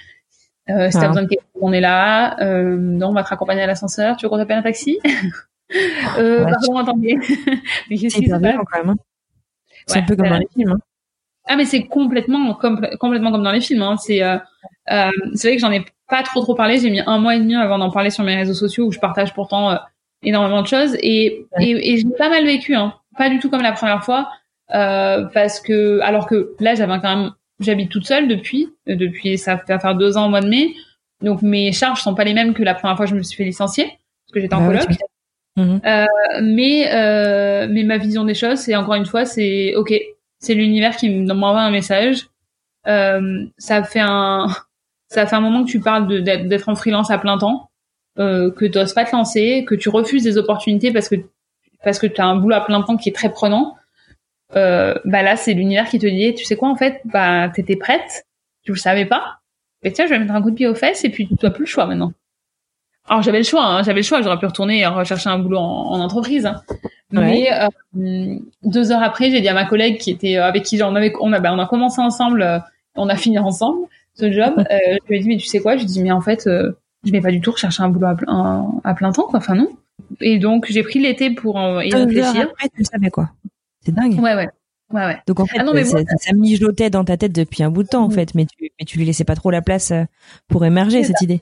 Euh, 0.69 0.89
si 0.89 0.97
t'as 0.97 1.05
ah. 1.05 1.07
besoin 1.09 1.23
de 1.23 1.27
quelque 1.27 1.41
chose, 1.41 1.61
on 1.61 1.73
est 1.73 1.81
là. 1.81 2.39
Euh, 2.41 2.77
non, 2.77 3.09
on 3.09 3.13
va 3.13 3.23
te 3.23 3.29
raccompagner 3.29 3.61
à 3.61 3.67
l'ascenseur. 3.67 4.17
Tu 4.17 4.25
veux 4.25 4.29
qu'on 4.29 4.37
t'appelle 4.37 4.59
un 4.59 4.63
taxi? 4.63 4.99
Euh, 6.19 6.43
Pardon, 6.43 6.77
attendez. 6.77 7.17
se 7.89 8.29
passe? 8.29 8.29
quand 8.29 8.77
même. 8.77 8.89
Hein. 8.89 8.95
C'est 9.87 9.99
un 9.99 10.03
peu 10.03 10.15
comme 10.15 10.29
dans 10.29 10.37
les 10.37 10.47
films. 10.53 10.69
Hein. 10.69 10.77
Ah, 11.45 11.55
mais 11.55 11.65
c'est 11.65 11.83
complètement, 11.83 12.53
comme, 12.53 12.87
complètement 12.99 13.31
comme 13.31 13.43
dans 13.43 13.51
les 13.51 13.61
films. 13.61 13.81
Hein. 13.81 13.97
C'est, 13.97 14.23
euh, 14.23 14.37
euh, 14.91 15.09
c'est 15.33 15.49
vrai 15.49 15.55
que 15.57 15.61
j'en 15.61 15.71
ai 15.71 15.85
pas 16.09 16.23
trop 16.23 16.41
trop 16.41 16.55
parlé. 16.55 16.79
J'ai 16.79 16.89
mis 16.89 17.01
un 17.05 17.19
mois 17.19 17.35
et 17.35 17.39
demi 17.39 17.55
avant 17.55 17.77
d'en 17.77 17.91
parler 17.91 18.09
sur 18.09 18.23
mes 18.23 18.35
réseaux 18.35 18.53
sociaux 18.53 18.85
où 18.85 18.91
je 18.91 18.99
partage 18.99 19.33
pourtant 19.33 19.71
euh, 19.71 19.75
énormément 20.21 20.61
de 20.61 20.67
choses 20.67 20.95
et, 20.95 21.45
et, 21.59 21.93
et 21.93 21.97
j'ai 21.97 22.07
pas 22.17 22.29
mal 22.29 22.45
vécu. 22.45 22.75
Hein. 22.75 22.93
Pas 23.17 23.29
du 23.29 23.39
tout 23.39 23.49
comme 23.49 23.61
la 23.61 23.73
première 23.73 24.03
fois. 24.03 24.29
Euh, 24.73 25.25
parce 25.33 25.59
que 25.59 25.99
alors 25.99 26.25
que 26.25 26.55
là 26.59 26.73
j'avais 26.73 26.99
quand 27.01 27.15
même 27.15 27.31
J'habite 27.59 27.89
toute 27.89 28.05
seule 28.05 28.27
depuis, 28.27 28.69
euh, 28.89 28.95
depuis 28.95 29.37
ça 29.37 29.57
fait 29.57 29.79
faire 29.79 29.95
deux 29.95 30.17
ans 30.17 30.27
au 30.27 30.29
mois 30.29 30.41
de 30.41 30.49
mai. 30.49 30.73
Donc 31.21 31.41
mes 31.41 31.71
charges 31.71 32.01
sont 32.01 32.15
pas 32.15 32.23
les 32.23 32.33
mêmes 32.33 32.53
que 32.53 32.63
la 32.63 32.73
première 32.73 32.97
fois 32.97 33.05
que 33.05 33.11
je 33.11 33.15
me 33.15 33.23
suis 33.23 33.37
fait 33.37 33.45
licencier 33.45 33.85
parce 33.85 34.33
que 34.33 34.39
j'étais 34.39 34.55
en 34.55 34.67
bah 34.67 34.79
coloc. 34.79 34.97
Mhm. 35.55 35.81
euh, 35.85 36.05
mais 36.41 36.91
euh, 36.91 37.67
mais 37.69 37.83
ma 37.83 37.97
vision 37.97 38.23
des 38.23 38.33
choses, 38.33 38.59
c'est 38.59 38.75
encore 38.75 38.95
une 38.95 39.05
fois, 39.05 39.25
c'est 39.25 39.75
ok, 39.75 39.93
c'est 40.43 40.53
l'univers 40.53 40.95
qui 40.95 41.09
m'envoie 41.09 41.61
un 41.61 41.71
message. 41.71 42.27
Euh, 42.87 43.45
ça 43.57 43.83
fait 43.83 44.01
un 44.01 44.47
ça 45.07 45.25
fait 45.25 45.35
un 45.35 45.41
moment 45.41 45.63
que 45.63 45.69
tu 45.69 45.79
parles 45.79 46.23
d'être 46.23 46.69
en 46.69 46.75
freelance 46.75 47.11
à 47.11 47.17
plein 47.17 47.37
temps, 47.37 47.69
euh, 48.19 48.51
que 48.51 48.65
tu 48.65 48.77
oses 48.77 48.93
pas 48.93 49.05
te 49.05 49.15
lancer, 49.15 49.63
que 49.65 49.75
tu 49.75 49.89
refuses 49.89 50.23
des 50.23 50.37
opportunités 50.37 50.91
parce 50.91 51.07
que 51.07 51.15
parce 51.83 51.99
que 51.99 52.07
tu 52.07 52.19
as 52.21 52.25
un 52.25 52.35
boulot 52.35 52.55
à 52.55 52.61
plein 52.61 52.81
temps 52.81 52.97
qui 52.97 53.09
est 53.09 53.13
très 53.13 53.29
prenant. 53.29 53.75
Euh, 54.55 54.93
bah 55.05 55.23
là 55.23 55.35
c'est 55.35 55.53
l'univers 55.53 55.89
qui 55.89 55.97
te 55.97 56.05
dit 56.05 56.35
tu 56.35 56.45
sais 56.45 56.55
quoi 56.55 56.69
en 56.69 56.75
fait 56.75 57.01
bah 57.05 57.49
t'étais 57.49 57.75
prête 57.75 58.25
tu 58.63 58.71
le 58.71 58.77
savais 58.77 59.05
pas. 59.05 59.39
Et 59.83 59.91
tiens 59.91 60.05
je 60.05 60.11
vais 60.11 60.19
mettre 60.19 60.33
un 60.33 60.41
coup 60.41 60.51
de 60.51 60.55
pied 60.55 60.67
aux 60.67 60.75
fesses 60.75 61.03
et 61.05 61.09
puis 61.09 61.27
tu 61.27 61.35
n'as 61.43 61.51
plus 61.51 61.63
le 61.63 61.69
choix 61.69 61.85
maintenant 61.85 62.13
alors 63.07 63.21
j'avais 63.21 63.39
le 63.39 63.43
choix 63.43 63.65
hein, 63.65 63.83
j'avais 63.83 63.99
le 63.99 64.05
choix 64.05 64.21
j'aurais 64.21 64.39
pu 64.39 64.45
retourner 64.45 64.79
et 64.79 64.85
rechercher 64.87 65.29
un 65.29 65.39
boulot 65.39 65.57
en, 65.57 65.99
entreprise 65.99 66.45
hein. 66.45 66.61
mais 67.11 67.49
euh, 67.51 68.37
deux 68.63 68.91
heures 68.91 69.03
après 69.03 69.31
j'ai 69.31 69.41
dit 69.41 69.49
à 69.49 69.53
ma 69.53 69.65
collègue 69.65 69.97
qui 69.97 70.11
était 70.11 70.37
euh, 70.37 70.45
avec 70.45 70.63
qui 70.63 70.81
on 70.81 70.95
avait 70.95 71.13
on 71.19 71.33
a 71.33 71.39
bah, 71.39 71.53
on 71.53 71.59
a 71.59 71.65
commencé 71.65 72.01
ensemble 72.01 72.63
on 72.95 73.09
a 73.09 73.15
fini 73.15 73.39
ensemble 73.39 73.87
ce 74.13 74.31
job 74.31 74.53
je 74.69 75.09
lui 75.09 75.17
ai 75.17 75.19
dit 75.19 75.27
mais 75.27 75.37
tu 75.37 75.47
sais 75.47 75.59
quoi? 75.59 75.73
Je 75.75 75.83
lui 75.83 75.85
ai 75.85 75.93
dit 75.93 76.03
mais 76.03 76.11
en 76.11 76.21
fait 76.21 76.47
je 77.03 77.11
vais 77.11 77.21
pas 77.21 77.31
du 77.31 77.41
tout 77.41 77.51
rechercher 77.51 77.83
un 77.83 77.89
boulot 77.89 78.07
à 78.07 78.15
plein, 78.15 78.71
à 78.83 78.93
plein 78.93 79.11
temps, 79.11 79.27
quoi. 79.27 79.39
Enfin 79.39 79.55
non. 79.55 79.69
Et 80.21 80.39
donc 80.39 80.67
j'ai 80.69 80.83
pris 80.83 80.99
l'été 80.99 81.31
pour 81.31 81.59
y 81.59 81.93
réfléchir. 81.93 82.47
Après, 82.49 82.69
tu 82.69 82.79
le 82.79 82.85
savais 82.85 83.09
quoi 83.09 83.31
C'est 83.85 83.93
dingue. 83.93 84.19
Ouais, 84.19 84.35
ouais. 84.35 84.49
Ouais, 84.91 85.05
ouais. 85.05 85.17
Donc 85.27 85.39
en 85.39 85.45
fait, 85.45 85.57
ah 85.59 85.63
non, 85.63 85.73
mais 85.73 85.85
ça, 85.85 85.97
ça, 86.19 86.33
mijotait 86.33 86.91
dans 86.91 87.03
ta 87.03 87.17
tête 87.17 87.31
depuis 87.31 87.63
un 87.63 87.71
bout 87.71 87.81
de 87.81 87.87
temps 87.87 88.03
en 88.03 88.11
fait, 88.11 88.35
mais 88.35 88.45
tu, 88.45 88.69
mais 88.79 88.85
tu 88.85 88.99
lui 88.99 89.05
laissais 89.05 89.23
pas 89.23 89.35
trop 89.35 89.49
la 89.49 89.63
place 89.63 89.89
euh, 89.91 90.03
pour 90.47 90.65
émerger 90.65 91.03
cette 91.03 91.21
idée. 91.21 91.41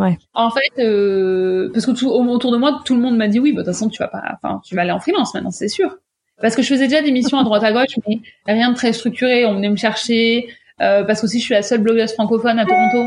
Ouais. 0.00 0.18
En 0.34 0.50
fait, 0.50 0.82
euh, 0.82 1.70
parce 1.72 1.84
que 1.84 1.90
tout, 1.90 2.08
autour 2.08 2.52
de 2.52 2.56
moi, 2.56 2.80
tout 2.84 2.94
le 2.94 3.00
monde 3.00 3.16
m'a 3.16 3.28
dit 3.28 3.38
oui, 3.38 3.52
bah, 3.52 3.60
de 3.60 3.66
toute 3.66 3.74
façon, 3.74 3.88
tu 3.88 3.98
vas 3.98 4.08
pas, 4.08 4.22
enfin, 4.42 4.60
tu 4.64 4.74
vas 4.74 4.82
aller 4.82 4.92
en 4.92 4.98
freelance 4.98 5.34
maintenant, 5.34 5.50
c'est 5.50 5.68
sûr. 5.68 5.96
Parce 6.40 6.56
que 6.56 6.62
je 6.62 6.68
faisais 6.68 6.88
déjà 6.88 7.02
des 7.02 7.12
missions 7.12 7.38
à 7.38 7.44
droite 7.44 7.62
à 7.62 7.72
gauche, 7.72 7.98
mais 8.08 8.20
rien 8.46 8.70
de 8.70 8.74
très 8.74 8.94
structuré. 8.94 9.44
On 9.44 9.54
venait 9.54 9.68
me 9.68 9.76
chercher, 9.76 10.48
euh, 10.80 11.04
parce 11.04 11.20
qu'aussi 11.20 11.38
je 11.38 11.44
suis 11.44 11.54
la 11.54 11.62
seule 11.62 11.82
blogueuse 11.82 12.14
francophone 12.14 12.58
à 12.58 12.64
Toronto, 12.64 13.06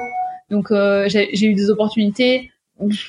donc 0.51 0.69
euh, 0.69 1.07
j'ai 1.09 1.45
eu 1.45 1.55
des 1.55 1.71
opportunités. 1.71 2.51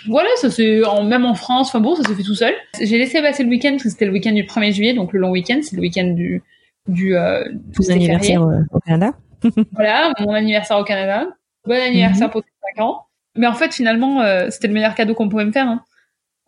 Voilà, 0.09 0.29
ça 0.37 0.51
c'est 0.51 0.81
même 1.05 1.27
en 1.27 1.35
France. 1.35 1.69
Enfin 1.69 1.81
bon, 1.81 1.95
ça 1.95 2.05
s'est 2.05 2.15
fait 2.15 2.23
tout 2.23 2.35
seul. 2.35 2.55
J'ai 2.81 2.97
laissé 2.97 3.21
passer 3.21 3.43
le 3.43 3.51
week-end 3.51 3.73
parce 3.73 3.83
que 3.83 3.91
c'était 3.91 4.07
le 4.07 4.13
week-end 4.13 4.33
du 4.33 4.45
1er 4.45 4.73
juillet, 4.73 4.95
donc 4.95 5.13
le 5.13 5.21
long 5.21 5.31
week-end, 5.31 5.61
c'est 5.63 5.77
le 5.77 5.83
week-end 5.83 6.07
du 6.07 6.43
du, 6.89 7.17
euh, 7.17 7.45
anniversaire 7.89 8.43
euh, 8.43 8.61
au 8.71 8.81
Canada. 8.81 9.13
voilà, 9.73 10.13
mon 10.21 10.33
anniversaire 10.33 10.79
au 10.79 10.85
Canada. 10.85 11.27
Bon 11.67 11.81
anniversaire 11.81 12.29
mhm. 12.29 12.33
pour 12.33 12.43
tes 12.43 12.51
5 12.77 12.85
ans. 12.85 13.07
Mais 13.37 13.47
en 13.47 13.55
fait, 13.55 13.75
finalement, 13.75 14.21
euh, 14.21 14.49
c'était 14.51 14.69
le 14.69 14.75
meilleur 14.75 14.95
cadeau 14.95 15.15
qu'on 15.15 15.29
pouvait 15.29 15.45
me 15.45 15.53
faire. 15.53 15.69
Hein. 15.69 15.85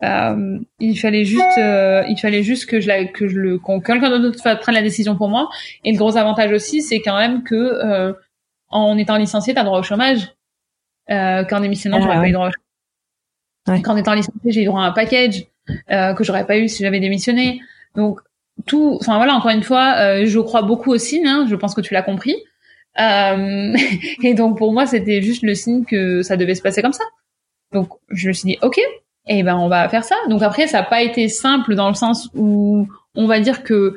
Euh, 0.03 0.59
il 0.79 0.97
fallait 0.97 1.25
juste, 1.25 1.57
euh, 1.57 2.03
il 2.07 2.17
fallait 2.19 2.43
juste 2.43 2.67
que 2.69 2.79
je 2.79 2.87
la, 2.87 3.05
que 3.05 3.27
je 3.27 3.37
le, 3.37 3.57
qu'on 3.57 3.79
quelqu'un 3.79 4.19
d'autre 4.19 4.39
prenne 4.59 4.75
la 4.75 4.81
décision 4.81 5.15
pour 5.15 5.29
moi. 5.29 5.49
Et 5.83 5.91
le 5.91 5.97
gros 5.97 6.17
avantage 6.17 6.51
aussi, 6.51 6.81
c'est 6.81 7.01
quand 7.01 7.17
même 7.17 7.43
que 7.43 7.55
euh, 7.55 8.13
en 8.69 8.97
étant 8.97 9.17
licencié, 9.17 9.53
t'as 9.53 9.63
droit 9.63 9.79
au 9.79 9.83
chômage. 9.83 10.33
Euh, 11.09 11.45
qu'en 11.45 11.61
démissionnant, 11.61 11.97
ah, 11.97 12.01
j'aurais 12.01 12.17
pas 12.17 12.27
eu 12.27 12.31
droit. 12.31 12.47
Au 12.47 12.51
chômage. 12.51 13.79
Ouais. 13.79 13.81
Qu'en 13.81 13.97
étant 13.97 14.13
licencié, 14.13 14.51
j'ai 14.51 14.61
eu 14.61 14.65
droit 14.65 14.81
à 14.81 14.85
un 14.85 14.91
package 14.91 15.45
que 15.89 16.23
j'aurais 16.23 16.45
pas 16.45 16.57
eu 16.57 16.69
si 16.69 16.83
j'avais 16.83 16.99
démissionné. 16.99 17.59
Donc 17.95 18.21
tout, 18.65 18.97
enfin 18.99 19.17
voilà, 19.17 19.33
encore 19.33 19.51
une 19.51 19.63
fois, 19.63 19.95
euh, 19.97 20.25
je 20.25 20.39
crois 20.39 20.61
beaucoup 20.61 20.91
au 20.91 20.97
signe. 20.97 21.27
Hein, 21.27 21.45
je 21.49 21.55
pense 21.55 21.75
que 21.75 21.81
tu 21.81 21.93
l'as 21.93 22.01
compris. 22.01 22.35
Euh, 22.99 23.75
et 24.23 24.33
donc 24.33 24.57
pour 24.57 24.73
moi, 24.73 24.85
c'était 24.85 25.21
juste 25.21 25.43
le 25.43 25.55
signe 25.55 25.85
que 25.85 26.21
ça 26.21 26.37
devait 26.37 26.55
se 26.55 26.61
passer 26.61 26.81
comme 26.81 26.93
ça. 26.93 27.03
Donc 27.73 27.89
je 28.09 28.29
me 28.29 28.33
suis 28.33 28.47
dit, 28.47 28.57
ok, 28.61 28.77
et 28.77 29.39
eh 29.39 29.43
ben 29.43 29.57
on 29.57 29.67
va 29.67 29.87
faire 29.89 30.03
ça. 30.03 30.15
Donc 30.29 30.41
après, 30.41 30.67
ça 30.67 30.79
n'a 30.79 30.85
pas 30.85 31.01
été 31.01 31.27
simple 31.27 31.75
dans 31.75 31.89
le 31.89 31.95
sens 31.95 32.29
où 32.33 32.87
on 33.15 33.27
va 33.27 33.39
dire 33.39 33.63
que 33.63 33.95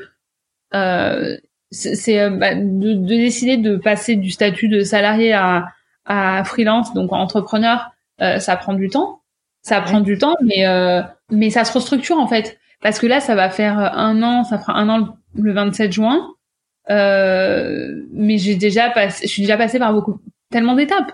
euh, 0.74 1.36
c'est 1.70 2.20
euh, 2.20 2.30
bah, 2.30 2.54
de, 2.54 2.94
de, 2.94 3.06
décider 3.06 3.56
de 3.56 3.76
passer 3.76 4.16
du 4.16 4.30
statut 4.30 4.68
de 4.68 4.80
salarié 4.80 5.32
à, 5.32 5.68
à 6.04 6.42
freelance, 6.44 6.92
donc 6.94 7.12
entrepreneur, 7.12 7.90
euh, 8.20 8.38
ça 8.38 8.56
prend 8.56 8.74
du 8.74 8.88
temps. 8.88 9.20
Ça 9.62 9.80
prend 9.82 10.00
du 10.00 10.16
temps, 10.16 10.36
mais 10.42 10.64
mais 11.30 11.50
ça 11.50 11.64
se 11.64 11.72
restructure 11.74 12.16
en 12.16 12.26
fait. 12.26 12.58
Parce 12.80 12.98
que 12.98 13.06
là, 13.06 13.20
ça 13.20 13.34
va 13.34 13.50
faire 13.50 13.78
un 13.78 14.22
an, 14.22 14.42
ça 14.42 14.58
fera 14.58 14.72
un 14.78 14.88
an 14.88 15.16
le 15.34 15.52
27 15.52 15.92
juin. 15.92 16.32
Euh, 16.90 17.88
mais 18.12 18.38
j'ai 18.38 18.56
déjà 18.56 18.90
passé, 18.90 19.26
je 19.26 19.32
suis 19.32 19.42
déjà 19.42 19.56
passée 19.56 19.78
par 19.78 19.92
beaucoup, 19.92 20.20
tellement 20.50 20.74
d'étapes. 20.74 21.12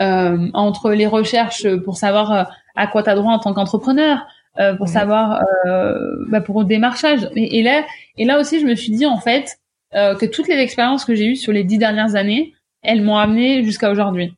Euh, 0.00 0.48
entre 0.54 0.92
les 0.92 1.06
recherches 1.06 1.66
pour 1.84 1.98
savoir 1.98 2.32
euh, 2.32 2.44
à 2.74 2.86
quoi 2.86 3.02
tu 3.02 3.10
as 3.10 3.14
droit 3.14 3.34
en 3.34 3.38
tant 3.38 3.52
qu'entrepreneur, 3.52 4.24
euh, 4.58 4.74
pour 4.74 4.88
savoir 4.88 5.44
euh, 5.66 5.94
bah 6.28 6.40
pour 6.40 6.60
le 6.60 6.66
démarchage. 6.66 7.28
Et, 7.36 7.58
et, 7.58 7.62
là, 7.62 7.84
et 8.16 8.24
là 8.24 8.40
aussi, 8.40 8.60
je 8.60 8.66
me 8.66 8.74
suis 8.74 8.92
dit 8.92 9.04
en 9.04 9.18
fait 9.18 9.58
euh, 9.94 10.14
que 10.14 10.24
toutes 10.24 10.48
les 10.48 10.56
expériences 10.56 11.04
que 11.04 11.14
j'ai 11.14 11.26
eues 11.26 11.36
sur 11.36 11.52
les 11.52 11.64
dix 11.64 11.76
dernières 11.76 12.14
années, 12.14 12.54
elles 12.82 13.02
m'ont 13.02 13.18
amené 13.18 13.62
jusqu'à 13.62 13.90
aujourd'hui. 13.90 14.32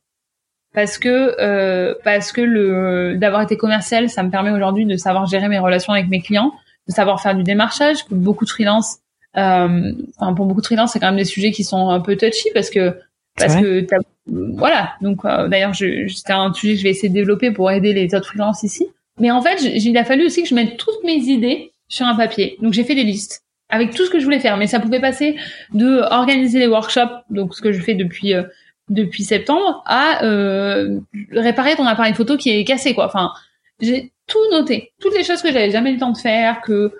Parce 0.73 0.97
que 0.97 1.35
euh, 1.39 1.93
parce 2.03 2.33
que 2.33 2.41
le 2.41 3.15
d'avoir 3.17 3.41
été 3.41 3.55
commercial, 3.55 4.09
ça 4.09 4.23
me 4.23 4.31
permet 4.31 4.51
aujourd'hui 4.51 4.85
de 4.85 4.97
savoir 4.97 5.27
gérer 5.27 5.47
mes 5.47 5.59
relations 5.59 5.93
avec 5.93 6.09
mes 6.09 6.19
clients, 6.19 6.51
de 6.89 6.93
savoir 6.93 7.21
faire 7.21 7.35
du 7.35 7.43
démarchage. 7.43 8.03
Que 8.03 8.15
beaucoup 8.15 8.43
de 8.43 8.49
freelance, 8.49 8.97
enfin 9.35 10.33
pour 10.35 10.45
beaucoup 10.45 10.61
de 10.61 10.65
freelance, 10.65 10.93
c'est 10.93 10.99
quand 10.99 11.07
même 11.07 11.17
des 11.17 11.25
sujets 11.25 11.51
qui 11.51 11.63
sont 11.63 11.89
un 11.89 11.99
peu 11.99 12.15
touchy 12.15 12.49
parce 12.53 12.69
que 12.69 12.97
parce 13.37 13.55
que 13.55 13.85
voilà. 14.27 14.93
Donc 15.01 15.25
euh, 15.25 15.47
d'ailleurs, 15.47 15.75
c'était 15.75 16.33
un 16.33 16.53
sujet 16.53 16.73
que 16.73 16.79
je 16.79 16.83
vais 16.83 16.91
essayer 16.91 17.09
de 17.09 17.13
développer 17.13 17.51
pour 17.51 17.71
aider 17.71 17.93
les 17.93 18.13
autres 18.15 18.27
freelance 18.27 18.63
ici. 18.63 18.87
Mais 19.19 19.31
en 19.31 19.41
fait, 19.41 19.61
il 19.61 19.97
a 19.97 20.03
fallu 20.03 20.25
aussi 20.25 20.43
que 20.43 20.49
je 20.49 20.55
mette 20.55 20.77
toutes 20.77 21.03
mes 21.03 21.17
idées 21.17 21.71
sur 21.87 22.05
un 22.05 22.15
papier. 22.15 22.57
Donc 22.61 22.73
j'ai 22.73 22.83
fait 22.83 22.95
des 22.95 23.03
listes 23.03 23.43
avec 23.69 23.93
tout 23.95 24.05
ce 24.05 24.09
que 24.09 24.19
je 24.19 24.25
voulais 24.25 24.39
faire. 24.39 24.57
Mais 24.57 24.67
ça 24.67 24.79
pouvait 24.79 25.01
passer 25.01 25.35
de 25.73 26.01
organiser 26.11 26.59
les 26.59 26.67
workshops, 26.67 27.23
donc 27.29 27.55
ce 27.55 27.61
que 27.61 27.71
je 27.71 27.81
fais 27.81 27.95
depuis 27.95 28.33
euh, 28.33 28.43
depuis 28.89 29.23
septembre, 29.23 29.81
à 29.85 30.23
euh, 30.25 30.99
réparer 31.31 31.75
ton 31.75 31.85
appareil 31.85 32.13
photo 32.13 32.37
qui 32.37 32.49
est 32.49 32.65
cassé, 32.65 32.93
quoi. 32.93 33.05
Enfin, 33.05 33.31
j'ai 33.79 34.11
tout 34.27 34.39
noté, 34.51 34.91
toutes 34.99 35.15
les 35.15 35.23
choses 35.23 35.41
que 35.41 35.51
j'avais 35.51 35.71
jamais 35.71 35.91
eu 35.91 35.93
le 35.93 35.99
temps 35.99 36.11
de 36.11 36.17
faire, 36.17 36.61
que 36.61 36.91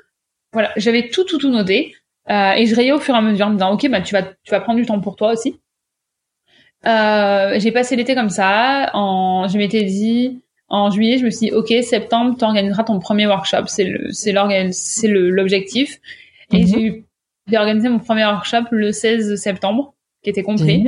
voilà, 0.54 0.72
j'avais 0.78 1.10
tout 1.10 1.24
tout 1.24 1.38
tout 1.38 1.50
noté 1.50 1.94
euh, 1.94 2.03
et 2.30 2.66
je 2.66 2.76
rayais 2.76 2.92
au 2.92 3.00
fur 3.00 3.16
et 3.16 3.18
à 3.18 3.22
mesure 3.22 3.48
en 3.48 3.50
me 3.50 3.56
disant 3.56 3.74
ok 3.74 3.90
bah 3.90 4.02
tu 4.02 4.14
vas 4.14 4.24
tu 4.24 4.52
vas 4.52 4.60
prendre 4.60 4.80
du 4.80 4.86
temps 4.86 5.00
pour 5.00 5.16
toi 5.16 5.32
aussi. 5.34 5.60
Euh, 6.86 7.60
j'ai 7.60 7.72
passé 7.72 7.96
l'été 7.96 8.16
comme 8.16 8.30
ça. 8.30 8.90
En 8.94 9.48
je 9.48 9.58
m'étais 9.58 9.84
dit 9.84 10.42
en 10.70 10.90
juillet 10.90 11.18
je 11.18 11.26
me 11.26 11.30
suis 11.30 11.48
dit 11.48 11.52
ok 11.54 11.74
septembre 11.84 12.36
tu 12.38 12.46
organiseras 12.46 12.84
ton 12.84 13.00
premier 13.00 13.28
workshop 13.28 13.68
c'est 13.68 13.84
le 13.84 14.12
c'est 14.12 14.34
c'est 14.72 15.08
l'objectif 15.08 16.00
et 16.52 16.62
mhm. 16.62 16.68
j'ai 16.68 17.06
j'ai 17.48 17.58
organisé 17.58 17.90
mon 17.90 18.00
premier 18.00 18.26
workshop 18.26 18.64
le 18.72 18.92
16 18.92 19.36
septembre 19.36 19.94
qui 20.24 20.30
était 20.30 20.44
complet. 20.44 20.84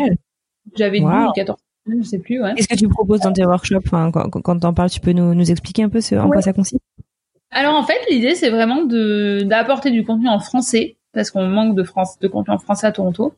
J'avais 0.75 0.99
wow. 0.99 1.31
14 1.33 1.59
je 1.87 2.01
sais 2.01 2.19
plus. 2.19 2.41
Ouais. 2.41 2.53
Qu'est-ce 2.55 2.67
que 2.67 2.75
tu 2.75 2.87
proposes 2.87 3.19
dans 3.19 3.31
tes 3.31 3.45
workshops? 3.45 3.83
Enfin, 3.85 4.09
Quand, 4.11 4.29
quand 4.29 4.59
t'en 4.59 4.73
parles, 4.73 4.89
tu 4.89 4.99
peux 4.99 5.11
nous, 5.11 5.35
nous 5.35 5.51
expliquer 5.51 5.83
un 5.83 5.89
peu 5.89 6.01
ce, 6.01 6.15
en 6.15 6.29
quoi 6.29 6.41
ça 6.41 6.51
consiste? 6.51 6.81
Alors 7.51 7.75
en 7.75 7.83
fait, 7.83 7.99
l'idée 8.09 8.35
c'est 8.35 8.49
vraiment 8.49 8.83
de 8.83 9.43
d'apporter 9.43 9.91
du 9.91 10.03
contenu 10.03 10.27
en 10.27 10.39
français 10.39 10.97
parce 11.15 11.31
qu'on 11.31 11.47
manque 11.47 11.75
de 11.75 11.83
France, 11.83 12.19
de 12.19 12.27
contenu 12.27 12.53
en 12.53 12.57
français 12.59 12.87
à 12.87 12.91
Toronto, 12.91 13.33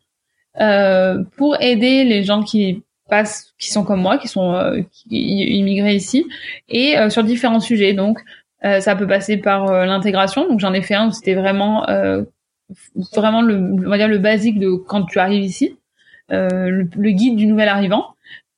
euh, 0.59 1.23
pour 1.37 1.61
aider 1.61 2.03
les 2.03 2.23
gens 2.23 2.43
qui 2.43 2.83
passent, 3.09 3.53
qui 3.57 3.71
sont 3.71 3.83
comme 3.83 4.01
moi, 4.01 4.17
qui 4.17 4.27
sont 4.27 4.53
euh, 4.53 4.81
immigrés 5.09 5.95
ici, 5.95 6.25
et 6.67 6.97
euh, 6.97 7.09
sur 7.09 7.23
différents 7.23 7.59
sujets. 7.59 7.93
Donc 7.93 8.19
euh, 8.65 8.79
ça 8.81 8.95
peut 8.95 9.07
passer 9.07 9.37
par 9.37 9.69
euh, 9.69 9.85
l'intégration. 9.85 10.47
Donc 10.47 10.59
j'en 10.59 10.73
ai 10.73 10.81
fait 10.81 10.95
un 10.95 11.07
où 11.07 11.11
c'était 11.11 11.35
vraiment 11.35 11.85
vraiment 13.13 13.41
le 13.41 13.55
on 13.55 13.89
va 13.89 13.97
dire 13.97 14.09
le 14.09 14.17
basique 14.17 14.59
de 14.59 14.71
quand 14.71 15.03
tu 15.05 15.19
arrives 15.19 15.43
ici, 15.43 15.77
le, 16.29 16.83
le 16.83 17.11
guide 17.11 17.37
du 17.37 17.45
nouvel 17.45 17.69
arrivant. 17.69 18.17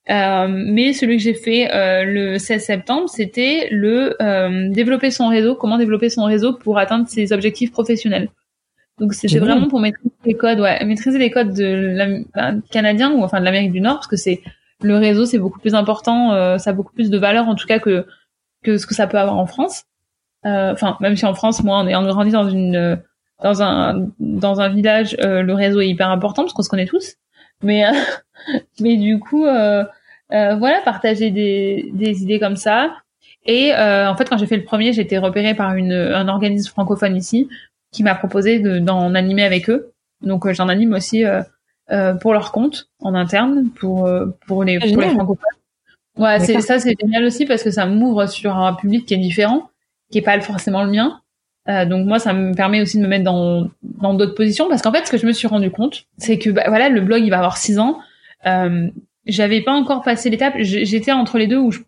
Euh, 0.09 0.47
mais 0.49 0.93
celui 0.93 1.17
que 1.17 1.23
j'ai 1.23 1.35
fait 1.35 1.71
euh, 1.71 2.03
le 2.03 2.39
16 2.39 2.63
septembre, 2.63 3.09
c'était 3.09 3.67
le 3.69 4.15
euh, 4.21 4.69
développer 4.69 5.11
son 5.11 5.27
réseau, 5.27 5.53
comment 5.55 5.77
développer 5.77 6.09
son 6.09 6.23
réseau 6.23 6.53
pour 6.53 6.79
atteindre 6.79 7.07
ses 7.07 7.31
objectifs 7.31 7.71
professionnels. 7.71 8.29
Donc 8.99 9.13
c'était 9.13 9.39
vraiment 9.39 9.67
pour 9.67 9.79
maîtriser 9.79 10.11
les 10.25 10.35
codes, 10.35 10.59
ouais, 10.59 10.83
maîtriser 10.85 11.17
les 11.17 11.31
codes 11.31 11.53
de 11.53 11.93
la, 12.35 12.53
canadien 12.71 13.11
ou 13.11 13.23
enfin 13.23 13.39
de 13.39 13.45
l'Amérique 13.45 13.71
du 13.71 13.81
Nord, 13.81 13.95
parce 13.95 14.07
que 14.07 14.17
c'est 14.17 14.41
le 14.81 14.97
réseau, 14.97 15.25
c'est 15.25 15.39
beaucoup 15.39 15.59
plus 15.59 15.75
important, 15.75 16.57
ça 16.57 16.69
a 16.69 16.73
beaucoup 16.73 16.93
plus 16.93 17.09
de 17.09 17.17
valeur 17.17 17.47
en 17.47 17.55
tout 17.55 17.67
cas 17.67 17.79
que 17.79 18.05
que 18.63 18.77
ce 18.77 18.85
que 18.85 18.93
ça 18.93 19.07
peut 19.07 19.17
avoir 19.17 19.37
en 19.37 19.45
France. 19.45 19.83
Enfin, 20.43 20.97
même 20.99 21.15
si 21.15 21.25
en 21.25 21.33
France, 21.33 21.63
moi, 21.63 21.79
on 21.79 21.87
est 21.87 21.95
on 21.95 22.03
grandit 22.03 22.31
dans 22.31 22.49
une 22.49 23.01
dans 23.43 23.63
un 23.63 24.07
dans 24.19 24.61
un 24.61 24.69
village, 24.69 25.15
le 25.19 25.53
réseau 25.53 25.81
est 25.81 25.87
hyper 25.87 26.09
important 26.09 26.43
parce 26.43 26.53
qu'on 26.53 26.63
se 26.63 26.69
connaît 26.69 26.85
tous. 26.85 27.15
Mais 27.63 27.85
mais 28.79 28.97
du 28.97 29.19
coup, 29.19 29.45
euh, 29.45 29.83
euh, 30.31 30.55
voilà, 30.55 30.81
partager 30.81 31.31
des, 31.31 31.89
des 31.93 32.23
idées 32.23 32.39
comme 32.39 32.55
ça. 32.55 32.95
Et 33.45 33.73
euh, 33.73 34.09
en 34.09 34.15
fait, 34.15 34.29
quand 34.29 34.37
j'ai 34.37 34.45
fait 34.45 34.57
le 34.57 34.63
premier, 34.63 34.93
j'ai 34.93 35.01
été 35.01 35.17
repérée 35.17 35.55
par 35.55 35.73
une, 35.75 35.93
un 35.93 36.27
organisme 36.27 36.69
francophone 36.69 37.15
ici 37.15 37.49
qui 37.91 38.03
m'a 38.03 38.15
proposé 38.15 38.59
d'en 38.59 39.15
animer 39.15 39.43
avec 39.43 39.69
eux. 39.69 39.91
Donc 40.21 40.45
euh, 40.45 40.53
j'en 40.53 40.67
anime 40.67 40.93
aussi 40.93 41.25
euh, 41.25 41.41
euh, 41.91 42.13
pour 42.13 42.33
leur 42.33 42.51
compte 42.51 42.89
en 42.99 43.15
interne 43.15 43.69
pour 43.69 44.09
pour 44.47 44.63
les, 44.63 44.79
pour 44.79 45.01
les 45.01 45.09
francophones. 45.09 45.45
Ouais, 46.17 46.39
c'est 46.39 46.59
ça, 46.59 46.79
c'est 46.79 46.95
génial 46.99 47.23
aussi 47.23 47.45
parce 47.45 47.63
que 47.63 47.71
ça 47.71 47.85
m'ouvre 47.85 48.25
sur 48.25 48.57
un 48.57 48.73
public 48.73 49.05
qui 49.05 49.13
est 49.13 49.17
différent, 49.17 49.69
qui 50.11 50.17
est 50.17 50.21
pas 50.21 50.39
forcément 50.41 50.83
le 50.83 50.91
mien. 50.91 51.21
Euh, 51.69 51.85
donc 51.85 52.05
moi, 52.05 52.19
ça 52.19 52.33
me 52.33 52.53
permet 52.53 52.81
aussi 52.81 52.97
de 52.97 53.03
me 53.03 53.07
mettre 53.07 53.23
dans 53.23 53.69
dans 53.83 54.13
d'autres 54.13 54.35
positions 54.35 54.67
parce 54.67 54.81
qu'en 54.81 54.91
fait, 54.91 55.05
ce 55.05 55.11
que 55.11 55.17
je 55.17 55.25
me 55.25 55.31
suis 55.31 55.47
rendu 55.47 55.71
compte, 55.71 56.05
c'est 56.17 56.37
que 56.37 56.49
bah, 56.49 56.63
voilà, 56.67 56.89
le 56.89 57.01
blog 57.01 57.23
il 57.23 57.29
va 57.29 57.37
avoir 57.37 57.57
six 57.57 57.79
ans. 57.79 57.99
Euh, 58.45 58.89
j'avais 59.25 59.61
pas 59.61 59.71
encore 59.71 60.01
passé 60.01 60.29
l'étape. 60.29 60.55
J'étais 60.59 61.11
entre 61.11 61.37
les 61.37 61.47
deux 61.47 61.57
où 61.57 61.71
je, 61.71 61.79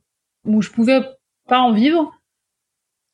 où 0.46 0.62
je 0.62 0.70
pouvais 0.70 1.02
pas 1.48 1.60
en 1.60 1.74
vivre 1.74 2.14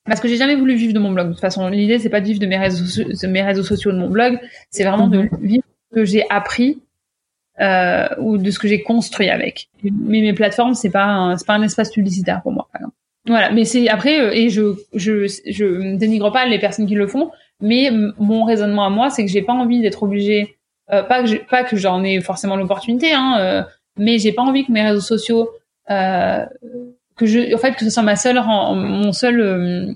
parce 0.08 0.20
que 0.20 0.28
j'ai 0.28 0.38
jamais 0.38 0.56
voulu 0.56 0.76
vivre 0.76 0.94
de 0.94 1.00
mon 1.00 1.12
blog. 1.12 1.28
De 1.28 1.32
toute 1.34 1.42
façon, 1.42 1.68
l'idée 1.68 2.00
c'est 2.00 2.10
pas 2.10 2.22
de 2.22 2.26
vivre 2.26 2.40
de 2.40 2.46
mes 2.46 2.58
réseaux, 2.58 3.04
de 3.04 3.28
mes 3.28 3.42
réseaux 3.42 3.64
sociaux 3.64 3.92
de 3.92 3.98
mon 3.98 4.10
blog, 4.10 4.40
c'est 4.70 4.84
vraiment 4.84 5.08
de 5.08 5.20
mhm. 5.20 5.30
vivre 5.42 5.64
ce 5.90 5.96
que 5.96 6.06
j'ai 6.06 6.26
appris 6.30 6.82
euh, 7.60 8.08
ou 8.20 8.38
de 8.38 8.52
ce 8.52 8.60
que 8.60 8.68
j'ai 8.68 8.84
construit 8.84 9.30
avec. 9.30 9.70
Mais 9.84 10.22
mes 10.22 10.34
plateformes 10.34 10.74
c'est 10.74 10.92
pas 10.92 11.36
c'est 11.38 11.48
pas 11.48 11.56
un 11.56 11.64
espace 11.64 11.92
publicitaire 11.92 12.42
pour 12.42 12.52
moi. 12.52 12.68
Par 12.72 12.82
exemple. 12.82 12.96
Voilà, 13.28 13.52
mais 13.52 13.66
c'est 13.66 13.90
après 13.90 14.22
euh, 14.22 14.32
et 14.32 14.50
je 14.50 14.76
je 14.94 15.28
je 15.50 15.96
dénigre 15.96 16.32
pas 16.32 16.46
les 16.46 16.60
personnes 16.60 16.88
qui 16.88 16.96
le 16.96 17.08
font, 17.08 17.32
mais 17.62 17.90
mon 18.18 18.44
raisonnement 18.44 18.86
à 18.86 18.90
moi 18.90 19.10
c'est 19.10 19.26
que 19.26 19.32
j'ai 19.32 19.42
pas 19.42 19.54
envie 19.54 19.82
d'être 19.82 20.04
obligée 20.04 20.58
euh, 20.92 21.04
pas 21.04 21.22
que 21.22 21.50
pas 21.50 21.64
que 21.66 21.76
j'en 21.76 22.02
ai 22.04 22.22
forcément 22.22 22.56
l'opportunité 22.56 23.12
hein, 23.14 23.38
euh, 23.40 23.64
mais 23.98 24.20
j'ai 24.20 24.32
pas 24.32 24.42
envie 24.42 24.66
que 24.66 24.72
mes 24.72 24.84
réseaux 24.84 25.02
sociaux 25.02 25.50
euh, 25.90 26.46
que 27.18 27.26
je, 27.26 27.54
en 27.54 27.58
fait, 27.58 27.74
que 27.74 27.84
ce 27.84 27.90
soit 27.90 28.04
ma 28.04 28.16
seule, 28.16 28.40
mon 28.46 29.12
seul, 29.12 29.40
euh, 29.40 29.94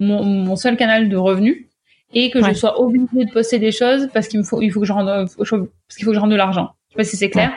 mon, 0.00 0.24
mon, 0.24 0.56
seul 0.56 0.76
canal 0.76 1.08
de 1.08 1.16
revenus 1.16 1.66
et 2.14 2.30
que 2.30 2.42
je 2.42 2.52
sois 2.52 2.80
obligée 2.80 3.24
de 3.24 3.30
poster 3.32 3.58
des 3.58 3.72
choses 3.72 4.08
parce 4.12 4.28
qu'il 4.28 4.40
me 4.40 4.44
faut, 4.44 4.60
il 4.62 4.70
faut 4.70 4.80
que 4.80 4.86
je 4.86 4.92
rende, 4.92 5.06
parce 5.06 5.96
qu'il 5.96 6.04
faut 6.04 6.10
que 6.10 6.14
je 6.14 6.20
rende 6.20 6.30
de 6.30 6.36
l'argent. 6.36 6.70
Je 6.88 6.94
sais 6.94 6.96
pas 6.96 7.04
si 7.04 7.16
c'est 7.16 7.30
clair. 7.30 7.52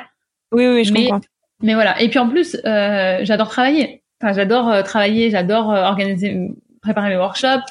Oui, 0.52 0.68
oui, 0.68 0.84
je 0.84 0.94
comprends. 0.94 1.22
Mais 1.64 1.74
voilà. 1.74 2.02
Et 2.02 2.10
puis 2.10 2.20
en 2.20 2.28
plus, 2.28 2.58
euh, 2.66 3.20
j'adore 3.22 3.50
travailler. 3.50 4.04
Enfin, 4.22 4.34
j'adore 4.34 4.70
euh, 4.70 4.82
travailler, 4.82 5.30
j'adore 5.30 5.72
euh, 5.72 5.84
organiser, 5.84 6.52
préparer 6.82 7.10
mes 7.10 7.18
workshops. 7.18 7.64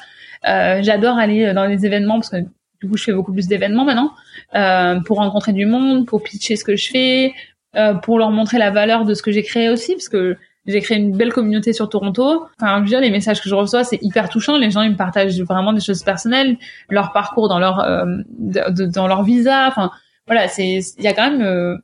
Euh, 0.47 0.81
j'adore 0.81 1.17
aller 1.17 1.53
dans 1.53 1.65
les 1.65 1.85
événements 1.85 2.15
parce 2.15 2.29
que 2.29 2.37
du 2.81 2.89
coup, 2.89 2.97
je 2.97 3.03
fais 3.03 3.13
beaucoup 3.13 3.31
plus 3.31 3.47
d'événements 3.47 3.85
maintenant 3.85 4.11
euh, 4.55 4.99
pour 5.01 5.17
rencontrer 5.17 5.53
du 5.53 5.65
monde, 5.65 6.07
pour 6.07 6.23
pitcher 6.23 6.55
ce 6.55 6.63
que 6.63 6.75
je 6.75 6.89
fais, 6.89 7.33
euh, 7.75 7.93
pour 7.93 8.17
leur 8.17 8.31
montrer 8.31 8.57
la 8.57 8.71
valeur 8.71 9.05
de 9.05 9.13
ce 9.13 9.21
que 9.21 9.31
j'ai 9.31 9.43
créé 9.43 9.69
aussi, 9.69 9.93
parce 9.93 10.09
que 10.09 10.35
j'ai 10.65 10.79
créé 10.81 10.97
une 10.97 11.15
belle 11.17 11.33
communauté 11.33 11.73
sur 11.73 11.89
Toronto. 11.89 12.45
Enfin, 12.59 12.77
je 12.77 12.81
veux 12.81 12.87
dire, 12.87 13.01
les 13.01 13.09
messages 13.09 13.41
que 13.41 13.49
je 13.49 13.55
reçois, 13.55 13.83
c'est 13.83 13.99
hyper 14.01 14.29
touchant. 14.29 14.57
Les 14.57 14.69
gens, 14.69 14.81
ils 14.81 14.91
me 14.91 14.97
partagent 14.97 15.41
vraiment 15.41 15.73
des 15.73 15.81
choses 15.81 16.03
personnelles, 16.03 16.57
leur 16.89 17.11
parcours 17.13 17.49
dans 17.49 17.59
leur 17.59 17.79
euh, 17.79 18.05
dans 18.37 19.07
leur 19.07 19.23
visa. 19.23 19.67
Enfin, 19.67 19.91
voilà, 20.27 20.47
c'est 20.47 20.79
il 20.97 21.03
y 21.03 21.07
a 21.07 21.13
quand 21.13 21.31
même, 21.31 21.41
euh, 21.41 21.77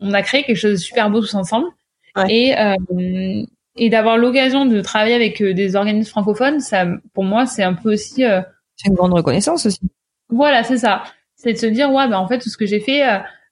on 0.00 0.12
a 0.12 0.22
créé 0.22 0.42
quelque 0.44 0.58
chose 0.58 0.72
de 0.72 0.76
super 0.76 1.10
beau 1.10 1.20
tous 1.20 1.34
ensemble. 1.34 1.66
Et 2.28 2.56
euh, 2.58 2.76
et 3.76 3.90
d'avoir 3.90 4.18
l'occasion 4.18 4.66
de 4.66 4.80
travailler 4.80 5.16
avec 5.16 5.42
des 5.42 5.74
organismes 5.74 6.10
francophones, 6.10 6.60
ça, 6.60 6.86
pour 7.12 7.24
moi, 7.24 7.46
c'est 7.46 7.64
un 7.64 7.74
peu 7.74 7.94
aussi. 7.94 8.22
c'est 8.76 8.88
une 8.88 8.94
grande 8.94 9.14
reconnaissance 9.14 9.66
aussi. 9.66 9.80
Voilà, 10.28 10.62
c'est 10.62 10.78
ça. 10.78 11.02
C'est 11.34 11.54
de 11.54 11.58
se 11.58 11.66
dire, 11.66 11.90
ouais, 11.90 12.06
ben 12.06 12.18
en 12.18 12.28
fait, 12.28 12.38
tout 12.38 12.50
ce 12.50 12.56
que 12.56 12.66
j'ai 12.66 12.78
fait, 12.78 13.02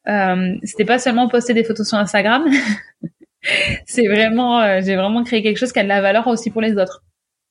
euh, 0.08 0.56
c'était 0.64 0.84
pas 0.84 0.98
seulement 0.98 1.28
poster 1.28 1.54
des 1.54 1.64
photos 1.64 1.88
sur 1.88 1.98
Instagram. 1.98 2.44
c'est 3.86 4.06
vraiment, 4.06 4.60
euh, 4.60 4.80
j'ai 4.84 4.96
vraiment 4.96 5.24
créé 5.24 5.42
quelque 5.42 5.58
chose 5.58 5.72
qui 5.72 5.80
a 5.80 5.82
de 5.82 5.88
la 5.88 6.00
valeur 6.00 6.26
aussi 6.26 6.50
pour 6.50 6.60
les 6.60 6.76
autres. 6.76 7.02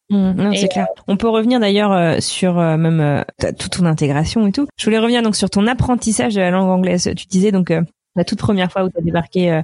Mmh, 0.10 0.32
non, 0.32 0.52
c'est 0.54 0.68
clair. 0.68 0.88
On 1.08 1.16
peut 1.16 1.30
revenir 1.30 1.60
d'ailleurs 1.60 1.94
euh, 1.94 2.20
sur 2.20 2.60
euh, 2.60 2.76
même 2.76 3.24
toute 3.58 3.78
ton 3.78 3.86
intégration 3.86 4.46
et 4.48 4.52
tout. 4.52 4.68
Je 4.78 4.86
voulais 4.86 5.00
revenir 5.00 5.22
donc 5.22 5.36
sur 5.36 5.50
ton 5.50 5.68
apprentissage 5.68 6.36
de 6.36 6.42
la 6.42 6.52
langue 6.52 6.70
anglaise. 6.70 7.10
Tu 7.16 7.28
disais 7.28 7.52
donc 7.52 7.72
la 8.16 8.24
toute 8.26 8.39
première 8.39 8.72
fois 8.72 8.84
où 8.84 8.89
tu 8.89 8.98
as 8.98 9.02
débarqué 9.02 9.62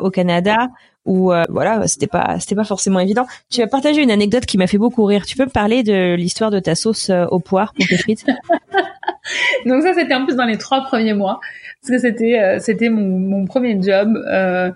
au 0.00 0.10
Canada, 0.10 0.68
où 1.06 1.32
voilà, 1.48 1.86
c'était 1.88 2.06
pas 2.06 2.38
c'était 2.40 2.56
pas 2.56 2.64
forcément 2.64 3.00
évident. 3.00 3.26
Tu 3.50 3.62
as 3.62 3.66
partagé 3.66 4.02
une 4.02 4.10
anecdote 4.10 4.44
qui 4.44 4.58
m'a 4.58 4.66
fait 4.66 4.76
beaucoup 4.76 5.04
rire. 5.04 5.24
Tu 5.24 5.34
peux 5.34 5.46
me 5.46 5.50
parler 5.50 5.82
de 5.82 6.14
l'histoire 6.14 6.50
de 6.50 6.60
ta 6.60 6.74
sauce 6.74 7.10
au 7.30 7.40
poire 7.40 7.72
pour 7.72 7.86
tes 7.86 7.96
frites? 7.96 8.26
Donc 9.64 9.82
ça 9.82 9.94
c'était 9.94 10.14
en 10.14 10.26
plus 10.26 10.36
dans 10.36 10.44
les 10.44 10.58
trois 10.58 10.82
premiers 10.82 11.14
mois 11.14 11.40
parce 11.80 11.90
que 11.92 11.98
c'était 11.98 12.58
c'était 12.60 12.90
mon, 12.90 13.18
mon 13.18 13.46
premier 13.46 13.80
job. 13.80 14.14
Euh, 14.30 14.70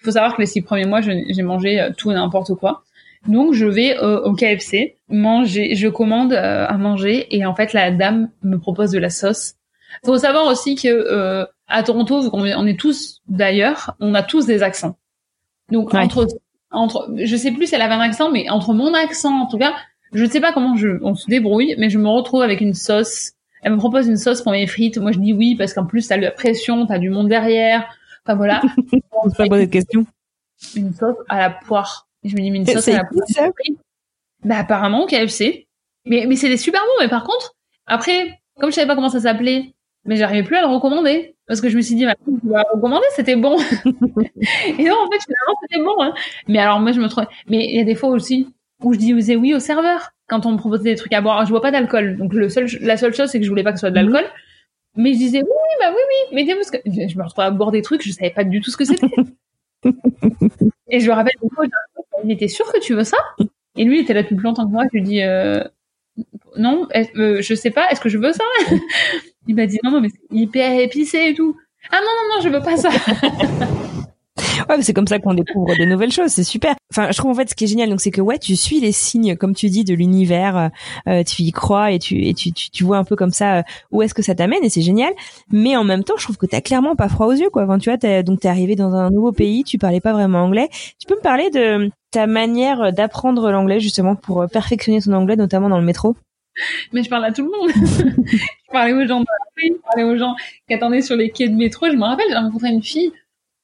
il 0.00 0.04
faut 0.04 0.10
savoir 0.10 0.36
que 0.36 0.40
les 0.40 0.46
six 0.46 0.62
premiers 0.62 0.86
mois, 0.86 1.00
j'ai 1.00 1.42
mangé 1.42 1.80
euh, 1.80 1.90
tout 1.96 2.10
et 2.10 2.14
n'importe 2.14 2.54
quoi. 2.54 2.82
Donc 3.26 3.54
je 3.54 3.64
vais 3.64 3.98
au 3.98 4.34
KFC 4.34 4.98
manger, 5.08 5.74
je 5.74 5.88
commande 5.88 6.32
euh, 6.32 6.66
à 6.66 6.76
manger 6.76 7.26
et 7.34 7.46
en 7.46 7.54
fait 7.54 7.72
la 7.72 7.90
dame 7.90 8.30
me 8.42 8.58
propose 8.58 8.90
de 8.90 8.98
la 8.98 9.10
sauce. 9.10 9.54
Faut 10.04 10.18
savoir 10.18 10.46
aussi 10.46 10.74
que 10.74 10.88
euh, 10.88 11.46
à 11.68 11.82
Toronto, 11.82 12.20
vu 12.20 12.30
qu'on 12.30 12.42
on 12.42 12.66
est 12.66 12.78
tous 12.78 13.22
d'ailleurs, 13.28 13.94
on 14.00 14.14
a 14.14 14.22
tous 14.22 14.46
des 14.46 14.62
accents. 14.62 14.96
Donc 15.70 15.94
entre 15.94 16.26
entre, 16.70 17.08
je 17.16 17.36
sais 17.36 17.52
plus 17.52 17.68
si 17.68 17.76
elle 17.76 17.82
avait 17.82 17.94
un 17.94 18.00
accent, 18.00 18.30
mais 18.30 18.50
entre 18.50 18.74
mon 18.74 18.92
accent 18.94 19.42
en 19.42 19.46
tout 19.46 19.58
cas, 19.58 19.74
je 20.12 20.24
ne 20.24 20.28
sais 20.28 20.40
pas 20.40 20.52
comment 20.52 20.76
je, 20.76 20.88
on 21.02 21.14
se 21.14 21.26
débrouille, 21.26 21.76
mais 21.78 21.88
je 21.88 21.98
me 21.98 22.08
retrouve 22.08 22.42
avec 22.42 22.60
une 22.60 22.74
sauce. 22.74 23.32
Elle 23.62 23.72
me 23.72 23.78
propose 23.78 24.08
une 24.08 24.16
sauce 24.16 24.42
pour 24.42 24.52
mes 24.52 24.66
frites. 24.66 24.98
Moi 24.98 25.12
je 25.12 25.18
dis 25.18 25.32
oui 25.32 25.54
parce 25.54 25.72
qu'en 25.72 25.86
plus 25.86 26.08
t'as 26.08 26.16
la 26.16 26.30
pression, 26.30 26.84
t'as 26.86 26.98
du 26.98 27.10
monde 27.10 27.28
derrière. 27.28 27.86
Enfin 28.24 28.36
voilà. 28.36 28.62
On 29.24 29.30
se 29.30 29.36
pas 29.36 29.46
poser 29.46 29.66
de 29.66 29.72
questions. 29.72 30.06
Une 30.76 30.94
sauce 30.94 31.16
à 31.28 31.38
la 31.38 31.50
poire. 31.50 32.08
je 32.24 32.34
me 32.34 32.40
dis, 32.40 32.50
mais 32.50 32.58
une 32.58 32.66
sauce 32.66 32.88
à 32.88 32.92
la 32.92 33.04
poire. 33.04 33.50
Bah 34.44 34.58
apparemment 34.58 35.06
KFC. 35.06 35.66
Mais 36.06 36.26
mais 36.26 36.36
c'était 36.36 36.56
super 36.56 36.80
bon. 36.80 37.02
Mais 37.04 37.08
par 37.08 37.24
contre, 37.24 37.54
après, 37.86 38.40
comme 38.60 38.70
je 38.70 38.74
savais 38.74 38.86
pas 38.86 38.94
comment 38.94 39.08
ça 39.08 39.20
s'appelait, 39.20 39.74
mais 40.04 40.16
j'arrivais 40.16 40.42
plus 40.42 40.56
à 40.56 40.60
le 40.60 40.66
recommander 40.66 41.34
parce 41.46 41.60
que 41.60 41.68
je 41.68 41.76
me 41.76 41.82
suis 41.82 41.94
dit, 41.94 42.06
bah, 42.06 42.14
tu 42.24 42.48
vas 42.48 42.64
recommander, 42.72 43.04
c'était 43.14 43.36
bon. 43.36 43.56
et 43.86 44.84
non, 44.84 44.96
en 44.96 45.10
fait, 45.10 45.20
finalement, 45.22 45.56
c'était 45.62 45.82
bon. 45.82 46.02
Hein. 46.02 46.14
Mais 46.48 46.58
alors 46.58 46.80
moi, 46.80 46.92
je 46.92 47.00
me 47.00 47.08
trouvais. 47.08 47.26
Mais 47.48 47.66
il 47.66 47.76
y 47.76 47.80
a 47.80 47.84
des 47.84 47.94
fois 47.94 48.10
aussi 48.10 48.48
où 48.82 48.92
je 48.92 48.98
disais 48.98 49.36
oui 49.36 49.54
au 49.54 49.58
serveur 49.58 50.10
quand 50.26 50.46
on 50.46 50.52
me 50.52 50.56
proposait 50.56 50.84
des 50.84 50.94
trucs 50.96 51.12
à 51.12 51.20
boire. 51.20 51.44
Je 51.44 51.50
bois 51.50 51.60
pas 51.60 51.70
d'alcool, 51.70 52.16
donc 52.16 52.32
le 52.32 52.48
seul, 52.48 52.66
la 52.80 52.96
seule 52.96 53.14
chose, 53.14 53.28
c'est 53.28 53.38
que 53.38 53.44
je 53.44 53.50
voulais 53.50 53.62
pas 53.62 53.72
que 53.72 53.78
ce 53.78 53.80
soit 53.80 53.90
de 53.90 53.96
l'alcool. 53.96 54.24
Mais 54.96 55.12
je 55.12 55.18
disais 55.18 55.38
oui, 55.38 55.48
oui, 55.48 55.76
bah 55.80 55.90
oui, 55.90 56.00
oui, 56.32 56.44
mais 56.44 56.54
parce 56.54 56.70
que 56.70 56.78
je 56.86 57.18
me 57.18 57.24
retrouvais 57.24 57.46
à 57.46 57.50
boire 57.50 57.72
des 57.72 57.82
trucs, 57.82 58.02
je 58.02 58.12
savais 58.12 58.30
pas 58.30 58.44
du 58.44 58.60
tout 58.60 58.70
ce 58.70 58.76
que 58.76 58.84
c'était. 58.84 59.06
et 60.90 61.00
je 61.00 61.08
me 61.08 61.14
rappelle, 61.14 61.34
il 62.24 62.30
était 62.30 62.48
sûr 62.48 62.70
que 62.72 62.78
tu 62.78 62.94
veux 62.94 63.04
ça 63.04 63.18
Et 63.76 63.84
lui, 63.84 63.98
il 63.98 64.02
était 64.02 64.14
là 64.14 64.22
depuis 64.22 64.36
plus 64.36 64.44
longtemps 64.44 64.66
que 64.66 64.72
moi. 64.72 64.84
Je 64.92 64.98
lui 64.98 65.02
dis 65.02 65.22
euh, 65.22 65.64
non, 66.56 66.86
euh, 66.94 67.42
je 67.42 67.54
sais 67.54 67.70
pas, 67.70 67.90
est-ce 67.90 68.00
que 68.00 68.08
je 68.08 68.18
veux 68.18 68.32
ça? 68.32 68.44
Il 69.46 69.56
m'a 69.56 69.66
dit 69.66 69.78
non, 69.82 69.90
non, 69.90 70.00
mais 70.00 70.08
c'est 70.08 70.36
hyper 70.36 70.78
épicé 70.78 71.28
et 71.30 71.34
tout. 71.34 71.56
Ah 71.90 71.98
non, 72.00 72.06
non, 72.06 72.36
non, 72.36 72.40
je 72.42 72.48
veux 72.48 72.62
pas 72.62 72.76
ça. 72.76 72.90
Ouais, 74.68 74.82
c'est 74.82 74.92
comme 74.92 75.06
ça 75.06 75.20
qu'on 75.20 75.34
découvre 75.34 75.76
des 75.76 75.86
nouvelles 75.86 76.10
choses, 76.10 76.30
c'est 76.30 76.44
super. 76.44 76.74
Enfin, 76.90 77.10
je 77.10 77.16
trouve 77.16 77.30
en 77.30 77.34
fait 77.34 77.48
ce 77.50 77.54
qui 77.54 77.64
est 77.64 77.68
génial, 77.68 77.88
donc 77.88 78.00
c'est 78.00 78.10
que 78.10 78.20
ouais, 78.20 78.38
tu 78.38 78.56
suis 78.56 78.80
les 78.80 78.90
signes, 78.90 79.36
comme 79.36 79.54
tu 79.54 79.68
dis, 79.68 79.84
de 79.84 79.94
l'univers, 79.94 80.56
euh, 80.56 80.68
euh 81.08 81.22
tu 81.22 81.42
y 81.42 81.52
crois 81.52 81.92
et 81.92 81.98
tu 82.00 82.24
et 82.26 82.34
tu, 82.34 82.52
tu, 82.52 82.70
tu 82.70 82.84
vois 82.84 82.98
un 82.98 83.04
peu 83.04 83.14
comme 83.14 83.30
ça 83.30 83.58
euh, 83.58 83.62
où 83.92 84.02
est-ce 84.02 84.14
que 84.14 84.22
ça 84.22 84.34
t'amène 84.34 84.64
et 84.64 84.68
c'est 84.68 84.82
génial. 84.82 85.12
Mais 85.50 85.76
en 85.76 85.84
même 85.84 86.02
temps, 86.02 86.14
je 86.16 86.24
trouve 86.24 86.36
que 86.36 86.46
t'as 86.46 86.60
clairement 86.60 86.96
pas 86.96 87.08
froid 87.08 87.26
aux 87.26 87.32
yeux, 87.32 87.50
quoi. 87.50 87.64
Enfin, 87.64 87.78
tu 87.78 87.90
vois, 87.90 87.98
t'es, 87.98 88.24
donc 88.24 88.40
t'es 88.40 88.48
arrivé 88.48 88.74
dans 88.74 88.92
un 88.94 89.10
nouveau 89.10 89.32
pays, 89.32 89.62
tu 89.62 89.78
parlais 89.78 90.00
pas 90.00 90.12
vraiment 90.12 90.40
anglais. 90.40 90.68
Tu 90.98 91.06
peux 91.06 91.16
me 91.16 91.20
parler 91.20 91.50
de 91.50 91.90
ta 92.10 92.26
manière 92.26 92.92
d'apprendre 92.92 93.50
l'anglais 93.52 93.78
justement 93.80 94.16
pour 94.16 94.42
euh, 94.42 94.46
perfectionner 94.48 95.00
ton 95.00 95.12
anglais, 95.12 95.36
notamment 95.36 95.68
dans 95.68 95.78
le 95.78 95.84
métro? 95.84 96.16
Mais 96.92 97.02
je 97.02 97.08
parle 97.08 97.24
à 97.24 97.32
tout 97.32 97.44
le 97.44 97.50
monde. 97.50 97.70
je 98.26 98.72
parlais 98.72 98.92
aux 98.92 99.06
gens 99.06 99.20
de 99.20 99.26
je 99.56 99.72
parlais 99.84 100.04
aux 100.04 100.16
gens 100.16 100.34
qui 100.66 100.74
attendaient 100.74 101.02
sur 101.02 101.16
les 101.16 101.30
quais 101.30 101.48
de 101.48 101.54
métro. 101.54 101.86
Je 101.86 101.96
me 101.96 102.04
rappelle, 102.04 102.26
j'ai 102.28 102.36
rencontré 102.36 102.68
une 102.70 102.82
fille 102.82 103.12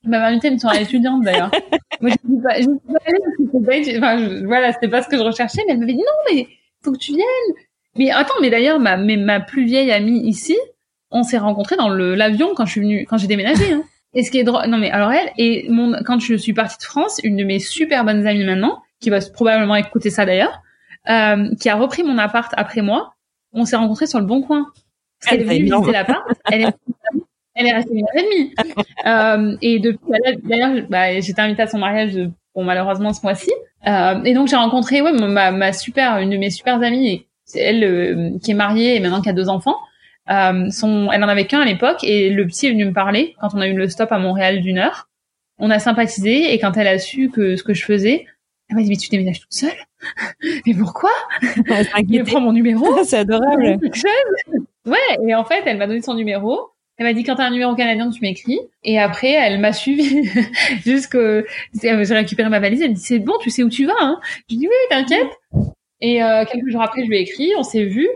m'avait 0.08 0.24
invité 0.24 0.48
à 0.48 0.50
une 0.52 0.58
soirée 0.58 0.82
étudiante 0.82 1.22
d'ailleurs. 1.22 1.50
Moi, 2.00 2.10
je 2.10 2.32
ne 2.32 2.42
pas, 2.42 2.60
je 2.60 2.66
pas 2.66 2.98
allée 3.06 3.18
parce 3.20 3.86
que 3.86 3.98
enfin, 3.98 4.18
je, 4.18 4.46
voilà, 4.46 4.72
c'était 4.72 4.88
pas 4.88 5.02
ce 5.02 5.08
que 5.08 5.16
je 5.16 5.22
recherchais, 5.22 5.62
mais 5.66 5.74
elle 5.74 5.80
m'avait 5.80 5.92
dit 5.92 5.98
non, 5.98 6.32
mais 6.32 6.48
faut 6.82 6.92
que 6.92 6.98
tu 6.98 7.12
viennes. 7.12 7.64
Mais 7.96 8.10
attends, 8.10 8.34
mais 8.40 8.50
d'ailleurs, 8.50 8.80
ma, 8.80 8.96
ma 8.96 9.40
plus 9.40 9.64
vieille 9.64 9.92
amie 9.92 10.20
ici, 10.26 10.56
on 11.10 11.22
s'est 11.22 11.38
rencontrés 11.38 11.76
dans 11.76 11.88
le 11.88 12.14
l'avion 12.14 12.54
quand 12.54 12.64
je 12.64 12.72
suis 12.72 12.80
venue, 12.80 13.06
quand 13.08 13.18
j'ai 13.18 13.26
déménagé. 13.26 13.72
Hein. 13.72 13.82
Et 14.12 14.24
ce 14.24 14.32
qui 14.32 14.38
est 14.38 14.44
drôle, 14.44 14.66
non 14.66 14.78
mais 14.78 14.90
alors 14.90 15.12
elle 15.12 15.30
et 15.38 15.68
mon, 15.68 15.92
quand 16.04 16.18
je 16.18 16.34
suis 16.34 16.52
partie 16.52 16.78
de 16.78 16.82
France, 16.82 17.20
une 17.22 17.36
de 17.36 17.44
mes 17.44 17.60
super 17.60 18.04
bonnes 18.04 18.26
amies 18.26 18.42
maintenant, 18.42 18.82
qui 19.00 19.08
va 19.08 19.20
probablement 19.32 19.76
écouter 19.76 20.10
ça 20.10 20.26
d'ailleurs, 20.26 20.62
euh, 21.08 21.54
qui 21.60 21.68
a 21.68 21.76
repris 21.76 22.02
mon 22.02 22.18
appart 22.18 22.52
après 22.56 22.82
moi, 22.82 23.14
on 23.52 23.64
s'est 23.64 23.76
rencontrés 23.76 24.08
sur 24.08 24.18
le 24.18 24.26
Bon 24.26 24.42
Coin. 24.42 24.66
Parce 25.20 25.30
qu'elle 25.30 25.42
est 25.42 25.44
venue 25.44 25.70
visiter 25.70 25.92
l'appart. 25.92 26.22
Elle 26.50 26.62
est 26.62 26.74
elle 27.60 27.66
est 27.66 27.72
restée 27.72 27.94
une 27.94 28.04
heure 28.04 28.16
et 28.16 28.22
demie. 28.22 28.54
euh, 29.06 29.56
et 29.62 29.78
depuis, 29.78 29.98
d'ailleurs, 30.44 30.86
bah, 30.88 31.20
j'étais 31.20 31.40
invitée 31.40 31.62
à 31.62 31.66
son 31.66 31.78
mariage, 31.78 32.18
bon, 32.54 32.64
malheureusement, 32.64 33.12
ce 33.12 33.20
mois-ci. 33.22 33.50
Euh, 33.86 34.22
et 34.24 34.34
donc, 34.34 34.48
j'ai 34.48 34.56
rencontré, 34.56 35.00
ouais, 35.02 35.12
ma, 35.12 35.50
ma 35.52 35.72
super, 35.72 36.18
une 36.18 36.30
de 36.30 36.36
mes 36.36 36.50
super 36.50 36.82
amies, 36.82 37.26
c'est 37.44 37.60
elle 37.60 37.84
euh, 37.84 38.30
qui 38.42 38.50
est 38.50 38.54
mariée 38.54 38.96
et 38.96 39.00
maintenant 39.00 39.20
qui 39.20 39.28
a 39.28 39.32
deux 39.32 39.48
enfants. 39.48 39.76
Son, 40.28 41.10
elle 41.12 41.24
en 41.24 41.28
avait 41.28 41.46
qu'un 41.46 41.60
à 41.60 41.64
l'époque 41.64 42.04
et 42.04 42.30
le 42.30 42.46
petit 42.46 42.66
est 42.66 42.70
venu 42.70 42.84
me 42.84 42.92
parler 42.92 43.34
quand 43.40 43.48
on 43.54 43.60
a 43.60 43.66
eu 43.66 43.74
le 43.74 43.88
stop 43.88 44.12
à 44.12 44.18
Montréal 44.18 44.60
d'une 44.60 44.78
heure. 44.78 45.08
On 45.58 45.70
a 45.70 45.80
sympathisé 45.80 46.54
et 46.54 46.58
quand 46.60 46.76
elle 46.76 46.86
a 46.86 46.98
su 47.00 47.30
que 47.30 47.56
ce 47.56 47.64
que 47.64 47.74
je 47.74 47.84
faisais, 47.84 48.26
elle 48.68 48.76
m'a 48.76 48.82
dit 48.82 48.90
mais 48.90 48.96
tu 48.96 49.08
déménages 49.08 49.40
toute 49.40 49.52
seule? 49.52 49.72
Mais 50.66 50.74
pourquoi? 50.74 51.10
Elle 51.68 52.24
prend 52.24 52.40
mon 52.40 52.52
numéro. 52.52 52.86
C'est 53.04 53.18
adorable. 53.18 53.78
ouais 54.86 54.98
et 55.26 55.34
en 55.34 55.44
fait 55.44 55.62
elle 55.66 55.78
m'a 55.78 55.88
donné 55.88 56.00
son 56.00 56.14
numéro 56.14 56.68
elle 57.00 57.06
m'a 57.06 57.14
dit 57.14 57.24
quand 57.24 57.36
t'as 57.36 57.46
un 57.46 57.50
numéro 57.50 57.74
canadien, 57.74 58.10
tu 58.10 58.20
m'écris. 58.20 58.60
Et 58.84 58.98
après, 58.98 59.30
elle 59.30 59.58
m'a 59.58 59.72
suivi 59.72 60.28
jusque 60.84 61.16
j'ai 61.72 62.14
récupéré 62.14 62.50
ma 62.50 62.60
valise. 62.60 62.82
Elle 62.82 62.90
me 62.90 62.94
dit 62.94 63.00
c'est 63.00 63.18
bon, 63.18 63.32
tu 63.40 63.48
sais 63.48 63.62
où 63.62 63.70
tu 63.70 63.86
vas. 63.86 63.94
Hein 63.98 64.20
je 64.50 64.56
dis 64.56 64.68
oui, 64.68 64.74
t'inquiète. 64.90 65.30
Et 66.02 66.22
euh, 66.22 66.44
quelques 66.44 66.68
jours 66.68 66.82
après, 66.82 67.02
je 67.02 67.08
lui 67.08 67.16
ai 67.16 67.22
écrit, 67.22 67.52
on 67.56 67.62
s'est 67.62 67.84
vu. 67.84 68.06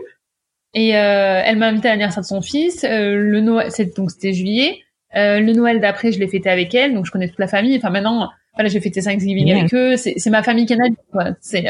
Et 0.75 0.95
euh, 0.95 1.41
elle 1.43 1.57
m'a 1.57 1.69
invité 1.69 1.87
à 1.87 1.91
l'anniversaire 1.91 2.21
de 2.21 2.27
son 2.27 2.43
fils. 2.43 2.83
Euh, 2.83 3.15
le 3.15 3.41
Noël, 3.41 3.71
donc 3.97 4.11
c'était 4.11 4.33
juillet. 4.33 4.83
Euh, 5.15 5.39
le 5.39 5.53
Noël 5.53 5.79
d'après, 5.79 6.11
je 6.11 6.19
l'ai 6.19 6.27
fêté 6.27 6.47
avec 6.51 6.75
elle, 6.75 6.93
donc 6.93 7.07
je 7.07 7.11
connais 7.11 7.27
toute 7.27 7.39
la 7.39 7.47
famille. 7.47 7.75
Enfin 7.77 7.89
maintenant, 7.89 8.29
voilà, 8.53 8.69
j'ai 8.69 8.81
fêté 8.81 9.01
Thanksgiving 9.01 9.51
avec 9.51 9.73
eux. 9.73 9.95
C'est 9.97 10.29
ma 10.29 10.43
famille 10.43 10.67
canadienne. 10.67 10.95
Quoi. 11.11 11.29
C'est 11.41 11.65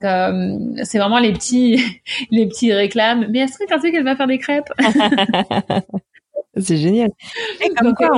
c'est 0.00 0.98
vraiment 0.98 1.18
les 1.20 1.32
petits 1.32 1.82
les 2.30 2.46
petits 2.46 2.74
réclames. 2.74 3.28
Mais 3.30 3.46
que 3.46 3.66
tu 3.66 3.80
sais 3.80 3.92
qu'elle 3.92 4.04
va 4.04 4.14
faire 4.14 4.26
des 4.26 4.38
crêpes? 4.38 4.70
C'est 6.60 6.76
génial. 6.76 7.10
comme 7.76 7.94
quoi, 7.94 8.10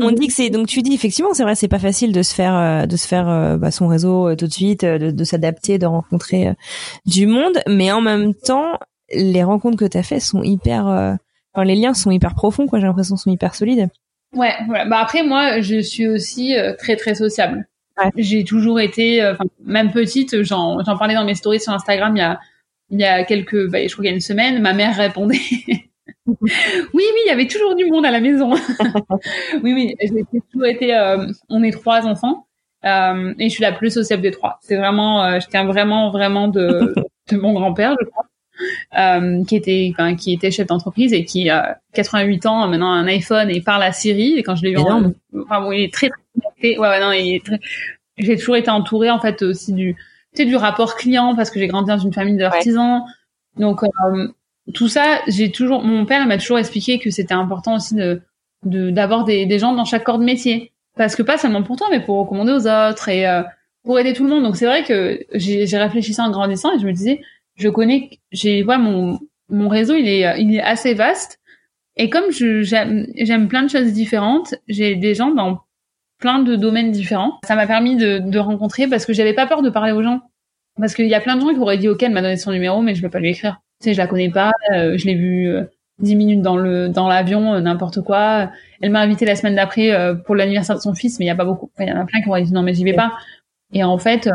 on, 0.00 0.10
dit 0.12 0.28
que 0.28 0.32
c'est 0.32 0.50
donc 0.50 0.66
tu 0.66 0.82
dis 0.82 0.94
effectivement 0.94 1.34
c'est 1.34 1.42
vrai 1.42 1.54
c'est 1.54 1.68
pas 1.68 1.78
facile 1.78 2.12
de 2.12 2.22
se 2.22 2.34
faire 2.34 2.56
euh, 2.56 2.86
de 2.86 2.96
se 2.96 3.08
faire 3.08 3.28
euh, 3.28 3.56
bah, 3.56 3.70
son 3.70 3.88
réseau 3.88 4.28
euh, 4.28 4.36
tout 4.36 4.46
de 4.46 4.52
suite 4.52 4.84
de, 4.84 5.10
de 5.10 5.24
s'adapter 5.24 5.78
de 5.78 5.86
rencontrer 5.86 6.54
du 7.06 7.26
monde 7.26 7.58
mais 7.66 7.90
en 7.92 8.00
même 8.00 8.34
temps 8.34 8.78
les 9.12 9.42
rencontres 9.42 9.76
que 9.76 9.84
tu 9.84 9.98
as 9.98 10.02
fait 10.02 10.20
sont 10.20 10.42
hyper 10.42 10.86
enfin 10.86 11.64
les 11.64 11.74
liens 11.74 11.94
sont 11.94 12.10
hyper 12.10 12.34
profonds 12.34 12.66
quoi 12.66 12.78
j'ai 12.78 12.86
l'impression 12.86 13.16
sont 13.16 13.30
hyper 13.30 13.54
solides. 13.54 13.88
Ouais 14.34 14.54
voilà 14.66 14.84
bah 14.86 14.98
après 15.00 15.22
moi 15.22 15.60
je 15.60 15.80
suis 15.80 16.08
aussi 16.08 16.54
très 16.78 16.96
très 16.96 17.14
sociable 17.14 17.66
J'ai 18.16 18.44
toujours 18.44 18.80
été, 18.80 19.32
même 19.64 19.92
petite, 19.92 20.42
j'en 20.42 20.78
parlais 20.98 21.14
dans 21.14 21.24
mes 21.24 21.34
stories 21.34 21.60
sur 21.60 21.72
Instagram 21.72 22.16
il 22.16 22.20
y 22.20 22.22
a 22.22 22.38
il 22.90 23.00
y 23.00 23.04
a 23.04 23.24
quelques, 23.24 23.70
bah, 23.70 23.86
je 23.86 23.92
crois 23.92 24.02
qu'il 24.02 24.10
y 24.10 24.12
a 24.12 24.14
une 24.14 24.20
semaine, 24.20 24.60
ma 24.60 24.72
mère 24.72 24.96
répondait. 24.96 25.40
oui, 26.26 26.36
oui, 26.92 27.02
il 27.24 27.28
y 27.28 27.30
avait 27.30 27.46
toujours 27.46 27.74
du 27.74 27.86
monde 27.86 28.04
à 28.06 28.10
la 28.10 28.20
maison. 28.20 28.52
oui, 29.62 29.72
oui, 29.72 29.94
j'ai 30.00 30.40
toujours 30.52 30.66
été. 30.66 30.94
Euh, 30.94 31.26
on 31.48 31.62
est 31.62 31.70
trois 31.70 32.06
enfants 32.06 32.46
euh, 32.84 33.34
et 33.38 33.48
je 33.48 33.54
suis 33.54 33.62
la 33.62 33.72
plus 33.72 33.90
sociable 33.90 34.22
des 34.22 34.30
trois. 34.30 34.58
C'est 34.60 34.76
vraiment, 34.76 35.24
euh, 35.24 35.40
je 35.40 35.46
tiens 35.48 35.64
vraiment, 35.64 36.10
vraiment 36.10 36.48
de, 36.48 36.94
de 37.30 37.36
mon 37.36 37.52
grand-père, 37.52 37.96
je 38.00 38.06
crois, 38.06 38.26
euh, 38.98 39.44
qui 39.44 39.56
était, 39.56 39.90
enfin, 39.92 40.14
qui 40.16 40.32
était 40.32 40.50
chef 40.50 40.66
d'entreprise 40.66 41.12
et 41.12 41.24
qui 41.24 41.48
a 41.48 41.78
88 41.94 42.46
ans 42.46 42.68
maintenant 42.68 42.92
un 42.92 43.06
iPhone 43.06 43.50
et 43.50 43.60
parle 43.60 43.82
à 43.82 43.92
Siri. 43.92 44.34
Et 44.36 44.42
quand 44.42 44.56
je 44.56 44.64
l'ai 44.64 44.72
vu, 44.72 44.78
en, 44.78 45.12
enfin, 45.42 45.60
bon, 45.60 45.72
il 45.72 45.84
est 45.84 45.92
très, 45.92 46.10
très, 46.58 46.78
ouais, 46.78 46.88
ouais, 46.88 47.00
non, 47.00 47.12
il 47.12 47.36
est 47.36 47.44
très. 47.44 47.60
J'ai 48.16 48.36
toujours 48.36 48.56
été 48.56 48.70
entourée 48.70 49.10
en 49.10 49.18
fait 49.18 49.42
aussi 49.42 49.72
du 49.72 49.96
tu 50.36 50.46
du 50.46 50.56
rapport 50.56 50.96
client 50.96 51.34
parce 51.34 51.50
que 51.50 51.58
j'ai 51.58 51.66
grandi 51.66 51.88
dans 51.88 51.98
une 51.98 52.12
famille 52.12 52.36
d'artisans. 52.36 53.02
Donc 53.56 53.82
euh, 53.82 54.28
tout 54.72 54.88
ça, 54.88 55.20
j'ai 55.28 55.50
toujours 55.50 55.82
mon 55.82 56.06
père 56.06 56.26
m'a 56.26 56.38
toujours 56.38 56.58
expliqué 56.58 56.98
que 56.98 57.10
c'était 57.10 57.34
important 57.34 57.76
aussi 57.76 57.94
de 57.94 58.22
d'avoir 58.64 59.24
des, 59.24 59.44
des 59.44 59.58
gens 59.58 59.74
dans 59.74 59.84
chaque 59.84 60.04
corps 60.04 60.18
de 60.18 60.24
métier 60.24 60.72
parce 60.96 61.16
que 61.16 61.22
pas 61.22 61.36
seulement 61.36 61.62
pour 61.62 61.76
toi 61.76 61.88
mais 61.90 62.00
pour 62.00 62.16
recommander 62.16 62.52
aux 62.52 62.66
autres 62.66 63.10
et 63.10 63.28
euh, 63.28 63.42
pour 63.84 63.98
aider 63.98 64.14
tout 64.14 64.24
le 64.24 64.30
monde. 64.30 64.42
Donc 64.42 64.56
c'est 64.56 64.64
vrai 64.64 64.84
que 64.84 65.20
j'ai 65.34 65.66
réfléchi 65.76 66.14
ça 66.14 66.24
en 66.24 66.30
grandissant 66.30 66.74
et 66.74 66.78
je 66.78 66.86
me 66.86 66.92
disais 66.92 67.20
je 67.56 67.68
connais 67.68 68.08
j'ai 68.32 68.62
voilà 68.62 68.80
mon 68.80 69.18
mon 69.50 69.68
réseau 69.68 69.94
il 69.96 70.08
est 70.08 70.40
il 70.40 70.54
est 70.54 70.62
assez 70.62 70.94
vaste 70.94 71.40
et 71.96 72.10
comme 72.10 72.30
je 72.32 72.62
j'aime 72.62 73.48
plein 73.48 73.62
de 73.62 73.70
choses 73.70 73.92
différentes, 73.92 74.54
j'ai 74.66 74.96
des 74.96 75.14
gens 75.14 75.30
dans 75.30 75.60
plein 76.18 76.40
de 76.40 76.56
domaines 76.56 76.90
différents. 76.90 77.38
Ça 77.44 77.54
m'a 77.54 77.66
permis 77.66 77.96
de, 77.96 78.18
de 78.18 78.38
rencontrer 78.38 78.88
parce 78.88 79.06
que 79.06 79.12
j'avais 79.12 79.34
pas 79.34 79.46
peur 79.46 79.62
de 79.62 79.70
parler 79.70 79.92
aux 79.92 80.02
gens. 80.02 80.20
Parce 80.76 80.94
qu'il 80.94 81.06
y 81.06 81.14
a 81.14 81.20
plein 81.20 81.36
de 81.36 81.40
gens 81.40 81.50
qui 81.50 81.58
auraient 81.58 81.78
dit, 81.78 81.88
OK, 81.88 82.02
elle 82.02 82.12
m'a 82.12 82.22
donné 82.22 82.36
son 82.36 82.50
numéro, 82.50 82.82
mais 82.82 82.96
je 82.96 83.02
vais 83.02 83.08
pas 83.08 83.20
lui 83.20 83.30
écrire. 83.30 83.60
Tu 83.80 83.90
sais, 83.90 83.94
je 83.94 83.98
la 83.98 84.06
connais 84.06 84.30
pas, 84.30 84.52
euh, 84.72 84.96
je 84.96 85.06
l'ai 85.06 85.14
vue 85.14 85.48
euh, 85.48 85.64
dix 85.98 86.16
minutes 86.16 86.42
dans 86.42 86.56
le 86.56 86.88
dans 86.88 87.08
l'avion, 87.08 87.54
euh, 87.54 87.60
n'importe 87.60 88.02
quoi. 88.02 88.50
Elle 88.80 88.90
m'a 88.90 89.00
invité 89.00 89.24
la 89.24 89.36
semaine 89.36 89.54
d'après 89.54 89.92
pour 90.24 90.34
l'anniversaire 90.34 90.76
de 90.76 90.80
son 90.80 90.94
fils, 90.94 91.18
mais 91.18 91.26
il 91.26 91.28
y 91.28 91.30
a 91.30 91.34
pas 91.34 91.44
beaucoup. 91.44 91.70
il 91.80 91.88
y 91.88 91.92
en 91.92 92.00
a 92.00 92.04
plein 92.04 92.20
qui 92.20 92.28
auraient 92.28 92.42
dit 92.42 92.52
non, 92.52 92.62
mais 92.62 92.74
j'y 92.74 92.84
vais 92.84 92.92
pas. 92.92 93.12
Et 93.72 93.82
en 93.84 93.98
fait, 93.98 94.28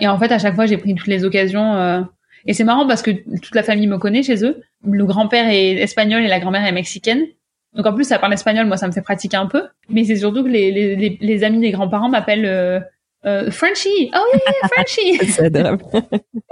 et 0.00 0.08
en 0.08 0.18
fait, 0.18 0.32
à 0.32 0.38
chaque 0.38 0.54
fois, 0.54 0.66
j'ai 0.66 0.76
pris 0.76 0.94
toutes 0.94 1.06
les 1.06 1.24
occasions. 1.24 2.06
et 2.46 2.52
c'est 2.52 2.64
marrant 2.64 2.86
parce 2.86 3.02
que 3.02 3.10
toute 3.10 3.54
la 3.54 3.62
famille 3.62 3.86
me 3.86 3.98
connaît 3.98 4.22
chez 4.22 4.44
eux. 4.44 4.60
Le 4.84 5.04
grand-père 5.06 5.48
est 5.48 5.74
espagnol 5.74 6.22
et 6.22 6.28
la 6.28 6.40
grand-mère 6.40 6.66
est 6.66 6.72
mexicaine. 6.72 7.26
Donc 7.74 7.86
en 7.86 7.92
plus, 7.92 8.04
ça 8.04 8.18
parle 8.18 8.32
espagnol, 8.32 8.66
moi 8.66 8.76
ça 8.76 8.86
me 8.86 8.92
fait 8.92 9.02
pratiquer 9.02 9.36
un 9.36 9.46
peu. 9.46 9.64
Mais 9.88 10.04
c'est 10.04 10.16
surtout 10.16 10.44
que 10.44 10.48
les, 10.48 10.70
les, 10.70 11.18
les, 11.20 11.44
amis 11.44 11.60
des 11.60 11.72
grands-parents 11.72 12.08
m'appellent 12.08 12.46
euh, 12.46 12.80
euh, 13.26 13.50
Frenchie. 13.50 14.10
Oh 14.14 14.24
yeah, 14.32 14.40
yeah 14.46 14.68
Frenchie. 14.68 15.18
c'est 15.32 15.46
adorable. 15.46 15.84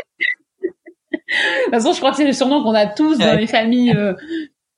de 1.33 1.65
toute 1.65 1.75
façon, 1.75 1.93
je 1.93 1.99
crois 1.99 2.11
que 2.11 2.17
c'est 2.17 2.27
le 2.27 2.33
surnom 2.33 2.63
qu'on 2.63 2.75
a 2.75 2.87
tous 2.87 3.19
dans 3.19 3.37
les 3.37 3.47
familles 3.47 3.95
euh, 3.97 4.15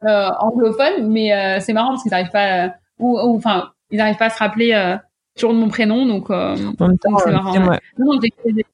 euh 0.04 0.30
anglophones, 0.40 1.08
mais 1.08 1.32
euh, 1.32 1.60
c'est 1.60 1.72
marrant 1.72 1.90
parce 1.90 2.02
qu'ils 2.02 2.10
n'arrivent 2.10 2.30
pas, 2.30 2.74
ou, 2.98 3.18
enfin, 3.36 3.72
ils 3.90 3.98
n'arrivent 3.98 4.16
pas 4.16 4.26
à 4.26 4.30
se 4.30 4.38
rappeler 4.38 4.96
toujours 5.34 5.52
de 5.52 5.58
mon 5.58 5.68
prénom, 5.68 6.06
donc 6.06 6.30
euh, 6.30 6.56
c'est 6.56 7.30
marrant. 7.30 7.54
Non, 7.98 8.18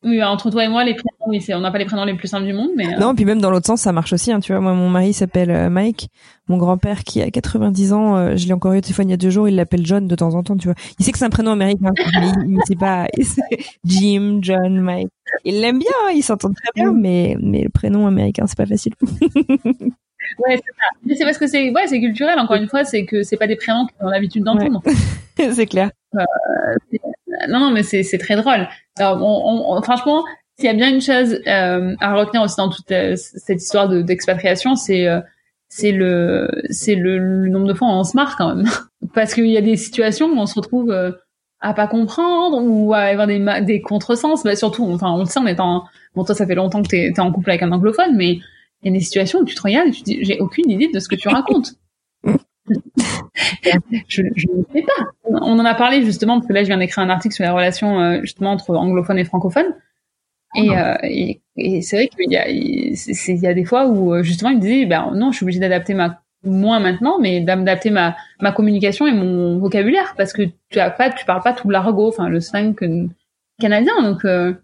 oui, 0.02 0.22
entre 0.22 0.50
toi 0.50 0.64
et 0.64 0.68
moi, 0.68 0.84
les 0.84 0.94
prénoms, 0.94 1.26
oui, 1.28 1.44
on 1.54 1.60
n'a 1.60 1.70
pas 1.70 1.78
les 1.78 1.84
prénoms 1.84 2.04
les 2.04 2.14
plus 2.14 2.28
simples 2.28 2.46
du 2.46 2.52
monde, 2.52 2.70
mais. 2.76 2.86
Euh... 2.86 2.98
Non, 2.98 3.14
puis 3.14 3.24
même 3.24 3.40
dans 3.40 3.50
l'autre 3.50 3.66
sens, 3.66 3.80
ça 3.80 3.92
marche 3.92 4.12
aussi. 4.12 4.32
Hein, 4.32 4.40
tu 4.40 4.52
vois, 4.52 4.60
moi, 4.60 4.74
mon 4.74 4.88
mari 4.88 5.12
s'appelle 5.12 5.50
euh, 5.50 5.70
Mike. 5.70 6.08
Mon 6.48 6.58
grand-père 6.58 7.04
qui 7.04 7.22
a 7.22 7.30
90 7.30 7.92
ans, 7.92 8.16
euh, 8.16 8.36
je 8.36 8.46
l'ai 8.46 8.52
encore 8.52 8.72
eu 8.72 8.78
au 8.78 8.80
téléphone 8.80 9.08
il 9.08 9.12
y 9.12 9.14
a 9.14 9.18
deux 9.18 9.30
jours, 9.30 9.48
il 9.48 9.54
l'appelle 9.54 9.86
John 9.86 10.06
de 10.06 10.14
temps 10.14 10.34
en 10.34 10.42
temps, 10.42 10.56
tu 10.56 10.66
vois. 10.66 10.74
Il 10.98 11.04
sait 11.04 11.12
que 11.12 11.18
c'est 11.18 11.24
un 11.24 11.30
prénom 11.30 11.52
américain, 11.52 11.92
mais 12.20 12.28
il, 12.46 12.54
il 12.54 12.60
sait 12.66 12.76
pas. 12.76 13.06
Jim, 13.84 14.38
John, 14.42 14.80
Mike. 14.80 15.08
Il 15.44 15.60
l'aime 15.60 15.78
bien, 15.78 15.90
hein, 16.06 16.12
ils 16.14 16.22
s'entendent 16.22 16.56
très 16.56 16.72
bien, 16.74 16.92
mais 16.92 17.36
mais 17.40 17.62
le 17.62 17.70
prénom 17.70 18.06
américain, 18.06 18.46
c'est 18.46 18.58
pas 18.58 18.66
facile. 18.66 18.94
Ouais, 20.38 20.56
c'est 20.56 21.14
ça. 21.14 21.16
C'est 21.16 21.24
parce 21.24 21.38
que 21.38 21.46
c'est 21.46 21.70
ouais, 21.70 21.86
c'est 21.86 22.00
culturel. 22.00 22.38
Encore 22.38 22.56
une 22.56 22.68
fois, 22.68 22.84
c'est 22.84 23.04
que 23.04 23.22
c'est 23.22 23.36
pas 23.36 23.46
des 23.46 23.56
prénoms 23.56 23.86
qu'on 23.98 24.08
a 24.08 24.12
l'habitude 24.12 24.44
d'entendre. 24.44 24.82
c'est 25.36 25.66
clair. 25.66 25.90
Euh, 26.14 26.24
non, 27.48 27.60
non, 27.60 27.70
mais 27.70 27.82
c'est 27.82 28.02
c'est 28.02 28.18
très 28.18 28.36
drôle. 28.36 28.68
Alors, 28.98 29.22
on, 29.22 29.76
on, 29.76 29.82
franchement, 29.82 30.24
s'il 30.56 30.66
y 30.66 30.68
a 30.68 30.74
bien 30.74 30.90
une 30.90 31.00
chose 31.00 31.40
euh, 31.46 31.94
à 32.00 32.14
retenir 32.14 32.42
aussi 32.42 32.56
dans 32.56 32.68
toute 32.68 32.90
euh, 32.92 33.14
cette 33.16 33.62
histoire 33.62 33.88
de 33.88 34.02
d'expatriation, 34.02 34.76
c'est 34.76 35.06
euh, 35.06 35.20
c'est 35.68 35.92
le 35.92 36.48
c'est 36.68 36.96
le, 36.96 37.18
le, 37.18 37.48
nombre 37.48 37.66
de 37.66 37.74
fois 37.74 37.88
où 37.88 37.92
on 37.92 38.04
se 38.04 38.16
marre 38.16 38.36
quand 38.36 38.54
même, 38.54 38.68
parce 39.14 39.32
qu'il 39.32 39.46
y 39.46 39.56
a 39.56 39.62
des 39.62 39.76
situations 39.76 40.26
où 40.26 40.38
on 40.38 40.46
se 40.46 40.54
retrouve 40.54 40.90
euh, 40.90 41.12
à 41.60 41.72
pas 41.72 41.86
comprendre 41.86 42.58
ou 42.62 42.92
à 42.92 43.00
avoir 43.00 43.26
des 43.26 43.42
des 43.62 43.80
contresens. 43.80 44.42
Bah, 44.42 44.56
surtout, 44.56 44.84
enfin, 44.92 45.10
on 45.12 45.20
le 45.20 45.24
sait 45.24 45.40
en 45.40 45.46
étant 45.46 45.84
bon, 46.14 46.24
toi, 46.24 46.34
ça 46.34 46.46
fait 46.46 46.54
longtemps 46.54 46.82
que 46.82 46.88
t'es 46.88 47.12
es 47.16 47.20
en 47.20 47.32
couple 47.32 47.50
avec 47.50 47.62
un 47.62 47.72
anglophone, 47.72 48.16
mais 48.16 48.40
il 48.82 48.92
y 48.92 48.94
a 48.94 48.98
des 48.98 49.04
situations 49.04 49.40
où 49.40 49.44
tu 49.44 49.54
te 49.54 49.62
regardes 49.62 49.88
et 49.88 49.90
tu 49.90 50.00
te 50.00 50.04
dis, 50.04 50.24
j'ai 50.24 50.38
aucune 50.40 50.70
idée 50.70 50.88
de 50.92 50.98
ce 51.00 51.08
que 51.08 51.16
tu 51.16 51.28
racontes. 51.28 51.74
je, 54.08 54.22
je 54.36 54.46
ne 54.48 54.62
sais 54.72 54.82
pas. 54.82 55.04
On 55.24 55.58
en 55.58 55.64
a 55.64 55.74
parlé 55.74 56.04
justement 56.04 56.36
parce 56.36 56.46
que 56.46 56.52
là, 56.52 56.62
je 56.62 56.68
viens 56.68 56.78
d'écrire 56.78 57.04
un 57.04 57.10
article 57.10 57.34
sur 57.34 57.44
les 57.44 57.50
relations 57.50 58.00
euh, 58.00 58.20
justement 58.22 58.52
entre 58.52 58.74
anglophones 58.74 59.18
et 59.18 59.24
francophones. 59.24 59.74
Et, 60.56 60.68
ah. 60.74 60.94
euh, 60.94 60.98
et, 61.04 61.40
et 61.56 61.82
c'est 61.82 61.96
vrai 61.96 62.08
qu'il 62.08 62.30
y 62.30 62.36
a, 62.36 62.48
il 62.48 62.94
y 63.42 63.46
a 63.46 63.54
des 63.54 63.64
fois 63.64 63.86
où 63.86 64.14
euh, 64.14 64.22
justement 64.22 64.50
il 64.50 64.56
me 64.56 64.60
disait, 64.60 64.86
ben 64.86 65.12
non, 65.14 65.30
je 65.30 65.36
suis 65.36 65.44
obligée 65.44 65.60
d'adapter 65.60 65.94
ma 65.94 66.22
moins 66.42 66.80
maintenant, 66.80 67.18
mais 67.20 67.40
d'adapter 67.40 67.90
ma 67.90 68.16
ma 68.40 68.50
communication 68.50 69.06
et 69.06 69.12
mon 69.12 69.58
vocabulaire 69.58 70.14
parce 70.16 70.32
que 70.32 70.42
tu 70.70 70.78
as 70.78 70.90
pas, 70.90 71.10
tu 71.10 71.26
parles 71.26 71.42
pas 71.42 71.52
tout 71.52 71.68
l'argot, 71.68 72.08
enfin 72.08 72.28
le 72.28 72.40
slang 72.40 72.74
canadien. 73.60 74.02
Donc 74.02 74.24
euh, 74.24 74.54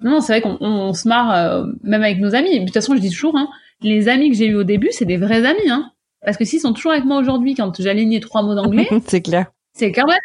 non, 0.00 0.20
c'est 0.20 0.32
vrai 0.32 0.40
qu'on 0.40 0.56
on, 0.60 0.94
se 0.94 1.06
marre 1.06 1.66
même 1.82 2.02
avec 2.02 2.20
nos 2.20 2.34
amis. 2.34 2.60
de 2.60 2.64
toute 2.64 2.74
façon, 2.74 2.94
je 2.94 3.00
dis 3.00 3.10
toujours, 3.10 3.36
hein, 3.36 3.48
les 3.82 4.08
amis 4.08 4.30
que 4.30 4.36
j'ai 4.36 4.46
eu 4.46 4.54
au 4.54 4.64
début, 4.64 4.88
c'est 4.90 5.04
des 5.04 5.16
vrais 5.16 5.44
amis, 5.44 5.68
hein. 5.68 5.92
Parce 6.24 6.36
que 6.36 6.44
s'ils 6.44 6.60
sont 6.60 6.72
toujours 6.72 6.92
avec 6.92 7.04
moi 7.04 7.18
aujourd'hui, 7.18 7.54
quand 7.54 7.80
j'alignais 7.80 8.20
trois 8.20 8.42
mots 8.42 8.54
d'anglais, 8.54 8.88
c'est 9.06 9.20
clair. 9.20 9.52
C'est 9.74 9.92
quand 9.92 10.06
même 10.06 10.18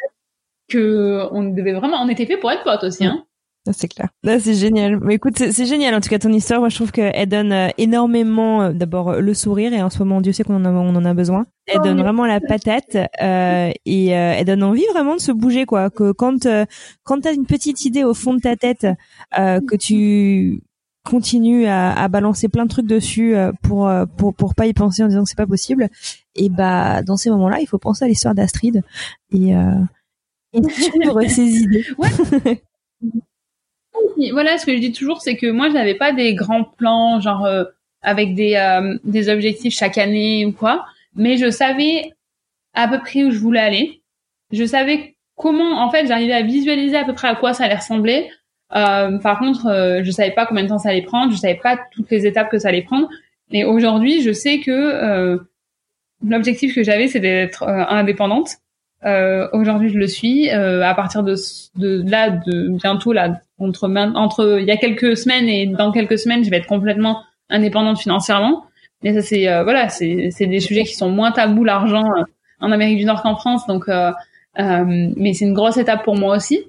que 0.69 1.27
on 1.31 1.43
devait 1.43 1.73
vraiment, 1.73 2.01
on 2.01 2.09
était 2.09 2.25
fait 2.25 2.37
pour 2.37 2.51
être 2.51 2.63
potes 2.63 2.83
aussi, 2.83 3.05
hein. 3.05 3.25
C'est 3.71 3.87
clair. 3.87 4.09
Là, 4.23 4.39
c'est 4.39 4.55
génial. 4.55 4.99
Mais 5.01 5.15
écoute, 5.15 5.37
c'est 5.37 5.65
génial 5.67 5.93
en 5.93 6.01
tout 6.01 6.09
cas 6.09 6.17
ton 6.17 6.31
histoire. 6.33 6.59
Moi, 6.59 6.69
je 6.69 6.75
trouve 6.75 6.91
qu'elle 6.91 7.29
donne 7.29 7.51
euh, 7.51 7.67
énormément, 7.77 8.63
euh, 8.63 8.71
d'abord 8.71 9.09
euh, 9.09 9.19
le 9.19 9.33
sourire 9.35 9.71
et 9.71 9.83
en 9.83 9.91
ce 9.91 9.99
moment, 9.99 10.19
Dieu 10.19 10.31
sait 10.31 10.43
qu'on 10.43 10.55
en 10.55 10.65
a, 10.65 10.71
on 10.71 10.95
en 10.95 11.05
a 11.05 11.13
besoin. 11.13 11.45
Elle 11.67 11.77
oh, 11.79 11.83
donne 11.83 12.01
vraiment 12.01 12.25
la 12.25 12.39
patate 12.39 12.97
euh, 13.21 13.71
et 13.85 14.07
elle 14.07 14.45
donne 14.45 14.63
envie 14.63 14.85
vraiment 14.91 15.15
de 15.15 15.21
se 15.21 15.31
bouger 15.31 15.65
quoi. 15.65 15.91
Que 15.91 16.11
quand 16.11 16.47
quand 17.03 17.21
t'as 17.21 17.33
une 17.33 17.45
petite 17.45 17.85
idée 17.85 18.03
au 18.03 18.15
fond 18.15 18.33
de 18.33 18.39
ta 18.39 18.55
tête, 18.55 18.87
que 19.31 19.75
tu 19.75 20.63
continue 21.03 21.65
à, 21.65 21.93
à, 21.93 22.07
balancer 22.07 22.47
plein 22.47 22.65
de 22.65 22.69
trucs 22.69 22.85
dessus 22.85 23.35
euh, 23.35 23.51
pour 23.63 23.87
euh, 23.87 24.05
pour 24.17 24.35
pour 24.35 24.53
pas 24.53 24.67
y 24.67 24.73
penser 24.73 25.03
en 25.03 25.07
disant 25.07 25.23
que 25.23 25.29
c'est 25.29 25.37
pas 25.37 25.47
possible 25.47 25.89
et 26.35 26.49
bah 26.49 27.01
dans 27.01 27.17
ces 27.17 27.29
moments-là 27.31 27.59
il 27.59 27.67
faut 27.67 27.79
penser 27.79 28.05
à 28.05 28.07
l'histoire 28.07 28.35
d'Astrid 28.35 28.83
et, 29.33 29.55
euh, 29.55 29.71
et 30.53 30.61
suivre 30.69 31.21
ses 31.27 31.61
idées 31.61 31.85
ouais. 31.97 32.61
voilà 34.31 34.57
ce 34.59 34.65
que 34.65 34.73
je 34.73 34.79
dis 34.79 34.91
toujours 34.91 35.21
c'est 35.21 35.37
que 35.37 35.49
moi 35.49 35.69
je 35.69 35.73
n'avais 35.73 35.95
pas 35.95 36.13
des 36.13 36.35
grands 36.35 36.63
plans 36.63 37.19
genre 37.19 37.45
euh, 37.45 37.63
avec 38.03 38.35
des 38.35 38.55
des 39.03 39.29
objectifs 39.29 39.73
chaque 39.75 39.97
année 39.97 40.45
ou 40.45 40.51
quoi 40.51 40.85
mais 41.15 41.37
je 41.37 41.49
savais 41.49 42.11
à 42.73 42.87
peu 42.87 42.99
près 42.99 43.23
où 43.23 43.31
je 43.31 43.39
voulais 43.39 43.59
aller 43.59 44.01
je 44.51 44.65
savais 44.65 45.15
comment 45.35 45.83
en 45.83 45.89
fait 45.89 46.05
j'arrivais 46.05 46.33
à 46.33 46.43
visualiser 46.43 46.97
à 46.97 47.05
peu 47.05 47.13
près 47.13 47.27
à 47.27 47.35
quoi 47.35 47.53
ça 47.53 47.65
allait 47.65 47.75
ressembler 47.75 48.29
euh, 48.75 49.17
par 49.17 49.39
contre, 49.39 49.67
euh, 49.67 50.01
je 50.03 50.11
savais 50.11 50.31
pas 50.31 50.45
combien 50.45 50.63
de 50.63 50.69
temps 50.69 50.77
ça 50.77 50.89
allait 50.89 51.01
prendre, 51.01 51.31
je 51.31 51.37
savais 51.37 51.59
pas 51.61 51.79
toutes 51.93 52.09
les 52.09 52.25
étapes 52.25 52.49
que 52.49 52.57
ça 52.57 52.69
allait 52.69 52.83
prendre. 52.83 53.09
Et 53.51 53.65
aujourd'hui, 53.65 54.21
je 54.21 54.31
sais 54.31 54.59
que 54.59 54.71
euh, 54.71 55.37
l'objectif 56.25 56.73
que 56.73 56.83
j'avais, 56.83 57.07
c'est 57.07 57.19
d'être 57.19 57.63
euh, 57.63 57.83
indépendante. 57.89 58.57
aujourd'hui, 59.53 59.89
je 59.89 59.97
le 59.97 60.07
suis. 60.07 60.49
à 60.49 60.93
partir 60.93 61.23
de, 61.23 61.35
de 61.75 62.09
là, 62.09 62.29
de 62.29 62.69
bientôt 62.69 63.13
là, 63.13 63.41
entre 63.59 63.89
entre 64.15 64.59
il 64.59 64.65
y 64.65 64.71
a 64.71 64.77
quelques 64.77 65.17
semaines 65.17 65.49
et 65.49 65.65
dans 65.65 65.91
quelques 65.91 66.17
semaines, 66.17 66.43
je 66.43 66.49
vais 66.49 66.57
être 66.57 66.67
complètement 66.67 67.23
indépendante 67.49 67.99
financièrement. 67.99 68.63
Mais 69.03 69.13
ça, 69.13 69.21
c'est 69.21 69.45
voilà, 69.63 69.89
c'est 69.89 70.29
c'est 70.31 70.45
des 70.45 70.59
sujets 70.59 70.83
qui 70.83 70.95
sont 70.95 71.09
moins 71.09 71.31
tabous 71.31 71.63
l'argent 71.63 72.05
en 72.59 72.71
Amérique 72.71 72.99
du 72.99 73.05
Nord 73.05 73.23
qu'en 73.23 73.35
France. 73.35 73.65
Donc, 73.67 73.89
mais 74.57 75.33
c'est 75.33 75.45
une 75.45 75.55
grosse 75.55 75.77
étape 75.77 76.03
pour 76.03 76.15
moi 76.15 76.35
aussi 76.37 76.59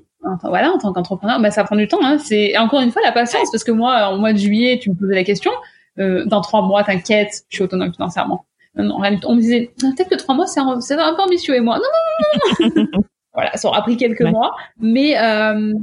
voilà, 0.43 0.73
en 0.73 0.79
tant 0.79 0.93
qu'entrepreneur, 0.93 1.41
bah, 1.41 1.51
ça 1.51 1.65
prend 1.65 1.77
du 1.77 1.89
temps. 1.89 2.03
Hein. 2.03 2.19
C'est 2.19 2.57
encore 2.57 2.81
une 2.81 2.93
fois 2.93 3.03
la 3.03 3.13
patience, 3.13 3.51
parce 3.51 3.65
que 3.65 3.73
moi, 3.73 4.09
en 4.09 4.19
mois 4.19 4.33
de 4.33 4.39
juillet, 4.39 4.79
tu 4.81 4.91
me 4.91 4.95
posais 4.95 5.15
la 5.15 5.25
question. 5.25 5.51
Euh, 5.99 6.25
dans 6.27 6.41
trois 6.41 6.63
mois, 6.63 6.85
t'inquiète, 6.85 7.43
je 7.49 7.57
suis 7.57 7.65
autonome 7.65 7.93
financièrement. 7.93 8.47
Non, 8.75 8.85
non, 8.85 9.19
on 9.27 9.35
me 9.35 9.41
disait 9.41 9.71
ah, 9.83 9.89
peut-être 9.95 10.09
que 10.09 10.15
trois 10.15 10.35
mois, 10.35 10.47
c'est 10.47 10.61
un, 10.61 10.81
c'est 10.81 10.95
un 10.95 11.15
peu 11.15 11.23
ambitieux. 11.23 11.55
Et 11.55 11.61
moi, 11.61 11.77
non, 11.79 11.85
non, 11.85 12.69
non, 12.77 12.89
non. 12.93 13.03
voilà, 13.35 13.57
ça 13.57 13.69
aura 13.69 13.83
pris 13.83 13.97
quelques 13.97 14.23
mois, 14.23 14.55
mais 14.79 15.19
euh, 15.19 15.75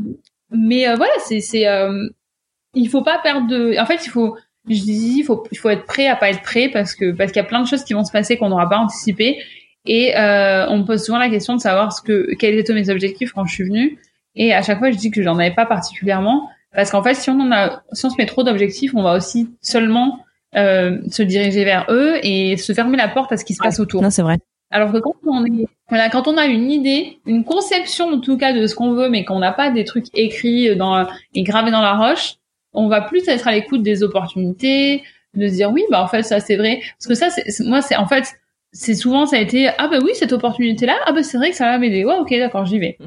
mais 0.51 0.87
euh, 0.87 0.95
voilà, 0.95 1.13
c'est 1.19 1.39
c'est 1.39 1.67
euh, 1.67 2.07
il 2.73 2.89
faut 2.89 3.03
pas 3.03 3.19
perdre 3.19 3.47
de. 3.47 3.79
En 3.79 3.85
fait, 3.85 4.05
il 4.05 4.09
faut 4.09 4.35
je 4.67 4.81
dis 4.81 5.15
il 5.19 5.23
faut 5.23 5.43
il 5.51 5.57
faut 5.57 5.69
être 5.69 5.85
prêt 5.85 6.07
à 6.07 6.15
pas 6.15 6.29
être 6.29 6.41
prêt 6.41 6.69
parce 6.69 6.95
que 6.95 7.11
parce 7.11 7.31
qu'il 7.31 7.41
y 7.41 7.45
a 7.45 7.47
plein 7.47 7.61
de 7.61 7.67
choses 7.67 7.83
qui 7.83 7.93
vont 7.93 8.03
se 8.03 8.11
passer 8.11 8.37
qu'on 8.37 8.49
n'aura 8.49 8.69
pas 8.69 8.77
anticipé 8.77 9.39
et 9.85 10.15
euh, 10.17 10.67
on 10.69 10.79
me 10.79 10.83
pose 10.83 11.03
souvent 11.03 11.17
la 11.17 11.29
question 11.29 11.55
de 11.55 11.61
savoir 11.61 11.93
ce 11.93 12.01
que 12.01 12.35
quels 12.35 12.57
étaient 12.57 12.73
mes 12.73 12.89
objectifs 12.89 13.31
quand 13.33 13.45
je 13.45 13.53
suis 13.53 13.63
venue 13.63 13.99
Et 14.35 14.53
à 14.53 14.61
chaque 14.61 14.79
fois, 14.79 14.91
je 14.91 14.97
dis 14.97 15.11
que 15.11 15.21
j'en 15.21 15.37
avais 15.37 15.53
pas 15.53 15.65
particulièrement 15.65 16.49
parce 16.73 16.91
qu'en 16.91 17.01
fait, 17.01 17.15
si 17.15 17.29
on 17.29 17.39
en 17.39 17.51
a, 17.51 17.81
si 17.93 18.05
on 18.05 18.09
se 18.09 18.15
met 18.17 18.25
trop 18.25 18.43
d'objectifs, 18.43 18.93
on 18.95 19.01
va 19.01 19.15
aussi 19.15 19.49
seulement 19.61 20.19
euh, 20.55 20.99
se 21.09 21.23
diriger 21.23 21.63
vers 21.65 21.85
eux 21.89 22.17
et 22.23 22.57
se 22.57 22.73
fermer 22.73 22.97
la 22.97 23.07
porte 23.07 23.31
à 23.31 23.37
ce 23.37 23.45
qui 23.45 23.53
se 23.53 23.61
passe 23.61 23.79
autour. 23.79 24.01
Non, 24.01 24.09
c'est 24.09 24.21
vrai. 24.21 24.37
Alors 24.71 24.91
que 24.91 24.99
quand 24.99 25.15
on 25.25 25.43
est, 25.45 25.65
voilà, 25.89 26.09
quand 26.09 26.27
on 26.27 26.37
a 26.37 26.45
une 26.45 26.69
idée, 26.69 27.19
une 27.25 27.43
conception 27.43 28.09
en 28.09 28.19
tout 28.19 28.37
cas 28.37 28.53
de 28.53 28.67
ce 28.67 28.75
qu'on 28.75 28.93
veut, 28.93 29.09
mais 29.09 29.25
qu'on 29.25 29.39
n'a 29.39 29.51
pas 29.51 29.71
des 29.71 29.83
trucs 29.83 30.05
écrits 30.13 30.75
dans 30.75 31.07
et 31.33 31.41
gravés 31.41 31.71
dans 31.71 31.81
la 31.81 31.95
roche, 31.95 32.35
on 32.73 32.87
va 32.87 33.01
plus 33.01 33.27
être 33.27 33.47
à 33.47 33.51
l'écoute 33.51 33.81
des 33.81 34.03
opportunités, 34.03 35.01
de 35.33 35.47
se 35.47 35.53
dire 35.53 35.71
oui, 35.71 35.83
bah 35.89 36.03
en 36.03 36.07
fait 36.07 36.21
ça 36.21 36.39
c'est 36.39 36.55
vrai, 36.55 36.81
parce 36.99 37.07
que 37.07 37.15
ça, 37.15 37.29
c'est 37.31 37.63
moi 37.63 37.81
c'est 37.81 37.95
en 37.95 38.05
fait 38.05 38.25
c'est 38.71 38.93
souvent 38.93 39.25
ça 39.25 39.37
a 39.37 39.39
été 39.39 39.69
ah 39.69 39.87
bah 39.87 39.97
oui 40.03 40.11
cette 40.13 40.33
opportunité 40.33 40.85
là, 40.85 40.97
ah 41.07 41.13
bah 41.13 41.23
c'est 41.23 41.37
vrai 41.37 41.49
que 41.49 41.55
ça 41.55 41.65
va 41.65 41.79
m'aider, 41.79 42.05
ouais 42.05 42.17
ok 42.19 42.29
d'accord 42.37 42.65
j'y 42.65 42.77
vais. 42.77 42.99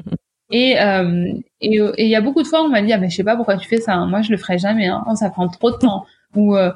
Et 0.55 0.79
euh, 0.79 1.33
et 1.61 1.79
il 1.97 2.07
y 2.07 2.15
a 2.15 2.21
beaucoup 2.21 2.43
de 2.43 2.47
fois 2.47 2.63
on 2.63 2.69
m'a 2.69 2.83
dit 2.83 2.93
ah 2.93 2.99
mais 2.99 3.09
je 3.09 3.15
sais 3.15 3.23
pas 3.23 3.35
pourquoi 3.35 3.57
tu 3.57 3.67
fais 3.67 3.81
ça, 3.81 3.93
hein. 3.95 4.05
moi 4.05 4.21
je 4.21 4.29
le 4.29 4.37
ferai 4.37 4.59
jamais, 4.59 4.85
hein. 4.85 5.03
ça 5.15 5.31
prend 5.31 5.47
trop 5.47 5.71
de 5.71 5.77
temps 5.77 6.05
ou 6.35 6.55
euh, 6.55 6.71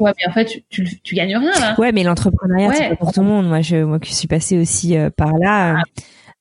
Ouais, 0.00 0.12
mais 0.18 0.28
en 0.28 0.32
fait, 0.32 0.44
tu, 0.44 0.62
tu, 0.68 1.00
tu 1.00 1.14
gagnes 1.14 1.36
rien 1.36 1.52
là. 1.58 1.74
Ouais, 1.78 1.92
mais 1.92 2.02
l'entrepreneuriat, 2.02 2.72
c'est 2.72 2.88
pas 2.90 2.96
pour 2.96 3.12
tout 3.12 3.20
le 3.20 3.26
monde. 3.26 3.48
Moi, 3.48 3.62
je, 3.62 3.76
moi 3.76 3.98
qui 3.98 4.14
suis 4.14 4.28
passée 4.28 4.58
aussi 4.58 4.96
euh, 4.96 5.10
par 5.10 5.32
là, 5.38 5.72
euh, 5.72 5.82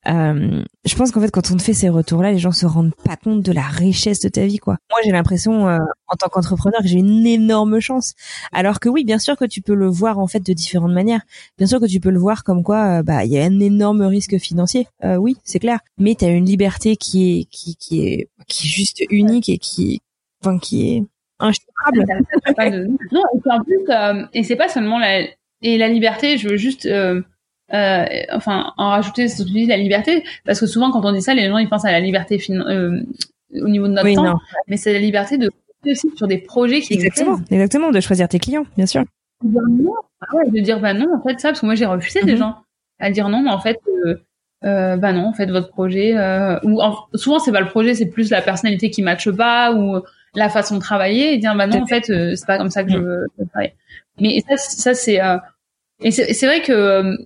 euh, 0.07 0.63
je 0.85 0.95
pense 0.95 1.11
qu'en 1.11 1.21
fait, 1.21 1.31
quand 1.31 1.51
on 1.51 1.57
te 1.57 1.61
fait 1.61 1.73
ces 1.73 1.89
retours-là, 1.89 2.31
les 2.31 2.37
gens 2.37 2.51
se 2.51 2.65
rendent 2.65 2.95
pas 3.03 3.15
compte 3.15 3.41
de 3.41 3.51
la 3.51 3.61
richesse 3.61 4.19
de 4.21 4.29
ta 4.29 4.45
vie, 4.45 4.57
quoi. 4.57 4.77
Moi, 4.89 4.99
j'ai 5.03 5.11
l'impression, 5.11 5.67
euh, 5.67 5.79
en 6.07 6.15
tant 6.15 6.29
qu'entrepreneur, 6.29 6.81
que 6.81 6.87
j'ai 6.87 6.99
une 6.99 7.25
énorme 7.25 7.79
chance. 7.79 8.13
Alors 8.51 8.79
que 8.79 8.89
oui, 8.89 9.03
bien 9.03 9.19
sûr 9.19 9.35
que 9.35 9.45
tu 9.45 9.61
peux 9.61 9.75
le 9.75 9.87
voir 9.87 10.19
en 10.19 10.27
fait 10.27 10.39
de 10.39 10.53
différentes 10.53 10.93
manières. 10.93 11.21
Bien 11.57 11.67
sûr 11.67 11.79
que 11.79 11.85
tu 11.85 11.99
peux 11.99 12.09
le 12.09 12.19
voir 12.19 12.43
comme 12.43 12.63
quoi, 12.63 13.03
bah, 13.03 13.25
il 13.25 13.31
y 13.31 13.39
a 13.39 13.43
un 13.43 13.59
énorme 13.59 14.01
risque 14.03 14.37
financier. 14.37 14.87
oui, 15.03 15.37
c'est 15.43 15.59
clair. 15.59 15.79
Mais 15.97 16.15
tu 16.15 16.25
as 16.25 16.29
une 16.29 16.45
liberté 16.45 16.95
qui 16.95 17.39
est, 17.39 17.43
qui, 17.45 17.75
qui 17.75 18.05
est, 18.07 18.29
qui 18.47 18.67
est 18.67 18.69
juste 18.69 19.03
unique 19.09 19.49
et 19.49 19.57
qui, 19.57 20.01
enfin, 20.41 20.57
qui 20.59 20.95
est 20.95 21.03
non, 21.39 23.21
et 23.35 23.51
en 23.51 23.63
plus, 23.63 23.85
euh, 23.89 24.25
et 24.33 24.43
c'est 24.43 24.55
pas 24.55 24.69
seulement 24.69 24.97
la 24.97 25.21
et 25.61 25.77
la 25.77 25.87
liberté. 25.87 26.37
Je 26.37 26.49
veux 26.49 26.57
juste, 26.57 26.87
euh, 27.73 27.77
euh, 27.77 28.05
enfin, 28.31 28.73
en 28.77 28.89
rajouter 28.89 29.27
la 29.67 29.77
liberté, 29.77 30.23
parce 30.45 30.59
que 30.59 30.65
souvent 30.65 30.91
quand 30.91 31.03
on 31.05 31.11
dit 31.11 31.21
ça, 31.21 31.33
les 31.33 31.47
gens 31.47 31.57
ils 31.57 31.69
pensent 31.69 31.85
à 31.85 31.91
la 31.91 31.99
liberté 31.99 32.41
euh, 32.49 33.01
au 33.61 33.67
niveau 33.67 33.87
de 33.87 33.93
notre 33.93 34.13
temps, 34.13 34.39
mais 34.67 34.77
c'est 34.77 34.93
la 34.93 34.99
liberté 34.99 35.37
de 35.37 35.51
aussi 35.85 36.11
sur 36.17 36.27
des 36.27 36.37
projets 36.37 36.81
qui 36.81 36.93
exactement, 36.93 37.39
exactement, 37.49 37.91
de 37.91 37.99
choisir 38.01 38.27
tes 38.27 38.39
clients, 38.39 38.65
bien 38.75 38.85
sûr. 38.85 39.03
De 39.43 39.49
dire 39.49 39.61
non, 39.69 39.93
ah 40.21 40.35
ouais, 40.35 40.49
de 40.49 40.59
dire 40.59 40.79
bah 40.79 40.93
non, 40.93 41.07
en 41.15 41.21
fait 41.21 41.39
ça, 41.39 41.49
parce 41.49 41.61
que 41.61 41.65
moi 41.65 41.75
j'ai 41.75 41.85
refusé 41.85 42.21
des 42.23 42.33
mhm. 42.33 42.39
gens 42.39 42.55
à 42.99 43.11
dire 43.11 43.29
non, 43.29 43.41
mais 43.41 43.51
en 43.51 43.59
fait. 43.59 43.79
Euh, 44.65 44.97
bah 44.97 45.13
non, 45.13 45.27
en 45.27 45.33
fait, 45.33 45.45
votre 45.51 45.69
projet, 45.69 46.17
euh, 46.17 46.59
ou 46.63 46.81
souvent 47.13 47.37
c'est 47.37 47.51
pas 47.51 47.61
le 47.61 47.67
projet, 47.67 47.93
c'est 47.93 48.07
plus 48.07 48.31
la 48.31 48.41
personnalité 48.41 48.89
qui 48.89 49.03
matche 49.03 49.29
pas, 49.29 49.71
ou 49.71 50.01
la 50.37 50.49
façon 50.49 50.75
de 50.75 50.81
travailler 50.81 51.33
et 51.33 51.37
dire 51.37 51.55
bah 51.55 51.67
non 51.67 51.81
en 51.81 51.87
fait 51.87 52.09
euh, 52.09 52.35
c'est 52.35 52.45
pas 52.45 52.57
comme 52.57 52.69
ça 52.69 52.83
que 52.83 52.91
je 52.91 52.97
veux 52.97 53.25
travailler. 53.51 53.73
Mais 54.19 54.41
ça 54.47 54.57
ça 54.57 54.93
c'est 54.93 55.21
euh, 55.21 55.37
et 55.99 56.11
c'est 56.11 56.45
vrai 56.45 56.61
que 56.61 56.71
euh, 56.71 57.17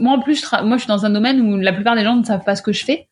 moi 0.00 0.14
en 0.14 0.20
plus 0.20 0.40
je 0.40 0.64
moi 0.64 0.76
je 0.76 0.82
suis 0.82 0.88
dans 0.88 1.04
un 1.06 1.10
domaine 1.10 1.40
où 1.40 1.56
la 1.58 1.72
plupart 1.72 1.94
des 1.94 2.04
gens 2.04 2.16
ne 2.16 2.24
savent 2.24 2.44
pas 2.44 2.56
ce 2.56 2.62
que 2.62 2.72
je 2.72 2.84
fais. 2.84 3.08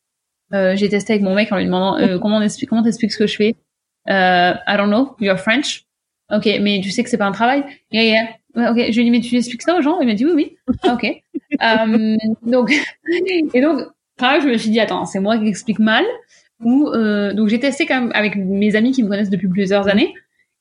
j'ai 0.52 0.88
testé 0.88 1.14
avec 1.14 1.22
mon 1.22 1.34
mec 1.34 1.52
en 1.52 1.56
lui 1.56 1.64
demandant 1.64 1.96
comment 2.18 2.40
explique 2.42 2.70
comment 2.70 2.82
t'expliques 2.82 3.12
ce 3.12 3.18
que 3.18 3.26
je 3.26 3.36
fais? 3.36 3.56
I 4.08 4.76
don't 4.76 4.88
know, 4.88 5.16
you're 5.20 5.38
French. 5.38 5.84
Ok, 6.30 6.46
mais 6.60 6.80
tu 6.82 6.90
sais 6.90 7.02
que 7.02 7.08
c'est 7.08 7.16
pas 7.16 7.26
un 7.26 7.32
travail? 7.32 7.64
Yeah, 7.90 8.02
yeah. 8.54 8.70
ok, 8.70 8.76
je 8.76 8.94
lui 8.94 9.00
ai 9.00 9.04
dit 9.04 9.10
mais 9.10 9.20
tu 9.20 9.36
expliques 9.36 9.62
ça 9.62 9.76
aux 9.76 9.82
gens? 9.82 10.00
Il 10.00 10.06
m'a 10.06 10.14
dit 10.14 10.26
oui 10.26 10.32
oui. 10.34 10.56
Ah, 10.82 10.94
ok. 10.94 11.22
donc 12.42 12.70
et 13.54 13.60
donc 13.60 13.80
pareil 14.16 14.40
je 14.42 14.48
me 14.48 14.56
suis 14.56 14.70
dit 14.70 14.80
attends 14.80 15.04
c'est 15.06 15.20
moi 15.20 15.38
qui 15.38 15.46
explique 15.46 15.78
mal 15.78 16.04
euh, 16.66 17.32
donc 17.34 17.48
j'ai 17.48 17.60
testé 17.60 17.86
quand 17.86 18.00
même 18.00 18.12
avec 18.14 18.36
mes 18.36 18.74
amis 18.74 18.92
qui 18.92 19.02
me 19.02 19.08
connaissent 19.08 19.30
depuis 19.30 19.48
plusieurs 19.48 19.88
années 19.88 20.14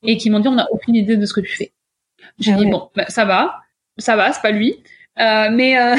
et 0.03 0.17
qui 0.17 0.29
m'ont 0.29 0.39
dit 0.39 0.47
on 0.47 0.55
n'a 0.55 0.67
aucune 0.71 0.95
idée 0.95 1.17
de 1.17 1.25
ce 1.25 1.33
que 1.33 1.41
tu 1.41 1.55
fais. 1.55 1.71
J'ai 2.39 2.53
ah 2.53 2.57
dit 2.57 2.65
bon 2.65 2.89
bah, 2.95 3.05
ça 3.07 3.25
va, 3.25 3.61
ça 3.97 4.15
va, 4.15 4.31
c'est 4.31 4.41
pas 4.41 4.51
lui, 4.51 4.75
euh, 4.75 4.77
mais 5.17 5.77
euh, 5.79 5.95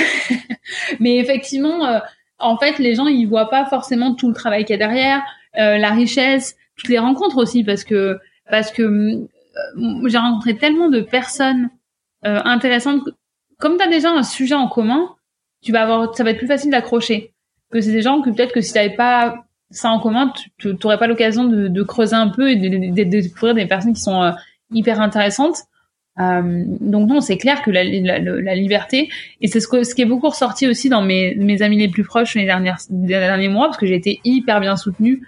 mais 1.00 1.16
effectivement 1.16 1.86
euh, 1.86 1.98
en 2.38 2.56
fait 2.56 2.78
les 2.78 2.94
gens 2.94 3.06
ils 3.06 3.26
voient 3.26 3.50
pas 3.50 3.66
forcément 3.66 4.14
tout 4.14 4.28
le 4.28 4.34
travail 4.34 4.64
qu'il 4.64 4.74
y 4.74 4.82
a 4.82 4.86
derrière, 4.86 5.22
euh, 5.58 5.78
la 5.78 5.90
richesse, 5.90 6.56
toutes 6.76 6.88
les 6.88 6.98
rencontres 6.98 7.38
aussi 7.38 7.64
parce 7.64 7.84
que 7.84 8.18
parce 8.50 8.70
que 8.70 9.26
j'ai 10.06 10.18
rencontré 10.18 10.56
tellement 10.56 10.88
de 10.88 11.00
personnes 11.00 11.68
intéressantes. 12.22 13.02
Comme 13.58 13.76
tu 13.76 13.82
as 13.82 13.88
déjà 13.88 14.10
un 14.10 14.22
sujet 14.22 14.54
en 14.54 14.68
commun, 14.68 15.16
tu 15.62 15.72
vas 15.72 15.82
avoir 15.82 16.14
ça 16.14 16.22
va 16.22 16.30
être 16.30 16.38
plus 16.38 16.46
facile 16.46 16.70
d'accrocher 16.70 17.32
que 17.70 17.80
c'est 17.80 17.92
des 17.92 18.02
gens 18.02 18.22
que 18.22 18.30
peut-être 18.30 18.52
que 18.52 18.60
si 18.60 18.72
t'avais 18.72 18.94
pas 18.94 19.44
ça 19.70 19.90
en 19.90 20.00
commun, 20.00 20.32
tu 20.56 20.68
n'aurais 20.68 20.98
pas 20.98 21.06
l'occasion 21.06 21.44
de, 21.44 21.68
de, 21.68 21.82
creuser 21.82 22.14
un 22.14 22.28
peu 22.28 22.50
et 22.50 22.56
de, 22.56 23.04
découvrir 23.04 23.54
des 23.54 23.66
personnes 23.66 23.92
qui 23.92 24.00
sont 24.00 24.22
euh, 24.22 24.32
hyper 24.70 25.00
intéressantes. 25.00 25.58
Euh, 26.20 26.64
donc 26.80 27.08
non, 27.08 27.20
c'est 27.20 27.36
clair 27.36 27.62
que 27.62 27.70
la, 27.70 27.84
la, 27.84 28.18
la 28.18 28.54
liberté, 28.54 29.08
et 29.40 29.46
c'est 29.46 29.60
ce, 29.60 29.84
ce 29.84 29.94
qui 29.94 30.02
est 30.02 30.06
beaucoup 30.06 30.28
ressorti 30.28 30.66
aussi 30.66 30.88
dans 30.88 31.02
mes, 31.02 31.34
mes 31.36 31.62
amis 31.62 31.78
les 31.78 31.88
plus 31.88 32.04
proches 32.04 32.34
les, 32.34 32.44
dernières, 32.44 32.78
les 32.90 33.06
derniers 33.06 33.48
mois, 33.48 33.66
parce 33.66 33.78
que 33.78 33.86
j'ai 33.86 33.94
été 33.94 34.20
hyper 34.24 34.60
bien 34.60 34.76
soutenue. 34.76 35.22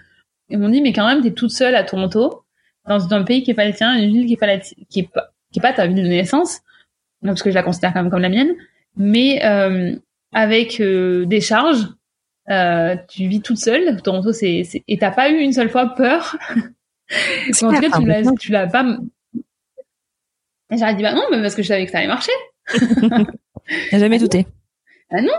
Ils 0.48 0.58
m'ont 0.58 0.68
dit, 0.68 0.82
mais 0.82 0.92
quand 0.92 1.06
même, 1.06 1.22
t'es 1.22 1.30
toute 1.30 1.52
seule 1.52 1.76
à 1.76 1.84
Toronto, 1.84 2.42
dans 2.88 3.12
un 3.14 3.22
pays 3.22 3.42
qui 3.42 3.52
est 3.52 3.54
pas 3.54 3.66
le 3.66 3.72
tien, 3.72 3.94
une 3.94 4.12
ville 4.12 4.26
qui 4.26 4.32
est 4.32 4.36
pas 4.36 4.46
la, 4.46 4.58
qui 4.58 5.00
est 5.00 5.08
pas, 5.12 5.30
qui 5.52 5.60
est 5.60 5.62
pas 5.62 5.72
ta 5.72 5.86
ville 5.86 6.02
de 6.02 6.08
naissance, 6.08 6.60
parce 7.22 7.42
que 7.42 7.50
je 7.50 7.54
la 7.54 7.62
considère 7.62 7.92
quand 7.92 8.02
même 8.02 8.10
comme 8.10 8.22
la 8.22 8.28
mienne, 8.28 8.54
mais 8.96 9.44
euh, 9.44 9.94
avec 10.32 10.80
euh, 10.80 11.24
des 11.26 11.40
charges 11.40 11.86
euh, 12.50 12.96
tu 13.08 13.28
vis 13.28 13.40
toute 13.40 13.58
seule. 13.58 14.00
Toronto, 14.02 14.32
c'est, 14.32 14.64
c'est... 14.64 14.82
et 14.88 14.98
t'as 14.98 15.10
pas 15.12 15.30
eu 15.30 15.38
une 15.38 15.52
seule 15.52 15.70
fois 15.70 15.94
peur. 15.94 16.36
en 17.62 17.72
tout 17.72 17.80
cas, 17.80 17.98
tu 17.98 18.06
l'as, 18.06 18.32
tu 18.38 18.52
l'as 18.52 18.66
pas. 18.66 18.84
Et 20.70 20.78
j'aurais 20.78 20.94
dit 20.94 21.02
bah 21.02 21.14
non, 21.14 21.22
mais 21.30 21.40
parce 21.40 21.54
que 21.54 21.62
je 21.62 21.68
savais 21.68 21.84
que 21.84 21.92
ça 21.92 21.98
allait 21.98 22.06
marcher. 22.06 22.32
T'as 23.90 23.98
jamais 23.98 24.18
douté. 24.18 24.46
Ah 25.10 25.20
non. 25.20 25.34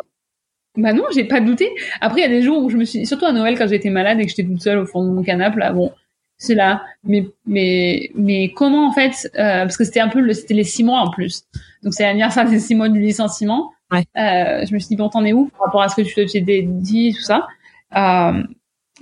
Bah 0.78 0.94
non, 0.94 1.04
j'ai 1.14 1.26
pas 1.26 1.42
douté. 1.42 1.70
Après, 2.00 2.22
il 2.22 2.24
y 2.24 2.26
a 2.26 2.30
des 2.30 2.42
jours 2.42 2.64
où 2.64 2.70
je 2.70 2.78
me 2.78 2.86
suis, 2.86 3.06
surtout 3.06 3.26
à 3.26 3.34
Noël 3.34 3.58
quand 3.58 3.68
j'étais 3.68 3.90
malade 3.90 4.20
et 4.20 4.24
que 4.24 4.30
j'étais 4.30 4.46
toute 4.46 4.62
seule 4.62 4.80
au 4.80 4.86
fond 4.86 5.04
de 5.04 5.10
mon 5.10 5.22
canapé, 5.22 5.60
là, 5.60 5.74
bon, 5.74 5.92
c'est 6.38 6.56
là. 6.56 6.84
Mais, 7.04 7.28
mais, 7.46 8.10
mais 8.16 8.52
comment 8.56 8.88
en 8.88 8.92
fait, 8.92 9.30
euh, 9.36 9.64
parce 9.64 9.78
que 9.78 9.84
c'était 9.84 10.00
un 10.00 10.08
peu 10.08 10.22
le, 10.22 10.34
c'était 10.34 10.54
les 10.54 10.64
six 10.64 10.84
mois 10.84 11.00
en 11.00 11.10
plus. 11.10 11.44
Donc 11.84 11.94
c'est 11.94 12.04
l'anniversaire 12.04 12.50
des 12.50 12.60
six 12.60 12.76
mois 12.76 12.90
du 12.90 13.00
licenciement. 13.00 13.72
Ouais. 13.92 14.06
Euh, 14.18 14.66
je 14.66 14.74
me 14.74 14.80
suis 14.80 14.88
dit 14.88 14.96
bon 14.96 15.10
t'en 15.10 15.26
es 15.26 15.34
où 15.34 15.50
par 15.58 15.68
rapport 15.68 15.82
à 15.82 15.90
ce 15.90 15.96
que 15.96 16.02
tu 16.02 16.46
t'es 16.46 16.62
dit 16.64 17.14
tout 17.14 17.22
ça? 17.22 17.48
Euh, 17.96 18.42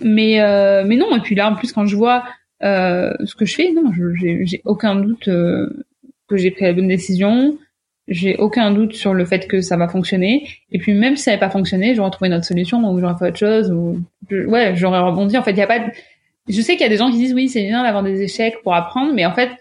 mais 0.02 0.42
euh, 0.42 0.84
mais 0.86 0.96
non 0.96 1.16
et 1.16 1.20
puis 1.20 1.36
là 1.36 1.52
en 1.52 1.56
plus 1.56 1.72
quand 1.72 1.86
je 1.86 1.96
vois 1.96 2.24
euh, 2.64 3.14
ce 3.26 3.36
que 3.36 3.46
je 3.46 3.56
fais 3.56 3.72
non 3.72 3.92
j'ai 4.22 4.62
aucun 4.66 4.96
doute 4.96 5.28
euh, 5.28 5.86
que 6.30 6.38
j'ai 6.38 6.52
pris 6.52 6.66
la 6.66 6.74
bonne 6.74 6.88
décision. 6.88 7.58
J'ai 8.08 8.38
aucun 8.38 8.72
doute 8.72 8.94
sur 8.96 9.14
le 9.14 9.26
fait 9.26 9.48
que 9.48 9.62
ça 9.62 9.78
va 9.78 9.88
fonctionner. 9.88 10.48
Et 10.72 10.80
puis 10.80 10.94
même 10.94 11.16
si 11.16 11.24
ça 11.24 11.32
n'avait 11.32 11.40
pas 11.40 11.50
fonctionné, 11.50 11.94
j'aurais 11.94 12.10
trouvé 12.12 12.30
une 12.30 12.36
autre 12.36 12.46
solution 12.46 12.80
ou 12.90 13.00
j'aurais 13.00 13.16
fait 13.20 13.28
autre 13.28 13.38
chose 13.38 13.72
ou 13.72 14.02
ouais 14.32 14.74
j'aurais 14.76 15.00
rebondi. 15.00 15.38
En 15.38 15.44
fait 15.44 15.52
il 15.52 15.58
y 15.58 15.62
a 15.62 15.68
pas. 15.68 15.80
Je 16.48 16.62
sais 16.62 16.74
qu'il 16.74 16.82
y 16.82 16.86
a 16.86 16.90
des 16.90 16.98
gens 16.98 17.12
qui 17.12 17.18
disent 17.18 17.34
oui 17.34 17.50
c'est 17.50 17.64
bien 17.64 17.84
d'avoir 17.84 18.04
des 18.04 18.22
échecs 18.22 18.56
pour 18.64 18.74
apprendre, 18.74 19.14
mais 19.14 19.26
en 19.26 19.34
fait 19.34 19.52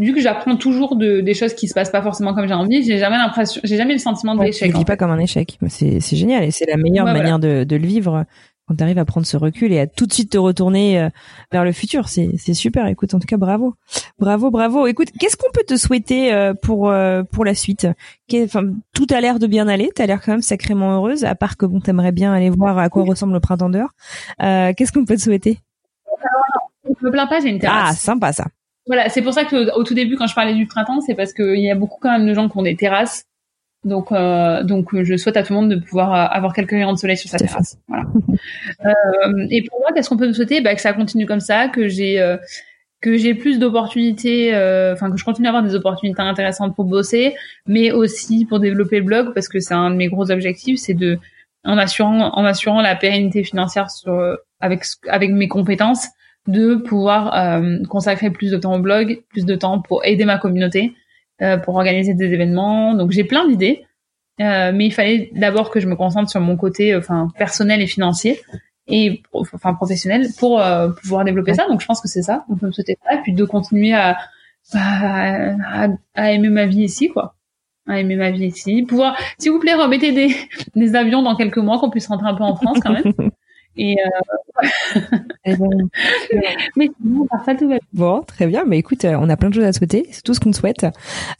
vu 0.00 0.14
que 0.14 0.20
j'apprends 0.20 0.56
toujours 0.56 0.96
de, 0.96 1.20
des 1.20 1.34
choses 1.34 1.54
qui 1.54 1.68
se 1.68 1.74
passent 1.74 1.90
pas 1.90 2.02
forcément 2.02 2.34
comme 2.34 2.46
j'ai 2.46 2.54
envie, 2.54 2.84
j'ai 2.84 2.98
jamais 2.98 3.16
l'impression, 3.16 3.60
j'ai 3.64 3.76
jamais 3.76 3.94
le 3.94 3.98
sentiment 3.98 4.34
de 4.34 4.42
l'échec. 4.42 4.68
Je 4.68 4.72
le 4.72 4.78
vis 4.78 4.84
pas 4.84 4.96
comme 4.96 5.10
un 5.10 5.18
échec. 5.18 5.58
C'est, 5.68 6.00
c'est 6.00 6.16
génial 6.16 6.44
et 6.44 6.50
c'est 6.50 6.66
la 6.66 6.76
meilleure 6.76 7.04
manière 7.04 7.38
de, 7.38 7.64
de 7.64 7.76
le 7.76 7.86
vivre 7.86 8.24
quand 8.68 8.76
tu 8.76 8.82
arrives 8.84 8.98
à 8.98 9.06
prendre 9.06 9.26
ce 9.26 9.36
recul 9.38 9.72
et 9.72 9.80
à 9.80 9.86
tout 9.86 10.06
de 10.06 10.12
suite 10.12 10.30
te 10.30 10.38
retourner 10.38 11.00
euh, 11.00 11.08
vers 11.50 11.64
le 11.64 11.72
futur. 11.72 12.08
C'est, 12.08 12.36
super. 12.52 12.86
Écoute, 12.86 13.14
en 13.14 13.18
tout 13.18 13.26
cas, 13.26 13.38
bravo, 13.38 13.74
bravo, 14.18 14.50
bravo. 14.50 14.86
Écoute, 14.86 15.08
qu'est-ce 15.18 15.36
qu'on 15.36 15.50
peut 15.52 15.64
te 15.66 15.76
souhaiter 15.76 16.34
euh, 16.34 16.52
pour 16.52 16.90
euh, 16.90 17.22
pour 17.22 17.46
la 17.46 17.54
suite? 17.54 17.88
Enfin, 18.32 18.64
tout 18.92 19.06
a 19.10 19.20
l'air 19.20 19.38
de 19.38 19.46
bien 19.46 19.68
aller. 19.68 19.90
T'as 19.94 20.06
l'air 20.06 20.20
quand 20.20 20.32
même 20.32 20.42
sacrément 20.42 20.92
heureuse. 20.92 21.24
À 21.24 21.34
part 21.34 21.56
que 21.56 21.64
bon, 21.64 21.80
t'aimerais 21.80 22.12
bien 22.12 22.32
aller 22.32 22.50
voir 22.50 22.78
à 22.78 22.90
quoi 22.90 23.04
ressemble 23.04 23.32
le 23.32 23.40
printemps 23.40 23.70
d'heure. 23.70 23.94
qu'est-ce 24.38 24.92
qu'on 24.92 25.06
peut 25.06 25.16
te 25.16 25.22
souhaiter? 25.22 25.58
Je 27.00 27.06
me 27.06 27.10
plains 27.10 27.26
pas, 27.26 27.40
j'ai 27.40 27.48
une 27.48 27.58
terrasse. 27.58 27.90
Ah, 27.90 27.94
sympa 27.94 28.32
ça. 28.32 28.46
Voilà, 28.86 29.08
c'est 29.08 29.22
pour 29.22 29.34
ça 29.34 29.44
que 29.44 29.76
au 29.78 29.84
tout 29.84 29.94
début, 29.94 30.16
quand 30.16 30.26
je 30.26 30.34
parlais 30.34 30.54
du 30.54 30.66
printemps, 30.66 31.00
c'est 31.00 31.14
parce 31.14 31.32
qu'il 31.32 31.60
y 31.60 31.70
a 31.70 31.74
beaucoup 31.74 31.98
quand 32.00 32.10
même 32.10 32.26
de 32.26 32.34
gens 32.34 32.48
qui 32.48 32.56
ont 32.56 32.62
des 32.62 32.76
terrasses. 32.76 33.27
Donc, 33.84 34.10
euh, 34.12 34.62
donc, 34.64 34.88
je 35.02 35.16
souhaite 35.16 35.36
à 35.36 35.42
tout 35.42 35.52
le 35.52 35.60
monde 35.60 35.70
de 35.70 35.76
pouvoir 35.76 36.12
euh, 36.12 36.26
avoir 36.36 36.52
quelques 36.52 36.72
rayons 36.72 36.92
de 36.92 36.98
soleil 36.98 37.16
sur 37.16 37.30
sa 37.30 37.38
terrasse. 37.38 37.78
Voilà. 37.88 38.04
euh, 38.84 39.46
et 39.50 39.62
pour 39.68 39.80
moi, 39.80 39.90
qu'est-ce 39.94 40.08
qu'on 40.08 40.16
peut 40.16 40.26
me 40.26 40.32
souhaiter? 40.32 40.60
Bah, 40.60 40.74
Que 40.74 40.80
ça 40.80 40.92
continue 40.92 41.26
comme 41.26 41.40
ça, 41.40 41.68
que 41.68 41.88
j'ai 41.88 42.20
euh, 42.20 42.36
que 43.00 43.16
j'ai 43.16 43.34
plus 43.34 43.60
d'opportunités, 43.60 44.52
euh, 44.54 44.92
enfin 44.92 45.10
que 45.10 45.16
je 45.16 45.24
continue 45.24 45.46
à 45.46 45.50
avoir 45.50 45.62
des 45.62 45.76
opportunités 45.76 46.20
intéressantes 46.20 46.74
pour 46.74 46.84
bosser, 46.84 47.34
mais 47.66 47.92
aussi 47.92 48.44
pour 48.44 48.58
développer 48.58 48.98
le 48.98 49.04
blog 49.04 49.32
parce 49.34 49.48
que 49.48 49.60
c'est 49.60 49.74
un 49.74 49.90
de 49.90 49.94
mes 49.96 50.08
gros 50.08 50.32
objectifs, 50.32 50.80
c'est 50.80 50.94
de 50.94 51.18
en 51.64 51.78
assurant 51.78 52.30
en 52.34 52.44
assurant 52.44 52.82
la 52.82 52.96
pérennité 52.96 53.44
financière 53.44 53.88
sur 53.90 54.36
avec 54.58 54.82
avec 55.08 55.30
mes 55.30 55.46
compétences 55.46 56.08
de 56.48 56.76
pouvoir 56.76 57.34
euh, 57.34 57.78
consacrer 57.88 58.30
plus 58.30 58.50
de 58.50 58.56
temps 58.56 58.74
au 58.74 58.80
blog, 58.80 59.22
plus 59.28 59.44
de 59.44 59.54
temps 59.54 59.80
pour 59.80 60.04
aider 60.04 60.24
ma 60.24 60.38
communauté, 60.38 60.86
euh, 60.86 60.92
pour 61.64 61.76
organiser 61.76 62.14
des 62.14 62.32
événements. 62.32 62.94
Donc 62.94 63.10
j'ai 63.10 63.24
plein 63.24 63.46
d'idées, 63.46 63.84
euh, 64.40 64.72
mais 64.74 64.86
il 64.86 64.92
fallait 64.92 65.30
d'abord 65.34 65.70
que 65.70 65.80
je 65.80 65.86
me 65.86 65.96
concentre 65.96 66.30
sur 66.30 66.40
mon 66.40 66.56
côté, 66.56 66.96
enfin 66.96 67.28
personnel 67.38 67.80
et 67.80 67.86
financier. 67.86 68.40
et 68.86 69.22
enfin 69.32 69.74
professionnel 69.74 70.28
pour 70.38 70.62
pouvoir 71.02 71.24
développer 71.24 71.54
ça. 71.54 71.66
Donc 71.68 71.80
je 71.80 71.86
pense 71.86 72.00
que 72.00 72.08
c'est 72.08 72.22
ça. 72.22 72.44
On 72.48 72.56
peut 72.56 72.66
me 72.66 72.72
souhaiter 72.72 72.96
ça 73.04 73.14
et 73.14 73.22
puis 73.22 73.32
de 73.32 73.44
continuer 73.44 73.94
à, 73.94 74.16
à, 74.74 75.88
à 76.14 76.32
aimer 76.32 76.48
ma 76.48 76.66
vie 76.66 76.82
ici 76.84 77.08
quoi 77.08 77.34
à 77.88 77.98
aimer 77.98 78.16
ma 78.16 78.30
vie 78.30 78.46
ici. 78.46 78.82
Pouvoir, 78.82 79.16
s'il 79.38 79.50
vous 79.50 79.58
plaît, 79.58 79.74
remettez 79.74 80.12
des, 80.12 80.34
des 80.76 80.94
avions 80.94 81.22
dans 81.22 81.34
quelques 81.36 81.58
mois 81.58 81.78
qu'on 81.78 81.90
puisse 81.90 82.06
rentrer 82.06 82.28
un 82.28 82.34
peu 82.34 82.44
en 82.44 82.54
France 82.54 82.78
quand 82.82 82.92
même. 82.92 83.12
Et 83.78 83.96
euh... 83.98 84.62
mais 86.76 86.90
bon, 87.00 87.26
ça 87.44 87.54
tout 87.54 87.68
va 87.68 87.76
Bon, 87.92 88.22
très 88.22 88.46
bien. 88.46 88.64
Mais 88.66 88.78
écoute, 88.78 89.04
euh, 89.04 89.16
on 89.20 89.28
a 89.28 89.36
plein 89.36 89.48
de 89.48 89.54
choses 89.54 89.64
à 89.64 89.72
souhaiter. 89.72 90.06
C'est 90.10 90.22
tout 90.22 90.34
ce 90.34 90.40
qu'on 90.40 90.52
souhaite. 90.52 90.86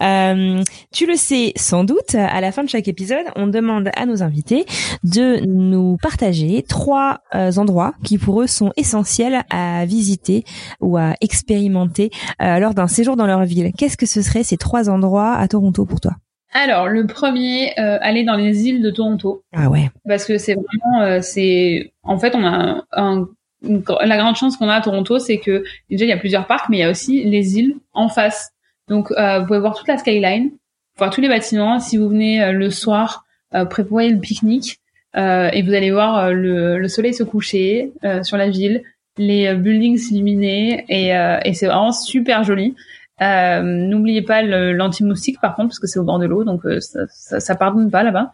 Euh, 0.03 0.63
tu 0.93 1.07
le 1.07 1.15
sais 1.17 1.53
sans 1.57 1.85
doute. 1.85 2.15
À 2.15 2.41
la 2.41 2.53
fin 2.53 2.65
de 2.65 2.69
chaque 2.69 2.89
épisode, 2.89 3.25
on 3.37 3.47
demande 3.47 3.91
à 3.95 4.07
nos 4.07 4.23
invités 4.23 4.65
de 5.05 5.45
nous 5.47 5.97
partager 6.03 6.63
trois 6.63 7.21
euh, 7.35 7.53
endroits 7.57 7.95
qui 8.05 8.19
pour 8.19 8.43
eux 8.43 8.47
sont 8.47 8.73
essentiels 8.77 9.43
à 9.51 9.85
visiter 9.85 10.45
ou 10.81 10.97
à 10.97 11.15
expérimenter 11.21 12.11
lors 12.41 12.75
d'un 12.75 12.87
séjour 12.87 13.17
dans 13.17 13.27
leur 13.27 13.45
ville. 13.45 13.73
Qu'est-ce 13.77 13.97
que 13.97 14.07
ce 14.07 14.23
serait 14.23 14.43
ces 14.43 14.57
trois 14.57 14.89
endroits 14.89 15.35
à 15.35 15.49
Toronto 15.49 15.85
pour 15.85 16.01
toi? 16.01 16.13
Alors, 16.53 16.89
le 16.89 17.07
premier, 17.07 17.79
euh, 17.79 17.99
aller 18.01 18.25
dans 18.25 18.37
les 18.37 18.67
îles 18.69 18.83
de 18.83 18.91
Toronto. 18.91 19.43
Ah 19.53 19.69
ouais. 19.69 19.91
Parce 20.07 20.25
que 20.25 20.39
c'est 20.39 20.55
vraiment, 20.55 21.03
euh, 21.03 21.19
c'est, 21.21 21.93
en 22.03 22.19
fait, 22.19 22.35
on 22.35 22.45
a 22.45 22.85
un, 22.93 23.29
la 23.63 24.17
grande 24.17 24.37
chance 24.37 24.57
qu'on 24.57 24.69
a 24.69 24.75
à 24.75 24.81
Toronto, 24.81 25.19
c'est 25.19 25.39
que 25.39 25.65
déjà 25.91 26.05
il 26.05 26.09
y 26.09 26.13
a 26.13 26.17
plusieurs 26.17 26.47
parcs, 26.47 26.69
mais 26.71 26.79
il 26.79 26.81
y 26.81 26.85
a 26.85 26.91
aussi 26.91 27.25
les 27.25 27.59
îles 27.59 27.77
en 27.93 28.09
face. 28.09 28.53
Donc, 28.89 29.11
euh, 29.13 29.41
vous 29.41 29.47
pouvez 29.47 29.59
voir 29.59 29.77
toute 29.77 29.89
la 29.89 29.99
skyline, 29.99 30.53
voir 30.97 31.11
tous 31.11 31.21
les 31.21 31.29
bâtiments. 31.29 31.81
Si 31.81 31.99
vous 31.99 32.09
venez 32.09 32.43
euh, 32.43 32.53
le 32.53 32.71
soir, 32.71 33.25
prévoyez 33.71 34.11
le 34.11 34.21
pique-nique 34.21 34.79
et 35.15 35.63
vous 35.63 35.73
allez 35.73 35.91
voir 35.91 36.33
le, 36.33 36.79
le, 36.79 36.89
soleil 36.89 37.15
se 37.15 37.23
coucher 37.23 37.93
sur 38.23 38.37
la 38.37 38.51
ville, 38.51 38.83
les 39.17 39.55
buildings 39.55 39.97
s'illuminer 39.97 40.85
et, 40.91 41.09
et 41.49 41.55
c'est 41.55 41.65
vraiment 41.65 41.93
super 41.93 42.45
joli. 42.45 42.75
Euh, 43.21 43.63
N'oubliez 43.63 44.23
pas 44.23 44.43
l'anti-moustique 44.43 45.41
par 45.41 45.57
contre 45.57 45.69
parce 45.71 45.81
que 45.81 45.87
c'est 45.87 45.99
au 45.99 46.05
bord 46.05 46.19
de 46.19 46.27
l'eau 46.27 46.45
donc 46.45 46.65
euh, 46.65 46.81
ça, 46.81 47.01
ça, 47.09 47.41
ça, 47.41 47.55
pardonne 47.57 47.91
pas 47.91 48.03
là-bas. 48.03 48.33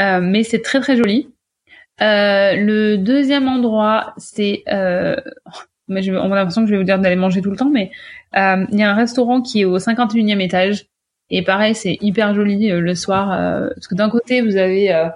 Euh, 0.00 0.20
mais 0.22 0.42
c'est 0.42 0.60
très 0.60 0.80
très 0.80 0.96
joli. 0.96 1.28
Euh, 2.02 2.54
le 2.56 2.96
deuxième 2.96 3.48
endroit 3.48 4.14
c'est 4.16 4.62
euh, 4.68 5.16
mais 5.88 6.02
je, 6.02 6.12
on 6.12 6.32
a 6.32 6.34
l'impression 6.34 6.62
que 6.62 6.68
je 6.68 6.72
vais 6.72 6.78
vous 6.78 6.84
dire 6.84 6.98
d'aller 6.98 7.16
manger 7.16 7.42
tout 7.42 7.50
le 7.50 7.56
temps 7.56 7.70
mais 7.70 7.90
euh, 8.36 8.64
il 8.70 8.78
y 8.78 8.82
a 8.82 8.90
un 8.90 8.94
restaurant 8.94 9.42
qui 9.42 9.62
est 9.62 9.64
au 9.64 9.78
51e 9.78 10.40
étage 10.40 10.86
et 11.30 11.42
pareil 11.42 11.74
c'est 11.74 11.98
hyper 12.00 12.34
joli 12.34 12.68
le 12.68 12.94
soir 12.94 13.28
parce 13.74 13.86
que 13.86 13.94
d'un 13.94 14.08
côté 14.08 14.40
vous 14.40 14.56
avez 14.56 15.10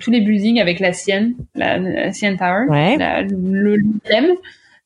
tous 0.00 0.10
les 0.10 0.20
buildings 0.20 0.60
avec 0.60 0.80
la 0.80 0.92
sienne 0.92 1.34
la, 1.54 1.78
la 1.78 2.12
CN 2.12 2.36
Tower 2.36 2.66
ouais. 2.68 2.96
la, 2.96 3.22
le, 3.22 3.76
le 3.76 4.36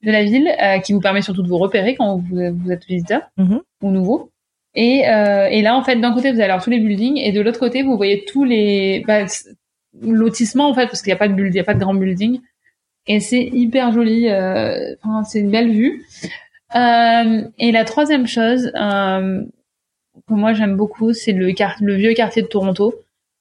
de 0.03 0.11
la 0.11 0.25
ville 0.25 0.51
euh, 0.63 0.79
qui 0.79 0.93
vous 0.93 1.01
permet 1.01 1.23
surtout 1.23 1.43
de 1.43 1.49
vous 1.49 1.59
repérer 1.59 1.95
quand 1.95 2.17
vous, 2.17 2.39
vous 2.53 2.73
êtes 2.73 2.85
visiteur 2.87 3.23
mm-hmm. 3.39 3.61
ou 3.83 3.91
nouveau. 3.91 4.31
Et, 4.75 5.09
euh, 5.09 5.47
et 5.47 5.63
là, 5.63 5.77
en 5.77 5.83
fait, 5.83 5.97
d'un 5.97 6.15
côté, 6.15 6.31
vous 6.31 6.37
allez 6.37 6.51
avoir 6.51 6.63
tous 6.63 6.71
les 6.71 6.79
buildings 6.79 7.19
et 7.19 7.33
de 7.33 7.41
l'autre 7.41 7.59
côté, 7.59 7.83
vous 7.83 7.97
voyez 7.97 8.25
tous 8.25 8.45
les 8.45 9.05
bah, 9.07 9.27
lotissements 10.01 10.69
en 10.69 10.75
fait, 10.75 10.87
parce 10.87 11.03
qu'il 11.03 11.11
n'y 11.11 11.15
a 11.15 11.19
pas 11.19 11.29
de 11.29 11.35
building, 11.35 11.55
il 11.55 11.57
y 11.57 11.61
a 11.61 11.65
pas 11.65 11.75
de 11.75 11.81
grand 11.81 11.95
building. 11.95 12.41
Et 13.07 13.19
c'est 13.19 13.43
hyper 13.43 13.93
joli. 13.93 14.29
Euh, 14.29 14.95
enfin, 15.03 15.25
c'est 15.25 15.41
une 15.41 15.51
belle 15.51 15.73
vue. 15.73 16.05
Euh, 16.77 17.43
et 17.59 17.73
la 17.73 17.85
troisième 17.85 18.29
chose 18.29 18.71
euh, 18.77 19.43
que 20.29 20.35
moi 20.35 20.53
j'aime 20.53 20.77
beaucoup, 20.77 21.13
c'est 21.13 21.33
le, 21.33 21.53
le 21.81 21.95
vieux 21.95 22.15
quartier 22.15 22.43
de 22.43 22.47
Toronto, 22.47 22.95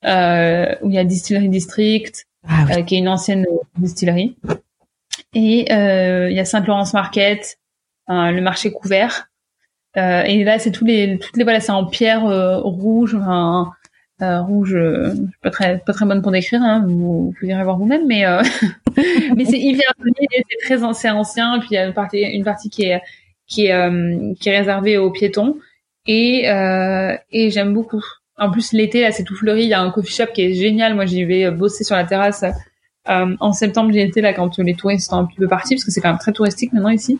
euh, 0.06 0.73
où 0.81 0.90
il 0.90 0.95
y 0.95 0.98
a 0.98 1.03
Distillery 1.03 1.49
District, 1.49 2.26
ah, 2.48 2.65
oui. 2.65 2.73
euh, 2.73 2.81
qui 2.81 2.95
est 2.95 2.98
une 2.98 3.10
ancienne 3.10 3.45
distillerie. 3.77 4.36
Et 5.34 5.72
euh, 5.72 6.30
il 6.30 6.35
y 6.35 6.39
a 6.39 6.45
Saint-Laurence 6.45 6.93
Market, 6.93 7.60
euh, 8.10 8.31
le 8.31 8.41
marché 8.41 8.72
couvert. 8.72 9.27
Euh, 9.97 10.23
et 10.23 10.43
là, 10.43 10.60
c'est 10.60 10.72
tous 10.72 10.85
les, 10.85 11.18
toutes 11.19 11.38
les 11.38 11.43
voilà, 11.43 11.60
c'est 11.60 11.72
en 11.72 11.85
pierre 11.85 12.26
euh, 12.26 12.60
rouge, 12.60 13.15
enfin, 13.15 13.72
euh, 14.22 14.41
rouge, 14.41 14.76
euh, 14.76 15.14
pas 15.41 15.49
très, 15.49 15.80
pas 15.80 15.93
très 15.93 16.06
bonne 16.06 16.22
pour 16.22 16.31
décrire, 16.31 16.61
hein, 16.61 16.84
vous, 16.88 17.34
vous 17.39 17.47
irez 17.47 17.64
voir 17.64 17.77
vous-même, 17.77 18.06
mais 18.06 18.26
euh, 18.26 18.41
mais 19.35 19.45
c'est 19.45 19.60
hyper 19.60 19.91
c'est 19.97 20.77
très 20.77 20.93
c'est 20.93 21.10
ancien, 21.10 21.56
et 21.56 21.60
puis 21.60 21.69
il 21.72 21.76
y 21.76 21.77
a 21.77 21.85
une 21.85 21.93
partie, 21.93 22.22
une 22.22 22.43
partie 22.43 22.69
qui 22.69 22.84
est 22.84 23.01
qui 23.47 23.68
est 23.68 24.35
qui 24.39 24.49
est 24.49 24.57
réservée 24.57 24.97
aux 24.97 25.11
piétons, 25.11 25.57
et 26.06 26.45
et 27.31 27.49
j'aime 27.49 27.73
beaucoup. 27.73 28.03
En 28.38 28.51
plus, 28.51 28.73
l'été 28.73 29.01
là, 29.01 29.11
c'est 29.11 29.23
tout 29.23 29.35
fleuri. 29.35 29.64
Il 29.64 29.69
y 29.69 29.73
a 29.73 29.81
un 29.81 29.91
coffee 29.91 30.14
shop 30.14 30.27
qui 30.34 30.43
est 30.43 30.53
génial. 30.53 30.95
Moi, 30.95 31.06
j'y 31.06 31.26
vais 31.26 31.51
bosser 31.51 31.84
sur 31.84 31.95
la 31.95 32.06
terrasse 32.06 32.45
euh, 33.07 33.35
en 33.39 33.53
septembre, 33.53 33.91
j'y 33.91 33.99
étais 33.99 34.21
là 34.21 34.34
quand 34.34 34.57
les 34.59 34.76
touristes 34.76 35.09
sont 35.09 35.17
un 35.17 35.26
petit 35.26 35.38
peu 35.38 35.47
partis, 35.47 35.76
parce 35.76 35.85
que 35.85 35.91
c'est 35.91 36.01
quand 36.01 36.09
même 36.09 36.19
très 36.19 36.34
touristique 36.34 36.73
maintenant 36.73 36.89
ici. 36.89 37.19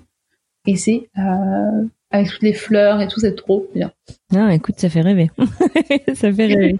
Et 0.66 0.76
c'est 0.76 1.10
euh, 1.18 1.86
avec 2.12 2.28
toutes 2.28 2.42
les 2.42 2.54
fleurs 2.54 3.02
et 3.02 3.08
tout, 3.08 3.20
c'est 3.20 3.36
trop 3.36 3.68
bien. 3.74 3.92
Non, 4.32 4.50
écoute, 4.50 4.76
ça 4.78 4.90
fait 4.90 5.02
rêver. 5.02 5.30
ça 6.16 6.34
fait 6.34 6.46
rêver. 6.48 6.78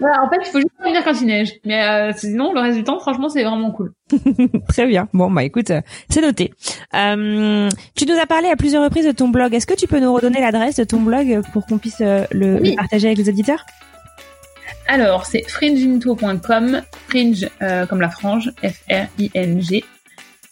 voilà, 0.00 0.22
en 0.22 0.30
fait, 0.30 0.38
il 0.40 0.50
faut 0.50 0.58
juste 0.58 0.72
venir 0.82 1.04
quand 1.04 1.20
il 1.20 1.26
neige. 1.26 1.52
Mais 1.64 1.82
euh, 1.86 2.12
sinon, 2.16 2.52
le 2.54 2.60
reste 2.60 2.78
du 2.78 2.84
temps, 2.84 2.98
franchement, 2.98 3.28
c'est 3.28 3.44
vraiment 3.44 3.70
cool. 3.70 3.92
Très 4.68 4.86
bien. 4.86 5.08
Bon, 5.12 5.30
bah 5.30 5.44
écoute, 5.44 5.72
c'est 6.08 6.22
noté. 6.22 6.52
Euh, 6.94 7.68
tu 7.94 8.06
nous 8.06 8.18
as 8.18 8.26
parlé 8.26 8.48
à 8.48 8.56
plusieurs 8.56 8.82
reprises 8.82 9.06
de 9.06 9.12
ton 9.12 9.28
blog. 9.28 9.52
Est-ce 9.52 9.66
que 9.66 9.74
tu 9.74 9.86
peux 9.86 10.00
nous 10.00 10.12
redonner 10.12 10.40
l'adresse 10.40 10.76
de 10.76 10.84
ton 10.84 11.00
blog 11.00 11.42
pour 11.52 11.66
qu'on 11.66 11.78
puisse 11.78 12.00
euh, 12.00 12.24
le, 12.32 12.60
Oui. 12.60 12.70
le 12.70 12.76
partager 12.76 13.08
avec 13.08 13.18
les 13.18 13.28
auditeurs? 13.28 13.64
Alors, 14.86 15.26
c'est 15.26 15.48
fringeinto.com, 15.48 16.82
fringe 17.08 17.48
euh, 17.62 17.86
comme 17.86 18.00
la 18.00 18.10
frange, 18.10 18.52
F-R-I-N-G, 18.62 19.84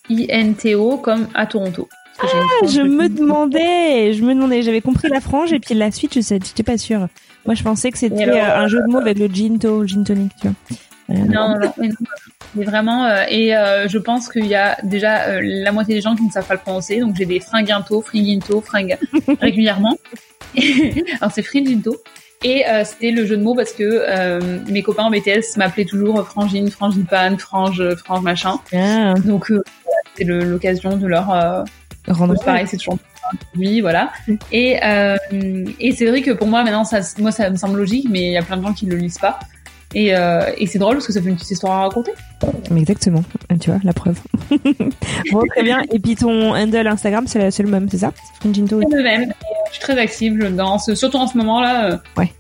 I-N-T-O 0.09 0.99
comme 0.99 1.29
à 1.35 1.47
Toronto. 1.47 1.89
Ah, 2.19 2.27
Je 2.67 2.81
me 2.81 3.09
demandais, 3.09 4.15
je 4.15 4.23
me 4.23 4.35
demandais, 4.35 4.63
j'avais 4.63 4.81
compris 4.81 5.09
la 5.09 5.21
frange 5.21 5.53
et 5.53 5.61
puis 5.61 5.75
la 5.75 5.91
suite, 5.91 6.15
je 6.15 6.21
sais, 6.21 6.39
j'étais 6.43 6.63
pas 6.63 6.79
sûre. 6.79 7.09
Moi, 7.45 7.55
je 7.55 7.63
pensais 7.63 7.91
que 7.91 7.99
c'était 7.99 8.29
euh, 8.29 8.57
un 8.59 8.69
jeu 8.69 8.81
de 8.81 8.91
mots 8.91 8.99
avec 8.99 9.19
le 9.19 9.29
ginto, 9.29 9.87
gin 9.87 10.03
tonic, 10.05 10.33
tu 10.41 10.49
vois. 10.49 10.57
Euh, 11.11 11.15
Non, 11.27 11.51
non, 11.51 11.61
non, 11.61 11.73
mais 11.79 11.89
non. 11.89 11.95
Mais 12.55 12.65
vraiment, 12.65 13.05
euh, 13.05 13.25
et 13.29 13.55
euh, 13.55 13.87
je 13.87 13.99
pense 13.99 14.31
qu'il 14.31 14.47
y 14.47 14.55
a 14.55 14.79
déjà 14.83 15.25
euh, 15.25 15.41
la 15.43 15.73
moitié 15.73 15.95
des 15.95 16.01
gens 16.01 16.17
qui 16.17 16.23
ne 16.23 16.31
savent 16.31 16.47
pas 16.47 16.55
le 16.55 16.61
prononcer, 16.61 17.01
donc 17.01 17.15
j'ai 17.17 17.27
des 17.27 17.39
fringuinto, 17.39 18.01
fringuinto, 18.01 18.63
fringue 18.63 18.97
régulièrement. 19.41 19.95
Alors 21.21 21.33
c'est 21.33 21.43
fringinto. 21.43 21.97
Et 22.45 22.67
euh, 22.69 22.85
c'était 22.85 23.11
le 23.11 23.25
jeu 23.27 23.37
de 23.37 23.43
mots 23.43 23.55
parce 23.55 23.73
que 23.73 23.83
euh, 23.85 24.41
mes 24.69 24.83
copains 24.83 25.05
en 25.05 25.11
BTS 25.11 25.57
m'appelaient 25.57 25.85
toujours 25.87 26.27
frangine, 26.27 26.71
frangipane, 26.71 27.39
frange, 27.39 27.83
frange 27.97 28.23
machin. 28.23 28.59
Ah, 28.75 29.15
Donc 29.25 29.51
euh, 29.51 29.63
le- 30.21 30.45
l'occasion 30.45 30.97
de 30.97 31.07
leur 31.07 31.31
euh, 31.33 31.63
rendre 32.09 32.35
pareil, 32.45 32.67
c'est 32.69 32.77
toujours 32.77 32.99
oui, 33.57 33.81
voilà. 33.81 34.13
Et 34.53 34.79
euh, 34.85 35.17
et 35.81 35.91
c'est 35.91 36.07
vrai 36.07 36.23
que 36.23 36.31
pour 36.31 36.47
moi 36.47 36.63
maintenant, 36.63 36.85
ça, 36.85 37.01
moi 37.19 37.33
ça 37.33 37.51
me 37.51 37.57
semble 37.57 37.77
logique, 37.79 38.07
mais 38.09 38.21
il 38.23 38.33
y 38.33 38.37
a 38.37 38.43
plein 38.43 38.57
de 38.57 38.63
gens 38.63 38.73
qui 38.73 38.87
le 38.87 38.97
lisent 38.97 39.19
pas. 39.19 39.41
Et, 39.99 40.15
euh, 40.15 40.43
et 40.59 40.67
c'est 40.67 40.79
drôle 40.79 40.97
parce 40.97 41.07
que 41.07 41.13
ça 41.15 41.23
fait 41.23 41.31
une 41.31 41.37
petite 41.37 41.53
histoire 41.53 41.73
à 41.73 41.83
raconter. 41.85 42.13
Mais 42.71 42.81
Exactement, 42.81 43.25
tu 43.59 43.71
vois, 43.71 43.81
la 43.83 43.95
preuve. 43.95 44.19
bon, 45.33 45.41
très 45.55 45.63
bien. 45.63 45.83
Et 45.91 45.99
puis 45.99 46.15
ton 46.17 46.55
handle 46.55 46.87
Instagram, 46.87 47.25
c'est 47.27 47.59
le 47.63 47.69
même, 47.71 47.89
c'est 47.89 47.97
ça? 47.99 48.13
C'est 48.43 48.49
le 48.59 49.03
même. 49.03 49.23
Euh, 49.31 49.33
Je 49.69 49.73
suis 49.73 49.81
très 49.81 49.99
active, 49.99 50.37
je 50.39 50.49
danse, 50.49 50.93
surtout 50.93 51.17
en 51.17 51.27
ce 51.27 51.39
moment 51.39 51.63
là. 51.63 51.93
euh, 51.93 51.97
Ouais. 52.19 52.31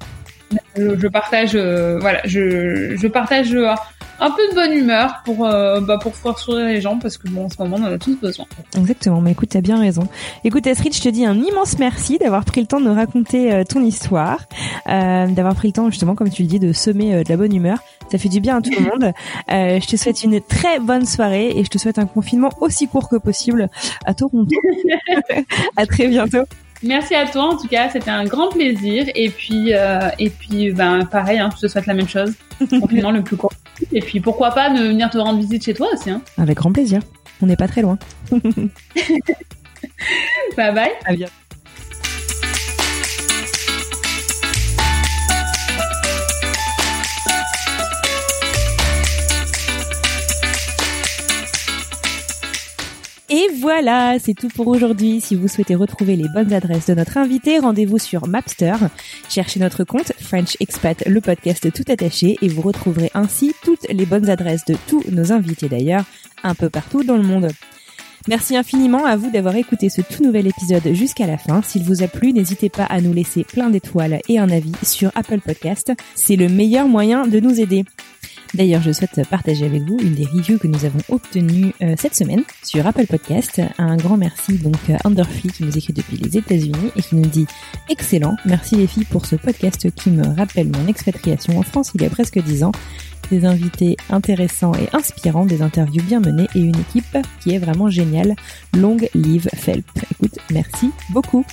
Je, 0.76 0.98
je 0.98 1.08
partage, 1.08 1.52
euh, 1.54 1.98
voilà, 2.00 2.20
je, 2.24 2.96
je 2.96 3.08
partage 3.08 3.52
euh, 3.54 3.74
un 4.20 4.30
peu 4.30 4.48
de 4.48 4.54
bonne 4.54 4.72
humeur 4.72 5.22
pour 5.24 5.46
euh, 5.46 5.80
bah, 5.80 5.98
pour 6.00 6.14
faire 6.14 6.38
sourire 6.38 6.66
les 6.66 6.80
gens 6.80 6.98
parce 6.98 7.18
que 7.18 7.28
bon, 7.28 7.46
en 7.46 7.50
ce 7.50 7.56
moment 7.58 7.76
on 7.80 7.84
en 7.84 7.92
a 7.92 7.98
tous 7.98 8.16
besoin. 8.16 8.46
Exactement, 8.76 9.20
mais 9.20 9.32
écoute, 9.32 9.50
t'as 9.50 9.60
bien 9.60 9.78
raison. 9.78 10.08
Écoute, 10.44 10.66
Astrid, 10.66 10.94
je 10.94 11.02
te 11.02 11.08
dis 11.08 11.24
un 11.24 11.36
immense 11.36 11.78
merci 11.78 12.18
d'avoir 12.18 12.44
pris 12.44 12.60
le 12.60 12.66
temps 12.66 12.80
de 12.80 12.86
nous 12.86 12.94
raconter 12.94 13.52
euh, 13.52 13.64
ton 13.64 13.82
histoire, 13.82 14.46
euh, 14.88 15.26
d'avoir 15.26 15.54
pris 15.54 15.68
le 15.68 15.72
temps, 15.72 15.90
justement, 15.90 16.14
comme 16.14 16.30
tu 16.30 16.42
le 16.42 16.48
dis, 16.48 16.58
de 16.58 16.72
semer 16.72 17.14
euh, 17.14 17.22
de 17.22 17.28
la 17.28 17.36
bonne 17.36 17.54
humeur. 17.54 17.78
Ça 18.10 18.18
fait 18.18 18.28
du 18.28 18.40
bien 18.40 18.58
à 18.58 18.62
tout 18.62 18.70
le 18.70 18.84
monde. 18.84 19.12
Euh, 19.52 19.80
je 19.80 19.86
te 19.86 19.96
souhaite 19.96 20.22
une 20.22 20.40
très 20.40 20.78
bonne 20.78 21.06
soirée 21.06 21.50
et 21.56 21.64
je 21.64 21.70
te 21.70 21.78
souhaite 21.78 21.98
un 21.98 22.06
confinement 22.06 22.50
aussi 22.60 22.86
court 22.86 23.08
que 23.08 23.16
possible 23.16 23.68
à 24.04 24.14
Toronto. 24.14 24.54
à 25.76 25.86
très 25.86 26.06
bientôt. 26.06 26.44
Merci 26.82 27.14
à 27.14 27.26
toi 27.26 27.54
en 27.54 27.56
tout 27.56 27.68
cas, 27.68 27.88
c'était 27.90 28.10
un 28.10 28.24
grand 28.24 28.48
plaisir 28.48 29.06
et 29.14 29.30
puis 29.30 29.72
euh, 29.74 30.10
et 30.18 30.30
puis 30.30 30.72
ben 30.72 31.04
pareil, 31.06 31.38
hein, 31.38 31.50
je 31.56 31.62
te 31.62 31.68
souhaite 31.70 31.86
la 31.86 31.94
même 31.94 32.08
chose, 32.08 32.32
confinement 32.80 33.10
le 33.10 33.22
plus 33.22 33.36
court. 33.36 33.52
Et 33.92 34.00
puis 34.00 34.20
pourquoi 34.20 34.50
pas 34.50 34.70
de 34.70 34.82
venir 34.82 35.10
te 35.10 35.18
rendre 35.18 35.38
visite 35.38 35.64
chez 35.64 35.74
toi 35.74 35.88
aussi. 35.92 36.10
Hein. 36.10 36.20
Avec 36.38 36.58
grand 36.58 36.72
plaisir. 36.72 37.00
On 37.42 37.46
n'est 37.46 37.56
pas 37.56 37.68
très 37.68 37.82
loin. 37.82 37.98
Bye 40.56 40.74
bye. 40.74 40.92
À 41.04 41.14
bientôt. 41.14 41.32
Et 53.28 53.48
voilà, 53.60 54.18
c'est 54.20 54.34
tout 54.34 54.48
pour 54.48 54.68
aujourd'hui. 54.68 55.20
Si 55.20 55.34
vous 55.34 55.48
souhaitez 55.48 55.74
retrouver 55.74 56.14
les 56.14 56.28
bonnes 56.28 56.52
adresses 56.52 56.86
de 56.86 56.94
notre 56.94 57.16
invité, 57.16 57.58
rendez-vous 57.58 57.98
sur 57.98 58.28
Mapster. 58.28 58.74
Cherchez 59.28 59.58
notre 59.58 59.82
compte 59.82 60.12
French 60.20 60.56
Expat, 60.60 61.02
le 61.06 61.20
podcast 61.20 61.72
tout 61.72 61.90
attaché, 61.90 62.36
et 62.40 62.48
vous 62.48 62.62
retrouverez 62.62 63.10
ainsi 63.14 63.52
toutes 63.64 63.88
les 63.90 64.06
bonnes 64.06 64.30
adresses 64.30 64.64
de 64.66 64.76
tous 64.86 65.02
nos 65.10 65.32
invités 65.32 65.68
d'ailleurs, 65.68 66.04
un 66.44 66.54
peu 66.54 66.70
partout 66.70 67.02
dans 67.02 67.16
le 67.16 67.24
monde. 67.24 67.48
Merci 68.28 68.56
infiniment 68.56 69.04
à 69.04 69.16
vous 69.16 69.30
d'avoir 69.30 69.54
écouté 69.54 69.88
ce 69.88 70.02
tout 70.02 70.24
nouvel 70.24 70.48
épisode 70.48 70.92
jusqu'à 70.92 71.28
la 71.28 71.38
fin. 71.38 71.62
S'il 71.62 71.84
vous 71.84 72.02
a 72.02 72.08
plu, 72.08 72.32
n'hésitez 72.32 72.68
pas 72.68 72.84
à 72.84 73.00
nous 73.00 73.12
laisser 73.12 73.44
plein 73.44 73.70
d'étoiles 73.70 74.20
et 74.28 74.40
un 74.40 74.50
avis 74.50 74.72
sur 74.82 75.12
Apple 75.14 75.40
Podcast. 75.40 75.92
C'est 76.16 76.34
le 76.34 76.48
meilleur 76.48 76.88
moyen 76.88 77.26
de 77.28 77.38
nous 77.38 77.60
aider. 77.60 77.84
D'ailleurs, 78.54 78.82
je 78.82 78.92
souhaite 78.92 79.20
partager 79.28 79.64
avec 79.66 79.82
vous 79.82 79.98
une 80.00 80.14
des 80.14 80.24
reviews 80.24 80.58
que 80.58 80.66
nous 80.66 80.84
avons 80.84 81.00
obtenues 81.08 81.72
euh, 81.82 81.94
cette 81.98 82.14
semaine 82.14 82.42
sur 82.62 82.86
Apple 82.86 83.06
Podcast. 83.06 83.60
Un 83.78 83.96
grand 83.96 84.16
merci 84.16 84.58
donc 84.58 84.76
à 84.88 84.98
qui 85.52 85.64
nous 85.64 85.76
écrit 85.76 85.92
depuis 85.92 86.16
les 86.16 86.36
États-Unis 86.36 86.90
et 86.96 87.02
qui 87.02 87.16
nous 87.16 87.26
dit 87.26 87.46
excellent. 87.88 88.36
Merci 88.44 88.76
les 88.76 88.86
filles 88.86 89.04
pour 89.04 89.26
ce 89.26 89.36
podcast 89.36 89.90
qui 89.90 90.10
me 90.10 90.26
rappelle 90.36 90.68
mon 90.68 90.86
expatriation 90.86 91.58
en 91.58 91.62
France 91.62 91.92
il 91.94 92.02
y 92.02 92.06
a 92.06 92.10
presque 92.10 92.38
dix 92.42 92.64
ans 92.64 92.72
des 93.30 93.44
invités 93.44 93.96
intéressants 94.10 94.72
et 94.74 94.88
inspirants, 94.92 95.46
des 95.46 95.62
interviews 95.62 96.02
bien 96.02 96.20
menées 96.20 96.48
et 96.54 96.60
une 96.60 96.78
équipe 96.78 97.18
qui 97.40 97.54
est 97.54 97.58
vraiment 97.58 97.90
géniale. 97.90 98.34
Long 98.74 98.96
live 99.14 99.48
Felp. 99.54 99.86
Écoute, 100.12 100.38
merci 100.50 100.90
beaucoup. 101.10 101.44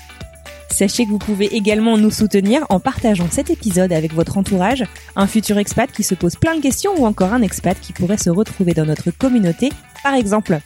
Sachez 0.73 1.05
que 1.05 1.11
vous 1.11 1.19
pouvez 1.19 1.55
également 1.55 1.99
nous 1.99 2.09
soutenir 2.09 2.65
en 2.69 2.79
partageant 2.79 3.27
cet 3.29 3.51
épisode 3.51 3.93
avec 3.93 4.11
votre 4.11 4.39
entourage, 4.39 4.83
un 5.15 5.27
futur 5.27 5.59
expat 5.59 5.91
qui 5.91 6.01
se 6.01 6.15
pose 6.15 6.35
plein 6.35 6.55
de 6.55 6.61
questions 6.61 6.93
ou 6.97 7.05
encore 7.05 7.31
un 7.31 7.43
expat 7.43 7.79
qui 7.79 7.93
pourrait 7.93 8.17
se 8.17 8.31
retrouver 8.31 8.73
dans 8.73 8.85
notre 8.85 9.11
communauté 9.11 9.69
par 10.03 10.13
exemple. 10.13 10.59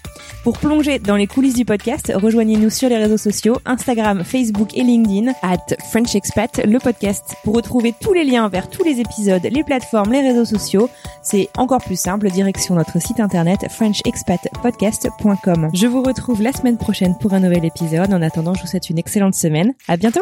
Pour 0.43 0.57
plonger 0.57 0.99
dans 0.99 1.15
les 1.15 1.27
coulisses 1.27 1.55
du 1.55 1.65
podcast, 1.65 2.11
rejoignez-nous 2.15 2.69
sur 2.69 2.89
les 2.89 2.97
réseaux 2.97 3.17
sociaux, 3.17 3.57
Instagram, 3.65 4.23
Facebook 4.23 4.75
et 4.75 4.83
LinkedIn, 4.83 5.31
at 5.41 5.75
French 5.91 6.15
Expat, 6.15 6.61
le 6.65 6.79
podcast. 6.79 7.35
Pour 7.43 7.55
retrouver 7.55 7.93
tous 7.99 8.13
les 8.13 8.23
liens 8.23 8.47
vers 8.49 8.69
tous 8.69 8.83
les 8.83 8.99
épisodes, 8.99 9.43
les 9.43 9.63
plateformes, 9.63 10.11
les 10.11 10.21
réseaux 10.21 10.45
sociaux, 10.45 10.89
c'est 11.21 11.49
encore 11.57 11.81
plus 11.81 11.99
simple, 11.99 12.29
direction 12.29 12.75
notre 12.75 13.01
site 13.01 13.19
internet 13.19 13.65
frenchexpatpodcast.com. 13.69 15.69
Je 15.73 15.87
vous 15.87 16.01
retrouve 16.01 16.41
la 16.41 16.53
semaine 16.53 16.77
prochaine 16.77 17.17
pour 17.19 17.33
un 17.33 17.41
nouvel 17.41 17.65
épisode. 17.65 18.13
En 18.13 18.21
attendant, 18.21 18.53
je 18.53 18.61
vous 18.61 18.67
souhaite 18.67 18.89
une 18.89 18.99
excellente 18.99 19.35
semaine. 19.35 19.73
À 19.87 19.97
bientôt! 19.97 20.21